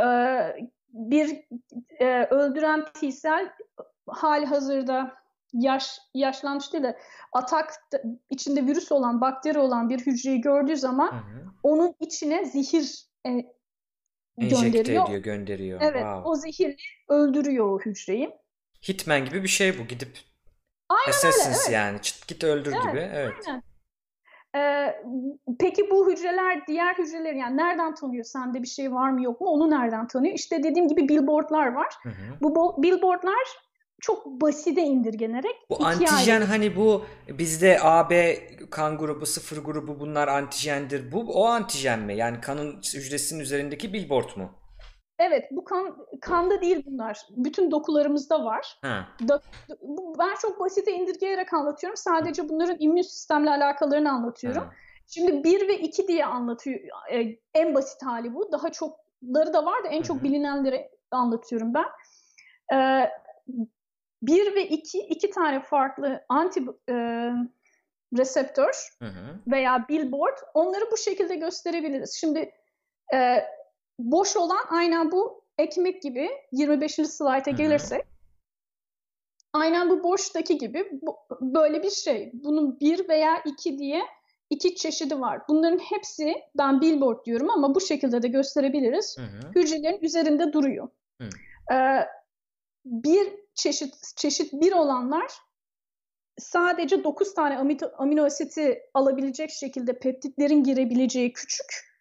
Ee, 0.00 0.56
bir 0.92 1.44
e, 2.00 2.24
öldüren 2.24 2.84
T 3.00 3.12
sel 3.12 3.52
hali 4.06 4.46
hazırda 4.46 5.14
yaş 5.52 5.98
yaşlanmış 6.14 6.72
değil 6.72 6.84
de 6.84 6.98
atak 7.32 7.74
içinde 8.30 8.66
virüs 8.66 8.92
olan, 8.92 9.20
bakteri 9.20 9.58
olan 9.58 9.90
bir 9.90 9.98
hücreyi 9.98 10.40
gördüğü 10.40 10.76
zaman 10.76 11.12
hı 11.12 11.16
hı. 11.16 11.50
onun 11.62 11.94
içine 12.00 12.44
zehir 12.44 13.06
e, 13.26 13.30
gönderiyor. 14.38 15.04
ediyor, 15.06 15.22
gönderiyor. 15.22 15.80
Evet, 15.82 16.02
wow. 16.02 16.28
o 16.30 16.34
zehirli 16.34 16.76
öldürüyor 17.08 17.66
o 17.66 17.78
hücreyi. 17.80 18.30
Hitman 18.88 19.24
gibi 19.24 19.42
bir 19.42 19.48
şey 19.48 19.78
bu 19.78 19.82
gidip 19.84 20.18
Aynen 20.88 21.10
Assassins 21.10 21.46
öyle, 21.46 21.56
evet. 21.56 21.72
yani 21.72 22.02
çıt 22.02 22.28
git 22.28 22.44
öldür 22.44 22.72
evet, 22.72 22.82
gibi. 22.82 23.10
Evet. 23.12 23.34
Aynen. 23.48 23.62
Ee, 24.56 24.94
peki 25.58 25.90
bu 25.90 26.10
hücreler 26.10 26.66
diğer 26.66 26.94
hücreleri 26.94 27.38
yani 27.38 27.56
nereden 27.56 27.94
tanıyor? 27.94 28.24
Sende 28.24 28.62
bir 28.62 28.68
şey 28.68 28.92
var 28.92 29.10
mı 29.10 29.22
yok 29.22 29.40
mu? 29.40 29.46
Onu 29.46 29.70
nereden 29.70 30.06
tanıyor? 30.06 30.34
İşte 30.34 30.62
dediğim 30.62 30.88
gibi 30.88 31.08
billboardlar 31.08 31.72
var. 31.72 31.94
Hı 32.02 32.08
hı. 32.08 32.14
Bu 32.40 32.82
billboardlar 32.82 33.48
çok 34.00 34.26
basite 34.26 34.82
indirgenerek 34.82 35.56
Bu 35.70 35.86
antijen 35.86 36.36
ayrı. 36.40 36.44
hani 36.44 36.76
bu 36.76 37.04
bizde 37.28 37.78
AB 37.82 38.38
kan 38.70 38.98
grubu, 38.98 39.26
sıfır 39.26 39.64
grubu 39.64 40.00
bunlar 40.00 40.28
antijendir. 40.28 41.12
Bu 41.12 41.20
o 41.20 41.44
antijen 41.46 42.00
mi? 42.00 42.16
Yani 42.16 42.40
kanın 42.40 42.76
hücresinin 42.94 43.40
üzerindeki 43.40 43.92
billboard 43.92 44.36
mu? 44.36 44.50
Evet 45.22 45.48
bu 45.50 45.64
kan 45.64 46.06
kanda 46.20 46.60
değil 46.60 46.82
bunlar. 46.86 47.20
Bütün 47.30 47.70
dokularımızda 47.70 48.44
var. 48.44 48.80
Da, 49.28 49.40
ben 50.18 50.34
çok 50.42 50.60
basite 50.60 50.92
indirgeyerek 50.92 51.52
anlatıyorum. 51.52 51.96
Sadece 51.96 52.48
bunların 52.48 52.76
immün 52.78 53.02
sistemle 53.02 53.50
alakalarını 53.50 54.12
anlatıyorum. 54.12 54.62
Ha. 54.62 54.70
Şimdi 55.06 55.44
1 55.44 55.68
ve 55.68 55.78
2 55.78 56.08
diye 56.08 56.26
anlatıyor. 56.26 56.80
E, 57.10 57.38
en 57.54 57.74
basit 57.74 58.02
hali 58.02 58.34
bu. 58.34 58.52
Daha 58.52 58.72
çokları 58.72 59.52
da 59.52 59.64
var 59.64 59.84
da 59.84 59.88
en 59.88 60.02
çok 60.02 60.22
bilinenleri 60.22 60.90
anlatıyorum 61.10 61.74
ben. 61.74 61.86
E, 62.76 63.10
1 64.22 64.54
ve 64.54 64.68
2 64.68 64.98
iki 64.98 65.30
tane 65.30 65.60
farklı 65.60 66.24
anti 66.28 66.60
e, 66.88 66.94
reseptör 68.18 68.88
hı 68.98 69.08
hı. 69.08 69.40
veya 69.46 69.86
billboard 69.88 70.38
onları 70.54 70.90
bu 70.92 70.96
şekilde 70.96 71.34
gösterebiliriz. 71.34 72.14
Şimdi 72.20 72.52
e, 73.14 73.44
boş 73.98 74.36
olan 74.36 74.64
aynen 74.70 75.12
bu 75.12 75.44
ekmek 75.58 76.02
gibi 76.02 76.30
25. 76.52 76.94
slayta 76.94 77.50
gelirsek 77.50 78.04
aynen 79.52 79.90
bu 79.90 80.02
boştaki 80.02 80.58
gibi 80.58 80.88
bu, 81.02 81.16
böyle 81.40 81.82
bir 81.82 81.90
şey. 81.90 82.30
Bunun 82.34 82.80
bir 82.80 83.08
veya 83.08 83.42
iki 83.44 83.78
diye 83.78 84.02
iki 84.50 84.74
çeşidi 84.74 85.20
var. 85.20 85.42
Bunların 85.48 85.78
hepsi 85.78 86.34
ben 86.58 86.80
billboard 86.80 87.24
diyorum 87.24 87.50
ama 87.50 87.74
bu 87.74 87.80
şekilde 87.80 88.22
de 88.22 88.28
gösterebiliriz. 88.28 89.16
Hı 89.18 89.22
hı. 89.22 89.52
Hücrelerin 89.54 90.00
üzerinde 90.02 90.52
duruyor. 90.52 90.88
Hı. 91.20 91.28
Ee, 91.74 92.06
bir 92.84 93.32
çeşit 93.54 93.94
çeşit 94.16 94.52
bir 94.52 94.72
olanlar 94.72 95.32
sadece 96.38 97.04
9 97.04 97.34
tane 97.34 97.58
amino, 97.98 98.24
asiti 98.24 98.82
alabilecek 98.94 99.50
şekilde 99.50 99.98
peptitlerin 99.98 100.64
girebileceği 100.64 101.32
küçük. 101.32 101.91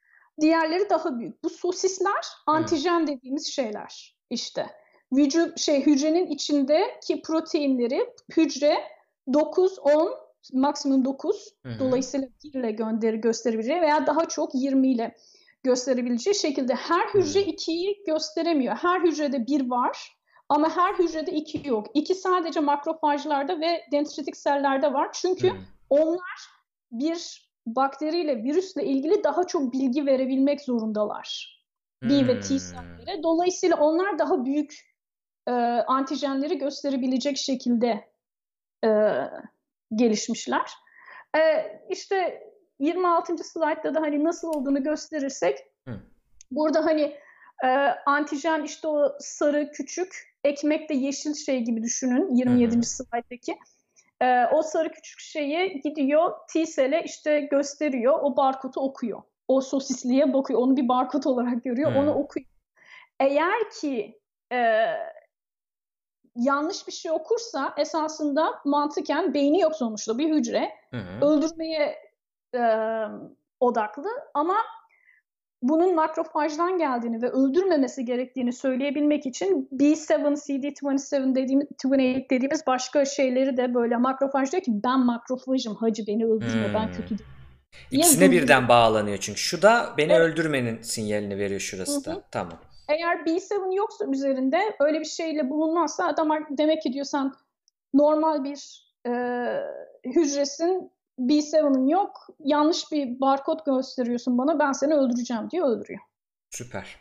Diğerleri 0.41 0.89
daha 0.89 1.19
büyük. 1.19 1.43
Bu 1.43 1.49
sosisler 1.49 2.25
antijen 2.47 3.07
dediğimiz 3.07 3.47
şeyler 3.47 4.17
işte. 4.29 4.65
Vücut 5.13 5.59
şey 5.59 5.85
hücrenin 5.85 6.27
içindeki 6.27 7.21
proteinleri 7.21 8.13
hücre 8.37 8.77
9 9.33 9.79
10 9.79 10.13
maksimum 10.53 11.05
9 11.05 11.53
Hı-hı. 11.65 11.79
dolayısıyla 11.79 12.27
1 12.43 12.59
ile 12.59 12.71
gönderi 12.71 13.21
gösterebileceği 13.21 13.81
veya 13.81 14.07
daha 14.07 14.25
çok 14.25 14.55
20 14.55 14.91
ile 14.91 15.15
gösterebileceği 15.63 16.35
şekilde 16.35 16.75
her 16.75 17.07
hücre 17.07 17.41
2'yi 17.41 18.03
gösteremiyor. 18.07 18.75
Her 18.75 19.01
hücrede 19.01 19.47
1 19.47 19.69
var 19.69 20.17
ama 20.49 20.77
her 20.77 20.93
hücrede 20.93 21.31
iki 21.31 21.67
yok. 21.67 21.87
İki 21.93 22.15
sadece 22.15 22.59
makrofajlarda 22.59 23.59
ve 23.59 23.85
dendritik 23.91 24.37
sellerde 24.37 24.93
var. 24.93 25.09
Çünkü 25.13 25.49
hmm. 25.49 25.59
onlar 25.89 26.49
bir 26.91 27.50
bakteriyle, 27.75 28.43
virüsle 28.43 28.85
ilgili 28.85 29.23
daha 29.23 29.47
çok 29.47 29.73
bilgi 29.73 30.05
verebilmek 30.05 30.61
zorundalar. 30.61 31.57
Hmm. 32.03 32.09
B 32.09 32.27
ve 32.27 32.39
T 32.39 32.49
hmm. 32.49 32.59
sellere. 32.59 33.23
Dolayısıyla 33.23 33.77
onlar 33.77 34.19
daha 34.19 34.45
büyük 34.45 34.91
e, 35.47 35.51
antijenleri 35.87 36.57
gösterebilecek 36.57 37.37
şekilde 37.37 38.11
e, 38.85 38.89
gelişmişler. 39.95 40.71
E, 41.37 41.39
işte 41.89 42.43
26. 42.79 43.37
slaytta 43.37 43.95
da 43.95 44.01
hani 44.01 44.23
nasıl 44.23 44.47
olduğunu 44.47 44.83
gösterirsek 44.83 45.57
hmm. 45.87 45.99
burada 46.51 46.85
hani 46.85 47.17
e, 47.63 47.67
antijen 48.05 48.63
işte 48.63 48.87
o 48.87 49.17
sarı 49.19 49.71
küçük 49.71 50.31
ekmek 50.43 50.89
de 50.89 50.93
yeşil 50.93 51.33
şey 51.33 51.61
gibi 51.61 51.83
düşünün 51.83 52.35
27. 52.35 52.75
Hı-hı. 52.75 52.83
slayttaki. 52.83 53.57
Ee, 54.21 54.45
o 54.53 54.61
sarı 54.61 54.91
küçük 54.91 55.19
şeyi 55.19 55.81
gidiyor 55.81 56.31
T-Cell'e 56.53 57.03
işte 57.03 57.39
gösteriyor. 57.39 58.19
O 58.21 58.37
barkodu 58.37 58.79
okuyor. 58.79 59.21
O 59.47 59.61
sosisliğe 59.61 60.33
bakıyor. 60.33 60.59
Onu 60.59 60.77
bir 60.77 60.87
barkod 60.87 61.23
olarak 61.23 61.63
görüyor. 61.63 61.91
Hı. 61.95 61.99
Onu 61.99 62.13
okuyor. 62.13 62.45
Eğer 63.19 63.69
ki 63.81 64.19
e, 64.51 64.85
yanlış 66.35 66.87
bir 66.87 66.91
şey 66.91 67.11
okursa 67.11 67.73
esasında 67.77 68.61
mantıken 68.65 69.33
beyni 69.33 69.59
yok 69.59 69.75
sonuçta 69.75 70.17
bir 70.17 70.35
hücre. 70.35 70.71
Hı 70.91 70.97
hı. 70.97 71.25
Öldürmeye 71.25 71.95
e, 72.55 72.61
odaklı 73.59 74.09
ama 74.33 74.55
bunun 75.61 75.95
makrofajdan 75.95 76.77
geldiğini 76.77 77.21
ve 77.21 77.29
öldürmemesi 77.29 78.05
gerektiğini 78.05 78.53
söyleyebilmek 78.53 79.25
için 79.25 79.69
B7, 79.71 80.35
CD27 80.35 81.35
dediğimiz, 81.35 81.67
28 81.83 82.29
dediğimiz 82.29 82.67
başka 82.67 83.05
şeyleri 83.05 83.57
de 83.57 83.73
böyle 83.73 83.97
makrofaj 83.97 84.51
diyor 84.51 84.63
ki 84.63 84.71
ben 84.83 84.99
makrofajım 84.99 85.75
hacı 85.75 86.07
beni 86.07 86.25
öldürme 86.25 86.73
ben 86.73 86.85
Hmm. 86.85 86.93
kötü 86.93 87.17
değilim. 87.17 87.31
İkisine 87.91 88.23
Ya- 88.25 88.31
birden 88.31 88.67
bağlanıyor 88.67 89.17
çünkü. 89.17 89.39
Şu 89.39 89.61
da 89.61 89.85
beni 89.97 90.13
Evet. 90.13 90.21
öldürmenin 90.21 90.81
sinyalini 90.81 91.37
veriyor 91.37 91.59
şurası 91.59 92.11
Hı 92.11 92.15
da. 92.15 92.23
Tamam. 92.31 92.59
Eğer 92.89 93.25
B7 93.25 93.75
yoksa 93.75 94.05
üzerinde 94.05 94.57
öyle 94.79 94.99
bir 94.99 95.05
şeyle 95.05 95.49
bulunmazsa 95.49 96.07
adam 96.07 96.29
demek 96.49 96.81
ki 96.81 96.93
diyor 96.93 97.05
sen 97.05 97.31
normal 97.93 98.43
bir 98.43 98.87
e, 99.07 99.11
hücresin 100.05 100.91
B7'ın 101.27 101.87
yok 101.87 102.27
yanlış 102.39 102.91
bir 102.91 103.19
barkod 103.19 103.59
gösteriyorsun 103.65 104.37
bana 104.37 104.59
ben 104.59 104.71
seni 104.71 104.93
öldüreceğim 104.93 105.49
diye 105.51 105.63
öldürüyor. 105.63 105.99
Süper. 106.49 106.95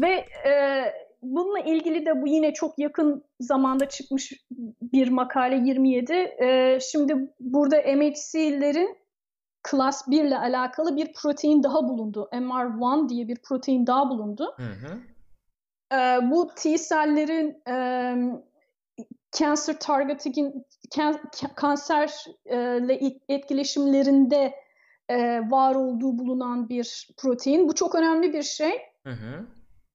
Ve 0.00 0.26
e, 0.48 0.84
bununla 1.22 1.58
ilgili 1.58 2.06
de 2.06 2.22
bu 2.22 2.26
yine 2.26 2.54
çok 2.54 2.78
yakın 2.78 3.24
zamanda 3.40 3.88
çıkmış 3.88 4.32
bir 4.82 5.08
makale 5.08 5.56
27. 5.56 6.12
E, 6.12 6.78
şimdi 6.80 7.34
burada 7.40 7.76
MHC'lerin 7.76 8.96
Class 9.70 10.08
1 10.08 10.24
ile 10.24 10.38
alakalı 10.38 10.96
bir 10.96 11.12
protein 11.12 11.62
daha 11.62 11.88
bulundu. 11.88 12.28
MR1 12.32 13.08
diye 13.08 13.28
bir 13.28 13.36
protein 13.36 13.86
daha 13.86 14.10
bulundu. 14.10 14.54
Hı 14.56 14.62
hı. 14.62 14.98
E, 15.96 16.30
bu 16.30 16.50
T 16.56 16.78
sellerin 16.78 17.62
e, 17.68 17.74
cancer 19.38 19.78
targeting 19.80 20.54
kan, 20.94 21.20
kanserle 21.54 23.12
etkileşimlerinde 23.28 24.54
e, 25.08 25.40
var 25.50 25.74
olduğu 25.74 26.18
bulunan 26.18 26.68
bir 26.68 27.08
protein. 27.16 27.68
Bu 27.68 27.74
çok 27.74 27.94
önemli 27.94 28.32
bir 28.32 28.42
şey. 28.42 28.72
Hı 29.06 29.12
hı. 29.12 29.46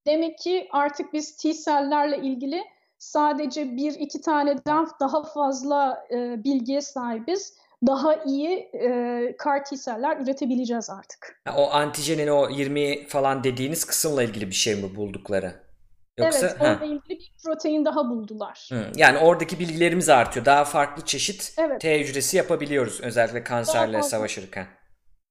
Demek 0.08 0.38
ki 0.38 0.68
artık 0.72 1.14
biz 1.14 1.38
T 1.38 1.54
sellerle 1.54 2.18
ilgili 2.18 2.64
sadece 2.98 3.76
bir 3.76 3.94
iki 4.00 4.22
taneden 4.22 4.88
daha 5.00 5.24
fazla 5.24 6.06
e, 6.12 6.44
bilgiye 6.44 6.82
sahibiz. 6.82 7.58
Daha 7.88 8.16
iyi 8.16 8.70
e, 8.74 9.36
CAR 9.44 9.66
T 9.66 9.78
seller 9.78 10.18
üretebileceğiz 10.18 10.90
artık. 10.90 11.42
O 11.58 11.72
antijenin 11.72 12.28
o 12.28 12.50
20 12.50 13.08
falan 13.08 13.44
dediğiniz 13.44 13.86
kısımla 13.86 14.24
ilgili 14.24 14.48
bir 14.48 14.56
şey 14.56 14.76
mi 14.76 14.96
buldukları? 14.96 15.66
Yoksa 16.19 16.48
evet, 16.48 16.57
onunla 16.61 16.85
ilgili 16.85 17.19
bir 17.19 17.31
protein 17.44 17.85
daha 17.85 18.10
buldular. 18.10 18.69
Hı, 18.72 18.91
Yani 18.95 19.18
oradaki 19.18 19.60
bilgilerimiz 19.60 20.10
artıyor. 20.10 20.45
Daha 20.45 20.65
farklı 20.65 21.06
çeşit 21.06 21.53
Evet. 21.57 21.81
T 21.81 21.99
hücresi 21.99 22.38
yapabiliyoruz 22.38 23.02
özellikle 23.02 23.44
kanserle 23.44 23.98
fazla. 23.98 24.10
savaşırken. 24.10 24.68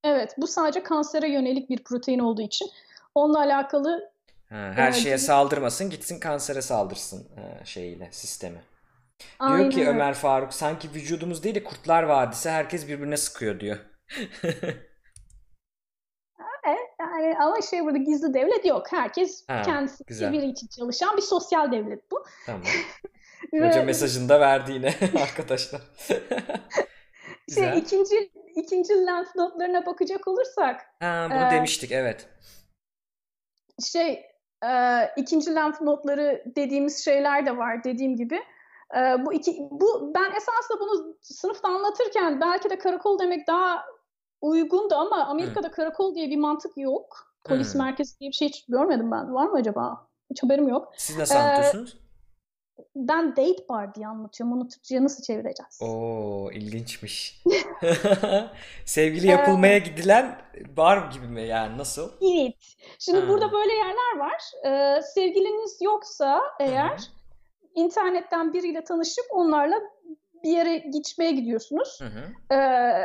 Evet, 0.04 0.34
bu 0.38 0.46
sadece 0.46 0.82
kansere 0.82 1.30
yönelik 1.30 1.70
bir 1.70 1.84
protein 1.84 2.18
olduğu 2.18 2.42
için 2.42 2.68
onunla 3.14 3.38
alakalı 3.38 4.10
Ha, 4.48 4.72
her 4.74 4.88
Ee, 4.88 4.92
şeye 4.92 5.16
gibi- 5.16 5.24
saldırmasın, 5.24 5.90
gitsin 5.90 6.20
kansere 6.20 6.62
saldırsın 6.62 7.28
e, 7.36 7.64
şeyiyle, 7.64 8.08
sistemi. 8.12 8.58
Diyor 9.18 9.30
aynen 9.38 9.70
ki 9.70 9.80
öyle. 9.80 9.90
Ömer 9.90 10.14
Faruk 10.14 10.54
sanki 10.54 10.88
vücudumuz 10.94 11.42
değil 11.42 11.54
de 11.54 11.64
Kurtlar 11.64 12.02
Vadisi 12.02 12.50
herkes 12.50 12.88
birbirine 12.88 13.16
sıkıyor 13.16 13.60
diyor. 13.60 13.78
ama 17.40 17.60
şey 17.70 17.84
burada 17.84 17.98
gizli 17.98 18.34
devlet 18.34 18.64
yok. 18.64 18.92
Herkes 18.92 19.44
Ha, 19.48 19.62
kendisi 19.62 20.04
güzel. 20.04 20.32
bir 20.32 20.42
için 20.42 20.66
çalışan 20.66 21.16
bir 21.16 21.22
sosyal 21.22 21.72
devlet 21.72 22.10
bu. 22.10 22.24
Tamam. 22.46 22.62
Ve- 23.52 23.68
Hoca 23.68 23.82
mesajını 23.82 24.28
da 24.28 24.40
verdi 24.40 24.72
yine 24.72 24.94
arkadaşlar. 25.22 25.80
Şey, 27.54 27.78
ikinci 27.78 28.30
ikinci 28.56 28.94
lenf 29.06 29.34
notlarına 29.36 29.86
bakacak 29.86 30.28
olursak 30.28 30.80
Ha, 31.00 31.28
bunu 31.30 31.46
Ee, 31.46 31.50
demiştik 31.50 31.92
evet. 31.92 32.28
şey 33.92 34.26
e, 34.64 34.70
ikinci 35.16 35.54
lenf 35.54 35.80
notları 35.80 36.42
dediğimiz 36.56 37.04
şeyler 37.04 37.46
de 37.46 37.56
var 37.56 37.84
dediğim 37.84 38.16
gibi. 38.16 38.40
E, 38.96 39.26
bu 39.26 39.32
iki 39.32 39.56
bu 39.70 40.12
ben 40.14 40.30
esasında 40.36 40.80
bunu 40.80 41.16
sınıfta 41.20 41.68
anlatırken 41.68 42.40
belki 42.40 42.70
de 42.70 42.78
karakol 42.78 43.18
demek 43.18 43.46
daha 43.46 43.84
uygundu 44.48 44.94
ama 44.94 45.24
Amerika'da 45.27 45.70
karakol 45.70 46.14
diye 46.14 46.31
bir 46.31 46.36
mantık 46.36 46.73
yok. 46.77 47.32
Polis 47.44 47.74
Hı. 47.74 47.78
merkezi 47.78 48.20
diye 48.20 48.31
bir 48.31 48.35
şey 48.36 48.48
hiç 48.48 48.66
görmedim 48.68 49.10
ben. 49.10 49.35
Var 49.35 49.47
mı 49.47 49.59
acaba? 49.59 50.06
Hiç 50.31 50.43
haberim 50.43 50.68
yok. 50.68 50.93
Siz 50.97 51.16
nasıl 51.18 51.35
Ee, 51.35 51.39
anlatıyorsunuz? 51.39 51.97
Ben 52.97 53.31
date 53.31 53.68
bar 53.68 53.94
diye 53.94 54.06
anlatıyorum. 54.06 54.56
Onu 54.56 54.68
Türkçe'ye 54.68 55.05
nasıl 55.05 55.23
çevireceğiz? 55.23 55.78
Oo, 55.82 56.51
ilginçmiş. 56.52 57.43
Sevgili 58.85 59.27
yapılmaya 59.27 59.78
gidilen 59.78 60.39
bar 60.77 61.10
gibi 61.12 61.27
mi 61.27 61.43
yani 61.43 61.78
nasıl? 61.78 62.10
Evet. 62.23 62.55
Şimdi 62.98 63.20
Ha. 63.20 63.28
burada 63.28 63.52
böyle 63.52 63.73
yerler 63.73 64.16
var. 64.18 64.43
Ee, 64.66 65.02
sevgiliniz 65.02 65.78
yoksa 65.82 66.40
eğer 66.60 66.90
Hı 66.90 66.94
hı. 66.94 66.98
internetten 67.74 68.52
biriyle 68.52 68.85
tanışıp 68.85 69.24
onlarla 69.31 69.77
bir 70.44 70.50
yere 70.50 70.78
gitmeye 70.78 71.32
gidiyorsunuz. 71.32 72.00
Hı 72.00 72.04
hı. 72.06 72.54
Ee, 72.56 73.04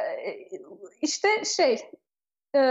işte 1.02 1.28
şey 1.46 1.80
e, 2.56 2.62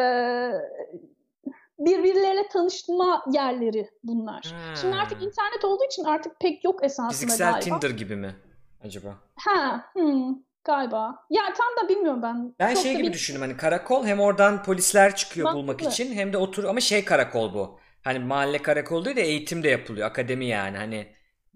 birbirleriyle 1.78 2.48
tanışma 2.48 3.24
yerleri 3.32 3.90
bunlar. 4.02 4.54
Şimdi 4.80 4.96
artık 4.96 5.22
internet 5.22 5.64
olduğu 5.64 5.84
için 5.84 6.04
artık 6.04 6.40
pek 6.40 6.64
yok 6.64 6.84
esasında 6.84 7.10
Fiziksel 7.10 7.52
galiba. 7.52 7.60
Tinder 7.80 7.90
gibi 7.96 8.16
mi 8.16 8.36
acaba? 8.84 9.14
Ha, 9.36 9.84
hmm, 9.92 10.34
galiba. 10.64 11.26
Ya 11.30 11.42
tam 11.44 11.84
da 11.84 11.88
bilmiyorum 11.88 12.22
ben. 12.22 12.54
Ben 12.58 12.74
Çok 12.74 12.82
şey 12.82 12.96
gibi 12.96 13.06
bir- 13.08 13.12
düşündüm 13.12 13.40
hani 13.42 13.56
karakol 13.56 14.06
hem 14.06 14.20
oradan 14.20 14.62
polisler 14.62 15.16
çıkıyor 15.16 15.52
bulmak 15.54 15.66
Mantıklı. 15.80 15.90
için 15.92 16.12
hem 16.14 16.32
de 16.32 16.38
otur 16.38 16.64
ama 16.64 16.80
şey 16.80 17.04
karakol 17.04 17.54
bu. 17.54 17.78
Hani 18.04 18.18
mahalle 18.18 18.62
karakol 18.62 19.04
değil 19.04 19.16
de 19.16 19.22
eğitim 19.22 19.62
de 19.62 19.68
yapılıyor. 19.68 20.06
Akademi 20.08 20.46
yani 20.46 20.76
hani 20.76 21.06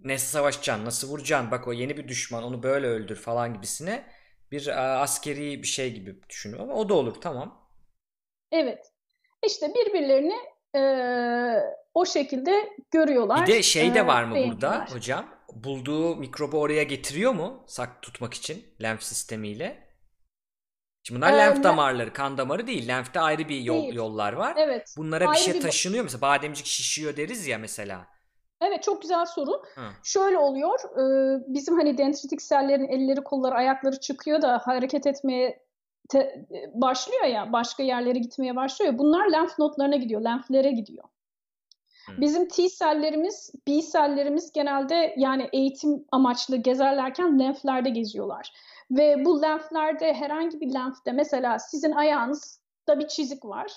nasıl 0.04 0.26
savaşacaksın, 0.26 0.84
nasıl 0.84 1.08
vuracaksın, 1.08 1.50
bak 1.50 1.68
o 1.68 1.72
yeni 1.72 1.96
bir 1.96 2.08
düşman 2.08 2.42
onu 2.44 2.62
böyle 2.62 2.86
öldür 2.86 3.16
falan 3.16 3.54
gibisine 3.54 4.06
bir 4.52 4.66
e, 4.66 4.74
askeri 4.74 5.62
bir 5.62 5.66
şey 5.68 5.94
gibi 5.94 6.22
düşündüm 6.28 6.60
ama 6.60 6.74
o 6.74 6.88
da 6.88 6.94
olur 6.94 7.14
tamam. 7.20 7.68
Evet. 8.52 8.92
İşte 9.46 9.74
birbirlerini 9.74 10.34
eee, 10.74 11.62
o 11.94 12.06
şekilde 12.06 12.76
görüyorlar. 12.90 13.42
Bir 13.46 13.52
de 13.52 13.62
şey 13.62 13.94
de 13.94 13.98
eee, 13.98 14.06
var 14.06 14.24
mı 14.24 14.30
burada 14.30 14.34
beğeniyorlar. 14.34 14.92
hocam? 14.94 15.34
Bulduğu 15.54 16.16
mikrobu 16.16 16.60
oraya 16.60 16.82
getiriyor 16.82 17.32
mu 17.32 17.64
sak 17.68 18.02
tutmak 18.02 18.34
için 18.34 18.64
lenf 18.82 19.02
sistemiyle? 19.02 19.84
Şimdi 21.02 21.18
bunlar 21.20 21.32
Ee, 21.32 21.36
lenf 21.38 21.58
le- 21.58 21.62
damarları, 21.62 22.12
kan 22.12 22.38
damarı 22.38 22.66
değil. 22.66 22.88
Lenfte 22.88 23.20
ayrı 23.20 23.48
bir 23.48 23.60
yol, 23.60 23.82
Değil. 23.82 23.94
yollar 23.94 24.32
var. 24.32 24.54
Evet. 24.58 24.94
Bunlara 24.96 25.32
bir 25.32 25.36
şey 25.36 25.54
bir- 25.54 25.60
taşınıyor 25.60 26.04
mesela 26.04 26.20
bademcik 26.20 26.66
şişiyor 26.66 27.16
deriz 27.16 27.46
ya 27.46 27.58
mesela. 27.58 28.13
Evet 28.66 28.82
çok 28.82 29.02
güzel 29.02 29.26
soru. 29.26 29.62
Hı. 29.74 29.80
Şöyle 30.02 30.38
oluyor. 30.38 30.78
eee, 30.98 31.44
bizim 31.48 31.76
hani 31.78 31.98
dendritik 31.98 32.42
sellerin 32.42 32.88
elleri, 32.88 33.20
kolları, 33.24 33.54
ayakları 33.54 34.00
çıkıyor 34.00 34.42
da 34.42 34.58
hareket 34.64 35.06
etmeye 35.06 35.64
te- 36.08 36.46
başlıyor 36.74 37.24
ya, 37.24 37.52
başka 37.52 37.82
yerlere 37.82 38.18
gitmeye 38.18 38.56
başlıyor. 38.56 38.92
ya, 38.92 38.98
Bunlar 38.98 39.32
lenf 39.32 39.58
nodlarına 39.58 39.96
gidiyor, 39.96 40.20
lenflere 40.20 40.70
gidiyor. 40.70 41.04
Hı. 42.06 42.12
Bizim 42.20 42.48
T 42.48 42.68
sellerimiz, 42.68 43.52
B 43.68 43.82
sellerimiz 43.82 44.52
genelde 44.52 45.14
yani 45.16 45.48
eğitim 45.52 46.04
amaçlı 46.12 46.56
gezerlerken 46.56 47.38
lenflerde 47.38 47.90
geziyorlar. 47.90 48.52
Ve 48.90 49.24
bu 49.24 49.42
lenflerde 49.42 50.14
herhangi 50.14 50.60
bir 50.60 50.74
lenfte 50.74 51.12
mesela 51.12 51.58
sizin 51.58 51.92
ayağınızda 51.92 52.98
bir 52.98 53.08
çizik 53.08 53.44
var. 53.44 53.72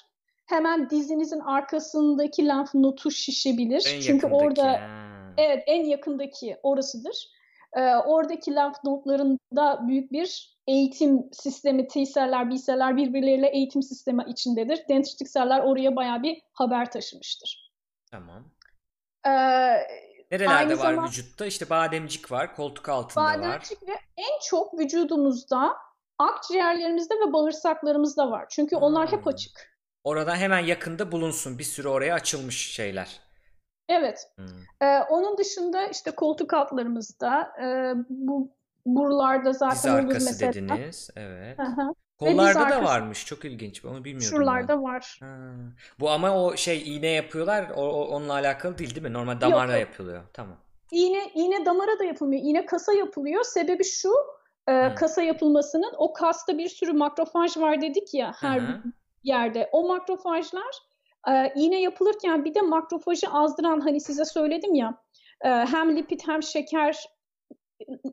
Hemen 0.48 0.90
dizinizin 0.90 1.40
arkasındaki 1.40 2.48
lenf 2.48 2.74
notu 2.76 3.12
şişebilir. 3.12 3.94
En 3.96 4.02
Çünkü 4.02 4.28
orada 4.28 4.72
ha. 4.72 5.08
Evet, 5.38 5.64
en 5.68 5.86
yakındaki 5.86 6.58
orasıdır. 6.64 7.28
Ee, 7.74 7.82
oradaki 7.96 8.56
lenf 8.56 8.76
nodlarında 8.84 9.88
büyük 9.88 10.12
bir 10.12 10.58
eğitim 10.68 11.30
sistemi, 11.32 11.88
T 11.88 12.06
seller, 12.06 12.50
B 12.52 12.58
seller 12.58 12.98
birbirleriyle 12.98 13.48
eğitim 13.48 13.82
sistemi 13.84 14.24
içindedir. 14.28 14.84
Dendritik 14.90 15.30
seller 15.30 15.60
oraya 15.60 15.96
bayağı 15.96 16.24
bir 16.24 16.42
haber 16.54 16.92
taşımıştır. 16.92 17.72
Tamam. 18.12 18.44
Ee, 19.26 19.30
Nerelerde 20.32 20.54
Aynı 20.54 20.72
var 20.72 20.76
zaman- 20.94 21.08
vücutta? 21.08 21.46
İşte 21.46 21.70
bademcik 21.70 22.32
var, 22.32 22.56
koltuk 22.56 22.90
altında 22.90 23.24
var. 23.26 23.40
bademcik 23.40 23.88
ve 23.88 23.94
en 24.18 24.40
çok 24.50 24.80
vücudumuzda 24.80 25.74
akciğerlerimizde 26.20 27.14
ve 27.16 27.34
bağırsaklarımızda 27.34 28.32
var. 28.32 28.46
Çünkü 28.50 28.76
onlar 28.76 29.12
hep 29.12 29.22
Hmm. 29.22 29.28
açık. 29.28 29.77
Oradan 30.08 30.36
hemen 30.36 30.60
yakında 30.60 31.12
bulunsun. 31.12 31.60
Bir 31.60 31.64
sürü 31.64 31.88
oraya 31.88 32.14
açılmış 32.16 32.72
şeyler. 32.72 33.20
Evet. 33.90 34.20
Hmm. 34.36 34.46
Ee, 34.82 35.00
onun 35.10 35.38
dışında 35.38 35.88
işte 35.88 36.12
koltuk 36.12 36.54
altlarımızda, 36.54 37.52
e, 37.62 37.66
bu 38.10 38.52
buralarda 38.86 39.50
Diz 39.50 39.58
zaten 39.58 39.90
olur 39.90 40.00
arkası 40.00 40.26
mesela. 40.26 40.54
dediniz. 40.54 41.10
Evet. 41.16 41.58
Kollarda 42.20 42.70
da 42.70 42.84
varmış. 42.84 43.26
Çok 43.26 43.46
ilginç. 43.46 43.86
Onu 43.86 44.04
bilmiyordum 44.04 44.20
ben. 44.32 44.38
Şuralarda 44.38 44.84
var. 44.84 45.18
Ha. 45.20 45.38
Bu 46.00 46.10
ama 46.10 46.44
o 46.44 46.58
şey 46.58 46.96
iğne 46.98 47.08
yapıyorlar. 47.08 47.72
O, 47.76 47.82
o- 47.82 48.08
onunla 48.08 48.34
alakalı 48.34 48.78
değil 48.78 48.96
değil 48.96 49.08
mi? 49.08 49.14
Normal 49.14 49.42
damarla 49.42 49.78
yok. 49.78 49.90
yapılıyor. 49.90 50.24
Tamam. 50.34 50.58
iğne 50.92 51.32
iğne 51.36 51.66
damara 51.66 52.00
da 52.00 52.04
yapılmıyor. 52.04 52.42
İğne 52.46 52.66
kasa 52.66 52.94
yapılıyor. 52.94 53.44
Sebebi 53.44 53.84
şu. 53.84 54.12
E, 54.68 54.72
Hı. 54.72 54.96
kasa 54.96 55.22
yapılmasının 55.22 55.94
o 55.98 56.14
kasta 56.14 56.58
bir 56.58 56.70
sürü 56.70 56.94
makrofaj 56.94 57.58
var 57.58 57.82
dedik 57.82 58.14
ya 58.14 58.34
her 58.40 58.60
Hı 58.60 58.66
hı. 58.66 58.82
Yerde. 59.24 59.70
O 59.72 59.88
makrofajlar 59.88 60.76
e, 61.28 61.54
iğne 61.56 61.82
yapılırken 61.82 62.46
bir 62.46 62.56
de 62.56 62.62
makrofajı 62.62 63.28
azdıran 63.32 63.80
hani 63.80 64.02
size 64.02 64.26
söyledim 64.26 64.76
ya 64.76 64.98
e, 65.42 65.50
hem 65.50 65.98
lipid 65.98 66.20
hem 66.26 66.44
şeker 66.44 67.06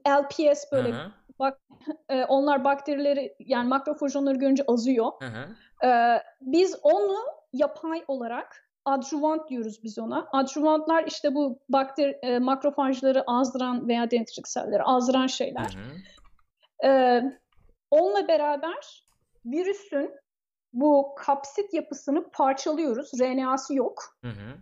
LPS 0.09 0.73
böyle 0.73 0.89
Hı 0.89 0.93
hı. 0.93 1.13
bak 1.39 1.61
e, 2.09 2.25
onlar 2.25 2.65
bakterileri 2.65 3.37
yani 3.39 3.69
makrofaj 3.69 4.17
onları 4.17 4.39
görünce 4.39 4.65
azıyor. 4.69 5.13
Hı 5.21 5.27
hı. 5.27 5.55
Ee, 5.85 6.23
biz 6.41 6.77
onu 6.83 7.17
yapay 7.53 8.05
olarak 8.09 8.71
adjuvant 8.85 9.49
diyoruz 9.49 9.83
biz 9.83 9.99
ona. 9.99 10.29
Adjuvantlar 10.33 11.05
işte 11.07 11.35
bu 11.35 11.59
bakteri 11.69 12.19
e, 12.23 12.39
makrofajları 12.39 13.25
azdıran 13.27 13.89
veya 13.89 14.11
dendritik 14.11 14.49
selleri 14.49 14.83
azdıran 14.83 15.25
Hı 15.25 15.29
şeyler. 15.29 15.77
hı. 15.77 16.89
Ee, 16.89 17.23
onunla 17.91 18.29
beraber 18.29 19.07
virüsün 19.45 20.15
bu 20.75 21.15
kapsit 21.19 21.75
yapısını 21.75 22.31
parçalıyoruz. 22.31 23.11
RNA'sı 23.21 23.75
yok. 23.75 24.03
Hı 24.23 24.29
hı. 24.29 24.57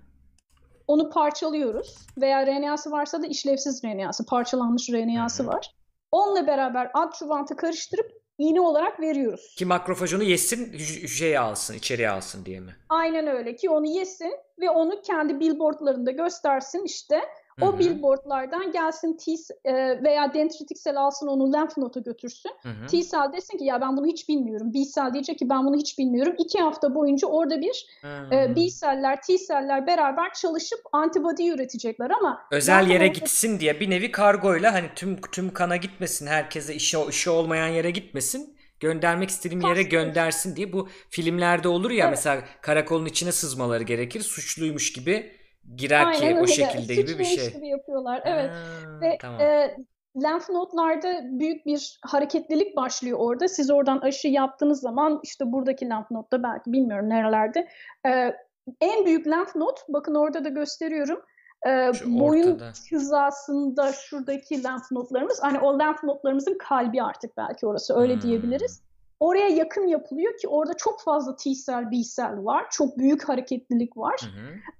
Onu 0.87 1.11
parçalıyoruz. 1.11 1.97
Veya 2.21 2.47
RNA'sı 2.47 2.91
varsa 2.91 3.23
da 3.23 3.27
işlevsiz 3.27 3.85
RNA'sı, 3.85 4.27
parçalanmış 4.27 4.91
RNA'sı 4.91 5.43
Hı 5.43 5.47
hı. 5.47 5.51
var. 5.53 5.75
Onunla 6.13 6.47
beraber 6.47 6.91
adjuvantı 6.95 7.57
karıştırıp 7.57 8.11
iğne 8.39 8.61
olarak 8.61 9.01
veriyoruz. 9.01 9.55
Ki 9.59 9.65
makrofaj 9.67 10.15
onu 10.15 10.23
yesin, 10.23 10.65
hü- 10.73 11.03
hücreye 11.03 11.39
alsın, 11.41 11.75
içeriye 11.75 12.11
alsın 12.11 12.45
diye 12.45 12.61
mi? 12.61 12.77
Aynen 12.89 13.27
öyle 13.27 13.57
ki 13.57 13.71
onu 13.71 13.87
yesin 13.87 14.33
ve 14.61 14.71
onu 14.71 15.03
kendi 15.03 15.41
billboardlarında 15.41 16.11
göstersin 16.11 16.85
işte. 16.85 17.21
O 17.61 17.73
hı. 17.73 17.79
billboardlardan 17.79 18.73
gelsin 18.73 19.17
T 19.17 19.33
e, 19.65 20.03
veya 20.05 20.35
dendritik 20.35 20.79
sel 20.79 20.97
alsın 20.97 21.27
onu 21.27 21.53
lenf 21.53 21.77
noda 21.79 22.01
götürsün. 22.01 22.53
Hı 22.63 22.69
hı. 22.69 22.87
T 22.87 23.03
sel 23.03 23.33
desin 23.33 23.59
ki 23.59 23.65
ya 23.65 23.81
ben 23.81 23.97
bunu 23.97 24.07
hiç 24.07 24.29
bilmiyorum. 24.29 24.75
B 24.75 24.85
sel 24.85 25.13
diyecek 25.13 25.39
ki 25.39 25.49
ben 25.51 25.67
bunu 25.67 25.77
hiç 25.77 25.99
bilmiyorum. 25.99 26.35
İki 26.39 26.59
hafta 26.59 26.95
boyunca 26.95 27.29
orada 27.29 27.61
bir 27.61 27.87
e, 28.33 28.57
B 28.57 28.69
seller, 28.71 29.23
T 29.23 29.39
seller 29.39 29.87
beraber 29.87 30.33
çalışıp 30.35 30.81
antibody 30.93 31.49
üretecekler 31.49 32.11
ama 32.11 32.43
Özel 32.51 32.87
yere 32.87 33.05
orada- 33.05 33.07
gitsin 33.07 33.61
diye 33.61 33.81
bir 33.81 33.91
nevi 33.91 34.11
kargoyla 34.11 34.75
hani 34.75 34.87
tüm 34.97 35.21
tüm 35.21 35.53
kana 35.53 35.77
gitmesin, 35.77 36.27
herkese 36.27 36.75
işi 36.75 36.99
işi 37.09 37.31
olmayan 37.31 37.69
yere 37.69 37.91
gitmesin. 37.91 38.57
Göndermek 38.81 39.31
istediğim 39.31 39.61
yere 39.61 39.83
göndersin 39.83 40.57
diye 40.57 40.73
bu 40.73 40.89
filmlerde 41.11 41.69
olur 41.69 41.91
ya 41.91 42.05
Evet. 42.05 42.11
mesela 42.11 42.43
karakolun 42.63 43.07
içine 43.07 43.33
sızmaları 43.33 43.83
gerekir. 43.83 44.21
Suçluymuş 44.21 44.93
gibi 44.93 45.42
girer 45.77 46.13
ki 46.13 46.25
Aynen 46.25 46.37
o 46.37 46.41
öyle. 46.41 46.53
şekilde 46.53 46.95
gibi 46.95 47.19
bir 47.19 47.25
şey. 47.25 47.53
gibi 47.53 47.69
yapıyorlar. 47.69 48.23
Evet. 48.25 48.51
Ha, 48.51 49.01
Ve 49.01 49.19
tamam. 49.21 49.41
e, 49.41 49.77
lenf 50.23 50.49
nodlarda 50.49 51.21
büyük 51.25 51.67
bir 51.67 51.99
hareketlilik 52.07 52.77
başlıyor 52.77 53.19
orada. 53.21 53.49
Siz 53.49 53.71
oradan 53.71 53.99
aşı 53.99 54.29
yaptığınız 54.29 54.81
zaman 54.81 55.21
işte 55.23 55.53
buradaki 55.53 55.89
lenf 55.89 56.11
nodda 56.11 56.43
belki 56.43 56.73
bilmiyorum 56.73 57.09
nerelerde. 57.09 57.69
e, 58.07 58.37
en 58.81 59.05
büyük 59.07 59.27
lenf 59.27 59.55
nod 59.57 59.77
bakın 59.89 60.15
orada 60.15 60.45
da 60.45 60.49
gösteriyorum. 60.49 61.23
E, 61.67 61.93
Şu 61.93 62.19
boyun 62.21 62.53
ortada. 62.53 62.73
hizasında 62.91 63.93
şuradaki 63.93 64.65
lenf 64.65 64.91
nodlarımız 64.93 65.39
hani 65.43 65.59
o 65.61 65.79
lenf 65.79 66.03
nodlarımızın 66.05 66.59
kalbi 66.59 67.03
artık 67.03 67.37
belki 67.37 67.67
orası 67.67 67.95
öyle 68.01 68.15
Hmm. 68.15 68.21
diyebiliriz. 68.23 68.83
Oraya 69.21 69.49
yakın 69.49 69.87
yapılıyor 69.87 70.37
ki 70.39 70.49
orada 70.49 70.75
çok 70.75 71.01
fazla 71.01 71.37
T 71.37 71.55
sel, 71.55 71.91
B 71.91 71.97
sel 72.05 72.45
var. 72.45 72.67
Çok 72.71 72.99
büyük 72.99 73.29
hareketlilik 73.29 73.97
var. 73.97 74.21
Hı 74.21 74.27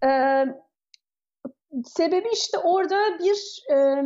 hı. 0.07 0.09
Ee, 0.11 0.47
sebebi 1.85 2.29
işte 2.33 2.59
orada 2.59 3.19
bir 3.19 3.65
e, 3.71 4.03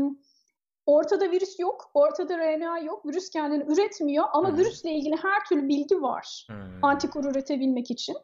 ortada 0.86 1.30
virüs 1.30 1.58
yok, 1.58 1.90
ortada 1.94 2.38
RNA 2.38 2.78
yok, 2.78 3.06
virüs 3.06 3.30
kendini 3.30 3.72
üretmiyor 3.72 4.24
ama 4.32 4.52
hı. 4.52 4.56
virüsle 4.56 4.90
ilgili 4.90 5.16
her 5.16 5.44
türlü 5.48 5.68
bilgi 5.68 6.02
var 6.02 6.46
Hı. 6.50 6.54
antikor 6.82 7.24
üretebilmek 7.24 7.90
için. 7.90 8.16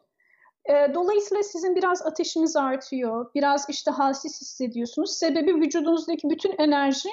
Ee, 0.69 0.93
dolayısıyla 0.93 1.43
sizin 1.43 1.75
biraz 1.75 2.05
ateşiniz 2.05 2.55
artıyor, 2.55 3.31
biraz 3.35 3.65
işte 3.69 3.91
halsiz 3.91 4.41
hissediyorsunuz. 4.41 5.13
Sebebi 5.17 5.55
vücudunuzdaki 5.55 6.29
bütün 6.29 6.55
enerji 6.57 7.09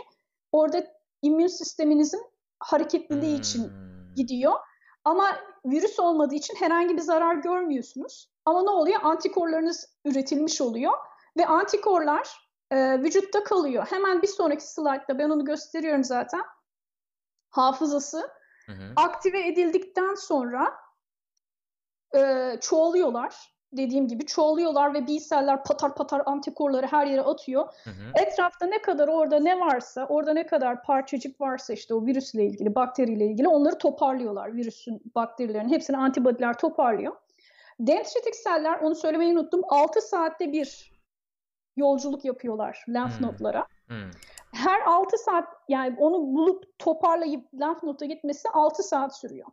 orada 0.52 0.86
immün 1.22 1.46
sisteminizin 1.46 2.22
hareketliliği 2.60 3.38
için 3.38 3.64
Hmm. 3.64 4.14
gidiyor. 4.16 4.52
Ama 5.04 5.36
virüs 5.64 6.00
olmadığı 6.00 6.34
için 6.34 6.54
herhangi 6.54 6.96
bir 6.96 7.02
zarar 7.02 7.34
görmüyorsunuz. 7.34 8.30
Ama 8.44 8.62
ne 8.62 8.70
oluyor? 8.70 9.00
Antikorlarınız 9.02 9.88
üretilmiş 10.04 10.60
oluyor 10.60 10.92
ve 11.38 11.46
antikorlar 11.46 12.50
e, 12.70 13.02
vücutta 13.02 13.44
kalıyor. 13.44 13.86
Hemen 13.90 14.22
bir 14.22 14.26
sonraki 14.26 14.72
slaytta 14.72 15.18
ben 15.18 15.30
onu 15.30 15.44
gösteriyorum 15.44 16.04
zaten. 16.04 16.42
Hafızası 17.50 18.30
Hı 18.66 18.72
hı. 18.72 18.92
aktive 18.96 19.46
edildikten 19.46 20.14
sonra 20.14 20.74
e, 22.16 22.52
çoğalıyorlar. 22.60 23.60
Dediğim 23.72 24.08
gibi 24.08 24.26
çoğalıyorlar 24.26 24.94
ve 24.94 25.06
B 25.06 25.20
seller 25.20 25.64
patar 25.64 25.94
patar 25.94 26.22
antikorları 26.26 26.86
her 26.86 27.06
yere 27.06 27.20
atıyor. 27.20 27.68
Hı 27.84 27.90
hı. 27.90 28.22
Etrafta 28.22 28.66
ne 28.66 28.82
kadar 28.82 29.08
orada 29.08 29.40
ne 29.40 29.60
varsa, 29.60 30.06
orada 30.06 30.32
ne 30.32 30.46
kadar 30.46 30.82
parçacık 30.82 31.40
varsa 31.40 31.72
işte 31.72 31.94
o 31.94 32.06
virüsle 32.06 32.44
ilgili, 32.44 32.74
bakteriyle 32.74 33.26
ilgili 33.26 33.48
onları 33.48 33.78
toparlıyorlar. 33.78 34.54
Virüsün, 34.54 35.02
bakterilerin 35.14 35.68
hepsini 35.68 35.96
antibodiler 35.96 36.58
toparlıyor. 36.58 37.16
Dendritik 37.80 38.36
seller, 38.36 38.80
onu 38.80 38.94
söylemeyi 38.94 39.32
unuttum, 39.32 39.60
6 39.68 40.00
saatte 40.00 40.52
bir 40.52 40.89
yolculuk 41.76 42.24
yapıyorlar 42.24 42.84
lenf 42.88 43.20
Hmm. 43.20 43.26
nodlara. 43.26 43.66
Hı. 43.88 43.94
Her 44.54 44.80
6 44.86 45.18
saat 45.18 45.44
yani 45.68 45.96
onu 45.98 46.18
bulup 46.34 46.78
toparlayıp 46.78 47.46
lenf 47.60 47.82
noda 47.82 48.04
gitmesi 48.04 48.48
6 48.52 48.82
saat 48.82 49.16
sürüyor. 49.16 49.46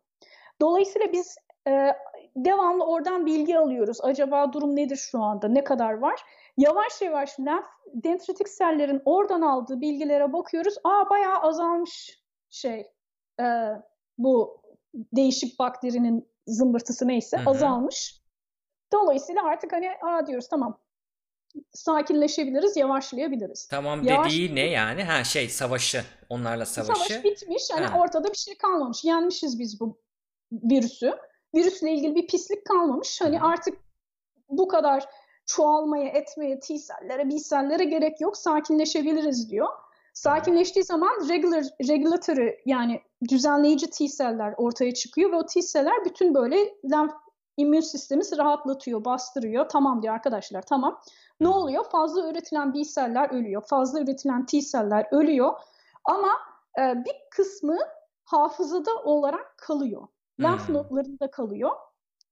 Dolayısıyla 0.61 1.11
biz 1.11 1.35
e, 1.67 1.91
devamlı 2.35 2.85
oradan 2.85 3.25
bilgi 3.25 3.57
alıyoruz. 3.59 3.97
Acaba 4.01 4.53
durum 4.53 4.75
nedir 4.75 4.95
şu 4.95 5.19
anda? 5.23 5.47
Ne 5.47 5.63
kadar 5.63 5.93
var? 5.93 6.21
Yavaş 6.57 7.01
yavaş 7.01 7.39
lenf 7.39 7.65
dendritik 7.93 8.49
sellerin 8.49 9.01
oradan 9.05 9.41
aldığı 9.41 9.81
bilgilere 9.81 10.33
bakıyoruz. 10.33 10.75
Aa 10.83 11.09
bayağı 11.09 11.37
azalmış 11.37 12.21
şey 12.49 12.91
e, 13.41 13.45
bu 14.17 14.61
değişik 14.95 15.59
bakterinin 15.59 16.29
zımbırtısı 16.47 17.07
neyse 17.07 17.37
Hı 17.37 17.41
hı. 17.41 17.49
azalmış. 17.49 18.21
Dolayısıyla 18.93 19.43
artık 19.43 19.73
hani 19.73 19.89
aa 20.01 20.27
diyoruz 20.27 20.47
tamam 20.49 20.79
sakinleşebiliriz, 21.73 22.77
yavaşlayabiliriz. 22.77 23.67
Tamam 23.67 24.03
Yavaş- 24.03 24.31
dediği 24.33 24.55
ne 24.55 24.65
yani? 24.69 25.03
Ha 25.03 25.23
şey 25.23 25.49
savaşı. 25.49 26.03
Onlarla 26.29 26.65
savaşı. 26.65 27.13
Savaş 27.13 27.23
bitmiş. 27.23 27.63
Hani 27.73 27.85
Ha. 27.85 27.99
ortada 27.99 28.31
bir 28.31 28.37
şey 28.37 28.57
kalmamış. 28.57 29.03
Yenmişiz 29.03 29.59
biz 29.59 29.79
bu 29.79 29.97
virüsü. 30.51 31.13
Virüsle 31.55 31.91
ilgili 31.91 32.15
bir 32.15 32.27
pislik 32.27 32.65
kalmamış. 32.65 33.21
Hani 33.21 33.41
artık 33.41 33.77
bu 34.49 34.67
kadar 34.67 35.05
çoğalmaya, 35.45 36.09
etmeye, 36.09 36.59
T 36.59 36.77
sellere, 36.77 37.29
B 37.29 37.39
sellere 37.39 37.83
gerek 37.83 38.21
yok. 38.21 38.37
Sakinleşebiliriz 38.37 39.49
diyor. 39.49 39.67
Sakinleştiği 40.13 40.83
zaman 40.85 41.29
regular, 41.29 41.63
regulatory 41.89 42.55
yani 42.65 43.01
düzenleyici 43.29 43.89
T 43.89 44.07
seller 44.07 44.53
ortaya 44.57 44.93
çıkıyor 44.93 45.31
ve 45.31 45.35
o 45.35 45.45
T 45.45 45.61
seller 45.61 46.05
bütün 46.05 46.33
böyle 46.35 46.57
lenf 46.91 47.11
immün 47.57 47.79
sistemi 47.81 48.23
rahatlatıyor, 48.37 49.05
bastırıyor. 49.05 49.69
Tamam 49.69 50.01
diyor 50.01 50.13
arkadaşlar 50.13 50.61
tamam. 50.61 51.01
Ne 51.39 51.47
oluyor? 51.47 51.83
Fazla 51.91 52.29
üretilen 52.29 52.73
B 52.73 52.83
seller 52.83 53.29
ölüyor. 53.29 53.61
Fazla 53.61 53.99
üretilen 54.01 54.45
T 54.45 54.61
seller 54.61 55.07
ölüyor. 55.11 55.53
Ama 56.05 56.29
e, 56.79 56.81
bir 57.05 57.15
kısmı 57.31 57.77
hafızada 58.23 58.91
olarak 59.03 59.57
kalıyor. 59.57 60.07
Lenf 60.41 60.67
Hmm. 60.67 60.75
nodlarında 60.75 61.31
kalıyor. 61.31 61.71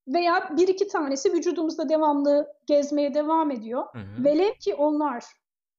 Veya 0.07 0.49
bir 0.57 0.67
iki 0.67 0.87
tanesi 0.87 1.33
vücudumuzda 1.33 1.89
devamlı 1.89 2.53
gezmeye 2.65 3.13
devam 3.13 3.51
ediyor. 3.51 3.83
Hı. 3.93 4.23
Velev 4.23 4.53
ki 4.53 4.75
onlar 4.75 5.23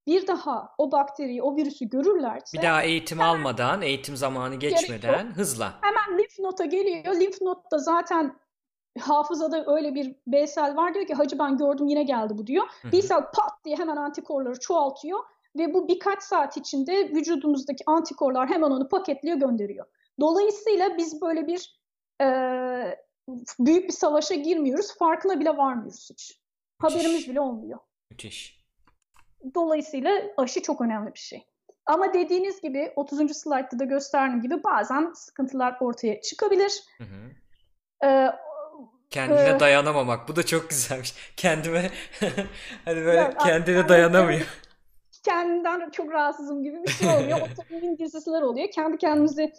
bir 0.06 0.27
daha 0.27 0.68
o 0.78 0.93
bakteriyi, 0.93 1.43
o 1.43 1.56
virüsü 1.56 1.85
görürlerse 1.89 2.59
Bir 2.59 2.62
daha 2.62 2.82
eğitim 2.82 3.20
almadan, 3.20 3.82
eğitim 3.82 4.16
zamanı 4.16 4.55
geçmeden 4.55 5.27
hızla. 5.27 5.73
hemen 5.81 6.18
limf 6.18 6.39
nota 6.39 6.64
geliyor. 6.64 7.14
Limf 7.20 7.40
notta 7.43 7.78
zaten 7.78 8.36
hafızada 8.98 9.64
öyle 9.66 9.94
bir 9.94 10.16
B 10.27 10.47
sel 10.47 10.77
var 10.77 10.94
diyor 10.94 11.06
ki 11.06 11.14
hacı 11.14 11.39
ben 11.39 11.56
gördüm 11.56 11.86
yine 11.86 12.02
geldi 12.02 12.39
bu 12.39 12.47
diyor. 12.47 12.66
Hı 12.82 12.93
B 12.93 12.97
hı. 12.97 13.02
sel 13.02 13.20
pat 13.20 13.64
diye 13.64 13.77
hemen 13.77 13.97
antikorları 13.97 14.60
çoğaltıyor 14.60 15.18
ve 15.56 15.74
bu 15.74 15.89
birkaç 15.89 16.23
saat 16.23 16.56
içinde 16.56 17.09
vücudumuzdaki 17.09 17.85
antikorlar 17.86 18.48
hemen 18.48 18.70
onu 18.70 18.89
paketliyor 18.89 19.36
gönderiyor. 19.36 19.86
Dolayısıyla 20.20 20.97
biz 20.98 21.23
böyle 21.23 21.47
bir 21.47 21.81
e, 22.23 22.27
büyük 23.59 23.89
bir 23.89 23.93
savaşa 23.93 24.35
girmiyoruz. 24.35 24.98
Farkına 24.98 25.40
bile 25.40 25.56
varmıyoruz 25.56 26.09
hiç. 26.10 26.40
Haberimiz 26.78 27.12
Müthiş. 27.12 27.28
bile 27.28 27.40
olmuyor. 27.40 27.78
Müthiş. 28.10 28.66
Dolayısıyla 29.55 30.10
aşı 30.36 30.62
çok 30.62 30.81
önemli 30.81 31.14
bir 31.14 31.18
şey. 31.18 31.47
Ama 31.86 32.14
dediğiniz 32.14 32.60
gibi 32.60 32.93
30. 32.97 33.36
slaytta 33.36 33.78
da 33.78 33.85
gösterdiğim 33.85 34.43
gibi 34.43 34.64
bazen 34.64 35.12
sıkıntılar 35.14 35.77
ortaya 35.81 36.20
çıkabilir. 36.20 36.82
Hı 36.98 37.05
hı. 37.05 37.31
Ee, 38.05 38.31
Kendine 39.16 39.60
dayanamamak. 39.60 40.28
Bu 40.28 40.36
da 40.36 40.47
çok 40.47 40.70
güzelmiş. 40.70 41.14
Kendime 41.36 41.90
hani 42.84 43.05
böyle 43.05 43.16
Ya, 43.16 43.30
kendine 43.38 43.88
dayanamıyor. 43.88 44.40
kendinden 45.24 45.90
çok 45.90 46.12
rahatsızım 46.12 46.62
gibi 46.62 46.82
bir 46.82 46.93
şey 46.93 47.09
oluyor. 47.09 47.40
Otoimmün 47.40 47.98
disease'ler 47.98 48.43
oluyor. 48.43 48.70
Kendi 48.70 48.98
kendimizi 48.98 49.52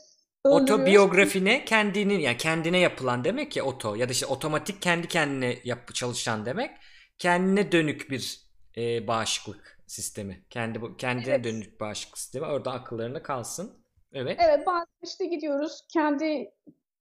öldürüyoruz. 0.45 0.71
Otobiyografi 0.71 1.45
ne? 1.45 1.65
Kendinin 1.65 2.19
yani 2.19 2.37
kendine 2.37 2.79
yapılan 2.79 3.23
demek 3.23 3.51
ki 3.51 3.63
oto 3.63 3.95
ya 3.95 4.07
da 4.09 4.11
işte 4.11 4.25
otomatik 4.25 4.81
kendi 4.81 5.07
kendine 5.07 5.55
yap 5.63 5.95
çalışan 5.95 6.45
demek. 6.45 6.71
Kendine 7.17 7.71
dönük 7.71 8.11
bir 8.11 8.41
e, 8.77 9.07
bağışıklık 9.07 9.79
sistemi. 9.87 10.45
Kendi 10.49 10.79
kendine 10.97 11.33
Evet. 11.33 11.43
dönük 11.43 11.79
bağışıklık 11.79 12.17
sistemi. 12.17 12.45
Orada 12.45 12.71
akıllarına 12.71 13.23
kalsın. 13.23 13.85
Evet. 14.13 14.39
Evet 14.45 14.67
bazen 14.67 14.87
işte 15.03 15.25
gidiyoruz 15.25 15.81
kendi 15.93 16.51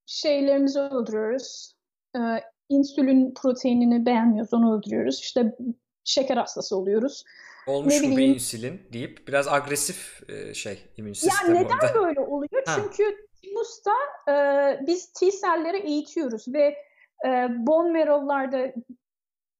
şeylerimizi 0.07 0.81
öldürüyoruz. 0.81 1.76
Ee, 2.17 2.43
insülin 2.69 3.35
proteinini 3.35 4.07
beğenmiyoruz 4.07 4.55
onu 4.55 4.79
öldürüyoruz. 4.79 5.21
İşte 5.21 5.57
şeker 6.05 6.37
hastası 6.37 6.77
oluyoruz. 6.77 7.25
Olmuş 7.67 8.03
ne 8.03 8.09
mu 8.09 8.17
be 8.17 8.23
insülin 8.23 8.83
deyip 8.93 9.29
biraz 9.29 9.49
agresif 9.49 10.23
e, 10.31 10.55
şey 10.55 10.79
immün 10.97 11.11
Ya 11.11 11.15
sistem 11.15 11.55
neden 11.55 11.77
orada. 11.77 11.95
böyle 11.95 12.21
oluyor? 12.21 12.63
Ha. 12.67 12.77
Çünkü 12.77 13.27
timusta 13.43 13.93
e, 14.29 14.35
biz 14.87 15.13
T 15.13 15.31
selleri 15.31 15.77
eğitiyoruz 15.77 16.49
ve 16.49 16.77
e, 17.27 17.49
bone 17.51 17.93
marrow'larda 17.93 18.73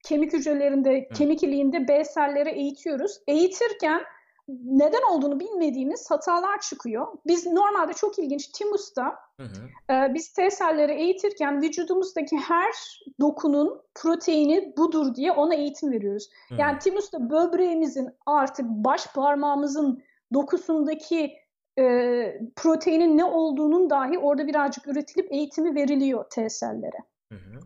kemik 0.05 0.33
hücrelerinde, 0.33 1.09
kemik 1.09 1.43
iliğinde 1.43 1.89
B 1.89 2.05
selleri 2.05 2.51
eğitiyoruz. 2.51 3.19
Eğitirken 3.27 4.03
neden 4.49 5.03
olduğunu 5.13 5.41
bilmediğimiz 5.41 6.11
hatalar 6.11 6.61
çıkıyor. 6.61 7.07
Biz 7.27 7.47
normalde 7.47 7.93
çok 7.93 8.19
ilginç 8.19 8.47
timusta 8.47 9.15
Hı 9.41 9.43
hı. 9.43 9.93
Ee, 9.95 10.15
biz 10.15 10.33
T 10.33 10.51
selleri 10.51 10.93
eğitirken 10.93 11.63
vücudumuzdaki 11.63 12.37
her 12.37 13.01
dokunun 13.21 13.83
proteini 13.95 14.75
budur 14.77 15.15
diye 15.15 15.33
ona 15.33 15.55
eğitim 15.55 15.93
veriyoruz. 15.93 16.31
Hı. 16.49 16.55
Yani 16.55 16.79
timusta 16.79 17.31
böbreğimizin 17.31 18.09
artık 18.27 18.67
baş 18.69 19.07
parmağımızın 19.07 20.03
dokusundaki 20.35 21.33
e, 21.79 21.85
proteinin 22.57 23.19
ne 23.19 23.25
olduğunun 23.25 23.91
dahi 23.91 24.19
orada 24.19 24.47
birazcık 24.47 24.89
üretilip 24.89 25.33
eğitimi 25.33 25.75
veriliyor 25.75 26.25
T 26.31 26.51
sellere. 26.51 26.99
Hı 27.33 27.39
hı. 27.39 27.61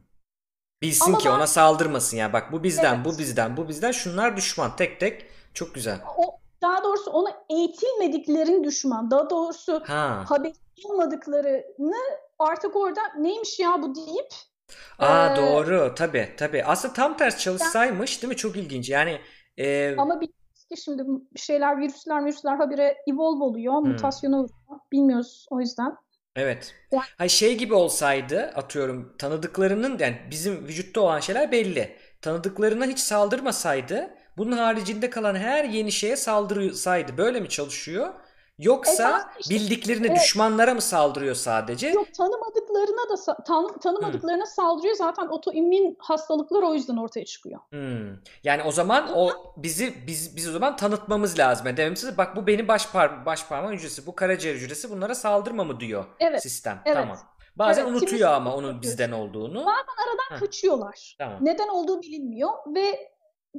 Bilsin 0.82 1.10
Ama 1.10 1.18
ki 1.18 1.28
ben- 1.28 1.34
ona 1.34 1.46
saldırmasın 1.46 2.16
ya. 2.16 2.32
Bak 2.32 2.52
bu 2.52 2.62
bizden, 2.62 2.94
Evet. 2.94 3.04
bu 3.04 3.18
bizden, 3.18 3.56
bu 3.56 3.68
bizden. 3.68 3.92
Şunlar 3.92 4.36
düşman 4.36 4.76
tek 4.76 5.00
tek. 5.00 5.26
Çok 5.54 5.74
güzel. 5.74 6.00
O 6.18 6.39
daha 6.62 6.84
doğrusu 6.84 7.10
ona 7.10 7.30
eğitilmediklerin 7.50 8.64
düşman. 8.64 9.10
Daha 9.10 9.30
doğrusu 9.30 9.82
Ha. 9.86 10.24
haber 10.28 10.52
olmadıklarını 10.84 11.96
artık 12.38 12.76
orada 12.76 13.00
neymiş 13.18 13.58
ya 13.58 13.82
bu 13.82 13.94
deyip 13.94 14.28
Aa 14.98 15.32
Ee, 15.32 15.36
doğru. 15.36 15.92
Tabii 15.96 16.28
tabii. 16.36 16.64
Aslında 16.64 16.94
tam 16.94 17.16
ters 17.16 17.38
çalışsaymış 17.38 18.22
değil 18.22 18.28
mi? 18.28 18.36
Çok 18.36 18.56
ilginç. 18.56 18.90
Yani 18.90 19.18
e, 19.58 19.96
Ama 19.98 20.20
biliyoruz 20.20 20.64
ki 20.70 20.76
şimdi 20.84 21.02
şeyler 21.36 21.78
virüsler 21.80 22.24
virüsler 22.24 22.56
habire 22.56 22.96
evolve 23.08 23.44
oluyor, 23.44 23.74
Hmm. 23.80 23.88
mutasyona 23.88 24.36
uğruyor. 24.36 24.80
Bilmiyoruz 24.92 25.46
o 25.50 25.60
yüzden. 25.60 25.96
Evet. 26.36 26.74
Yani- 26.92 27.02
Ha 27.18 27.28
şey 27.28 27.58
gibi 27.58 27.74
olsaydı 27.74 28.52
atıyorum 28.54 29.16
tanıdıklarının 29.18 29.98
yani 29.98 30.18
bizim 30.30 30.64
vücutta 30.68 31.00
olan 31.00 31.20
şeyler 31.20 31.52
belli. 31.52 31.96
Tanıdıklarına 32.22 32.84
hiç 32.86 32.98
saldırmasaydı 32.98 34.10
bunun 34.36 34.56
haricinde 34.56 35.10
kalan 35.10 35.34
her 35.34 35.64
yeni 35.64 35.92
şeye 35.92 36.16
saldırsaydı 36.16 37.16
böyle 37.16 37.40
mi 37.40 37.48
çalışıyor? 37.48 38.14
Yoksa 38.58 38.92
Esas 38.92 39.22
işte- 39.38 39.54
bildiklerini 39.54 40.06
Evet. 40.06 40.16
düşmanlara 40.20 40.74
mı 40.74 40.80
saldırıyor 40.80 41.34
sadece? 41.34 41.88
Yok 41.88 42.14
tanımadıklarına 42.14 43.08
da 43.10 43.42
tan- 43.44 43.78
tanımadıklarına 43.78 44.46
saldırıyor 44.46 44.94
zaten 44.94 45.26
otoimmün 45.26 45.96
hastalıklar 45.98 46.62
o 46.62 46.74
yüzden 46.74 46.96
ortaya 46.96 47.24
çıkıyor. 47.24 47.60
Hmm. 47.70 48.16
Yani 48.44 48.62
o 48.62 48.70
zaman 48.72 49.12
o 49.14 49.30
bizi 49.56 49.94
biz 50.06 50.36
biz 50.36 50.48
o 50.48 50.52
zaman 50.52 50.76
tanıtmamız 50.76 51.38
lazım. 51.38 51.66
Yani 51.66 51.76
dememiz 51.76 52.18
bak 52.18 52.36
bu 52.36 52.46
benim 52.46 52.68
baş 52.68 52.88
par 52.92 53.26
baş 53.26 53.46
parmağım 53.46 53.74
hücresi, 53.74 54.06
bu 54.06 54.14
karaciğer 54.14 54.54
hücresi 54.54 54.90
bunlara 54.90 55.14
saldırma 55.14 55.64
mı 55.64 55.80
diyor 55.80 56.04
Evet, 56.20 56.42
sistem. 56.42 56.82
evet. 56.84 56.96
Tamam. 56.96 57.18
Bazen 57.56 57.82
Evet, 57.82 57.92
unutuyor 57.92 58.30
ama 58.32 58.54
onun 58.56 58.82
bizden 58.82 59.12
olduğunu. 59.12 59.60
Aradan 59.60 60.34
Heh. 60.36 60.40
kaçıyorlar. 60.40 61.14
Tamam. 61.18 61.38
Neden 61.40 61.68
olduğu 61.68 62.02
bilinmiyor 62.02 62.50
ve 62.74 63.09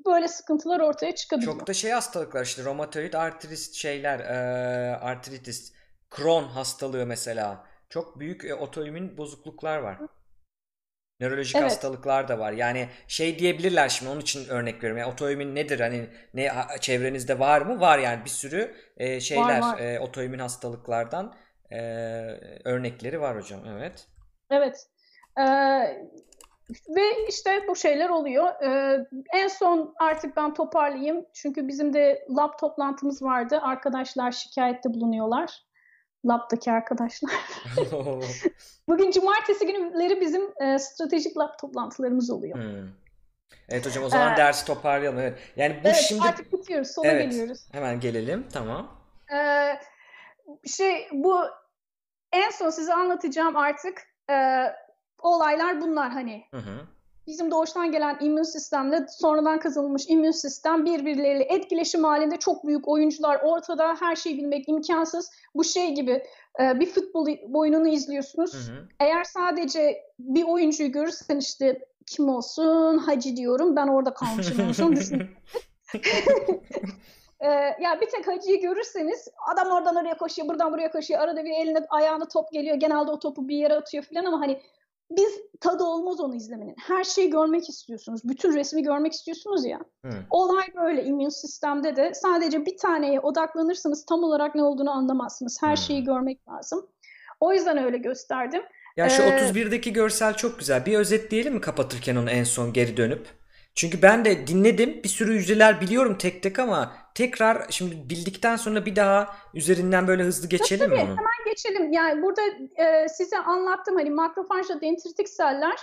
böyle 0.06 0.28
sıkıntılar 0.28 0.80
ortaya 0.80 1.16
çıkabiliyor. 1.16 1.54
Çok 1.54 1.68
da 1.68 1.74
şey 1.74 1.92
hastalıklar 1.92 2.46
işte 2.46 2.64
romatoid 2.64 3.14
artrit 3.14 3.74
şeyler, 3.74 4.20
e, 4.20 4.96
artritis, 4.96 5.74
Crohn 6.16 6.44
hastalığı 6.44 7.06
mesela. 7.06 7.66
Çok 7.90 8.20
büyük 8.20 8.46
e, 8.46 8.56
otoimmün 8.56 9.18
bozukluklar 9.18 9.78
var. 9.78 9.98
Nörolojik 11.20 11.56
Evet. 11.56 11.66
hastalıklar 11.66 12.28
da 12.28 12.40
var. 12.40 12.52
Yani 12.52 12.90
şey 13.08 13.40
diyebilirler 13.40 13.90
şimdi 13.90 14.12
onun 14.12 14.22
için 14.22 14.50
örnek 14.50 14.76
veriyorum. 14.76 14.98
Yani 14.98 15.12
otoimmün 15.12 15.56
nedir? 15.56 15.80
Hani 15.80 16.10
ne 16.34 16.52
çevrenizde 16.82 17.40
var 17.40 17.62
mı? 17.62 17.80
Var 17.80 18.00
yani 18.00 18.26
bir 18.26 18.30
sürü 18.30 18.76
e, 18.98 19.20
şeyler 19.20 19.62
var. 19.62 19.80
e, 19.80 20.00
otoimmün 20.00 20.40
hastalıklardan 20.40 21.36
e, 21.72 21.80
örnekleri 22.64 23.22
var 23.22 23.38
hocam. 23.38 23.66
Evet. 23.68 24.08
Evet. 24.50 24.88
Ee, 25.40 25.42
ve 26.96 27.26
işte 27.30 27.68
bu 27.68 27.76
şeyler 27.76 28.10
oluyor. 28.10 28.64
Ee, 28.64 29.06
en 29.34 29.48
son 29.48 29.94
artık 30.00 30.38
ben 30.38 30.54
toparlayayım. 30.54 31.26
Çünkü 31.34 31.68
bizim 31.68 31.94
de 31.94 32.26
lab 32.30 32.60
toplantımız 32.60 33.24
vardı. 33.24 33.60
Arkadaşlar 33.62 34.32
şikayette 34.32 34.90
bulunuyorlar. 34.90 35.66
Lab'daki 36.26 36.72
arkadaşlar. 36.72 37.32
Bugün 38.88 39.12
cumartesi 39.12 39.68
günleri 39.68 40.22
bizim 40.22 40.42
e, 40.62 40.80
stratejik 40.80 41.38
lab 41.38 41.60
toplantılarımız 41.62 42.30
oluyor. 42.30 42.58
Hmm. 42.58 42.90
Evet 43.70 43.86
hocam 43.86 44.04
o 44.04 44.10
zaman 44.10 44.34
Ee, 44.34 44.38
dersi 44.38 44.66
toparlayalım. 44.66 45.20
Evet. 45.20 45.40
Yani 45.56 45.76
bu 45.84 45.88
Evet 45.88 45.96
şimdi 45.96 46.22
artık 46.28 46.54
bitiyoruz. 46.54 46.92
Sona 46.92 47.08
Evet. 47.08 47.32
geliyoruz. 47.32 47.68
hemen 47.72 48.00
gelelim. 48.00 48.48
Tamam. 48.54 48.88
Ee, 49.34 49.80
şey 50.68 51.08
bu 51.12 51.42
en 52.32 52.50
son 52.50 52.70
size 52.70 52.94
anlatacağım 52.94 53.58
artık 53.58 54.02
e, 54.30 54.66
olaylar 55.26 55.82
bunlar 55.82 56.12
hani. 56.12 56.44
Hı 56.52 56.58
hı. 56.58 56.88
Bizim 57.28 57.52
doğuştan 57.52 57.92
gelen 57.92 58.18
immün 58.22 58.44
sistemle 58.44 59.06
sonradan 59.10 59.60
kazanılmış 59.60 60.04
immün 60.08 60.32
sistem 60.32 60.86
birbirleriyle 60.86 61.44
etkileşim 61.44 62.04
halinde 62.04 62.38
çok 62.38 62.68
büyük 62.68 62.88
oyuncular 62.88 63.40
ortada 63.44 63.96
her 64.00 64.16
şeyi 64.16 64.38
bilmek 64.38 64.70
imkansız. 64.70 65.32
Bu 65.56 65.64
şey 65.64 65.96
gibi 65.96 66.24
e, 66.62 66.80
bir 66.80 66.86
futbol 66.86 67.28
oyununu 67.54 67.88
izliyorsunuz. 67.88 68.54
Hı 68.54 68.72
hı. 68.72 68.88
Eğer 69.00 69.24
sadece 69.24 70.04
bir 70.20 70.44
oyuncuyu 70.44 70.92
görürsen 70.92 71.38
işte 71.38 71.86
kim 72.08 72.30
olsun 72.30 72.98
Hacı 72.98 73.36
diyorum 73.36 73.76
ben 73.76 73.88
orada 73.88 74.14
kalmışım 74.14 74.60
en 74.60 74.72
son 74.72 74.96
düşün. 74.96 75.30
Ee, 77.42 77.48
ya 77.82 78.02
bir 78.02 78.10
tek 78.10 78.28
Hacı'yı 78.28 78.62
görürseniz 78.62 79.28
adam 79.48 79.72
oradan 79.72 79.96
oraya 79.96 80.18
koşuyor, 80.18 80.48
buradan 80.48 80.74
buraya 80.74 80.92
koşuyor. 80.92 81.20
Arada 81.20 81.46
bir 81.46 81.52
eline 81.52 81.86
ayağına 81.90 82.28
top 82.28 82.52
geliyor. 82.52 82.76
Genelde 82.76 83.12
o 83.12 83.20
topu 83.20 83.48
bir 83.48 83.56
yere 83.56 83.74
atıyor 83.74 84.04
falan 84.04 84.26
ama 84.26 84.40
hani 84.40 84.62
biz 85.18 85.40
tadı 85.60 85.84
olmaz 85.84 86.20
onu 86.20 86.36
izlemenin. 86.36 86.76
Her 86.88 87.04
şeyi 87.04 87.30
görmek 87.30 87.70
istiyorsunuz. 87.70 88.22
Bütün 88.24 88.54
resmi 88.54 88.84
görmek 88.84 89.14
istiyorsunuz 89.14 89.66
ya. 89.66 89.80
Hı. 90.06 90.12
Olay 90.30 90.66
böyle 90.76 91.04
immün 91.04 91.30
sistemde 91.30 91.96
de 91.96 92.12
sadece 92.14 92.66
bir 92.66 92.78
taneye 92.78 93.20
odaklanırsanız 93.20 94.06
tam 94.06 94.24
olarak 94.24 94.56
ne 94.56 94.64
olduğunu 94.64 94.92
anlamazsınız. 94.92 95.58
Her 95.62 95.70
Hmm. 95.76 95.78
şeyi 95.84 96.04
görmek 96.04 96.48
lazım. 96.48 96.86
O 97.40 97.54
yüzden 97.54 97.78
öyle 97.78 97.98
gösterdim. 97.98 98.62
Ya 98.98 99.10
şu 99.10 99.22
Ee, 99.24 99.26
31'deki 99.26 99.94
görsel 99.94 100.34
çok 100.34 100.60
güzel. 100.60 100.86
Bir 100.86 100.98
özetleyelim 100.98 101.54
mi 101.54 101.62
kapatırken 101.62 102.16
onu 102.16 102.30
en 102.30 102.44
son 102.44 102.74
geri 102.74 102.98
dönüp? 102.98 103.28
Çünkü 103.76 104.02
ben 104.02 104.26
de 104.26 104.48
dinledim. 104.48 105.04
Bir 105.04 105.10
sürü 105.10 105.34
yüzdeler 105.34 105.82
biliyorum 105.82 106.18
tek 106.18 106.44
tek 106.44 106.60
ama 106.60 106.94
tekrar 107.16 107.66
şimdi 107.70 108.10
bildikten 108.10 108.56
sonra 108.56 108.86
bir 108.86 108.96
daha 108.96 109.36
üzerinden 109.54 110.08
böyle 110.08 110.24
hızlı 110.24 110.50
geçelim 110.50 110.90
mi 110.90 110.96
tabii, 110.96 111.06
onun? 111.06 111.18
Geçelim. 111.46 111.94
Yani 111.94 112.24
burada 112.24 112.42
e, 112.76 113.10
size 113.10 113.38
anlattım 113.38 113.96
hani 113.96 114.10
makrofajla 114.10 114.82
dendritik 114.82 115.30
seller 115.30 115.76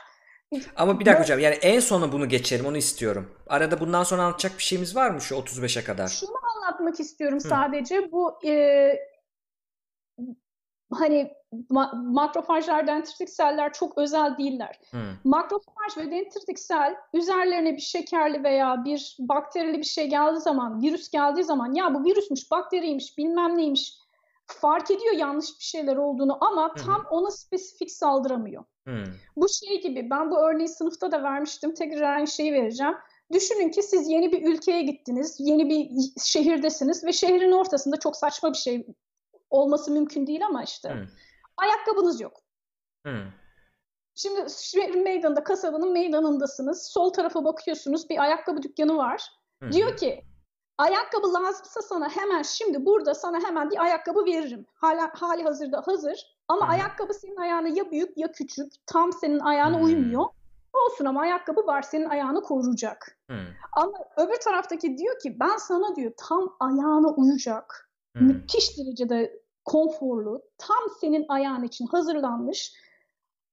Ama 0.76 1.00
bir 1.00 1.06
dakika 1.06 1.22
hocam 1.22 1.38
yani 1.38 1.54
en 1.54 1.80
sona 1.80 2.12
bunu 2.12 2.28
geçelim 2.28 2.66
onu 2.66 2.76
istiyorum. 2.76 3.34
Arada 3.46 3.80
bundan 3.80 4.04
sonra 4.04 4.22
anlatacak 4.22 4.58
bir 4.58 4.62
şeyimiz 4.62 4.96
var 4.96 5.10
mı 5.10 5.20
şu 5.20 5.34
35'e 5.34 5.84
kadar? 5.84 6.08
Şunu 6.08 6.36
anlatmak 6.56 7.00
istiyorum 7.00 7.40
sadece. 7.40 8.12
Bu 8.12 8.38
e, 8.46 8.92
hani 10.92 11.32
ma- 11.70 12.12
makrofajlar, 12.12 12.86
dendritik 12.86 13.30
seller 13.30 13.72
çok 13.72 13.98
özel 13.98 14.38
değiller. 14.38 14.80
Hı. 14.90 14.98
Makrofaj 15.24 15.96
ve 15.96 16.10
dendritik 16.10 16.58
sel 16.58 16.96
üzerlerine 17.14 17.76
bir 17.76 17.82
şekerli 17.82 18.44
veya 18.44 18.84
bir 18.84 19.16
bakterili 19.18 19.78
bir 19.78 19.84
şey 19.84 20.06
geldiği 20.06 20.40
zaman, 20.40 20.82
virüs 20.82 21.10
geldiği 21.10 21.44
zaman 21.44 21.74
ya 21.74 21.94
bu 21.94 22.04
virüsmüş, 22.04 22.50
bakteriymiş, 22.50 23.18
bilmem 23.18 23.56
neymiş 23.58 23.98
fark 24.48 24.90
ediyor 24.90 25.14
yanlış 25.14 25.46
bir 25.58 25.64
şeyler 25.64 25.96
olduğunu 25.96 26.38
ama 26.40 26.68
hı. 26.68 26.84
tam 26.86 27.04
ona 27.10 27.30
spesifik 27.30 27.90
saldıramıyor. 27.90 28.64
Hı. 28.88 29.04
Bu 29.36 29.48
şey 29.48 29.82
gibi 29.82 30.10
ben 30.10 30.30
bu 30.30 30.38
örneği 30.38 30.68
sınıfta 30.68 31.12
da 31.12 31.22
vermiştim. 31.22 31.74
Tekrar 31.74 32.16
aynı 32.16 32.26
şeyi 32.26 32.52
vereceğim. 32.52 32.94
Düşünün 33.32 33.70
ki 33.70 33.82
siz 33.82 34.08
yeni 34.08 34.32
bir 34.32 34.54
ülkeye 34.54 34.82
gittiniz, 34.82 35.36
yeni 35.38 35.68
bir 35.68 35.90
şehirdesiniz 36.24 37.04
ve 37.04 37.12
şehrin 37.12 37.52
ortasında 37.52 37.96
çok 37.96 38.16
saçma 38.16 38.52
bir 38.52 38.58
şey 38.58 38.86
olması 39.50 39.90
mümkün 39.90 40.26
değil 40.26 40.46
ama 40.46 40.62
işte 40.62 40.88
Hı. 40.88 41.06
ayakkabınız 41.56 42.20
yok. 42.20 42.32
Hı. 43.06 43.24
Şimdi 44.14 44.46
şehrin 44.50 45.04
meydanında, 45.04 45.44
kasabanın 45.44 45.92
meydanındasınız. 45.92 46.86
Sol 46.92 47.12
tarafa 47.12 47.44
bakıyorsunuz 47.44 48.08
bir 48.10 48.18
ayakkabı 48.22 48.62
dükkanı 48.62 48.96
var. 48.96 49.30
Hı. 49.62 49.72
Diyor 49.72 49.96
ki 49.96 50.24
ayakkabı 50.78 51.34
lazımsa 51.34 51.82
sana 51.82 52.08
hemen 52.08 52.42
şimdi 52.42 52.86
burada 52.86 53.14
sana 53.14 53.40
hemen 53.46 53.70
bir 53.70 53.82
ayakkabı 53.82 54.24
veririm. 54.24 54.66
Hala, 54.74 55.10
hali 55.14 55.42
hazırda 55.42 55.82
hazır. 55.86 56.38
Ama 56.48 56.66
Hı. 56.68 56.72
ayakkabı 56.72 57.14
senin 57.14 57.36
ayağına 57.36 57.68
ya 57.68 57.90
büyük 57.90 58.18
ya 58.18 58.32
küçük. 58.32 58.72
Tam 58.86 59.12
senin 59.12 59.38
ayağına 59.38 59.76
Hmm. 59.76 59.84
uymuyor. 59.84 60.24
Olsun 60.72 61.04
ama 61.04 61.20
ayakkabı 61.20 61.66
var 61.66 61.82
senin 61.82 62.08
ayağını 62.08 62.42
koruyacak. 62.42 63.18
Hmm. 63.30 63.46
Ama 63.72 63.92
öbür 64.16 64.36
taraftaki 64.44 64.98
diyor 64.98 65.18
ki 65.18 65.40
ben 65.40 65.56
sana 65.56 65.96
diyor 65.96 66.12
tam 66.16 66.56
ayağına 66.60 67.08
uyacak. 67.08 67.87
Hmm. 68.18 68.26
Müthiş 68.26 68.78
derecede 68.78 69.42
konforlu, 69.64 70.42
tam 70.58 70.90
senin 71.00 71.26
ayağın 71.28 71.62
için 71.62 71.86
hazırlanmış, 71.86 72.72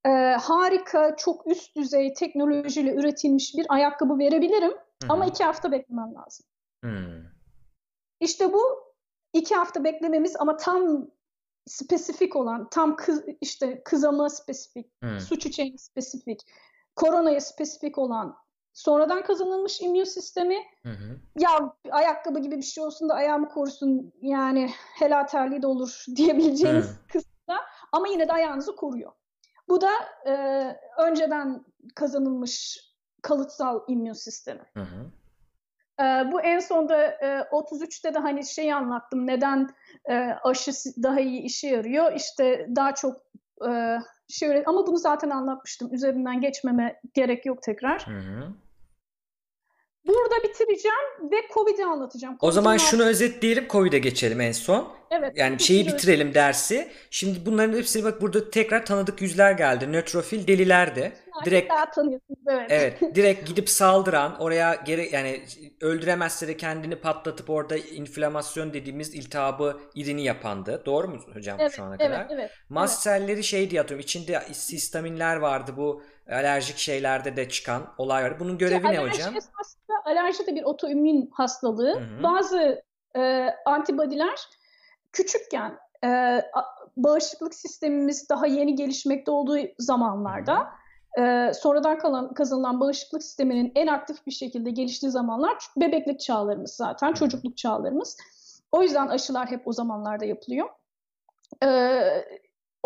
e, 0.05 0.09
harika, 0.41 1.15
çok 1.15 1.47
üst 1.47 1.75
düzey 1.75 2.13
teknolojiyle 2.13 2.95
üretilmiş 2.95 3.55
bir 3.57 3.65
ayakkabı 3.69 4.17
verebilirim. 4.17 4.71
Hı 4.71 5.07
Ama 5.09 5.25
iki 5.25 5.43
hafta 5.43 5.71
beklemem 5.71 6.15
lazım. 6.15 6.45
Hmm. 6.83 7.23
İşte 8.19 8.53
bu 8.53 8.61
iki 9.33 9.55
hafta 9.55 9.83
beklememiz 9.83 10.35
ama 10.39 10.57
tam 10.57 11.07
spesifik 11.65 12.35
olan, 12.35 12.69
tam 12.69 12.95
kız, 12.95 13.25
işte 13.41 13.81
kızama 13.85 14.29
spesifik, 14.29 14.91
Hmm. 15.01 15.19
su 15.19 15.39
çiçeğine 15.39 15.77
spesifik, 15.77 16.39
koronaya 16.95 17.41
spesifik 17.41 17.97
olan 17.97 18.35
sonradan 18.75 19.23
kazanılmış 19.23 19.81
immün 19.81 20.03
sistemi 20.03 20.57
Hı 20.83 20.89
hı. 20.89 21.17
ya 21.39 21.75
ayakkabı 21.91 22.39
gibi 22.39 22.57
bir 22.57 22.61
şey 22.63 22.83
olsun 22.83 23.09
da 23.09 23.13
ayağımı 23.13 23.49
korusun 23.49 24.13
yani 24.21 24.69
helal 24.99 25.23
terliği 25.23 25.61
de 25.61 25.67
olur 25.67 26.05
diyebileceğiniz 26.15 26.85
Hı. 26.85 27.07
kısımda 27.07 27.61
ama 27.91 28.07
yine 28.07 28.27
de 28.27 28.33
ayağınızı 28.33 28.75
koruyor. 28.75 29.11
Bu 29.69 29.81
da 29.81 29.91
e, 30.27 30.33
önceden 30.97 31.65
kazanılmış 31.95 32.85
kalıtsal 33.21 33.81
immün 33.87 34.13
sistemi. 34.13 34.61
Hı 34.73 34.83
hı. 34.83 35.11
E, 36.03 36.31
bu 36.31 36.41
en 36.41 36.59
sonda 36.59 37.05
e, 37.05 37.39
33'te 37.51 38.13
de 38.13 38.19
hani 38.19 38.45
şey 38.45 38.73
anlattım 38.73 39.27
neden 39.27 39.69
e, 40.09 40.15
aşı 40.43 40.71
daha 41.03 41.19
iyi 41.19 41.41
işe 41.41 41.67
yarıyor. 41.67 42.13
İşte 42.13 42.67
daha 42.75 42.95
çok 42.95 43.21
e, 43.69 43.97
şey 44.27 44.63
ama 44.65 44.87
bunu 44.87 44.97
zaten 44.97 45.29
anlatmıştım. 45.29 45.93
Üzerinden 45.93 46.41
geçmeme 46.41 47.01
gerek 47.13 47.45
yok 47.45 47.61
tekrar. 47.61 48.07
Hı 48.07 48.17
hı. 48.17 48.53
Burada 50.07 50.43
bitireceğim 50.43 51.31
ve 51.31 51.35
Covid'i 51.53 51.85
anlatacağım. 51.85 52.37
O 52.41 52.51
zaman 52.51 52.77
şunu 52.77 53.03
özetleyelim, 53.03 53.67
Covid'e 53.69 53.99
geçelim 53.99 54.41
en 54.41 54.51
son. 54.51 54.95
Evet. 55.11 55.31
Yani 55.35 55.59
şeyi 55.59 55.87
bitirelim 55.87 56.33
dersi. 56.33 56.91
Şimdi 57.09 57.45
bunların 57.45 57.77
hepsini 57.77 58.03
bak 58.03 58.21
burada 58.21 58.49
tekrar 58.49 58.85
tanıdık 58.85 59.21
yüzler 59.21 59.51
geldi. 59.51 59.91
Nötrofil 59.91 60.47
deliler 60.47 60.95
de. 60.95 61.13
Direkt 61.45 61.71
Daha 61.71 61.91
tanıyorsunuz 61.91 62.39
evet. 62.47 62.65
evet, 62.69 63.01
direkt 63.15 63.47
gidip 63.47 63.69
saldıran, 63.69 64.41
oraya 64.41 64.75
gere 64.75 65.09
yani 65.09 65.43
öldüremezse 65.81 66.47
de 66.47 66.57
kendini 66.57 66.95
patlatıp 66.95 67.49
orada 67.49 67.77
inflamasyon 67.77 68.73
dediğimiz 68.73 69.15
iltihabı 69.15 69.77
irini 69.95 70.23
yapandı. 70.23 70.83
Doğru 70.85 71.07
mu 71.07 71.17
hocam 71.33 71.57
Evet, 71.59 71.73
şu 71.75 71.83
ana 71.83 71.95
evet, 71.99 72.07
kadar? 72.07 72.27
evet. 72.31 72.51
Mast 72.69 73.03
selleri 73.03 73.43
şey 73.43 73.69
diye 73.69 73.81
atıyorum. 73.81 74.03
İçinde 74.03 74.39
histaminler 74.49 75.35
vardı 75.35 75.73
bu 75.77 76.01
alerjik 76.29 76.77
şeylerde 76.77 77.35
de 77.35 77.49
çıkan 77.49 77.93
olay 77.97 78.23
var. 78.23 78.39
Bunun 78.39 78.57
görevi 78.57 78.83
ne 78.83 78.87
alerji 78.87 79.11
hocam? 79.11 79.35
esasında 79.35 79.93
alerji 80.05 80.47
de 80.47 80.55
bir 80.55 80.63
otoimmün 80.63 81.29
hastalığı. 81.33 81.99
Hı 81.99 81.99
hı. 81.99 82.23
Bazı 82.23 82.83
e, 83.15 83.49
antibodiler 83.65 84.39
küçükken 85.13 85.77
e, 86.05 86.41
bağışıklık 86.97 87.55
sistemimiz 87.55 88.29
daha 88.29 88.47
yeni 88.47 88.75
gelişmekte 88.75 89.31
olduğu 89.31 89.57
zamanlarda 89.79 90.67
e, 91.19 91.51
sonradan 91.53 91.99
kalan, 91.99 92.33
kazanılan 92.33 92.79
bağışıklık 92.79 93.23
sisteminin 93.23 93.71
en 93.75 93.87
aktif 93.87 94.25
bir 94.27 94.31
şekilde 94.31 94.71
geliştiği 94.71 95.11
zamanlar 95.11 95.57
bebeklik 95.77 96.19
çağlarımız 96.19 96.71
zaten, 96.71 97.13
çocukluk 97.13 97.57
çağlarımız. 97.57 98.17
O 98.71 98.81
yüzden 98.81 99.07
aşılar 99.07 99.51
hep 99.51 99.67
o 99.67 99.73
zamanlarda 99.73 100.25
yapılıyor. 100.25 100.69
E, 101.63 101.67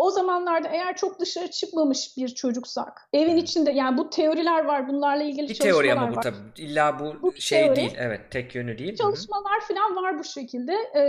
o 0.00 0.10
zamanlarda 0.10 0.68
eğer 0.68 0.96
çok 0.96 1.20
dışarı 1.20 1.50
çıkmamış 1.50 2.16
bir 2.16 2.28
çocuksak, 2.28 3.08
evin 3.12 3.36
içinde 3.36 3.70
yani 3.70 3.98
bu 3.98 4.10
teoriler 4.10 4.64
var, 4.64 4.88
bunlarla 4.88 5.22
ilgili 5.22 5.48
Bir 5.48 5.54
çalışmalar 5.54 5.82
teori 5.82 5.98
ama 5.98 6.12
bu 6.12 6.16
var. 6.16 6.22
tabii. 6.22 6.36
İlla 6.56 6.98
bu, 7.00 7.14
Bu 7.22 7.34
bir 7.34 7.40
şey 7.40 7.64
teori. 7.64 7.76
değil. 7.76 7.94
Evet, 7.98 8.20
tek 8.30 8.54
yönü 8.54 8.78
değil. 8.78 8.96
Çalışmalar 8.96 9.60
falan 9.68 9.96
var 9.96 10.18
bu 10.18 10.24
şekilde. 10.24 10.72
Ee, 10.94 11.00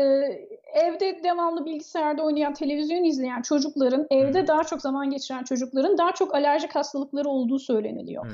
evde 0.73 1.19
devamlı 1.23 1.65
bilgisayarda 1.65 2.23
oynayan, 2.23 2.53
televizyon 2.53 3.03
izleyen 3.03 3.41
çocukların, 3.41 4.07
evde 4.09 4.41
Hı. 4.41 4.47
daha 4.47 4.63
çok 4.63 4.81
zaman 4.81 5.09
geçiren 5.09 5.43
çocukların 5.43 5.97
daha 5.97 6.11
çok 6.11 6.35
alerjik 6.35 6.75
hastalıkları 6.75 7.29
olduğu 7.29 7.59
söyleniliyor. 7.59 8.25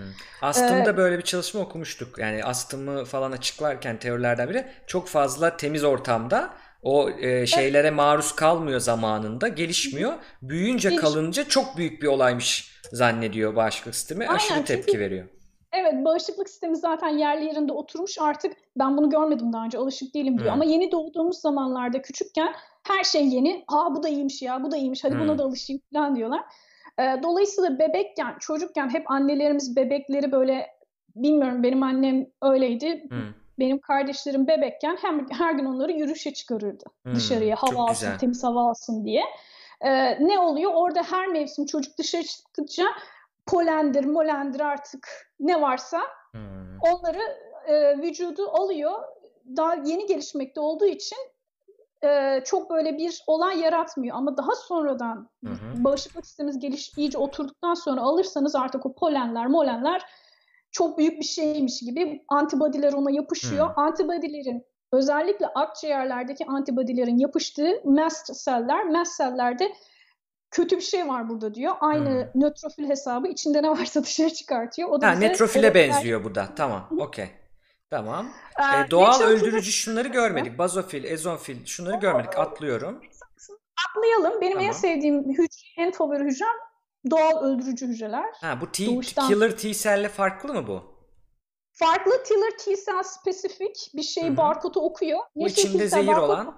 Astımda 0.41 0.89
Ee, 0.89 0.97
böyle 0.97 1.17
bir 1.17 1.23
çalışma 1.23 1.61
okumuştuk. 1.61 2.19
Yani 2.19 2.43
astımı 2.43 3.05
falan 3.05 3.31
açıklarken 3.31 3.97
teorilerden 3.99 4.49
biri 4.49 4.65
çok 4.87 5.07
fazla 5.07 5.57
temiz 5.57 5.83
ortamda 5.83 6.49
o 6.87 7.09
e, 7.09 7.45
şeylere 7.47 7.91
maruz 7.91 8.35
kalmıyor 8.35 8.79
zamanında, 8.79 9.47
gelişmiyor. 9.47 10.13
Büyüyünce 10.41 10.89
Geliş- 10.89 11.01
kalınca 11.01 11.43
çok 11.43 11.77
büyük 11.77 12.01
bir 12.01 12.07
olaymış 12.07 12.71
zannediyor 12.91 13.55
bağışıklık 13.55 13.95
sistemi. 13.95 14.23
Aynen, 14.27 14.35
Aşırı 14.35 14.57
çünkü- 14.57 14.67
tepki 14.67 14.99
veriyor. 14.99 15.27
Evet, 15.73 15.93
bağışıklık 16.05 16.49
sistemi 16.49 16.75
zaten 16.77 17.09
yerli 17.09 17.45
yerinde 17.45 17.73
oturmuş 17.73 18.17
artık 18.21 18.53
ben 18.77 18.97
bunu 18.97 19.09
görmedim 19.09 19.53
daha 19.53 19.65
önce 19.65 19.77
alışık 19.77 20.15
değilim 20.15 20.37
diyor. 20.37 20.49
Hı. 20.49 20.53
Ama 20.53 20.65
yeni 20.65 20.91
doğduğumuz 20.91 21.37
zamanlarda 21.37 22.01
küçükken 22.01 22.53
her 22.87 23.03
şey 23.03 23.27
yeni. 23.27 23.63
Ha 23.67 23.95
bu 23.95 24.03
da 24.03 24.09
iyiymiş 24.09 24.41
ya 24.41 24.63
bu 24.63 24.71
da 24.71 24.77
iyiymiş 24.77 25.03
hadi 25.03 25.15
Hı. 25.15 25.19
buna 25.19 25.37
da 25.37 25.43
alışayım 25.43 25.81
falan 25.93 26.15
diyorlar. 26.15 26.41
Ee, 26.99 27.03
dolayısıyla 27.23 27.79
bebekken, 27.79 28.35
çocukken 28.39 28.89
hep 28.93 29.11
annelerimiz 29.11 29.75
bebekleri 29.75 30.31
böyle 30.31 30.67
bilmiyorum 31.15 31.63
benim 31.63 31.83
annem 31.83 32.25
öyleydi. 32.41 33.03
Hı. 33.09 33.15
Benim 33.59 33.79
kardeşlerim 33.79 34.47
bebekken 34.47 34.97
hem 35.01 35.27
her 35.31 35.51
gün 35.53 35.65
onları 35.65 35.91
yürüyüşe 35.91 36.33
çıkarırdı 36.33 36.83
Hmm, 37.03 37.15
dışarıya 37.15 37.55
hava 37.55 37.83
alsın, 37.83 37.93
güzel. 38.07 38.19
temiz 38.19 38.43
hava 38.43 38.69
alsın 38.69 39.05
diye. 39.05 39.23
Ee, 39.81 40.25
ne 40.27 40.39
oluyor? 40.39 40.71
Orada 40.75 41.03
her 41.03 41.27
mevsim 41.27 41.65
çocuk 41.65 41.97
dışarı 41.97 42.23
çıktıkça 42.23 42.83
polendir, 43.45 44.05
molendir 44.05 44.59
artık 44.59 45.31
ne 45.39 45.61
varsa 45.61 46.01
Hmm. 46.31 46.77
onları 46.81 47.21
e, 47.67 47.97
vücudu 47.97 48.49
alıyor. 48.49 48.91
Daha 49.57 49.73
yeni 49.75 50.05
gelişmekte 50.05 50.59
olduğu 50.59 50.85
için 50.85 51.17
e, 52.03 52.41
çok 52.45 52.69
böyle 52.69 52.97
bir 52.97 53.23
olay 53.27 53.59
yaratmıyor. 53.59 54.17
Ama 54.17 54.37
daha 54.37 54.55
sonradan 54.55 55.29
Hı 55.43 55.49
hı. 55.49 55.83
bağışıklık 55.83 56.25
sistemimiz 56.25 56.59
geliş, 56.59 56.93
iyice 56.97 57.17
oturduktan 57.17 57.73
sonra 57.73 58.01
alırsanız 58.01 58.55
artık 58.55 58.85
o 58.85 58.93
polenler, 58.93 59.47
molenler 59.47 60.01
çok 60.77 60.97
büyük 60.97 61.19
bir 61.19 61.25
şeymiş 61.25 61.79
gibi 61.79 62.23
antibodiler 62.29 62.93
ona 62.93 63.11
yapışıyor. 63.11 63.67
Hı. 63.69 63.73
Antibodilerin 63.75 64.65
özellikle 64.93 65.47
akciğerlerdeki 65.47 66.45
antibodilerin 66.45 67.17
yapıştığı 67.17 67.81
mast 67.85 68.35
seller, 68.35 68.85
mast 68.85 69.11
sellerde 69.15 69.73
kötü 70.51 70.75
bir 70.77 70.81
şey 70.81 71.07
var 71.07 71.29
burada 71.29 71.55
diyor. 71.55 71.73
Aynı 71.79 72.09
Hmm. 72.33 72.41
nötrofil 72.41 72.89
hesabı 72.89 73.27
içinde 73.27 73.63
ne 73.63 73.69
varsa 73.69 74.03
dışarı 74.03 74.29
çıkartıyor. 74.33 74.89
O 74.89 75.01
da 75.01 75.07
Ha, 75.07 75.15
öyle- 75.15 75.73
benziyor 75.73 76.23
bu 76.23 76.35
da. 76.35 76.47
Tamam, 76.55 76.89
okey. 76.99 77.27
Tamam. 77.89 78.27
Ee, 78.59 78.81
E, 78.87 78.91
doğal 78.91 79.21
öldürücü 79.21 79.71
şunları 79.71 80.07
görmedik. 80.07 80.57
Bazofil, 80.57 81.03
ezofil 81.03 81.65
şunları 81.65 81.95
görmedik. 81.99 82.37
Atlıyorum. 82.37 83.01
Atlayalım. 83.89 84.41
Benim 84.41 84.57
en 84.57 84.61
Tamam. 84.61 84.73
sevdiğim 84.73 85.23
hücre, 85.29 85.67
en 85.77 85.91
favori 85.91 86.23
hücrem 86.23 86.47
doğal 87.11 87.43
öldürücü 87.43 87.87
hücreler. 87.87 88.25
Ha 88.41 88.61
bu 88.61 88.71
T, 88.71 88.85
Doğuştan- 88.85 89.27
killer 89.27 89.57
T 89.57 89.73
cell'le 89.73 90.09
farklı 90.09 90.53
mı 90.53 90.67
bu? 90.67 90.97
Farklı 91.71 92.23
killer 92.23 92.57
T 92.57 92.75
cell 92.85 93.03
spesifik 93.03 93.91
bir 93.95 94.03
şey 94.03 94.37
barkodu 94.37 94.79
okuyor. 94.79 95.19
Bu 95.35 95.43
Yeşil 95.43 95.69
içinde 95.69 95.87
zehir 95.87 96.17
olan. 96.17 96.55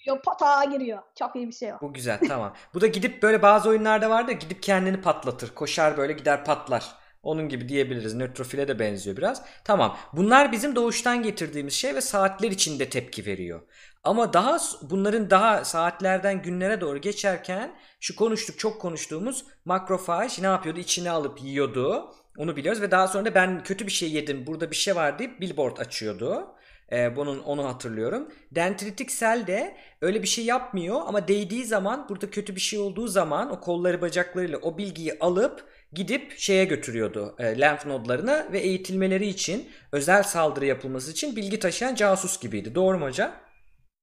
okuyor, 0.00 0.22
patağa 0.22 0.64
giriyor. 0.64 1.02
Çok 1.18 1.36
iyi 1.36 1.48
bir 1.48 1.52
şey 1.52 1.72
o. 1.72 1.76
Bu 1.82 1.92
güzel 1.92 2.18
tamam. 2.28 2.54
Bu 2.74 2.80
da 2.80 2.86
gidip 2.86 3.22
böyle 3.22 3.42
bazı 3.42 3.68
oyunlarda 3.68 4.10
vardı 4.10 4.32
gidip 4.32 4.62
kendini 4.62 5.00
patlatır. 5.00 5.54
Koşar 5.54 5.96
böyle 5.96 6.12
gider 6.12 6.44
patlar. 6.44 6.94
Onun 7.28 7.48
gibi 7.48 7.68
diyebiliriz. 7.68 8.14
Nötrofile 8.14 8.68
de 8.68 8.78
benziyor 8.78 9.16
biraz. 9.16 9.42
Tamam. 9.64 9.96
Bunlar 10.12 10.52
bizim 10.52 10.76
doğuştan 10.76 11.22
getirdiğimiz 11.22 11.74
şey 11.74 11.94
ve 11.94 12.00
saatler 12.00 12.50
içinde 12.50 12.88
tepki 12.88 13.26
veriyor. 13.26 13.60
Ama 14.04 14.32
daha 14.32 14.58
bunların 14.82 15.30
daha 15.30 15.64
saatlerden 15.64 16.42
günlere 16.42 16.80
doğru 16.80 16.98
geçerken 16.98 17.74
şu 18.00 18.16
konuştuk 18.16 18.58
çok 18.58 18.80
konuştuğumuz 18.80 19.44
makrofaj 19.64 20.38
ne 20.38 20.46
yapıyordu? 20.46 20.80
İçine 20.80 21.10
alıp 21.10 21.42
yiyordu. 21.42 22.14
Onu 22.38 22.56
biliyoruz 22.56 22.82
ve 22.82 22.90
daha 22.90 23.08
sonra 23.08 23.24
da 23.24 23.34
ben 23.34 23.62
kötü 23.62 23.86
bir 23.86 23.92
şey 23.92 24.12
yedim 24.12 24.46
burada 24.46 24.70
bir 24.70 24.76
şey 24.76 24.96
var 24.96 25.18
deyip 25.18 25.40
billboard 25.40 25.76
açıyordu. 25.76 26.46
Ee, 26.92 27.16
bunun 27.16 27.38
onu 27.38 27.64
hatırlıyorum. 27.68 28.28
Dendritik 28.54 29.10
sel 29.10 29.46
de 29.46 29.76
öyle 30.00 30.22
bir 30.22 30.28
şey 30.28 30.44
yapmıyor 30.44 31.00
ama 31.06 31.28
değdiği 31.28 31.64
zaman 31.64 32.08
burada 32.08 32.30
kötü 32.30 32.54
bir 32.56 32.60
şey 32.60 32.78
olduğu 32.78 33.08
zaman 33.08 33.50
o 33.50 33.60
kolları 33.60 34.00
bacaklarıyla 34.00 34.58
o 34.58 34.78
bilgiyi 34.78 35.18
alıp 35.20 35.64
gidip 35.92 36.38
şeye 36.38 36.64
götürüyordu 36.64 37.34
e, 37.38 37.60
lenf 37.60 37.86
nodlarına 37.86 38.46
ve 38.52 38.58
eğitilmeleri 38.58 39.26
için 39.26 39.68
özel 39.92 40.22
saldırı 40.22 40.66
yapılması 40.66 41.10
için 41.10 41.36
bilgi 41.36 41.58
taşıyan 41.58 41.94
casus 41.94 42.40
gibiydi. 42.40 42.74
Doğru 42.74 42.98
mu 42.98 43.04
hocam? 43.04 43.32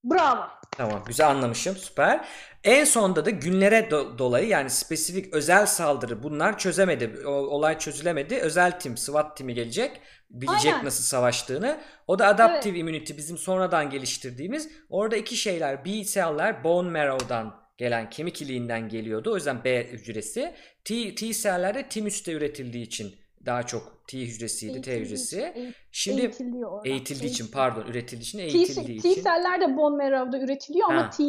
Bravo. 0.04 0.44
Tamam 0.72 1.04
güzel 1.08 1.30
anlamışım 1.30 1.76
süper. 1.76 2.28
En 2.64 2.84
sonda 2.84 3.26
da 3.26 3.30
günlere 3.30 3.80
do- 3.80 4.18
dolayı 4.18 4.48
yani 4.48 4.70
spesifik 4.70 5.34
özel 5.34 5.66
saldırı 5.66 6.24
bunlar 6.24 6.58
çözemedi. 6.58 7.28
O, 7.28 7.32
olay 7.32 7.80
çözülemedi. 7.80 8.36
Özel 8.36 8.80
tim 8.80 8.98
SWAT 8.98 9.38
timi 9.38 9.54
gelecek. 9.54 10.02
Bilecek 10.30 10.74
Aynen. 10.74 10.86
nasıl 10.86 11.04
savaştığını. 11.04 11.82
O 12.08 12.20
da 12.20 12.28
adaptive 12.28 12.78
immunity 12.78 13.14
bizim 13.18 13.38
sonradan 13.38 13.90
geliştirdiğimiz. 13.90 14.70
Orada 14.90 15.16
iki 15.16 15.36
şeyler 15.38 15.86
B 15.86 16.04
cell'ler 16.04 16.64
bone 16.64 16.90
marrow'dan 16.90 17.65
gelen 17.78 18.10
kemik 18.10 18.42
iliğinden 18.42 18.90
geliyordu. 18.90 19.32
O 19.32 19.36
yüzden 19.36 19.64
B 19.64 19.88
hücresi. 19.88 20.54
T, 20.84 21.16
T 21.16 21.34
cell'ler 21.34 21.74
de 21.76 21.90
tümüste 21.90 22.32
üretildiği 22.32 22.84
için 22.86 23.16
daha 23.46 23.64
çok 23.64 24.08
T 24.08 24.18
hücresiydi, 24.20 24.82
T 24.82 24.92
Eğitildiği 24.92 25.02
hücresi. 25.06 25.74
Şimdi 25.92 26.32
orada. 26.66 26.90
eğitildiği 26.90 27.30
için 27.32 27.44
Eğitildi. 27.44 27.52
pardon 27.52 27.86
üretildiği 27.92 28.22
için 28.28 28.38
T, 28.38 28.44
eğitildiği 28.44 29.02
T 29.02 29.10
için. 29.12 29.22
seller 29.22 29.62
de 29.62 29.78
bone 29.78 30.04
marrow'da 30.10 30.40
üretiliyor 30.40 30.88
Ha. 30.88 30.94
ama 30.94 31.10
T, 31.10 31.24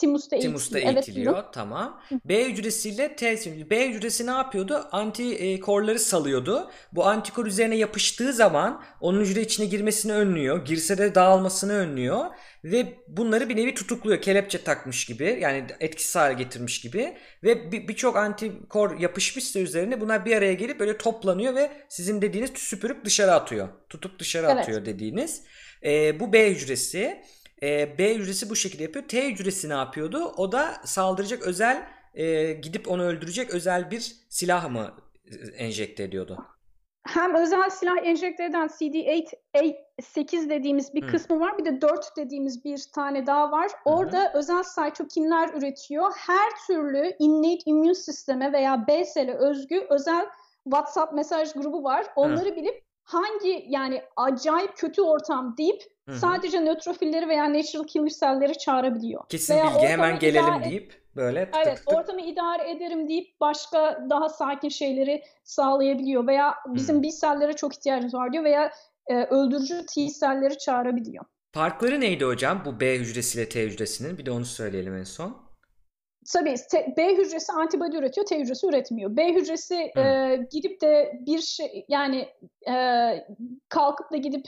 Timus'ta 0.00 0.38
Timus'ta 0.38 0.78
eğitiliyor. 0.78 0.94
Evet, 0.98 1.08
eğitiliyor. 1.08 1.44
tamam. 1.52 2.00
B 2.24 2.44
hücresiyle 2.44 3.16
T 3.16 3.32
hücresi. 3.32 3.70
B 3.70 3.88
hücresi 3.88 4.26
ne 4.26 4.30
yapıyordu? 4.30 4.88
Antikorları 4.92 5.98
salıyordu. 5.98 6.70
Bu 6.92 7.06
antikor 7.06 7.46
üzerine 7.46 7.76
yapıştığı 7.76 8.32
zaman 8.32 8.82
onun 9.00 9.20
hücre 9.20 9.40
içine 9.40 9.66
girmesini 9.66 10.12
önlüyor. 10.12 10.64
Girse 10.64 10.98
de 10.98 11.14
dağılmasını 11.14 11.72
önlüyor. 11.72 12.24
Ve 12.64 12.86
bunları 13.08 13.48
bir 13.48 13.56
nevi 13.56 13.74
tutukluyor. 13.74 14.20
Kelepçe 14.22 14.62
takmış 14.64 15.04
gibi. 15.06 15.38
Yani 15.40 15.64
etkisiz 15.80 16.16
hale 16.16 16.34
getirmiş 16.34 16.80
gibi. 16.80 17.14
Ve 17.44 17.72
bir- 17.72 17.88
birçok 17.88 18.16
antikor 18.16 18.98
yapışmışsa 18.98 19.58
üzerine 19.60 20.00
bunlar 20.00 20.24
bir 20.24 20.36
araya 20.36 20.54
gelip 20.54 20.80
böyle 20.80 20.98
toplanıyor 20.98 21.54
ve 21.54 21.70
sizin 21.88 22.22
dediğiniz 22.22 22.50
süpürüp 22.54 23.04
dışarı 23.04 23.32
atıyor. 23.32 23.68
Tutup 23.88 24.18
dışarı 24.18 24.46
Evet. 24.46 24.58
atıyor 24.58 24.84
dediğiniz. 24.86 25.42
Ee, 25.84 26.20
bu 26.20 26.32
B 26.32 26.50
hücresi. 26.50 27.22
Ee, 27.62 27.98
B 27.98 28.14
hücresi 28.14 28.50
bu 28.50 28.56
şekilde 28.56 28.82
yapıyor. 28.82 29.08
T 29.08 29.30
hücresi 29.30 29.68
ne 29.68 29.74
yapıyordu? 29.74 30.32
O 30.36 30.52
da 30.52 30.74
saldıracak 30.84 31.42
özel 31.42 31.88
e, 32.14 32.52
gidip 32.52 32.88
onu 32.88 33.02
öldürecek 33.02 33.50
özel 33.50 33.90
bir 33.90 34.16
silah 34.28 34.70
mı 34.70 34.94
e, 35.24 35.34
enjekte 35.64 36.02
ediyordu? 36.02 36.38
Hem 37.06 37.34
özel 37.34 37.70
silah 37.70 37.96
enjekte 38.06 38.44
eden 38.44 38.66
CD8 38.66 39.34
A8 39.54 40.50
dediğimiz 40.50 40.94
bir 40.94 41.02
Hı. 41.02 41.06
kısmı 41.06 41.40
var. 41.40 41.58
Bir 41.58 41.64
de 41.64 41.80
4 41.80 42.16
dediğimiz 42.16 42.64
bir 42.64 42.80
tane 42.94 43.26
daha 43.26 43.50
var. 43.50 43.70
Orada 43.84 44.32
özel 44.34 44.62
saytokinler 44.62 45.48
üretiyor. 45.54 46.12
Her 46.16 46.50
türlü 46.66 47.16
innate 47.18 47.62
immün 47.66 47.92
sisteme 47.92 48.52
veya 48.52 48.86
B 48.86 49.04
sele 49.04 49.34
özgü 49.34 49.86
özel 49.90 50.26
WhatsApp 50.64 51.12
mesaj 51.12 51.52
grubu 51.52 51.84
var. 51.84 52.06
Onları 52.16 52.56
bilip 52.56 52.87
hangi 53.08 53.66
yani 53.68 54.02
acayip 54.16 54.76
kötü 54.76 55.02
ortam 55.02 55.56
deyip 55.58 55.82
Hı 56.08 56.12
hı. 56.12 56.18
sadece 56.18 56.60
nötrofilleri 56.60 57.28
veya 57.28 57.52
natural 57.52 57.84
killer 57.84 58.08
cell'leri 58.20 58.58
çağırabiliyor. 58.58 59.28
Kesin 59.28 59.54
Veya 59.54 59.74
bilgi 59.74 59.86
hemen 59.86 60.18
gelelim 60.18 60.44
idare- 60.54 60.64
deyip 60.64 61.02
böyle 61.16 61.44
tık 61.50 61.60
Evet, 61.66 61.78
tık 61.78 61.92
ortamı 61.92 62.20
idare 62.20 62.70
ederim 62.70 63.08
deyip 63.08 63.40
başka 63.40 64.06
daha 64.10 64.28
sakin 64.28 64.68
şeyleri 64.68 65.22
sağlayabiliyor 65.44 66.26
veya 66.26 66.54
bizim 66.66 66.96
Hmm. 66.96 67.02
B 67.02 67.10
sellere 67.10 67.52
çok 67.52 67.74
ihtiyacımız 67.74 68.14
var 68.14 68.32
diyor 68.32 68.44
veya 68.44 68.72
e, 69.06 69.14
öldürücü 69.24 69.86
T 69.94 70.08
selleri 70.08 70.58
çağırabiliyor. 70.58 71.24
Farkları 71.52 72.00
neydi 72.00 72.24
hocam 72.24 72.62
bu 72.64 72.80
B 72.80 72.94
hücresiyle 72.98 73.48
T 73.48 73.62
hücresinin? 73.62 74.18
Bir 74.18 74.26
de 74.26 74.30
onu 74.30 74.44
söyleyelim 74.44 74.94
en 74.96 75.04
son. 75.04 75.47
Tabii 76.32 76.54
B 76.96 77.16
hücresi 77.16 77.52
antibody 77.52 77.96
üretiyor, 77.96 78.26
T 78.26 78.40
hücresi 78.40 78.66
üretmiyor. 78.66 79.16
B 79.16 79.34
hücresi 79.34 79.74
e, 79.74 80.36
gidip 80.50 80.80
de 80.80 81.20
bir 81.26 81.40
şey 81.40 81.84
yani 81.88 82.28
e, 82.68 82.74
kalkıp 83.68 84.12
da 84.12 84.16
gidip 84.16 84.46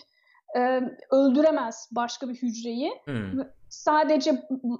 e, 0.56 0.80
öldüremez 1.10 1.88
başka 1.92 2.28
bir 2.28 2.34
hücreyi. 2.34 2.92
Hmm. 3.04 3.40
sadece 3.68 4.30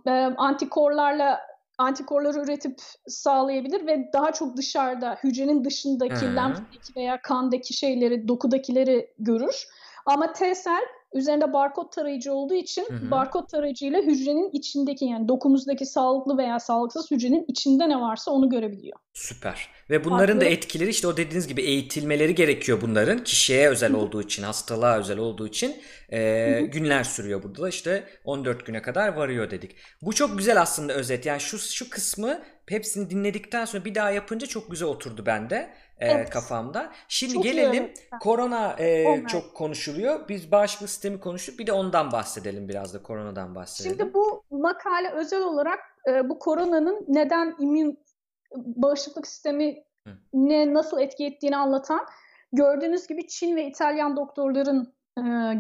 e, 0.06 0.10
antikorlarla 0.36 1.40
antikorları 1.78 2.38
üretip 2.38 2.80
sağlayabilir 3.06 3.86
ve 3.86 4.10
daha 4.12 4.32
çok 4.32 4.56
dışarıda 4.56 5.18
hücrenin 5.24 5.64
dışındaki 5.64 6.26
Hı. 6.26 6.36
lenfteki 6.36 6.96
veya 6.96 7.22
kandaki 7.22 7.74
şeyleri 7.74 8.28
dokudakileri 8.28 9.14
görür. 9.18 9.68
Ama 10.06 10.32
T 10.32 10.54
sel 10.54 10.82
üzerinde 11.14 11.52
barkod 11.52 11.92
tarayıcı 11.92 12.32
olduğu 12.32 12.54
için 12.54 12.86
Hı 12.90 12.94
hı. 12.94 13.10
barkod 13.10 13.48
tarayıcıyla 13.48 14.00
hücrenin 14.02 14.50
içindeki 14.52 15.04
yani 15.04 15.28
dokumuzdaki 15.28 15.86
sağlıklı 15.86 16.38
veya 16.38 16.58
sağlıksız 16.60 17.10
hücrenin 17.10 17.44
içinde 17.48 17.88
ne 17.88 18.00
varsa 18.00 18.30
onu 18.30 18.48
görebiliyor. 18.50 18.98
Süper. 19.12 19.68
Ve 19.90 20.04
bunların 20.04 20.36
da 20.36 20.44
Farklı- 20.44 20.56
etkileri 20.56 20.90
işte 20.90 21.06
o 21.06 21.16
dediğiniz 21.16 21.46
gibi 21.48 21.62
eğitilmeleri 21.62 22.34
gerekiyor 22.34 22.78
bunların. 22.82 23.24
Kişiye 23.24 23.68
özel 23.68 23.92
Hı 23.92 23.96
hı. 23.96 24.00
olduğu 24.00 24.22
için, 24.22 24.42
hastalığa 24.42 24.98
özel 24.98 25.18
olduğu 25.18 25.46
için 25.46 25.76
e, 26.12 26.18
Hı 26.58 26.60
hı. 26.64 26.66
günler 26.66 27.04
sürüyor 27.04 27.42
burada 27.42 27.62
da 27.62 27.68
işte 27.68 28.04
14 28.24 28.66
güne 28.66 28.82
kadar 28.82 29.08
varıyor 29.08 29.50
dedik. 29.50 29.70
Bu 30.02 30.12
çok 30.12 30.38
güzel 30.38 30.60
aslında 30.60 30.92
özet. 30.92 31.26
Yani 31.26 31.40
şu 31.40 31.58
şu 31.58 31.90
kısmı 31.90 32.38
hepsini 32.68 33.10
dinledikten 33.10 33.64
sonra 33.64 33.84
bir 33.84 33.94
daha 33.94 34.10
yapınca 34.10 34.46
çok 34.46 34.70
güzel 34.70 34.88
oturdu 34.88 35.26
bende 35.26 35.70
e, 36.00 36.06
Evet. 36.08 36.30
kafamda. 36.30 36.92
Şimdi 37.08 37.34
Çok 37.34 37.42
gelelim 37.44 37.92
korona 38.20 38.72
e, 38.78 39.08
Onlar. 39.08 39.28
çok 39.28 39.54
konuşuluyor. 39.54 40.28
Biz 40.28 40.52
bağışıklık 40.52 40.90
sistemi 40.90 41.20
konuştuk. 41.20 41.58
Bir 41.58 41.66
de 41.66 41.72
ondan 41.72 42.12
bahsedelim 42.12 42.68
biraz 42.68 42.94
da 42.94 43.02
koronadan 43.02 43.54
bahsedelim. 43.54 43.96
Şimdi 43.98 44.14
bu 44.14 44.44
makale 44.50 45.10
özel 45.10 45.42
olarak 45.42 45.78
e, 46.08 46.28
bu 46.28 46.38
koronanın 46.38 47.04
neden 47.08 47.56
immün 47.58 47.98
bağışıklık 48.56 49.26
sistemi 49.26 49.84
ne 50.32 50.74
nasıl 50.74 51.00
etki 51.00 51.26
ettiğini 51.26 51.56
anlatan 51.56 52.00
gördüğünüz 52.52 53.06
gibi 53.06 53.28
Çin 53.28 53.56
ve 53.56 53.64
İtalyan 53.66 54.16
doktorların 54.16 54.94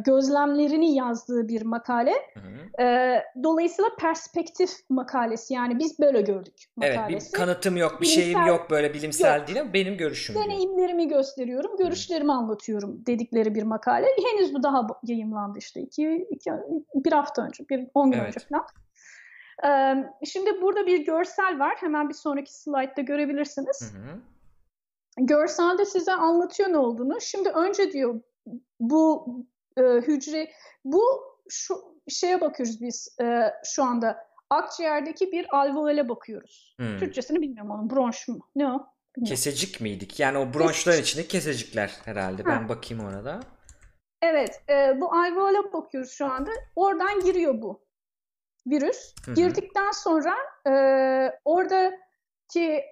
gözlemlerini 0.04 0.94
yazdığı 0.94 1.48
bir 1.48 1.62
makale. 1.62 2.12
Hı 2.34 2.40
hı. 2.40 2.82
E, 2.82 3.22
dolayısıyla 3.42 3.90
perspektif 3.98 4.70
makalesi 4.90 5.54
yani 5.54 5.78
biz 5.78 5.98
böyle 5.98 6.20
gördük 6.20 6.64
Evet, 6.82 6.96
makalesi. 6.96 7.32
bir 7.32 7.38
kanıtım 7.38 7.76
yok, 7.76 8.00
bir 8.00 8.06
Bilimsel- 8.06 8.22
şeyim 8.22 8.46
yok 8.46 8.70
böyle 8.70 8.94
bilimsel 8.94 9.38
Yok. 9.38 9.48
değil 9.48 9.60
ama 9.60 9.72
benim 9.72 9.96
görüşüm 9.96 10.34
diyor. 10.34 10.44
Deneyimlerimi 10.44 11.08
gösteriyorum, 11.08 11.76
görüşlerimi 11.76 12.32
anlatıyorum 12.32 13.06
dedikleri 13.06 13.54
bir 13.54 13.62
makale. 13.62 14.06
Henüz 14.32 14.54
bu 14.54 14.62
daha 14.62 14.86
yayımlandı 15.02 15.58
işte 15.58 15.80
iki, 15.80 16.26
iki 16.30 16.50
bir 16.94 17.12
hafta 17.12 17.42
önce, 17.42 17.68
bir 17.68 17.88
on 17.94 18.10
gün 18.10 18.18
Evet. 18.18 18.28
önce 18.28 18.46
falan. 18.46 18.66
Ee, 19.64 20.04
şimdi 20.26 20.62
burada 20.62 20.86
bir 20.86 21.04
görsel 21.06 21.58
var. 21.58 21.74
Hemen 21.76 22.08
bir 22.08 22.14
sonraki 22.14 22.54
slaytta 22.54 23.02
görebilirsiniz. 23.02 23.92
Hı 23.94 23.98
hı. 23.98 24.20
Görselde 25.26 25.84
size 25.84 26.12
anlatıyor 26.12 26.68
ne 26.72 26.78
olduğunu. 26.78 27.20
Şimdi 27.20 27.48
önce 27.48 27.92
diyor 27.92 28.20
bu 28.80 29.26
e, 29.76 29.82
hücre, 29.82 30.50
bu 30.84 31.02
şu 31.48 31.74
şeye 32.08 32.40
bakıyoruz 32.40 32.80
biz 32.80 33.16
e, 33.20 33.52
şu 33.64 33.84
anda. 33.84 34.30
Akciğerdeki 34.50 35.32
bir 35.32 35.56
alveole 35.56 36.08
bakıyoruz. 36.08 36.74
Hmm. 36.78 36.98
Türkçesini 36.98 37.40
bilmiyorum 37.40 37.70
onun. 37.70 37.90
Bronş 37.90 38.28
mu? 38.28 38.38
Ne 38.56 38.66
o? 38.66 38.68
Bilmiyorum. 38.68 39.24
Kesecik 39.24 39.80
miydik? 39.80 40.20
Yani 40.20 40.38
o 40.38 40.54
bronşların 40.54 41.00
içinde 41.00 41.26
kesecikler 41.26 41.92
herhalde. 42.04 42.46
Ben 42.46 42.62
Ha. 42.62 42.68
bakayım 42.68 43.04
orada. 43.04 43.40
Evet, 44.22 44.62
e, 44.68 45.00
bu 45.00 45.14
alveola 45.14 45.72
bakıyoruz 45.72 46.10
şu 46.10 46.26
anda. 46.26 46.50
Oradan 46.76 47.20
giriyor 47.24 47.62
bu 47.62 47.80
virüs. 48.66 49.14
Hı 49.24 49.30
hı. 49.30 49.34
Girdikten 49.34 49.90
sonra 49.90 50.34
e, 50.66 50.72
oradaki 51.44 52.84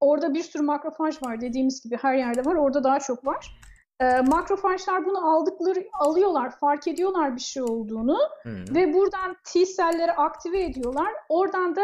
orada 0.00 0.34
bir 0.34 0.42
sürü 0.42 0.62
makrofaj 0.62 1.22
var 1.22 1.40
dediğimiz 1.40 1.82
gibi 1.82 1.96
her 1.96 2.14
yerde 2.14 2.44
var. 2.44 2.54
Orada 2.54 2.84
daha 2.84 3.00
çok 3.00 3.26
var. 3.26 3.58
E, 4.00 4.20
makrofajlar 4.20 5.04
bunu 5.04 5.34
aldıkları 5.34 5.84
alıyorlar, 6.00 6.58
fark 6.58 6.88
ediyorlar 6.88 7.36
bir 7.36 7.40
şey 7.40 7.62
olduğunu 7.62 8.18
hı. 8.42 8.64
ve 8.74 8.94
buradan 8.94 9.36
T 9.44 9.66
selleri 9.66 10.12
aktive 10.12 10.64
ediyorlar. 10.64 11.12
Oradan 11.28 11.76
da 11.76 11.82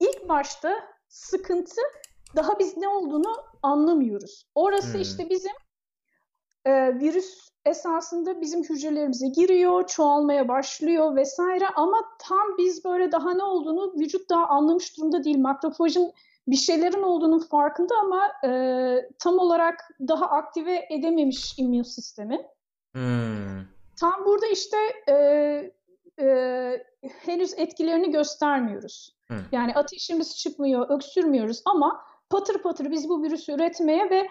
ilk 0.00 0.28
başta 0.28 0.74
sıkıntı 1.08 1.80
daha 2.36 2.58
biz 2.58 2.76
ne 2.76 2.88
olduğunu 2.88 3.36
anlamıyoruz. 3.62 4.46
Orası 4.54 4.94
Hmm. 4.94 5.00
işte 5.00 5.30
bizim 5.30 5.52
e, 6.64 7.00
virüs 7.00 7.48
esasında 7.64 8.40
bizim 8.40 8.64
hücrelerimize 8.64 9.28
giriyor, 9.28 9.86
çoğalmaya 9.86 10.48
başlıyor 10.48 11.16
vesaire 11.16 11.68
ama 11.76 12.02
tam 12.18 12.58
biz 12.58 12.84
böyle 12.84 13.12
daha 13.12 13.34
ne 13.34 13.42
olduğunu 13.42 13.92
vücut 13.98 14.30
daha 14.30 14.46
anlamış 14.46 14.96
durumda 14.96 15.24
değil. 15.24 15.38
Makrofajın 15.38 16.12
bir 16.46 16.56
şeylerin 16.56 17.02
olduğunun 17.02 17.38
farkında 17.38 17.94
ama 17.94 18.32
e, 18.44 18.50
tam 19.18 19.38
olarak 19.38 19.80
daha 20.08 20.26
aktive 20.26 20.86
edememiş 20.90 21.54
immün 21.58 21.82
sistemi. 21.82 22.46
Hmm. 22.94 23.66
Tam 24.00 24.24
burada 24.26 24.46
işte 24.46 24.76
e, 25.08 25.14
e, 26.20 26.84
henüz 27.24 27.54
etkilerini 27.58 28.10
göstermiyoruz. 28.10 29.16
Hı. 29.30 29.34
Yani 29.52 29.74
ateşimiz 29.74 30.36
çıkmıyor, 30.36 30.90
öksürmüyoruz 30.90 31.62
ama 31.64 32.04
patır 32.30 32.62
patır 32.62 32.90
biz 32.90 33.08
bu 33.08 33.22
virüsü 33.22 33.52
üretmeye 33.52 34.10
ve 34.10 34.28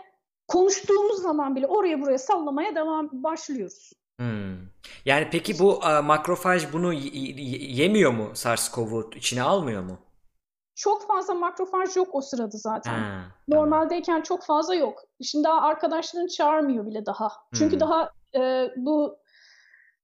konuştuğumuz 0.48 1.22
zaman 1.22 1.56
bile 1.56 1.68
oraya 1.68 2.02
buraya 2.02 2.18
sallamaya 2.18 2.76
devam 2.76 3.10
başlıyoruz. 3.12 3.92
Hmm. 4.20 4.58
Yani 5.06 5.28
peki 5.32 5.60
bu 5.60 5.86
a, 5.86 6.02
makrofaj 6.02 6.74
bunu 6.74 6.94
yemiyor 6.94 8.12
mu 8.12 8.32
SARS-CoV'u 8.34 9.16
içine 9.16 9.42
almıyor 9.42 9.84
mu? 9.84 9.98
Çok 10.76 11.08
fazla 11.08 11.34
makrofaj 11.34 11.96
yok 11.98 12.08
o 12.12 12.22
sırada 12.22 12.58
zaten. 12.58 13.00
Ha. 13.00 13.22
Normaldeyken 13.48 14.22
çok 14.22 14.44
fazla 14.44 14.76
yok. 14.76 15.04
Şimdi 15.22 15.44
daha 15.44 15.62
arkadaşlarını 15.62 16.28
çağırmıyor 16.28 16.86
bile 16.86 17.06
daha. 17.06 17.32
Çünkü 17.54 17.74
Hmm. 17.74 17.80
daha 17.80 18.10
e, 18.36 18.72
bu 18.78 19.18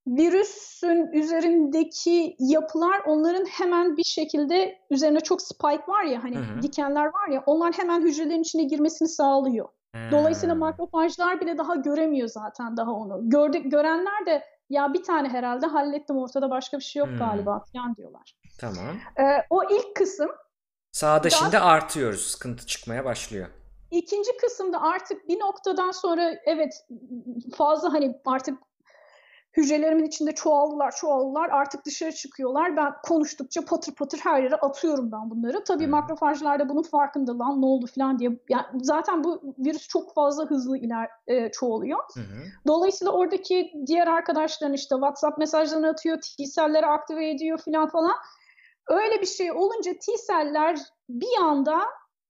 virüsün 0.08 1.08
üzerindeki 1.14 2.36
yapılar 2.40 3.02
onların 3.06 3.46
hemen 3.46 3.98
bir 3.98 4.04
şekilde 4.04 4.80
üzerine 4.90 5.20
çok 5.20 5.42
spike 5.42 5.84
var 5.88 6.04
ya 6.04 6.24
hani 6.24 6.38
Hı 6.38 6.40
hı. 6.58 6.62
dikenler 6.62 7.06
var 7.06 7.28
ya 7.28 7.44
onlar 7.46 7.74
hemen 7.74 8.02
hücrelerin 8.02 8.42
içine 8.42 8.64
girmesini 8.64 9.08
sağlıyor. 9.08 9.70
Dolayısıyla 10.12 10.56
Ha. 10.56 10.60
makrofajlar 10.60 11.42
bile 11.42 11.58
daha 11.58 11.76
göremiyor 11.76 12.28
zaten 12.28 12.78
daha 12.78 12.92
onu. 12.92 13.30
Gördük 13.30 13.72
görenler 13.72 14.26
de 14.26 14.44
ya 14.70 14.94
bir 14.94 15.04
tane 15.04 15.30
herhalde 15.30 15.66
hallettim 15.66 16.18
ortada 16.18 16.50
başka 16.50 16.78
bir 16.78 16.84
şey 16.84 17.00
yok 17.00 17.10
Hmm. 17.10 17.18
galiba 17.18 17.64
falan 17.74 17.96
diyorlar. 17.96 18.36
Tamam. 18.60 18.96
Ee, 19.20 19.24
o 19.50 19.64
ilk 19.64 19.96
kısım 19.96 20.30
Sağda 20.92 21.24
Daha- 21.24 21.40
şimdi 21.40 21.58
artıyoruz. 21.58 22.22
Sıkıntı 22.22 22.66
çıkmaya 22.66 23.06
başlıyor. 23.06 23.48
İkinci 23.92 24.38
kısımda 24.38 24.82
artık 24.82 25.28
bir 25.28 25.40
noktadan 25.40 25.92
sonra 25.92 26.36
evet 26.46 26.86
fazla 27.58 27.94
hani 27.94 28.22
artık 28.26 28.58
hücrelerimin 29.58 30.06
içinde 30.06 30.32
çoğaldılar 30.32 30.92
çoğaldılar 30.96 31.50
artık 31.50 31.86
dışarı 31.86 32.12
çıkıyorlar. 32.12 32.78
Ben 32.78 32.94
konuştukça 33.04 33.62
patır 33.66 33.96
patır 33.96 34.18
her 34.18 34.44
yere 34.44 34.56
atıyorum 34.56 35.12
ben 35.12 35.30
bunları. 35.30 35.64
Tabii 35.64 35.86
Hı. 35.86 35.90
makrofajlar 35.90 36.60
da 36.60 36.70
bunun 36.70 36.84
farkında 36.84 37.40
lan 37.40 37.62
ne 37.62 37.66
oldu 37.66 37.86
falan 37.96 38.20
diye. 38.20 38.40
Yani 38.50 38.66
zaten 38.82 39.24
bu 39.24 39.56
virüs 39.60 39.88
çok 39.88 40.14
fazla 40.14 40.46
hızlı 40.46 40.78
iler 40.78 41.10
e, 41.28 41.52
çoğalıyor. 41.52 42.00
Hı. 42.14 42.22
Dolayısıyla 42.68 43.12
oradaki 43.12 43.74
diğer 43.88 44.08
arkadaşların 44.08 44.74
işte 44.74 44.96
WhatsApp 44.96 45.38
mesajlarını 45.38 45.90
atıyor, 45.90 46.18
T-selleri 46.38 46.86
aktive 46.86 47.30
ediyor 47.30 47.58
falan 47.58 47.90
falan. 47.90 48.16
Öyle 48.88 49.22
bir 49.22 49.26
şey 49.26 49.52
olunca 49.52 49.94
T-seller 49.94 50.80
bir 51.10 51.38
anda 51.42 51.80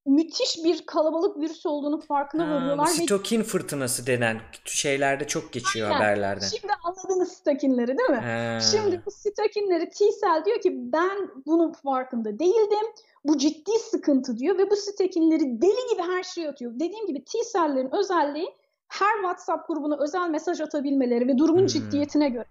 müthiş 0.05 0.57
bir 0.63 0.85
kalabalık 0.85 1.37
virüs 1.37 1.65
olduğunu 1.65 1.99
farkına 2.01 2.47
Ha, 2.49 2.55
varıyorlar 2.55 2.85
ve 2.87 2.89
sitokin 2.91 3.43
fırtınası 3.43 4.07
denen 4.07 4.37
şeylerde 4.65 5.27
çok 5.27 5.53
geçiyor 5.53 5.87
Aynen. 5.89 5.99
haberlerde. 5.99 6.45
şimdi 6.59 6.73
anladınız 6.83 7.31
sitakinleri 7.31 7.97
değil 7.97 8.09
mi? 8.09 8.15
Ha. 8.15 8.59
Şimdi 8.71 9.01
bu 9.05 9.11
sitakinleri 9.11 9.89
T-cell 9.89 10.45
diyor 10.45 10.61
ki 10.61 10.73
ben 10.77 11.29
bunun 11.45 11.71
farkında 11.71 12.39
değildim. 12.39 12.87
Bu 13.25 13.37
ciddi 13.37 13.71
sıkıntı 13.91 14.37
diyor 14.37 14.57
ve 14.57 14.71
bu 14.71 14.75
sitakinleri 14.75 15.61
deli 15.61 15.89
gibi 15.93 16.01
her 16.01 16.23
şeye 16.23 16.49
atıyor. 16.49 16.71
Dediğim 16.75 17.07
gibi 17.07 17.23
T-cell'lerin 17.23 17.95
özelliği 17.95 18.49
her 18.87 19.15
WhatsApp 19.15 19.67
grubuna 19.67 19.97
özel 20.03 20.29
mesaj 20.29 20.61
atabilmeleri 20.61 21.27
ve 21.27 21.37
durumun 21.37 21.59
Hmm. 21.59 21.67
ciddiyetine 21.67 22.29
göre. 22.29 22.45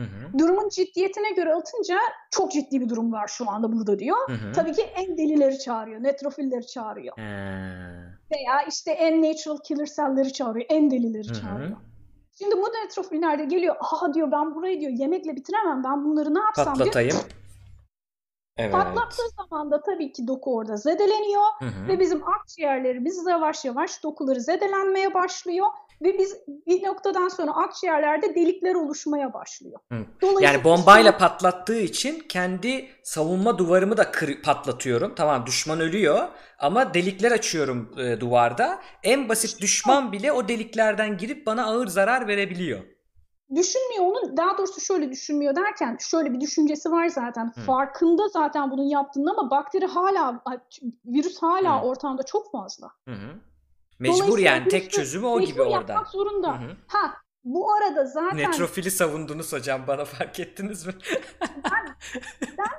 Hı 0.00 0.04
hı. 0.04 0.38
Durumun 0.38 0.68
ciddiyetine 0.68 1.30
göre 1.30 1.54
atınca 1.54 1.98
çok 2.30 2.52
ciddi 2.52 2.80
bir 2.80 2.88
durum 2.88 3.12
var 3.12 3.28
şu 3.28 3.50
anda 3.50 3.72
burada 3.72 3.98
diyor. 3.98 4.28
Hı 4.28 4.32
hı. 4.32 4.52
Tabii 4.52 4.72
ki 4.72 4.82
en 4.82 5.18
delileri 5.18 5.58
çağırıyor, 5.58 6.02
netrofilleri 6.02 6.66
çağırıyor. 6.66 7.18
Ha. 7.18 7.24
Veya 8.32 8.62
işte 8.68 8.90
en 8.90 9.22
natural 9.22 9.58
killer 9.64 9.86
cell'leri 9.96 10.32
çağırıyor, 10.32 10.66
en 10.68 10.90
delileri 10.90 11.28
Hı 11.28 11.32
hı. 11.32 11.40
çağırıyor. 11.40 11.76
Şimdi 12.38 12.56
bu 12.56 12.66
netrofiller 12.84 13.38
de 13.38 13.44
geliyor, 13.44 13.76
aha 13.80 14.14
diyor 14.14 14.32
ben 14.32 14.54
burayı 14.54 14.80
diyor 14.80 14.92
yemekle 14.92 15.36
bitiremem, 15.36 15.84
ben 15.84 16.04
bunları 16.04 16.34
ne 16.34 16.40
yapsam 16.40 16.64
diyor. 16.64 16.76
Patlatayım. 16.78 17.16
Evet. 18.56 18.72
Patlattığı 18.72 19.28
zaman 19.36 19.70
da 19.70 19.82
tabii 19.82 20.12
ki 20.12 20.28
doku 20.28 20.56
orada 20.56 20.76
zedeleniyor 20.76 21.42
Hı 21.58 21.64
hı. 21.64 21.88
ve 21.88 22.00
bizim 22.00 22.28
akciğerlerimiz 22.28 23.26
yavaş 23.26 23.64
yavaş 23.64 24.02
dokuları 24.02 24.40
zedelenmeye 24.40 25.14
başlıyor 25.14 25.66
ve 26.02 26.18
biz 26.18 26.36
bir 26.66 26.82
noktadan 26.86 27.28
sonra 27.28 27.50
akciğerlerde 27.50 28.34
delikler 28.34 28.74
oluşmaya 28.74 29.34
başlıyor. 29.34 29.80
Hı. 29.92 29.98
Dolayısıyla 30.22 30.52
Yani 30.52 30.64
bombayla 30.64 31.18
patlattığı 31.18 31.80
için 31.80 32.18
kendi 32.28 32.88
savunma 33.02 33.58
duvarımı 33.58 33.96
da 33.96 34.10
kır- 34.10 34.42
patlatıyorum. 34.42 35.14
Tamam 35.14 35.46
düşman 35.46 35.80
ölüyor 35.80 36.28
ama 36.58 36.94
delikler 36.94 37.32
açıyorum 37.32 37.94
e, 37.98 38.20
duvarda. 38.20 38.78
En 39.02 39.28
basit 39.28 39.60
düşman 39.60 40.12
bile 40.12 40.32
o 40.32 40.48
deliklerden 40.48 41.18
girip 41.18 41.46
bana 41.46 41.64
ağır 41.66 41.86
zarar 41.86 42.26
verebiliyor. 42.28 42.80
düşünmüyor 43.54 44.04
onu 44.04 44.36
daha 44.36 44.58
doğrusu 44.58 44.80
şöyle 44.80 45.10
düşünmüyor 45.10 45.56
derken 45.56 45.96
şöyle 46.00 46.32
bir 46.32 46.40
düşüncesi 46.40 46.90
var 46.90 47.08
zaten 47.08 47.52
Hı. 47.54 47.60
farkında 47.60 48.28
zaten 48.28 48.70
bunun 48.70 48.82
yaptığında 48.82 49.30
ama 49.36 49.50
bakteri 49.50 49.86
hala 49.86 50.42
virüs 51.04 51.42
hala 51.42 51.82
Hı. 51.82 51.84
ortamda 51.86 52.22
çok 52.22 52.52
fazla. 52.52 52.90
Hı. 53.08 53.14
Mecbur 54.00 54.38
yani 54.38 54.68
tek 54.68 54.90
çözümü 54.90 55.26
o 55.26 55.40
gibi 55.40 55.48
Mecbur 55.50 55.66
orada. 55.66 55.92
yapmak 55.92 56.08
zorunda. 56.08 56.48
Hı 56.48 56.64
hı. 56.64 56.76
Ha 56.86 57.14
bu 57.44 57.72
arada 57.72 58.04
zaten 58.04 58.38
Netrofili 58.38 58.90
savundunuz 58.90 59.52
hocam 59.52 59.82
bana 59.86 60.04
fark 60.04 60.40
ettiniz 60.40 60.86
mi? 60.86 60.92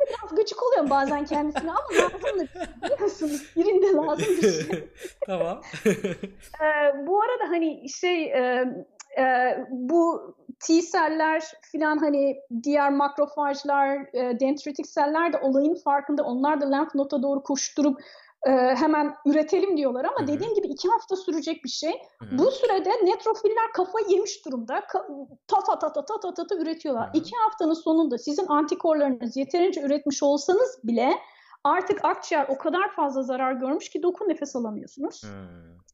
biraz 0.07 0.35
gıcık 0.35 0.63
oluyorum 0.63 0.89
bazen 0.89 1.25
kendisine 1.25 1.71
ama 1.71 2.03
lazımdır. 2.03 2.49
Biliyorsunuz 2.83 3.55
birinde 3.55 3.93
lazım 3.95 4.25
bir 4.37 4.41
şey. 4.41 4.89
tamam. 5.25 5.61
Ee, 6.61 7.07
bu 7.07 7.21
arada 7.21 7.49
hani 7.49 7.89
şey 7.89 8.23
e, 8.23 8.65
e, 9.17 9.57
bu 9.69 10.35
T 10.59 10.81
seller 10.81 11.43
filan 11.71 11.97
hani 11.97 12.35
diğer 12.63 12.89
makrofajlar, 12.89 13.97
e, 14.13 14.39
dendritik 14.39 14.87
seller 14.87 15.33
de 15.33 15.37
olayın 15.37 15.75
farkında. 15.75 16.23
Onlar 16.23 16.61
da 16.61 16.69
lenf 16.69 16.95
nota 16.95 17.23
doğru 17.23 17.43
koşturup 17.43 18.01
e, 18.47 18.51
hemen 18.51 19.15
üretelim 19.25 19.77
diyorlar 19.77 20.05
ama 20.05 20.27
dediğim 20.27 20.53
gibi 20.53 20.67
iki 20.67 20.87
hafta 20.87 21.15
sürecek 21.15 21.63
bir 21.63 21.69
şey. 21.69 21.93
Bu 22.31 22.51
sürede 22.51 22.89
netrofiller 22.89 23.71
kafayı 23.73 24.05
yemiş 24.09 24.45
durumda. 24.45 24.79
Ka- 24.79 25.27
ta 25.47 25.63
ta 25.63 25.79
ta 25.79 25.93
ta 25.93 26.05
ta 26.05 26.19
ta 26.19 26.33
ta, 26.33 26.47
ta 26.47 26.55
üretiyorlar. 26.55 27.07
Hı-hı. 27.07 27.17
İki 27.17 27.35
haftanın 27.35 27.73
sonunda 27.73 28.17
sizin 28.17 28.45
antikorlarınız 28.47 29.37
yeterince 29.37 29.81
üretmiş 29.81 30.23
olsanız 30.23 30.79
bile 30.83 31.13
artık 31.63 32.05
akciğer 32.05 32.45
o 32.49 32.57
kadar 32.57 32.95
fazla 32.95 33.23
zarar 33.23 33.53
görmüş 33.53 33.89
ki 33.89 34.03
dokun 34.03 34.29
nefes 34.29 34.55
alamıyorsunuz. 34.55 35.23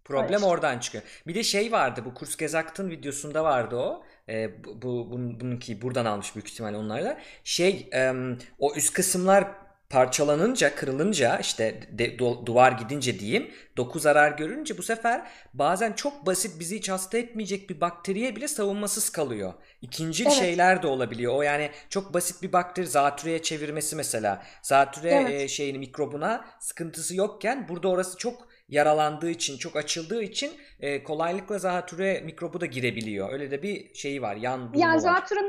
Problem 0.06 0.40
evet. 0.40 0.52
oradan 0.52 0.80
çıkıyor. 0.80 1.04
Bir 1.28 1.36
de 1.36 1.44
şey 1.44 1.72
vardı 1.72 2.02
bu 2.06 2.14
Kurs 2.14 2.38
Gezakt'ın 2.38 2.90
videosunda 2.90 3.44
vardı 3.44 3.76
o. 3.76 4.04
E, 4.30 4.64
bu, 4.64 4.82
bu 4.82 5.12
bununki 5.12 5.82
buradan 5.82 6.06
almış 6.06 6.36
büyük 6.36 6.50
ihtimalle 6.50 6.78
onlar 6.78 7.04
da. 7.04 7.18
Şey 7.44 7.90
e, 7.94 8.12
o 8.60 8.74
üst 8.76 8.94
kısımlar 8.94 9.67
parçalanınca, 9.90 10.76
kırılınca 10.76 11.38
işte 11.38 11.82
de- 11.92 12.16
do- 12.18 12.46
duvar 12.46 12.72
gidince 12.72 13.20
diyeyim, 13.20 13.52
doku 13.78 14.00
zarar 14.00 14.32
görünce 14.32 14.78
bu 14.78 14.84
sefer 14.84 15.28
bazen 15.54 15.94
çok 15.94 16.26
basit 16.26 16.60
bizi 16.60 16.78
hiç 16.78 16.90
hasta 16.90 17.18
etmeyecek 17.18 17.70
bir 17.70 17.82
bakteriye 17.82 18.36
bile 18.36 18.48
savunmasız 18.48 19.10
kalıyor. 19.10 19.54
İkinci 19.82 20.24
Evet. 20.24 20.34
şeyler 20.34 20.84
de 20.84 20.88
olabiliyor. 20.88 21.34
O 21.36 21.42
yani 21.42 21.70
çok 21.90 22.14
basit 22.14 22.42
bir 22.44 22.54
bakteri 22.54 22.88
zatürreye 22.88 23.42
çevirmesi 23.42 23.96
mesela. 23.96 24.44
Zatürre 24.62 25.10
Evet. 25.10 25.42
e, 25.42 25.48
şeyini 25.48 25.78
mikrobuna 25.80 26.46
sıkıntısı 26.60 27.16
yokken 27.16 27.68
burada 27.70 27.88
orası 27.90 28.18
çok 28.18 28.48
yaralandığı 28.70 29.30
için, 29.30 29.58
çok 29.58 29.76
açıldığı 29.76 30.24
için 30.24 30.52
e, 30.80 31.04
kolaylıkla 31.04 31.60
zatürre 31.60 32.22
mikrobu 32.22 32.62
da 32.62 32.66
girebiliyor. 32.66 33.34
Öyle 33.34 33.52
de 33.52 33.64
bir 33.64 33.94
şeyi 33.94 34.22
var, 34.22 34.36
yan 34.36 34.60
durumu 34.62 34.80
Yani 34.82 34.94
var. 34.94 35.00
zatürre, 35.00 35.40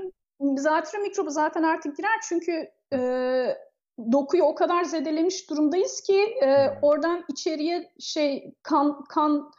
zatürre 0.56 1.02
mikrobu 1.02 1.30
zaten 1.30 1.62
artık 1.62 1.96
girer 1.96 2.18
çünkü 2.28 2.68
e, 2.92 2.98
dokuyu 4.12 4.42
o 4.44 4.54
kadar 4.54 4.84
zedelemiş 4.84 5.50
durumdayız 5.50 6.00
ki 6.00 6.20
e, 6.22 6.78
oradan 6.82 7.24
içeriye 7.28 7.92
şey 7.98 8.54
kan 8.62 9.04
kan 9.04 9.50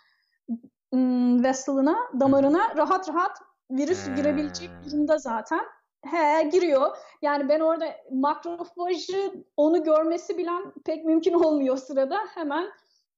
ım, 0.94 1.44
vessel'ına, 1.44 1.98
damarına 2.20 2.76
rahat 2.78 3.10
rahat 3.10 3.38
virüs 3.72 4.06
girebilecek 4.16 4.70
durumda 4.86 5.18
zaten. 5.18 5.61
He 6.06 6.44
giriyor. 6.44 6.98
Yani 7.22 7.49
ben 7.49 7.60
orada 7.60 7.95
makrofajı 8.11 9.45
onu 9.57 9.84
görmesi 9.84 10.38
bilen 10.38 10.74
pek 10.86 11.06
mümkün 11.06 11.34
olmuyor 11.34 11.78
sırada. 11.78 12.18
Hemen 12.36 12.70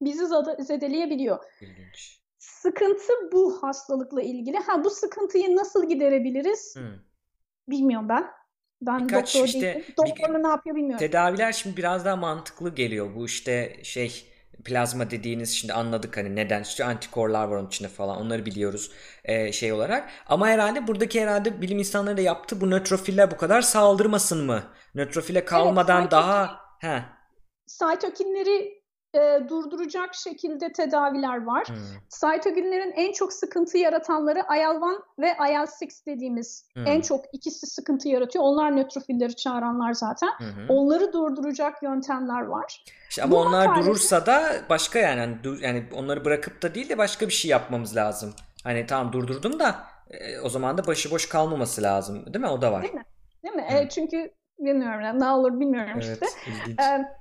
bizi 0.01 0.25
zede- 0.25 0.63
zedeleyebiliyor. 0.63 1.45
İlginç. 1.61 2.21
Sıkıntı 2.39 3.13
bu 3.31 3.63
hastalıkla 3.63 4.21
ilgili. 4.21 4.57
Ha 4.57 4.83
bu 4.83 4.89
sıkıntıyı 4.89 5.55
nasıl 5.55 5.89
giderebiliriz? 5.89 6.75
Hı. 6.77 6.99
Bilmiyorum 7.67 8.09
ben. 8.09 8.27
Ben 8.81 9.07
Birkaç 9.07 9.35
doktor 9.35 9.47
işte 9.47 9.61
değilim. 9.61 9.85
Doktorla 9.97 10.37
ne 10.37 10.47
yapıyor 10.47 10.75
bilmiyorum. 10.75 10.99
Tedaviler 10.99 11.51
şimdi 11.51 11.77
biraz 11.77 12.05
daha 12.05 12.15
mantıklı 12.15 12.75
geliyor. 12.75 13.15
Bu 13.15 13.25
işte 13.25 13.79
şey 13.83 14.25
plazma 14.65 15.11
dediğiniz 15.11 15.49
şimdi 15.57 15.73
anladık 15.73 16.17
hani 16.17 16.35
neden 16.35 16.61
işte 16.61 16.85
antikorlar 16.85 17.47
var 17.47 17.57
onun 17.57 17.67
içinde 17.67 17.87
falan 17.87 18.21
onları 18.21 18.45
biliyoruz 18.45 18.91
e, 19.23 19.51
şey 19.51 19.73
olarak. 19.73 20.09
Ama 20.27 20.47
herhalde 20.47 20.87
buradaki 20.87 21.21
herhalde 21.21 21.61
bilim 21.61 21.79
insanları 21.79 22.17
da 22.17 22.21
yaptı 22.21 22.61
bu 22.61 22.69
nötrofiller 22.69 23.31
bu 23.31 23.37
kadar 23.37 23.61
saldırmasın 23.61 24.45
mı? 24.45 24.63
Nötrofile 24.95 25.45
kalmadan 25.45 26.03
cytokinin- 26.03 26.11
daha 26.11 26.59
he. 26.79 27.03
Cytokinleri 27.67 28.80
e, 29.13 29.39
durduracak 29.49 30.15
şekilde 30.15 30.73
tedaviler 30.73 31.43
var. 31.45 31.67
Hı, 31.67 31.73
Cytokinlerin 32.09 32.91
en 32.91 33.11
çok 33.11 33.33
sıkıntı 33.33 33.77
yaratanları 33.77 34.39
IL-1 34.39 35.01
ve 35.19 35.27
IL-6 35.31 36.05
dediğimiz 36.05 36.65
Hmm. 36.73 36.87
en 36.87 37.01
çok 37.01 37.25
ikisi 37.33 37.67
sıkıntı 37.67 38.09
yaratıyor. 38.09 38.45
Onlar 38.45 38.75
nötrofilleri 38.77 39.35
çağıranlar 39.35 39.93
zaten. 39.93 40.29
hı. 40.39 40.65
Onları 40.69 41.13
durduracak 41.13 41.83
yöntemler 41.83 42.41
var. 42.41 42.83
İşte 43.09 43.23
ama 43.23 43.31
Bu 43.31 43.37
onlar 43.39 43.67
makalede- 43.67 43.85
durursa 43.85 44.25
da 44.25 44.51
başka 44.69 44.99
yani 44.99 45.19
hani 45.19 45.63
yani 45.63 45.85
onları 45.95 46.25
bırakıp 46.25 46.61
da 46.61 46.75
değil 46.75 46.89
de 46.89 46.97
başka 46.97 47.27
bir 47.27 47.33
şey 47.33 47.51
yapmamız 47.51 47.95
lazım. 47.95 48.33
Hani 48.63 48.85
tamam 48.85 49.13
durdurdum 49.13 49.59
da 49.59 49.75
e, 50.09 50.39
o 50.39 50.49
zaman 50.49 50.77
da 50.77 50.87
başıboş 50.87 51.29
kalmaması 51.29 51.81
lazım 51.83 52.25
değil 52.33 52.45
mi? 52.45 52.49
O 52.51 52.61
da 52.61 52.71
var. 52.71 52.81
Değil 52.83 52.93
mi? 52.93 53.05
Değil 53.43 53.55
mi? 53.55 53.65
Hı. 53.69 53.73
E, 53.77 53.89
çünkü 53.89 54.31
bilmiyorum 54.59 55.19
ne 55.19 55.29
olur 55.29 55.59
bilmiyorum 55.59 55.91
Evet, 56.03 56.19
işte. 56.23 56.51
ilginç. 56.51 56.79
E, 56.79 57.20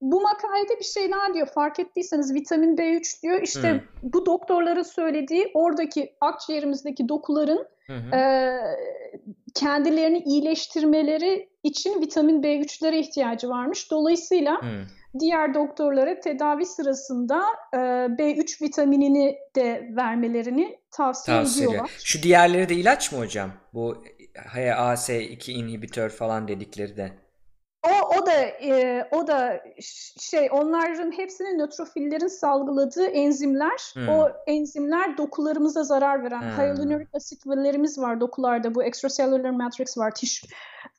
bu 0.00 0.20
makalede 0.20 0.78
bir 0.78 0.84
şey 0.84 1.12
daha 1.12 1.34
diyor. 1.34 1.46
Fark 1.46 1.80
ettiyseniz 1.80 2.34
vitamin 2.34 2.76
B3 2.76 3.22
diyor. 3.22 3.42
İşte 3.42 3.70
Hı. 3.70 3.80
bu 4.02 4.26
doktorların 4.26 4.82
söylediği 4.82 5.50
oradaki 5.54 6.14
akciğerimizdeki 6.20 7.08
dokuların 7.08 7.66
Hı 7.86 7.96
hı. 7.96 8.16
e, 8.16 8.60
kendilerini 9.54 10.18
iyileştirmeleri 10.18 11.48
için 11.62 12.00
vitamin 12.00 12.42
B3'lere 12.42 12.96
ihtiyacı 12.96 13.48
varmış. 13.48 13.90
Dolayısıyla 13.90 14.60
hmm. 14.60 14.86
diğer 15.20 15.54
doktorlara 15.54 16.20
tedavi 16.20 16.66
sırasında 16.66 17.42
e, 17.74 17.76
B3 17.76 18.62
vitaminini 18.62 19.36
de 19.56 19.88
vermelerini 19.96 20.78
tavsiye, 20.90 21.36
tavsiye 21.36 21.66
ediyorlar. 21.66 21.90
Şu 22.04 22.22
diğerleri 22.22 22.68
de 22.68 22.74
ilaç 22.74 23.12
mı 23.12 23.18
hocam? 23.18 23.50
Bu 23.74 24.04
HAS2 24.54 25.50
inhibitör 25.50 26.10
falan 26.10 26.48
dedikleri 26.48 26.96
de. 26.96 27.25
O, 27.86 28.18
o 28.18 28.26
da 28.26 28.32
e, 28.42 29.04
o 29.10 29.26
da 29.26 29.64
şey 30.20 30.48
onların 30.50 31.18
hepsinin 31.18 31.58
nötrofillerin 31.58 32.26
salgıladığı 32.26 33.06
enzimler. 33.06 33.92
Hmm. 33.94 34.08
O 34.08 34.28
enzimler 34.46 35.18
dokularımıza 35.18 35.84
zarar 35.84 36.24
veren 36.24 36.42
hmm. 36.42 36.58
hyaluronik 36.58 37.08
asitlerimiz 37.14 37.98
var 37.98 38.20
dokularda. 38.20 38.74
Bu 38.74 38.84
extracellular 38.84 39.50
matrix 39.50 39.98
var. 39.98 40.14
Tiş 40.14 40.44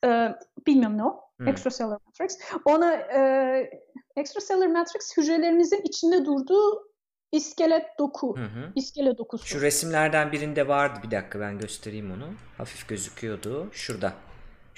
e, 0.04 0.28
bilmiyorum 0.66 0.98
ne 0.98 1.04
o. 1.04 1.20
Hmm. 1.36 1.48
Extracellular 1.48 1.98
matrix. 2.06 2.38
Ona 2.64 2.94
e, 2.94 3.70
extracellular 4.16 4.66
matrix 4.66 5.16
hücrelerimizin 5.16 5.82
içinde 5.84 6.24
durduğu 6.24 6.88
iskelet 7.32 7.86
doku. 7.98 8.36
Hı 8.36 8.44
hı. 8.44 8.72
İskele 8.74 9.18
dokusu. 9.18 9.46
Şu 9.46 9.60
resimlerden 9.60 10.32
birinde 10.32 10.68
vardı. 10.68 11.00
Bir 11.04 11.10
dakika 11.10 11.40
ben 11.40 11.58
göstereyim 11.58 12.12
onu. 12.12 12.28
Hafif 12.58 12.88
gözüküyordu. 12.88 13.68
Şurada. 13.72 14.12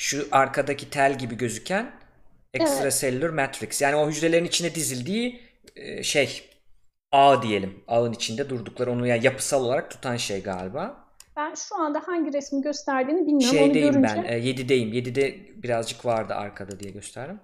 Şu 0.01 0.29
arkadaki 0.33 0.91
tel 0.91 1.19
gibi 1.19 1.37
gözüken 1.37 1.91
extracellular 2.55 3.27
evet. 3.27 3.35
matrix. 3.35 3.83
Yani 3.83 3.97
o 3.97 4.09
hücrelerin 4.09 4.45
içine 4.45 4.75
dizildiği 4.75 5.41
e, 5.77 6.03
şey 6.03 6.43
ağ 7.13 7.43
diyelim. 7.43 7.85
Ağın 7.89 8.13
içinde 8.13 8.49
durdukları 8.51 8.93
onu 8.93 9.07
yani 9.07 9.25
yapısal 9.25 9.65
olarak 9.65 9.91
tutan 9.91 10.17
şey 10.17 10.43
galiba. 10.43 11.05
Ben 11.37 11.55
şu 11.55 11.77
anda 11.77 12.03
hangi 12.07 12.33
resmi 12.33 12.63
gösterdiğini 12.63 13.27
bilmiyorum. 13.27 13.59
Şeydeyim 13.59 13.89
onu 13.89 14.03
görünce... 14.03 14.15
ben. 14.17 14.33
E, 14.33 14.39
7'deyim. 14.39 14.91
7'de 14.91 15.39
birazcık 15.63 16.07
vardı 16.07 16.35
arkada 16.35 16.81
diye 16.81 16.91
gösterdim. 16.91 17.41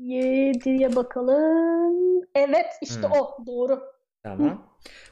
7'ye 0.00 0.96
bakalım. 0.96 2.24
Evet 2.34 2.66
işte 2.82 3.08
hmm. 3.08 3.12
o. 3.12 3.46
Doğru. 3.46 3.82
Tamam. 4.22 4.62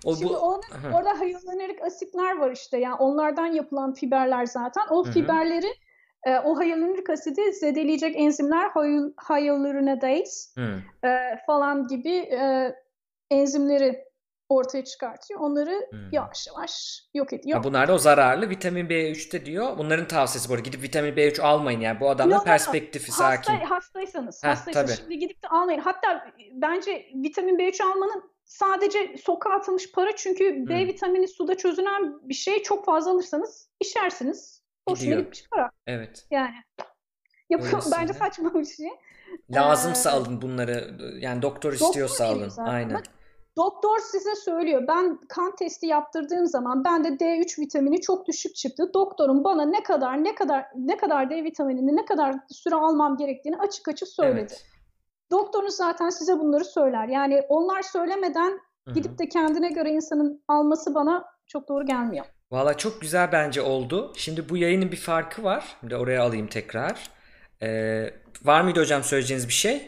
O, 0.05 0.16
Şimdi 0.16 0.32
bu... 0.32 0.36
Ona, 0.36 0.97
orada 0.97 1.20
hyaluronik 1.20 1.82
asitler 1.82 2.36
var 2.36 2.51
işte. 2.51 2.78
Yani 2.78 2.94
onlardan 2.94 3.47
yapılan 3.47 3.94
fiberler 3.94 4.47
zaten. 4.47 4.82
O 4.90 5.05
Hı-hı. 5.05 5.12
fiberleri 5.12 5.86
e, 6.27 6.39
o 6.39 6.61
hyaluronik 6.61 7.11
asidi 7.11 7.53
zedeleyecek 7.53 8.16
enzimler 8.16 8.70
hyaluronidase 9.28 10.51
e, 11.05 11.09
falan 11.47 11.86
gibi 11.89 12.15
e, 12.16 12.74
enzimleri 13.31 14.07
ortaya 14.48 14.85
çıkartıyor. 14.85 15.40
Onları 15.40 15.86
hmm. 15.90 15.98
yavaş 16.12 16.47
yavaş 16.47 17.03
yok 17.15 17.32
ediyor. 17.32 17.59
Ha, 17.59 17.65
bunlar 17.65 17.89
da 17.89 17.94
o 17.94 17.98
zararlı 17.98 18.51
vitamin 18.51 18.86
B3'te 18.86 19.47
diyor. 19.47 19.78
Bunların 19.78 20.09
tavsiyesi 20.09 20.48
bu 20.48 20.55
arada 20.55 20.62
gidip 20.62 20.82
vitamin 20.82 21.12
B3 21.12 21.43
almayın 21.43 21.81
yani. 21.81 22.01
Bu 22.01 22.11
adamın 22.11 22.44
perspektifi 22.44 23.12
hasta, 23.12 23.24
sakin. 23.24 23.65
Hastaysanız, 23.65 24.44
Heh, 24.44 24.48
hastaysanız 24.48 24.97
tabii. 24.97 25.03
şimdi 25.03 25.19
gidip 25.19 25.43
de 25.43 25.48
almayın. 25.48 25.81
Hatta 25.81 26.27
bence 26.53 27.07
vitamin 27.15 27.59
B3 27.59 27.85
almanın 27.85 28.31
sadece 28.44 29.16
sokağa 29.24 29.51
atılmış 29.51 29.93
para 29.93 30.16
çünkü 30.16 30.57
hmm. 30.57 30.69
B 30.69 30.86
vitamini 30.86 31.28
suda 31.28 31.57
çözünen 31.57 32.28
bir 32.28 32.35
şey 32.35 32.62
çok 32.62 32.85
fazla 32.85 33.11
alırsanız 33.11 33.70
içersiniz. 33.81 34.56
Hoşuna 34.89 35.15
gitmiş 35.15 35.47
para. 35.51 35.71
Evet. 35.87 36.27
Yani 36.31 36.55
yapıyor, 37.51 37.83
bence 37.93 38.13
saçma 38.13 38.55
bir 38.55 38.65
şey. 38.65 38.89
Lazımsa 39.51 40.11
ee, 40.11 40.13
alın 40.13 40.43
bunları. 40.43 40.97
Yani 41.21 41.43
doktor 41.43 41.73
istiyorsa 41.73 42.25
doktor 42.25 42.41
alın. 42.41 42.49
Zaten. 42.49 42.73
Aynen. 42.73 42.95
Bak, 42.95 43.05
doktor 43.57 43.99
size 43.99 44.35
söylüyor. 44.35 44.85
Ben 44.89 45.19
kan 45.29 45.57
testi 45.57 45.87
yaptırdığım 45.87 46.47
zaman 46.47 46.85
bende 46.85 47.09
D3 47.09 47.61
vitamini 47.61 48.01
çok 48.01 48.27
düşük 48.27 48.57
çıktı. 48.57 48.91
Doktorum 48.95 49.45
bana 49.45 49.65
ne 49.65 49.83
kadar 49.83 50.25
ne 50.25 50.35
kadar 50.35 50.67
ne 50.75 50.97
kadar 50.97 51.31
D 51.31 51.45
vitaminini 51.45 51.97
ne 51.97 52.05
kadar 52.05 52.35
süre 52.49 52.75
almam 52.75 53.17
gerektiğini 53.17 53.57
açık 53.57 53.89
açık 53.89 54.09
söyledi. 54.09 54.39
Evet. 54.39 54.67
Doktorunuz 55.31 55.75
zaten 55.75 56.09
size 56.09 56.39
bunları 56.39 56.65
söyler. 56.65 57.09
Yani 57.09 57.43
onlar 57.49 57.83
söylemeden 57.83 58.51
Hı-hı. 58.51 58.95
gidip 58.95 59.19
de 59.19 59.29
kendine 59.29 59.69
göre 59.69 59.91
insanın 59.91 60.45
alması 60.49 60.95
bana 60.95 61.25
çok 61.47 61.69
doğru 61.69 61.87
gelmiyor. 61.87 62.27
Valla 62.51 62.77
çok 62.77 63.01
güzel 63.01 63.32
bence 63.32 63.62
oldu. 63.62 64.12
Şimdi 64.16 64.48
bu 64.48 64.56
yayının 64.56 64.93
bir 64.93 64.97
farkı 64.97 65.44
var. 65.44 65.64
Şimdi 65.81 65.97
oraya 65.97 66.23
alayım 66.23 66.47
tekrar. 66.47 67.10
Ee, 67.62 68.10
var 68.44 68.60
mıydı 68.60 68.81
hocam 68.81 69.05
söyleyeceğiniz 69.05 69.48
bir 69.48 69.52
şey? 69.52 69.82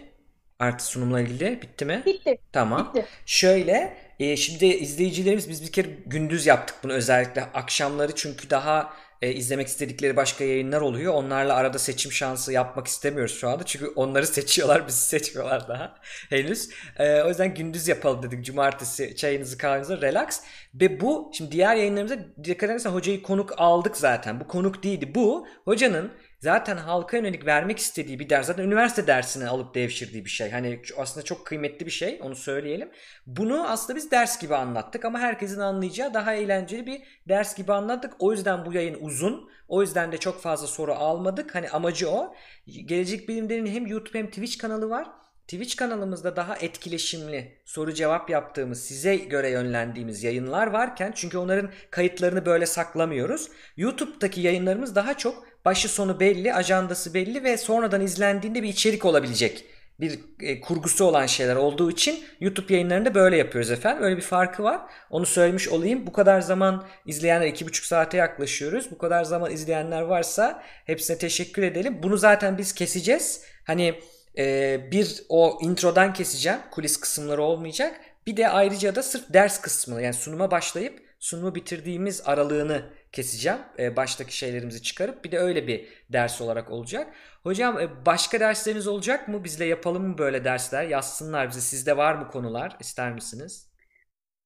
Artı 0.59 0.85
sunumla 0.85 1.21
ilgili 1.21 1.63
bitti 1.63 1.85
mi? 1.85 2.03
Bitti. 2.07 2.39
Tamam. 2.53 2.93
Bitti. 2.95 3.07
Şöyle 3.27 3.97
e, 4.21 4.37
şimdi 4.37 4.67
izleyicilerimiz 4.67 5.49
biz 5.49 5.63
bir 5.63 5.73
kere 5.73 5.89
gündüz 6.07 6.47
yaptık 6.47 6.77
bunu 6.83 6.93
özellikle 6.93 7.43
akşamları 7.43 8.15
çünkü 8.15 8.51
daha 8.51 8.93
e, 9.23 9.33
izlemek 9.33 9.69
istedikleri 9.69 10.17
başka 10.17 10.45
yayınlar 10.45 10.81
oluyor. 10.81 11.15
Onlarla 11.15 11.55
arada 11.55 11.79
seçim 11.79 12.13
şansı 12.13 12.53
yapmak 12.53 12.87
istemiyoruz 12.87 13.39
şu 13.41 13.49
anda. 13.49 13.65
Çünkü 13.65 13.87
onları 13.87 14.27
seçiyorlar, 14.39 14.87
bizi 14.87 15.01
seçmiyorlar 15.01 15.69
daha 15.69 15.95
henüz. 16.29 16.71
E, 16.99 17.23
o 17.23 17.29
yüzden 17.29 17.55
gündüz 17.55 17.89
yapalım 17.89 18.23
dedik. 18.23 18.45
Cumartesi 18.45 19.17
çayınızı 19.17 19.59
kahvenizi 19.59 20.01
relax. 20.01 20.41
Ve 20.75 21.01
bu 21.01 21.31
şimdi 21.35 21.53
diğer 21.53 21.77
yayınlarımızda 21.77 22.45
dikkat 22.45 22.71
edersen 22.71 22.91
hocayı 22.91 23.23
konuk 23.23 23.55
aldık 23.57 23.97
zaten. 23.97 24.41
Bu 24.41 24.47
konuk 24.47 24.83
değildi. 24.83 25.15
Bu 25.15 25.47
hocanın 25.65 26.13
zaten 26.41 26.77
halka 26.77 27.17
yönelik 27.17 27.47
vermek 27.47 27.79
istediği 27.79 28.19
bir 28.19 28.29
ders. 28.29 28.47
Zaten 28.47 28.65
üniversite 28.65 29.07
dersini 29.07 29.49
alıp 29.49 29.75
devşirdiği 29.75 30.25
bir 30.25 30.31
şey. 30.31 30.51
Hani 30.51 30.83
aslında 30.97 31.25
çok 31.25 31.47
kıymetli 31.47 31.87
bir 31.87 31.91
şey 31.91 32.21
onu 32.23 32.37
söyleyelim. 32.37 32.91
Bunu 33.27 33.69
aslında 33.69 33.97
biz 33.97 34.11
ders 34.11 34.41
gibi 34.41 34.55
anlattık 34.55 35.05
ama 35.05 35.19
herkesin 35.19 35.61
anlayacağı 35.61 36.15
daha 36.15 36.35
eğlenceli 36.35 36.87
bir 36.87 37.03
ders 37.29 37.57
gibi 37.57 37.73
anlattık. 37.73 38.13
O 38.19 38.33
yüzden 38.33 38.67
bu 38.67 38.73
yayın 38.73 38.99
uzun. 39.01 39.51
O 39.69 39.83
yüzden 39.83 40.13
de 40.13 40.19
çok 40.19 40.43
fazla 40.43 40.67
soru 40.67 40.95
almadık. 40.95 41.55
Hani 41.55 41.69
amacı 41.71 42.11
o. 42.11 42.35
Gelecek 42.67 43.29
Bilimler'in 43.29 43.67
hem 43.67 43.87
YouTube 43.87 44.19
hem 44.19 44.27
Twitch 44.27 44.59
kanalı 44.59 44.91
var. 44.91 45.07
Twitch 45.49 45.77
kanalımızda 45.77 46.37
daha 46.37 46.57
etkileşimli 46.57 47.63
soru 47.65 47.95
cevap 47.95 48.31
yaptığımız 48.31 48.85
size 48.85 49.17
göre 49.17 49.51
yönlendiğimiz 49.51 50.25
yayınlar 50.25 50.67
varken 50.67 51.13
çünkü 51.15 51.39
onların 51.39 51.71
kayıtlarını 51.91 52.47
böyle 52.47 52.67
saklamıyoruz. 52.67 53.49
YouTube'daki 53.77 54.41
yayınlarımız 54.41 54.95
daha 54.95 55.17
çok 55.17 55.47
başı 55.69 55.89
sonu 55.89 56.21
belli, 56.21 56.55
ajandası 56.55 57.15
belli 57.15 57.45
ve 57.45 57.57
sonradan 57.57 58.01
izlendiğinde 58.01 58.63
bir 58.63 58.69
içerik 58.69 59.05
olabilecek 59.05 59.65
bir 60.01 60.19
e, 60.41 60.61
kurgusu 60.61 61.05
olan 61.05 61.27
şeyler 61.27 61.57
olduğu 61.57 61.91
için 61.91 62.25
YouTube 62.41 62.75
yayınlarında 62.75 63.15
böyle 63.15 63.37
yapıyoruz 63.37 63.71
efendim. 63.71 64.03
Öyle 64.03 64.17
bir 64.17 64.23
farkı 64.23 64.63
var. 64.63 64.81
Onu 65.11 65.27
söylemiş 65.27 65.69
olayım. 65.69 66.07
Bu 66.07 66.13
kadar 66.13 66.41
zaman 66.41 66.87
izleyenler 67.07 67.47
iki 67.47 67.67
buçuk 67.67 67.85
saate 67.85 68.17
yaklaşıyoruz. 68.17 68.91
Bu 68.91 68.99
kadar 68.99 69.25
zaman 69.25 69.51
izleyenler 69.53 70.03
varsa 70.03 70.63
hepsine 70.85 71.19
teşekkür 71.19 71.63
edelim. 71.63 72.03
Bunu 72.03 72.17
zaten 72.17 72.59
biz 72.59 72.75
keseceğiz. 72.75 73.43
Hani 73.65 73.95
e, 74.39 74.81
bir 74.91 75.23
o 75.29 75.59
introdan 75.63 76.13
keseceğim. 76.13 76.59
Kulis 76.71 76.97
kısımları 76.97 77.43
olmayacak. 77.43 78.01
Bir 78.27 78.37
de 78.37 78.49
ayrıca 78.49 78.95
da 78.95 79.03
sırf 79.03 79.33
ders 79.33 79.61
kısmını 79.61 80.03
yani 80.03 80.15
sunuma 80.15 80.51
başlayıp 80.51 81.03
sunumu 81.21 81.55
bitirdiğimiz 81.55 82.23
aralığını 82.25 82.83
keseceğim. 83.13 83.59
E, 83.79 83.97
baştaki 83.97 84.37
şeylerimizi 84.37 84.83
çıkarıp 84.83 85.25
bir 85.25 85.33
de 85.33 85.39
öyle 85.39 85.67
bir 85.67 85.89
ders 86.13 86.41
olarak 86.41 86.71
olacak. 86.71 87.15
Hocam 87.43 87.81
e, 87.81 88.07
başka 88.07 88.41
dersleriniz 88.41 88.87
olacak 88.87 89.29
mı? 89.29 89.45
Bizle 89.45 89.65
yapalım 89.65 90.09
mı 90.09 90.19
böyle 90.19 90.45
dersler? 90.45 90.85
Yazsınlar 90.85 91.49
bize. 91.49 91.61
Sizde 91.61 91.97
var 91.97 92.15
mı 92.15 92.31
konular? 92.31 92.77
İster 92.81 93.13
misiniz? 93.13 93.69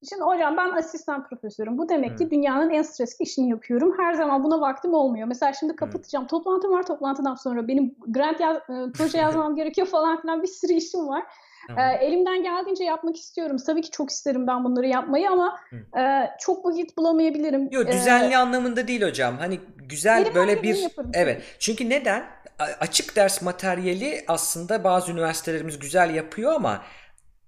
Şimdi 0.09 0.23
hocam 0.23 0.57
ben 0.57 0.71
asistan 0.71 1.29
profesörüm. 1.29 1.79
Bu 1.79 1.89
demek 1.89 2.11
hmm. 2.11 2.17
ki 2.17 2.31
dünyanın 2.31 2.71
en 2.71 2.83
stresli 2.83 3.23
işini 3.23 3.51
yapıyorum. 3.51 3.95
Her 3.99 4.15
zaman 4.15 4.45
buna 4.45 4.61
vaktim 4.61 4.95
olmuyor. 4.95 5.29
Mesela 5.29 5.53
şimdi 5.53 5.77
kapatacağım. 5.77 6.23
Hmm. 6.23 6.29
Toplantım 6.29 6.73
var. 6.73 6.87
Toplantıdan 6.87 7.35
sonra 7.35 7.69
benim 7.69 7.95
grant 8.09 8.41
yaz, 8.41 8.57
e, 8.57 8.93
proje 8.95 9.19
yazmam 9.25 9.57
gerekiyor 9.57 9.87
falan 9.87 10.21
filan 10.21 10.43
bir 10.43 10.49
sürü 10.49 10.73
işim 10.73 11.09
var. 11.09 11.25
Tamam. 11.67 11.85
E, 11.85 11.95
elimden 11.95 12.43
geldiğince 12.43 12.85
yapmak 12.85 13.17
istiyorum. 13.17 13.57
Tabii 13.67 13.83
ki 13.83 13.91
çok 13.91 14.11
isterim 14.11 14.47
ben 14.47 14.65
bunları 14.65 14.87
yapmayı 14.87 15.31
ama 15.31 15.61
e, 15.99 16.31
çok 16.41 16.65
vakit 16.65 16.97
bulamayabilirim. 16.97 17.69
Yok 17.71 17.87
düzenli 17.93 18.35
ee, 18.35 18.37
anlamında 18.37 18.89
değil 18.89 19.03
hocam. 19.03 19.39
Hani 19.39 19.61
güzel 19.77 20.35
böyle 20.35 20.63
bir 20.63 20.87
evet. 21.15 21.43
Çünkü 21.59 21.91
neden? 21.91 22.25
Açık 22.81 23.17
ders 23.17 23.43
materyali 23.43 24.25
aslında 24.29 24.85
bazı 24.85 25.13
üniversitelerimiz 25.13 25.79
güzel 25.79 26.15
yapıyor 26.15 26.53
ama 26.53 26.83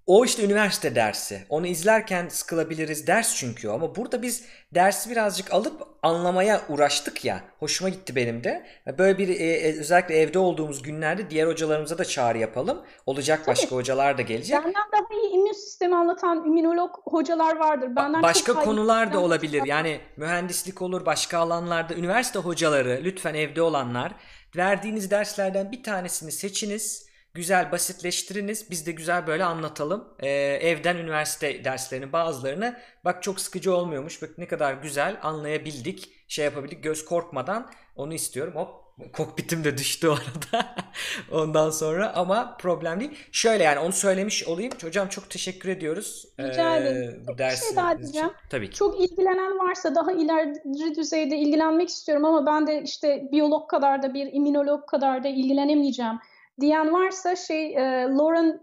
o 0.06 0.24
işte 0.24 0.44
üniversite 0.44 0.94
dersi. 0.94 1.42
Onu 1.48 1.66
izlerken 1.66 2.28
sıkılabiliriz 2.28 3.06
ders 3.06 3.36
çünkü. 3.36 3.68
Ama 3.68 3.96
burada 3.96 4.22
biz 4.22 4.44
dersi 4.74 5.10
birazcık 5.10 5.54
alıp 5.54 5.82
anlamaya 6.02 6.60
uğraştık 6.68 7.24
ya. 7.24 7.40
Hoşuma 7.58 7.88
gitti 7.88 8.16
benim 8.16 8.44
de. 8.44 8.66
Böyle 8.98 9.18
bir 9.18 9.28
e, 9.28 9.32
e, 9.32 9.80
özellikle 9.80 10.14
evde 10.14 10.38
olduğumuz 10.38 10.82
günlerde 10.82 11.30
diğer 11.30 11.46
hocalarımıza 11.46 11.98
da 11.98 12.04
çağrı 12.04 12.38
yapalım. 12.38 12.82
Olacak 13.06 13.38
Tabii. 13.38 13.56
başka 13.56 13.76
hocalar 13.76 14.18
da 14.18 14.22
gelecek. 14.22 14.56
Benden 14.56 14.74
daha 14.74 15.20
iyi 15.20 15.32
immün 15.32 15.52
sistemi 15.52 15.96
anlatan 15.96 16.44
immünolog 16.46 16.90
hocalar 17.04 17.56
vardır. 17.56 17.96
Benden 17.96 18.22
başka 18.22 18.52
çok 18.52 18.64
konular 18.64 19.12
da 19.12 19.20
olabilir. 19.20 19.62
Yani 19.66 20.00
mühendislik 20.16 20.82
olur, 20.82 21.06
başka 21.06 21.38
alanlarda 21.38 21.94
üniversite 21.94 22.38
hocaları 22.38 23.00
lütfen 23.04 23.34
evde 23.34 23.62
olanlar 23.62 24.12
verdiğiniz 24.56 25.10
derslerden 25.10 25.72
bir 25.72 25.82
tanesini 25.82 26.32
seçiniz 26.32 27.13
güzel 27.34 27.72
basitleştiriniz. 27.72 28.70
Biz 28.70 28.86
de 28.86 28.92
güzel 28.92 29.26
böyle 29.26 29.44
anlatalım. 29.44 30.04
Ee, 30.20 30.28
evden 30.62 30.96
üniversite 30.96 31.64
derslerinin 31.64 32.12
bazılarını 32.12 32.76
bak 33.04 33.22
çok 33.22 33.40
sıkıcı 33.40 33.76
olmuyormuş. 33.76 34.22
Bak 34.22 34.30
ne 34.38 34.48
kadar 34.48 34.74
güzel 34.74 35.18
anlayabildik. 35.22 36.10
Şey 36.28 36.44
yapabildik 36.44 36.82
göz 36.82 37.04
korkmadan 37.04 37.70
onu 37.96 38.14
istiyorum. 38.14 38.52
Hop 38.56 38.84
kokpitim 39.12 39.64
de 39.64 39.78
düştü 39.78 40.08
orada. 40.08 40.76
Ondan 41.32 41.70
sonra 41.70 42.12
ama 42.14 42.56
problem 42.60 43.00
değil. 43.00 43.10
Şöyle 43.32 43.64
yani 43.64 43.78
onu 43.78 43.92
söylemiş 43.92 44.44
olayım. 44.48 44.72
Hocam 44.82 45.08
çok 45.08 45.30
teşekkür 45.30 45.68
ediyoruz. 45.68 46.28
Rica 46.40 46.76
ederim. 46.76 47.24
Bu 47.28 47.32
Bir 47.32 47.38
dersi 47.38 47.66
şey 47.66 47.76
daha 47.76 47.98
diyeceğim. 47.98 48.30
Tabii 48.50 48.70
ki. 48.70 48.76
Çok 48.76 49.00
ilgilenen 49.00 49.58
varsa 49.58 49.94
daha 49.94 50.12
ileri 50.12 50.96
düzeyde 50.96 51.36
ilgilenmek 51.36 51.88
istiyorum 51.88 52.24
ama 52.24 52.46
ben 52.46 52.66
de 52.66 52.82
işte 52.82 53.28
biyolog 53.32 53.70
kadar 53.70 54.02
da 54.02 54.14
bir 54.14 54.32
immünolog 54.32 54.86
kadar 54.86 55.24
da 55.24 55.28
ilgilenemeyeceğim 55.28 56.18
diyen 56.60 56.92
varsa 56.92 57.36
şey 57.36 57.76
e, 57.76 58.08
Lauren 58.18 58.60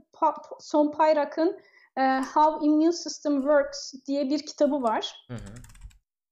Sonpayrak'ın 0.60 1.60
e, 1.98 2.02
How 2.34 2.66
Immune 2.66 2.92
System 2.92 3.42
Works 3.42 3.94
diye 4.08 4.30
bir 4.30 4.46
kitabı 4.46 4.84
var. 4.84 5.26
Hı 5.28 5.34
hı. 5.34 5.56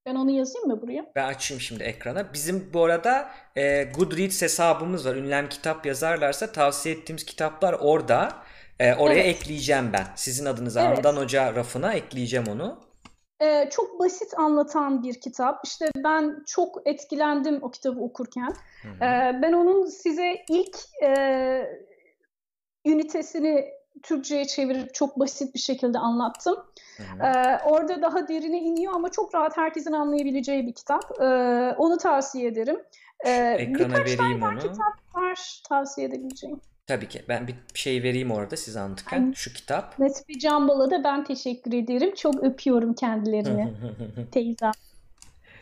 Ben 0.05 0.15
onu 0.15 0.31
yazayım 0.31 0.67
mı 0.67 0.81
buraya? 0.81 1.05
Ben 1.15 1.27
açayım 1.27 1.61
şimdi 1.61 1.83
ekrana. 1.83 2.33
Bizim 2.33 2.73
bu 2.73 2.83
arada 2.83 3.29
e, 3.55 3.83
Goodreads 3.83 4.41
hesabımız 4.41 5.05
var. 5.05 5.15
Ünlem 5.15 5.49
kitap 5.49 5.85
yazarlarsa 5.85 6.51
tavsiye 6.51 6.95
ettiğimiz 6.95 7.25
kitaplar 7.25 7.75
orada. 7.81 8.29
E, 8.79 8.93
oraya 8.95 9.23
Evet. 9.23 9.25
ekleyeceğim 9.25 9.93
ben. 9.93 10.05
Sizin 10.15 10.45
adınıza 10.45 10.81
Evet. 10.87 10.97
Handan 10.97 11.15
Hoca 11.21 11.55
rafına 11.55 11.93
ekleyeceğim 11.93 12.47
onu. 12.47 12.88
Ee, 13.41 13.69
çok 13.71 13.99
basit 13.99 14.39
anlatan 14.39 15.03
bir 15.03 15.21
kitap. 15.21 15.59
İşte 15.65 15.89
ben 15.95 16.43
çok 16.47 16.81
etkilendim 16.85 17.59
o 17.61 17.71
kitabı 17.71 17.99
okurken. 17.99 18.53
Hı 18.81 18.87
hı. 18.87 19.05
Ee, 19.05 19.39
ben 19.41 19.53
onun 19.53 19.85
size 19.85 20.45
ilk 20.49 20.77
e, 21.03 21.81
ünitesini 22.85 23.65
Türkçe'ye 24.03 24.45
çevirip 24.45 24.93
çok 24.93 25.19
basit 25.19 25.53
bir 25.55 25.59
şekilde 25.59 25.99
anlattım. 25.99 26.55
Hı. 26.97 27.03
Ee, 27.25 27.59
orada 27.65 28.01
daha 28.01 28.27
derine 28.27 28.59
iniyor 28.59 28.93
ama 28.95 29.11
çok 29.11 29.35
rahat 29.35 29.57
herkesin 29.57 29.91
anlayabileceği 29.91 30.67
bir 30.67 30.73
kitap. 30.73 31.21
Ee, 31.21 31.25
onu 31.77 31.97
tavsiye 31.97 32.47
ederim. 32.47 32.83
Ee, 33.25 33.29
Ekrana 33.59 33.89
birkaç 33.89 34.15
tane 34.15 34.29
vereyim 34.29 34.41
daha 34.41 34.49
onu. 34.49 34.59
kitap 34.59 35.15
var 35.15 35.61
tavsiye 35.69 36.07
edebileceğim. 36.07 36.61
Tabii 36.89 37.07
ki. 37.07 37.25
Ben 37.29 37.47
bir 37.47 37.55
şey 37.73 38.03
vereyim 38.03 38.31
orada 38.31 38.57
siz 38.57 38.77
anlatırken. 38.77 39.17
Aynen. 39.17 39.31
Şu 39.33 39.53
kitap. 39.53 39.99
Nesbi 39.99 40.39
Canbal'a 40.39 40.91
da 40.91 41.03
ben 41.03 41.23
teşekkür 41.23 41.73
ederim. 41.73 42.15
Çok 42.15 42.43
öpüyorum 42.43 42.93
kendilerini. 42.93 43.73
Teyzem. 44.31 44.71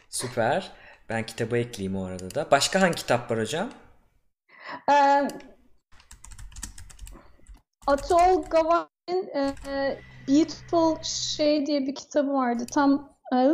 Süper. 0.09 0.71
Ben 1.09 1.25
kitabı 1.25 1.57
ekleyeyim 1.57 1.97
o 1.97 2.05
arada 2.05 2.35
da. 2.35 2.51
Başka 2.51 2.81
hangi 2.81 2.95
kitap 2.95 3.31
var 3.31 3.39
hocam? 3.39 3.69
Ee, 4.91 5.27
Atol 7.87 8.43
Gawai'nin 8.43 9.27
e, 9.35 9.55
Beautiful 10.27 11.03
şey 11.03 11.65
diye 11.65 11.87
bir 11.87 11.95
kitabı 11.95 12.33
vardı. 12.33 12.65
Tam 12.73 13.17
Aa, 13.31 13.49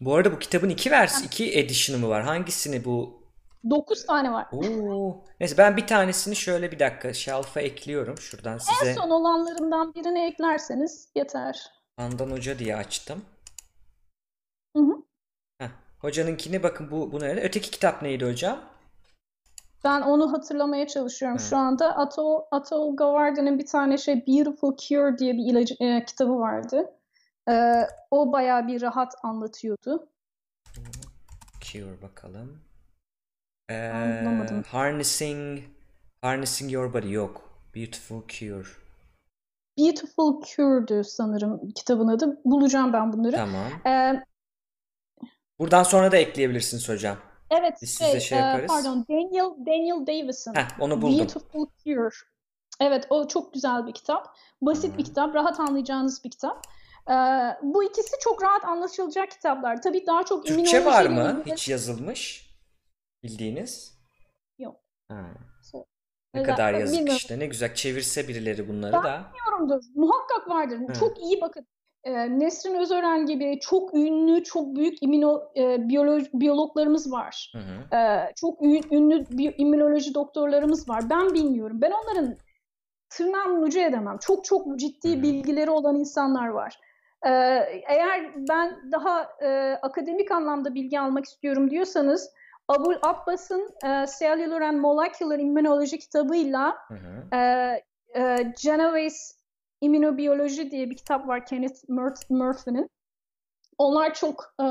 Bu 0.00 0.14
arada 0.14 0.32
bu 0.32 0.38
kitabın 0.38 0.68
iki 0.68 0.90
vers, 0.90 1.24
iki 1.24 1.58
edition'ı 1.58 2.00
mı 2.00 2.08
var? 2.08 2.22
Hangisini 2.22 2.84
bu? 2.84 3.23
Dokuz 3.70 4.06
tane 4.06 4.32
var. 4.32 4.46
Oo. 4.52 5.24
Neyse 5.40 5.58
ben 5.58 5.76
bir 5.76 5.86
tanesini 5.86 6.36
şöyle 6.36 6.72
bir 6.72 6.78
dakika 6.78 7.12
shelf'a 7.12 7.60
ekliyorum. 7.60 8.18
Şuradan 8.18 8.54
En 8.54 8.58
size 8.58 8.94
son 8.94 9.10
olanlarından 9.10 9.94
birini 9.94 10.26
eklerseniz 10.26 11.08
yeter. 11.14 11.72
Handan 11.96 12.30
Hoca 12.30 12.58
diye 12.58 12.76
açtım. 12.76 13.24
Hı 14.76 14.82
hı. 14.82 15.02
Heh. 15.58 15.68
Hocanınkini 15.98 16.62
bakın 16.62 16.90
bu 16.90 17.12
bunu 17.12 17.24
öyle. 17.24 17.40
Öteki 17.40 17.70
kitap 17.70 18.02
neydi 18.02 18.24
hocam? 18.26 18.60
Ben 19.84 20.00
onu 20.00 20.32
hatırlamaya 20.32 20.86
çalışıyorum 20.86 21.38
Hı. 21.38 21.42
şu 21.42 21.56
anda. 21.56 21.96
Atol, 21.96 22.42
Atol 22.50 22.96
Gawardi'nin 22.96 23.58
bir 23.58 23.66
tane 23.66 23.98
şey 23.98 24.26
Beautiful 24.26 24.76
Cure 24.76 25.18
diye 25.18 25.34
bir 25.34 25.52
ilacı, 25.52 25.74
e, 25.80 26.04
kitabı 26.04 26.38
vardı. 26.38 26.90
Ee, 27.50 27.86
o 28.10 28.32
bayağı 28.32 28.66
bir 28.66 28.82
rahat 28.82 29.14
anlatıyordu. 29.22 30.08
Cure 31.60 32.02
bakalım. 32.02 32.63
Ee, 33.70 34.20
bulamadım. 34.24 34.62
Harnessing 34.62 35.60
Harnessing 36.22 36.72
Your 36.72 36.92
Body 36.94 37.10
yok. 37.12 37.50
Beautiful 37.76 38.22
Cure. 38.28 38.68
Beautiful 39.78 40.42
Cure'du 40.42 41.04
sanırım 41.04 41.70
kitabın 41.70 42.08
adı. 42.08 42.40
Bulacağım 42.44 42.92
ben 42.92 43.12
bunları. 43.12 43.36
Tamam. 43.36 43.70
Ee, 43.86 44.24
Buradan 45.58 45.82
sonra 45.82 46.12
da 46.12 46.16
ekleyebilirsiniz 46.16 46.88
hocam. 46.88 47.16
evet 47.50 47.74
Biz 47.82 47.98
şey, 47.98 48.06
size 48.06 48.20
şey 48.20 48.38
yaparız. 48.38 48.66
pardon 48.68 49.04
Daniel 49.10 49.66
Daniel 49.66 50.06
Davison. 50.06 50.54
Heh, 50.54 50.80
onu 50.80 51.02
buldum. 51.02 51.18
Beautiful 51.18 51.66
Cure. 51.84 52.14
Evet 52.80 53.06
o 53.10 53.28
çok 53.28 53.54
güzel 53.54 53.86
bir 53.86 53.92
kitap. 53.92 54.36
Basit 54.62 54.94
Hı. 54.94 54.98
bir 54.98 55.04
kitap, 55.04 55.34
rahat 55.34 55.60
anlayacağınız 55.60 56.24
bir 56.24 56.30
kitap. 56.30 56.66
Ee, 57.10 57.12
bu 57.62 57.84
ikisi 57.84 58.16
çok 58.20 58.42
rahat 58.42 58.64
anlaşılacak 58.64 59.30
kitaplar. 59.30 59.82
Tabii 59.82 60.06
daha 60.06 60.24
çok 60.24 60.46
Türkçe 60.46 60.84
var 60.84 61.04
immünolojiyle 61.04 61.32
mı? 61.32 61.40
ilgili- 61.40 61.54
Hiç 61.54 61.68
yazılmış. 61.68 62.43
Bildiğiniz. 63.24 63.98
Yok. 64.58 64.76
Ha. 65.08 65.24
So- 65.62 65.84
Ne 66.34 66.40
Özel- 66.40 66.52
kadar 66.52 66.74
yazık 66.74 66.96
bilmiyorum. 66.98 67.16
işte. 67.16 67.38
Ne 67.38 67.46
güzel 67.46 67.74
çevirse 67.74 68.28
birileri 68.28 68.68
bunları 68.68 68.92
Ben- 68.92 69.04
da. 69.04 69.24
Bilmiyorumdur. 69.34 69.84
Muhakkak 69.94 70.48
vardır. 70.48 70.78
Hı. 70.88 70.92
Çok 71.00 71.22
iyi 71.22 71.40
bakın. 71.40 71.66
Ee, 72.04 72.38
Nesrin 72.38 72.74
Özören 72.74 73.26
gibi 73.26 73.58
çok 73.60 73.94
ünlü, 73.94 74.44
çok 74.44 74.76
büyük 74.76 75.02
immüno, 75.02 75.42
e, 75.56 75.60
biyolo- 75.60 76.28
biyologlarımız 76.40 77.12
var. 77.12 77.52
Hı 77.54 77.58
hı. 77.58 77.96
Ee, 77.96 78.32
çok 78.36 78.62
ünlü 78.62 79.24
immünoloji 79.58 80.14
doktorlarımız 80.14 80.88
var. 80.88 81.10
Ben 81.10 81.34
bilmiyorum. 81.34 81.78
Ben 81.80 81.90
onların 81.90 82.36
tırnağımın 83.10 83.62
ucu 83.62 83.80
edemem. 83.80 84.18
Çok 84.20 84.44
çok 84.44 84.78
ciddi 84.78 85.22
bilgileri 85.22 85.70
olan 85.70 85.96
insanlar 85.96 86.48
var. 86.48 86.78
Ee, 87.26 87.30
eğer 87.88 88.34
ben 88.48 88.92
daha 88.92 89.28
e, 89.42 89.78
akademik 89.82 90.30
anlamda 90.32 90.74
bilgi 90.74 91.00
almak 91.00 91.24
istiyorum 91.24 91.70
diyorsanız 91.70 92.30
Abul 92.68 92.94
Abbas'ın 93.02 93.70
e, 93.84 94.06
Cellular 94.18 94.60
and 94.60 94.78
Molecular 94.78 95.38
Immunology 95.38 95.96
kitabıyla 95.96 96.76
Hı 96.88 96.94
hı. 96.94 97.36
e, 97.36 97.38
e, 98.20 98.52
Genovese 98.62 99.34
Immunobiyoloji 99.80 100.70
diye 100.70 100.90
bir 100.90 100.96
kitap 100.96 101.28
var 101.28 101.46
Kenneth 101.46 101.84
Mur- 101.88 102.26
Murphy'nin. 102.30 102.90
Onlar 103.78 104.14
çok 104.14 104.54
e, 104.60 104.66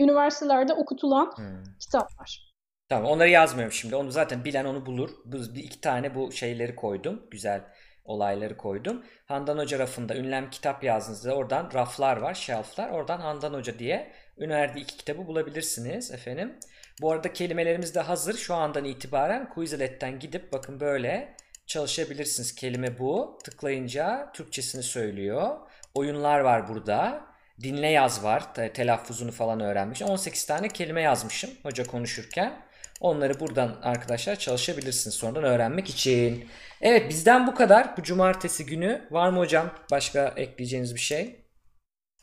üniversitelerde 0.00 0.74
okutulan 0.74 1.32
Hı. 1.36 1.62
kitaplar. 1.80 2.56
Tamam 2.88 3.10
onları 3.10 3.28
yazmıyorum 3.28 3.72
şimdi. 3.72 3.96
Onu 3.96 4.10
zaten 4.10 4.44
bilen 4.44 4.64
onu 4.64 4.86
bulur. 4.86 5.10
Bu, 5.24 5.36
bir 5.36 5.64
iki 5.64 5.80
tane 5.80 6.14
bu 6.14 6.32
şeyleri 6.32 6.76
koydum. 6.76 7.26
Güzel 7.30 7.64
olayları 8.04 8.56
koydum. 8.56 9.04
Handan 9.26 9.58
Hoca 9.58 9.78
rafında 9.78 10.16
ünlem 10.16 10.50
kitap 10.50 10.84
yazdığınızda 10.84 11.34
oradan 11.34 11.70
raflar 11.74 12.16
var, 12.16 12.34
shelflar. 12.34 12.90
Oradan 12.90 13.20
Handan 13.20 13.54
Hoca 13.54 13.78
diye 13.78 14.12
önerdiği 14.36 14.84
iki 14.84 14.96
kitabı 14.96 15.26
bulabilirsiniz 15.26 16.10
efendim. 16.10 16.58
Bu 17.00 17.12
arada 17.12 17.32
kelimelerimiz 17.32 17.94
de 17.94 18.00
hazır. 18.00 18.36
Şu 18.36 18.54
andan 18.54 18.84
itibaren 18.84 19.48
Quizlet'ten 19.48 20.18
gidip 20.18 20.52
bakın 20.52 20.80
böyle 20.80 21.36
çalışabilirsiniz. 21.66 22.54
Kelime 22.54 22.98
bu. 22.98 23.38
Tıklayınca 23.44 24.30
Türkçesini 24.34 24.82
söylüyor. 24.82 25.56
Oyunlar 25.94 26.40
var 26.40 26.68
burada. 26.68 27.24
Dinle 27.62 27.88
yaz 27.88 28.24
var. 28.24 28.54
Te- 28.54 28.72
Telaffuzunu 28.72 29.32
falan 29.32 29.60
öğrenmiş. 29.60 30.02
18 30.02 30.46
tane 30.46 30.68
kelime 30.68 31.02
yazmışım 31.02 31.50
hoca 31.62 31.84
konuşurken. 31.86 32.52
Onları 33.00 33.40
buradan 33.40 33.76
arkadaşlar 33.82 34.36
çalışabilirsiniz 34.36 35.16
sonradan 35.16 35.44
öğrenmek 35.44 35.88
için. 35.90 36.48
Evet 36.80 37.08
bizden 37.10 37.46
bu 37.46 37.54
kadar. 37.54 37.96
Bu 37.96 38.02
cumartesi 38.02 38.66
günü. 38.66 39.08
Var 39.10 39.28
mı 39.28 39.38
hocam 39.38 39.70
başka 39.90 40.34
ekleyeceğiniz 40.36 40.94
bir 40.94 41.00
şey? 41.00 41.45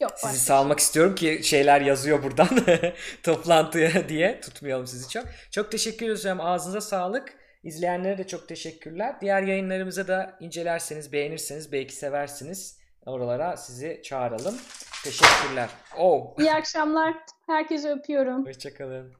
Yok. 0.03 0.11
Sizi 0.15 0.39
salmak 0.39 0.79
istiyorum 0.79 1.15
ki 1.15 1.39
şeyler 1.43 1.81
yazıyor 1.81 2.23
buradan 2.23 2.47
toplantıya 3.23 3.91
diye 4.09 4.41
tutmayalım 4.41 4.87
sizi 4.87 5.09
çok. 5.09 5.25
Çok 5.51 5.71
teşekkür 5.71 5.97
ediyoruz 5.97 6.19
hocam. 6.23 6.41
Ağzınıza 6.41 6.81
sağlık. 6.81 7.35
İzleyenlere 7.63 8.17
de 8.17 8.27
çok 8.27 8.47
teşekkürler. 8.47 9.15
Diğer 9.21 9.41
yayınlarımıza 9.41 10.07
da 10.07 10.37
incelerseniz, 10.39 11.13
beğenirseniz, 11.13 11.71
belki 11.71 11.95
seversiniz. 11.95 12.79
Oralara 13.05 13.57
sizi 13.57 14.01
çağıralım. 14.03 14.55
Teşekkürler. 15.03 15.69
Oh. 15.97 16.39
İyi 16.39 16.53
akşamlar. 16.53 17.13
Herkese 17.47 17.89
öpüyorum. 17.89 18.45
Hoşçakalın. 18.45 19.13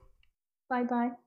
Bye 0.72 0.90
bye. 0.90 1.23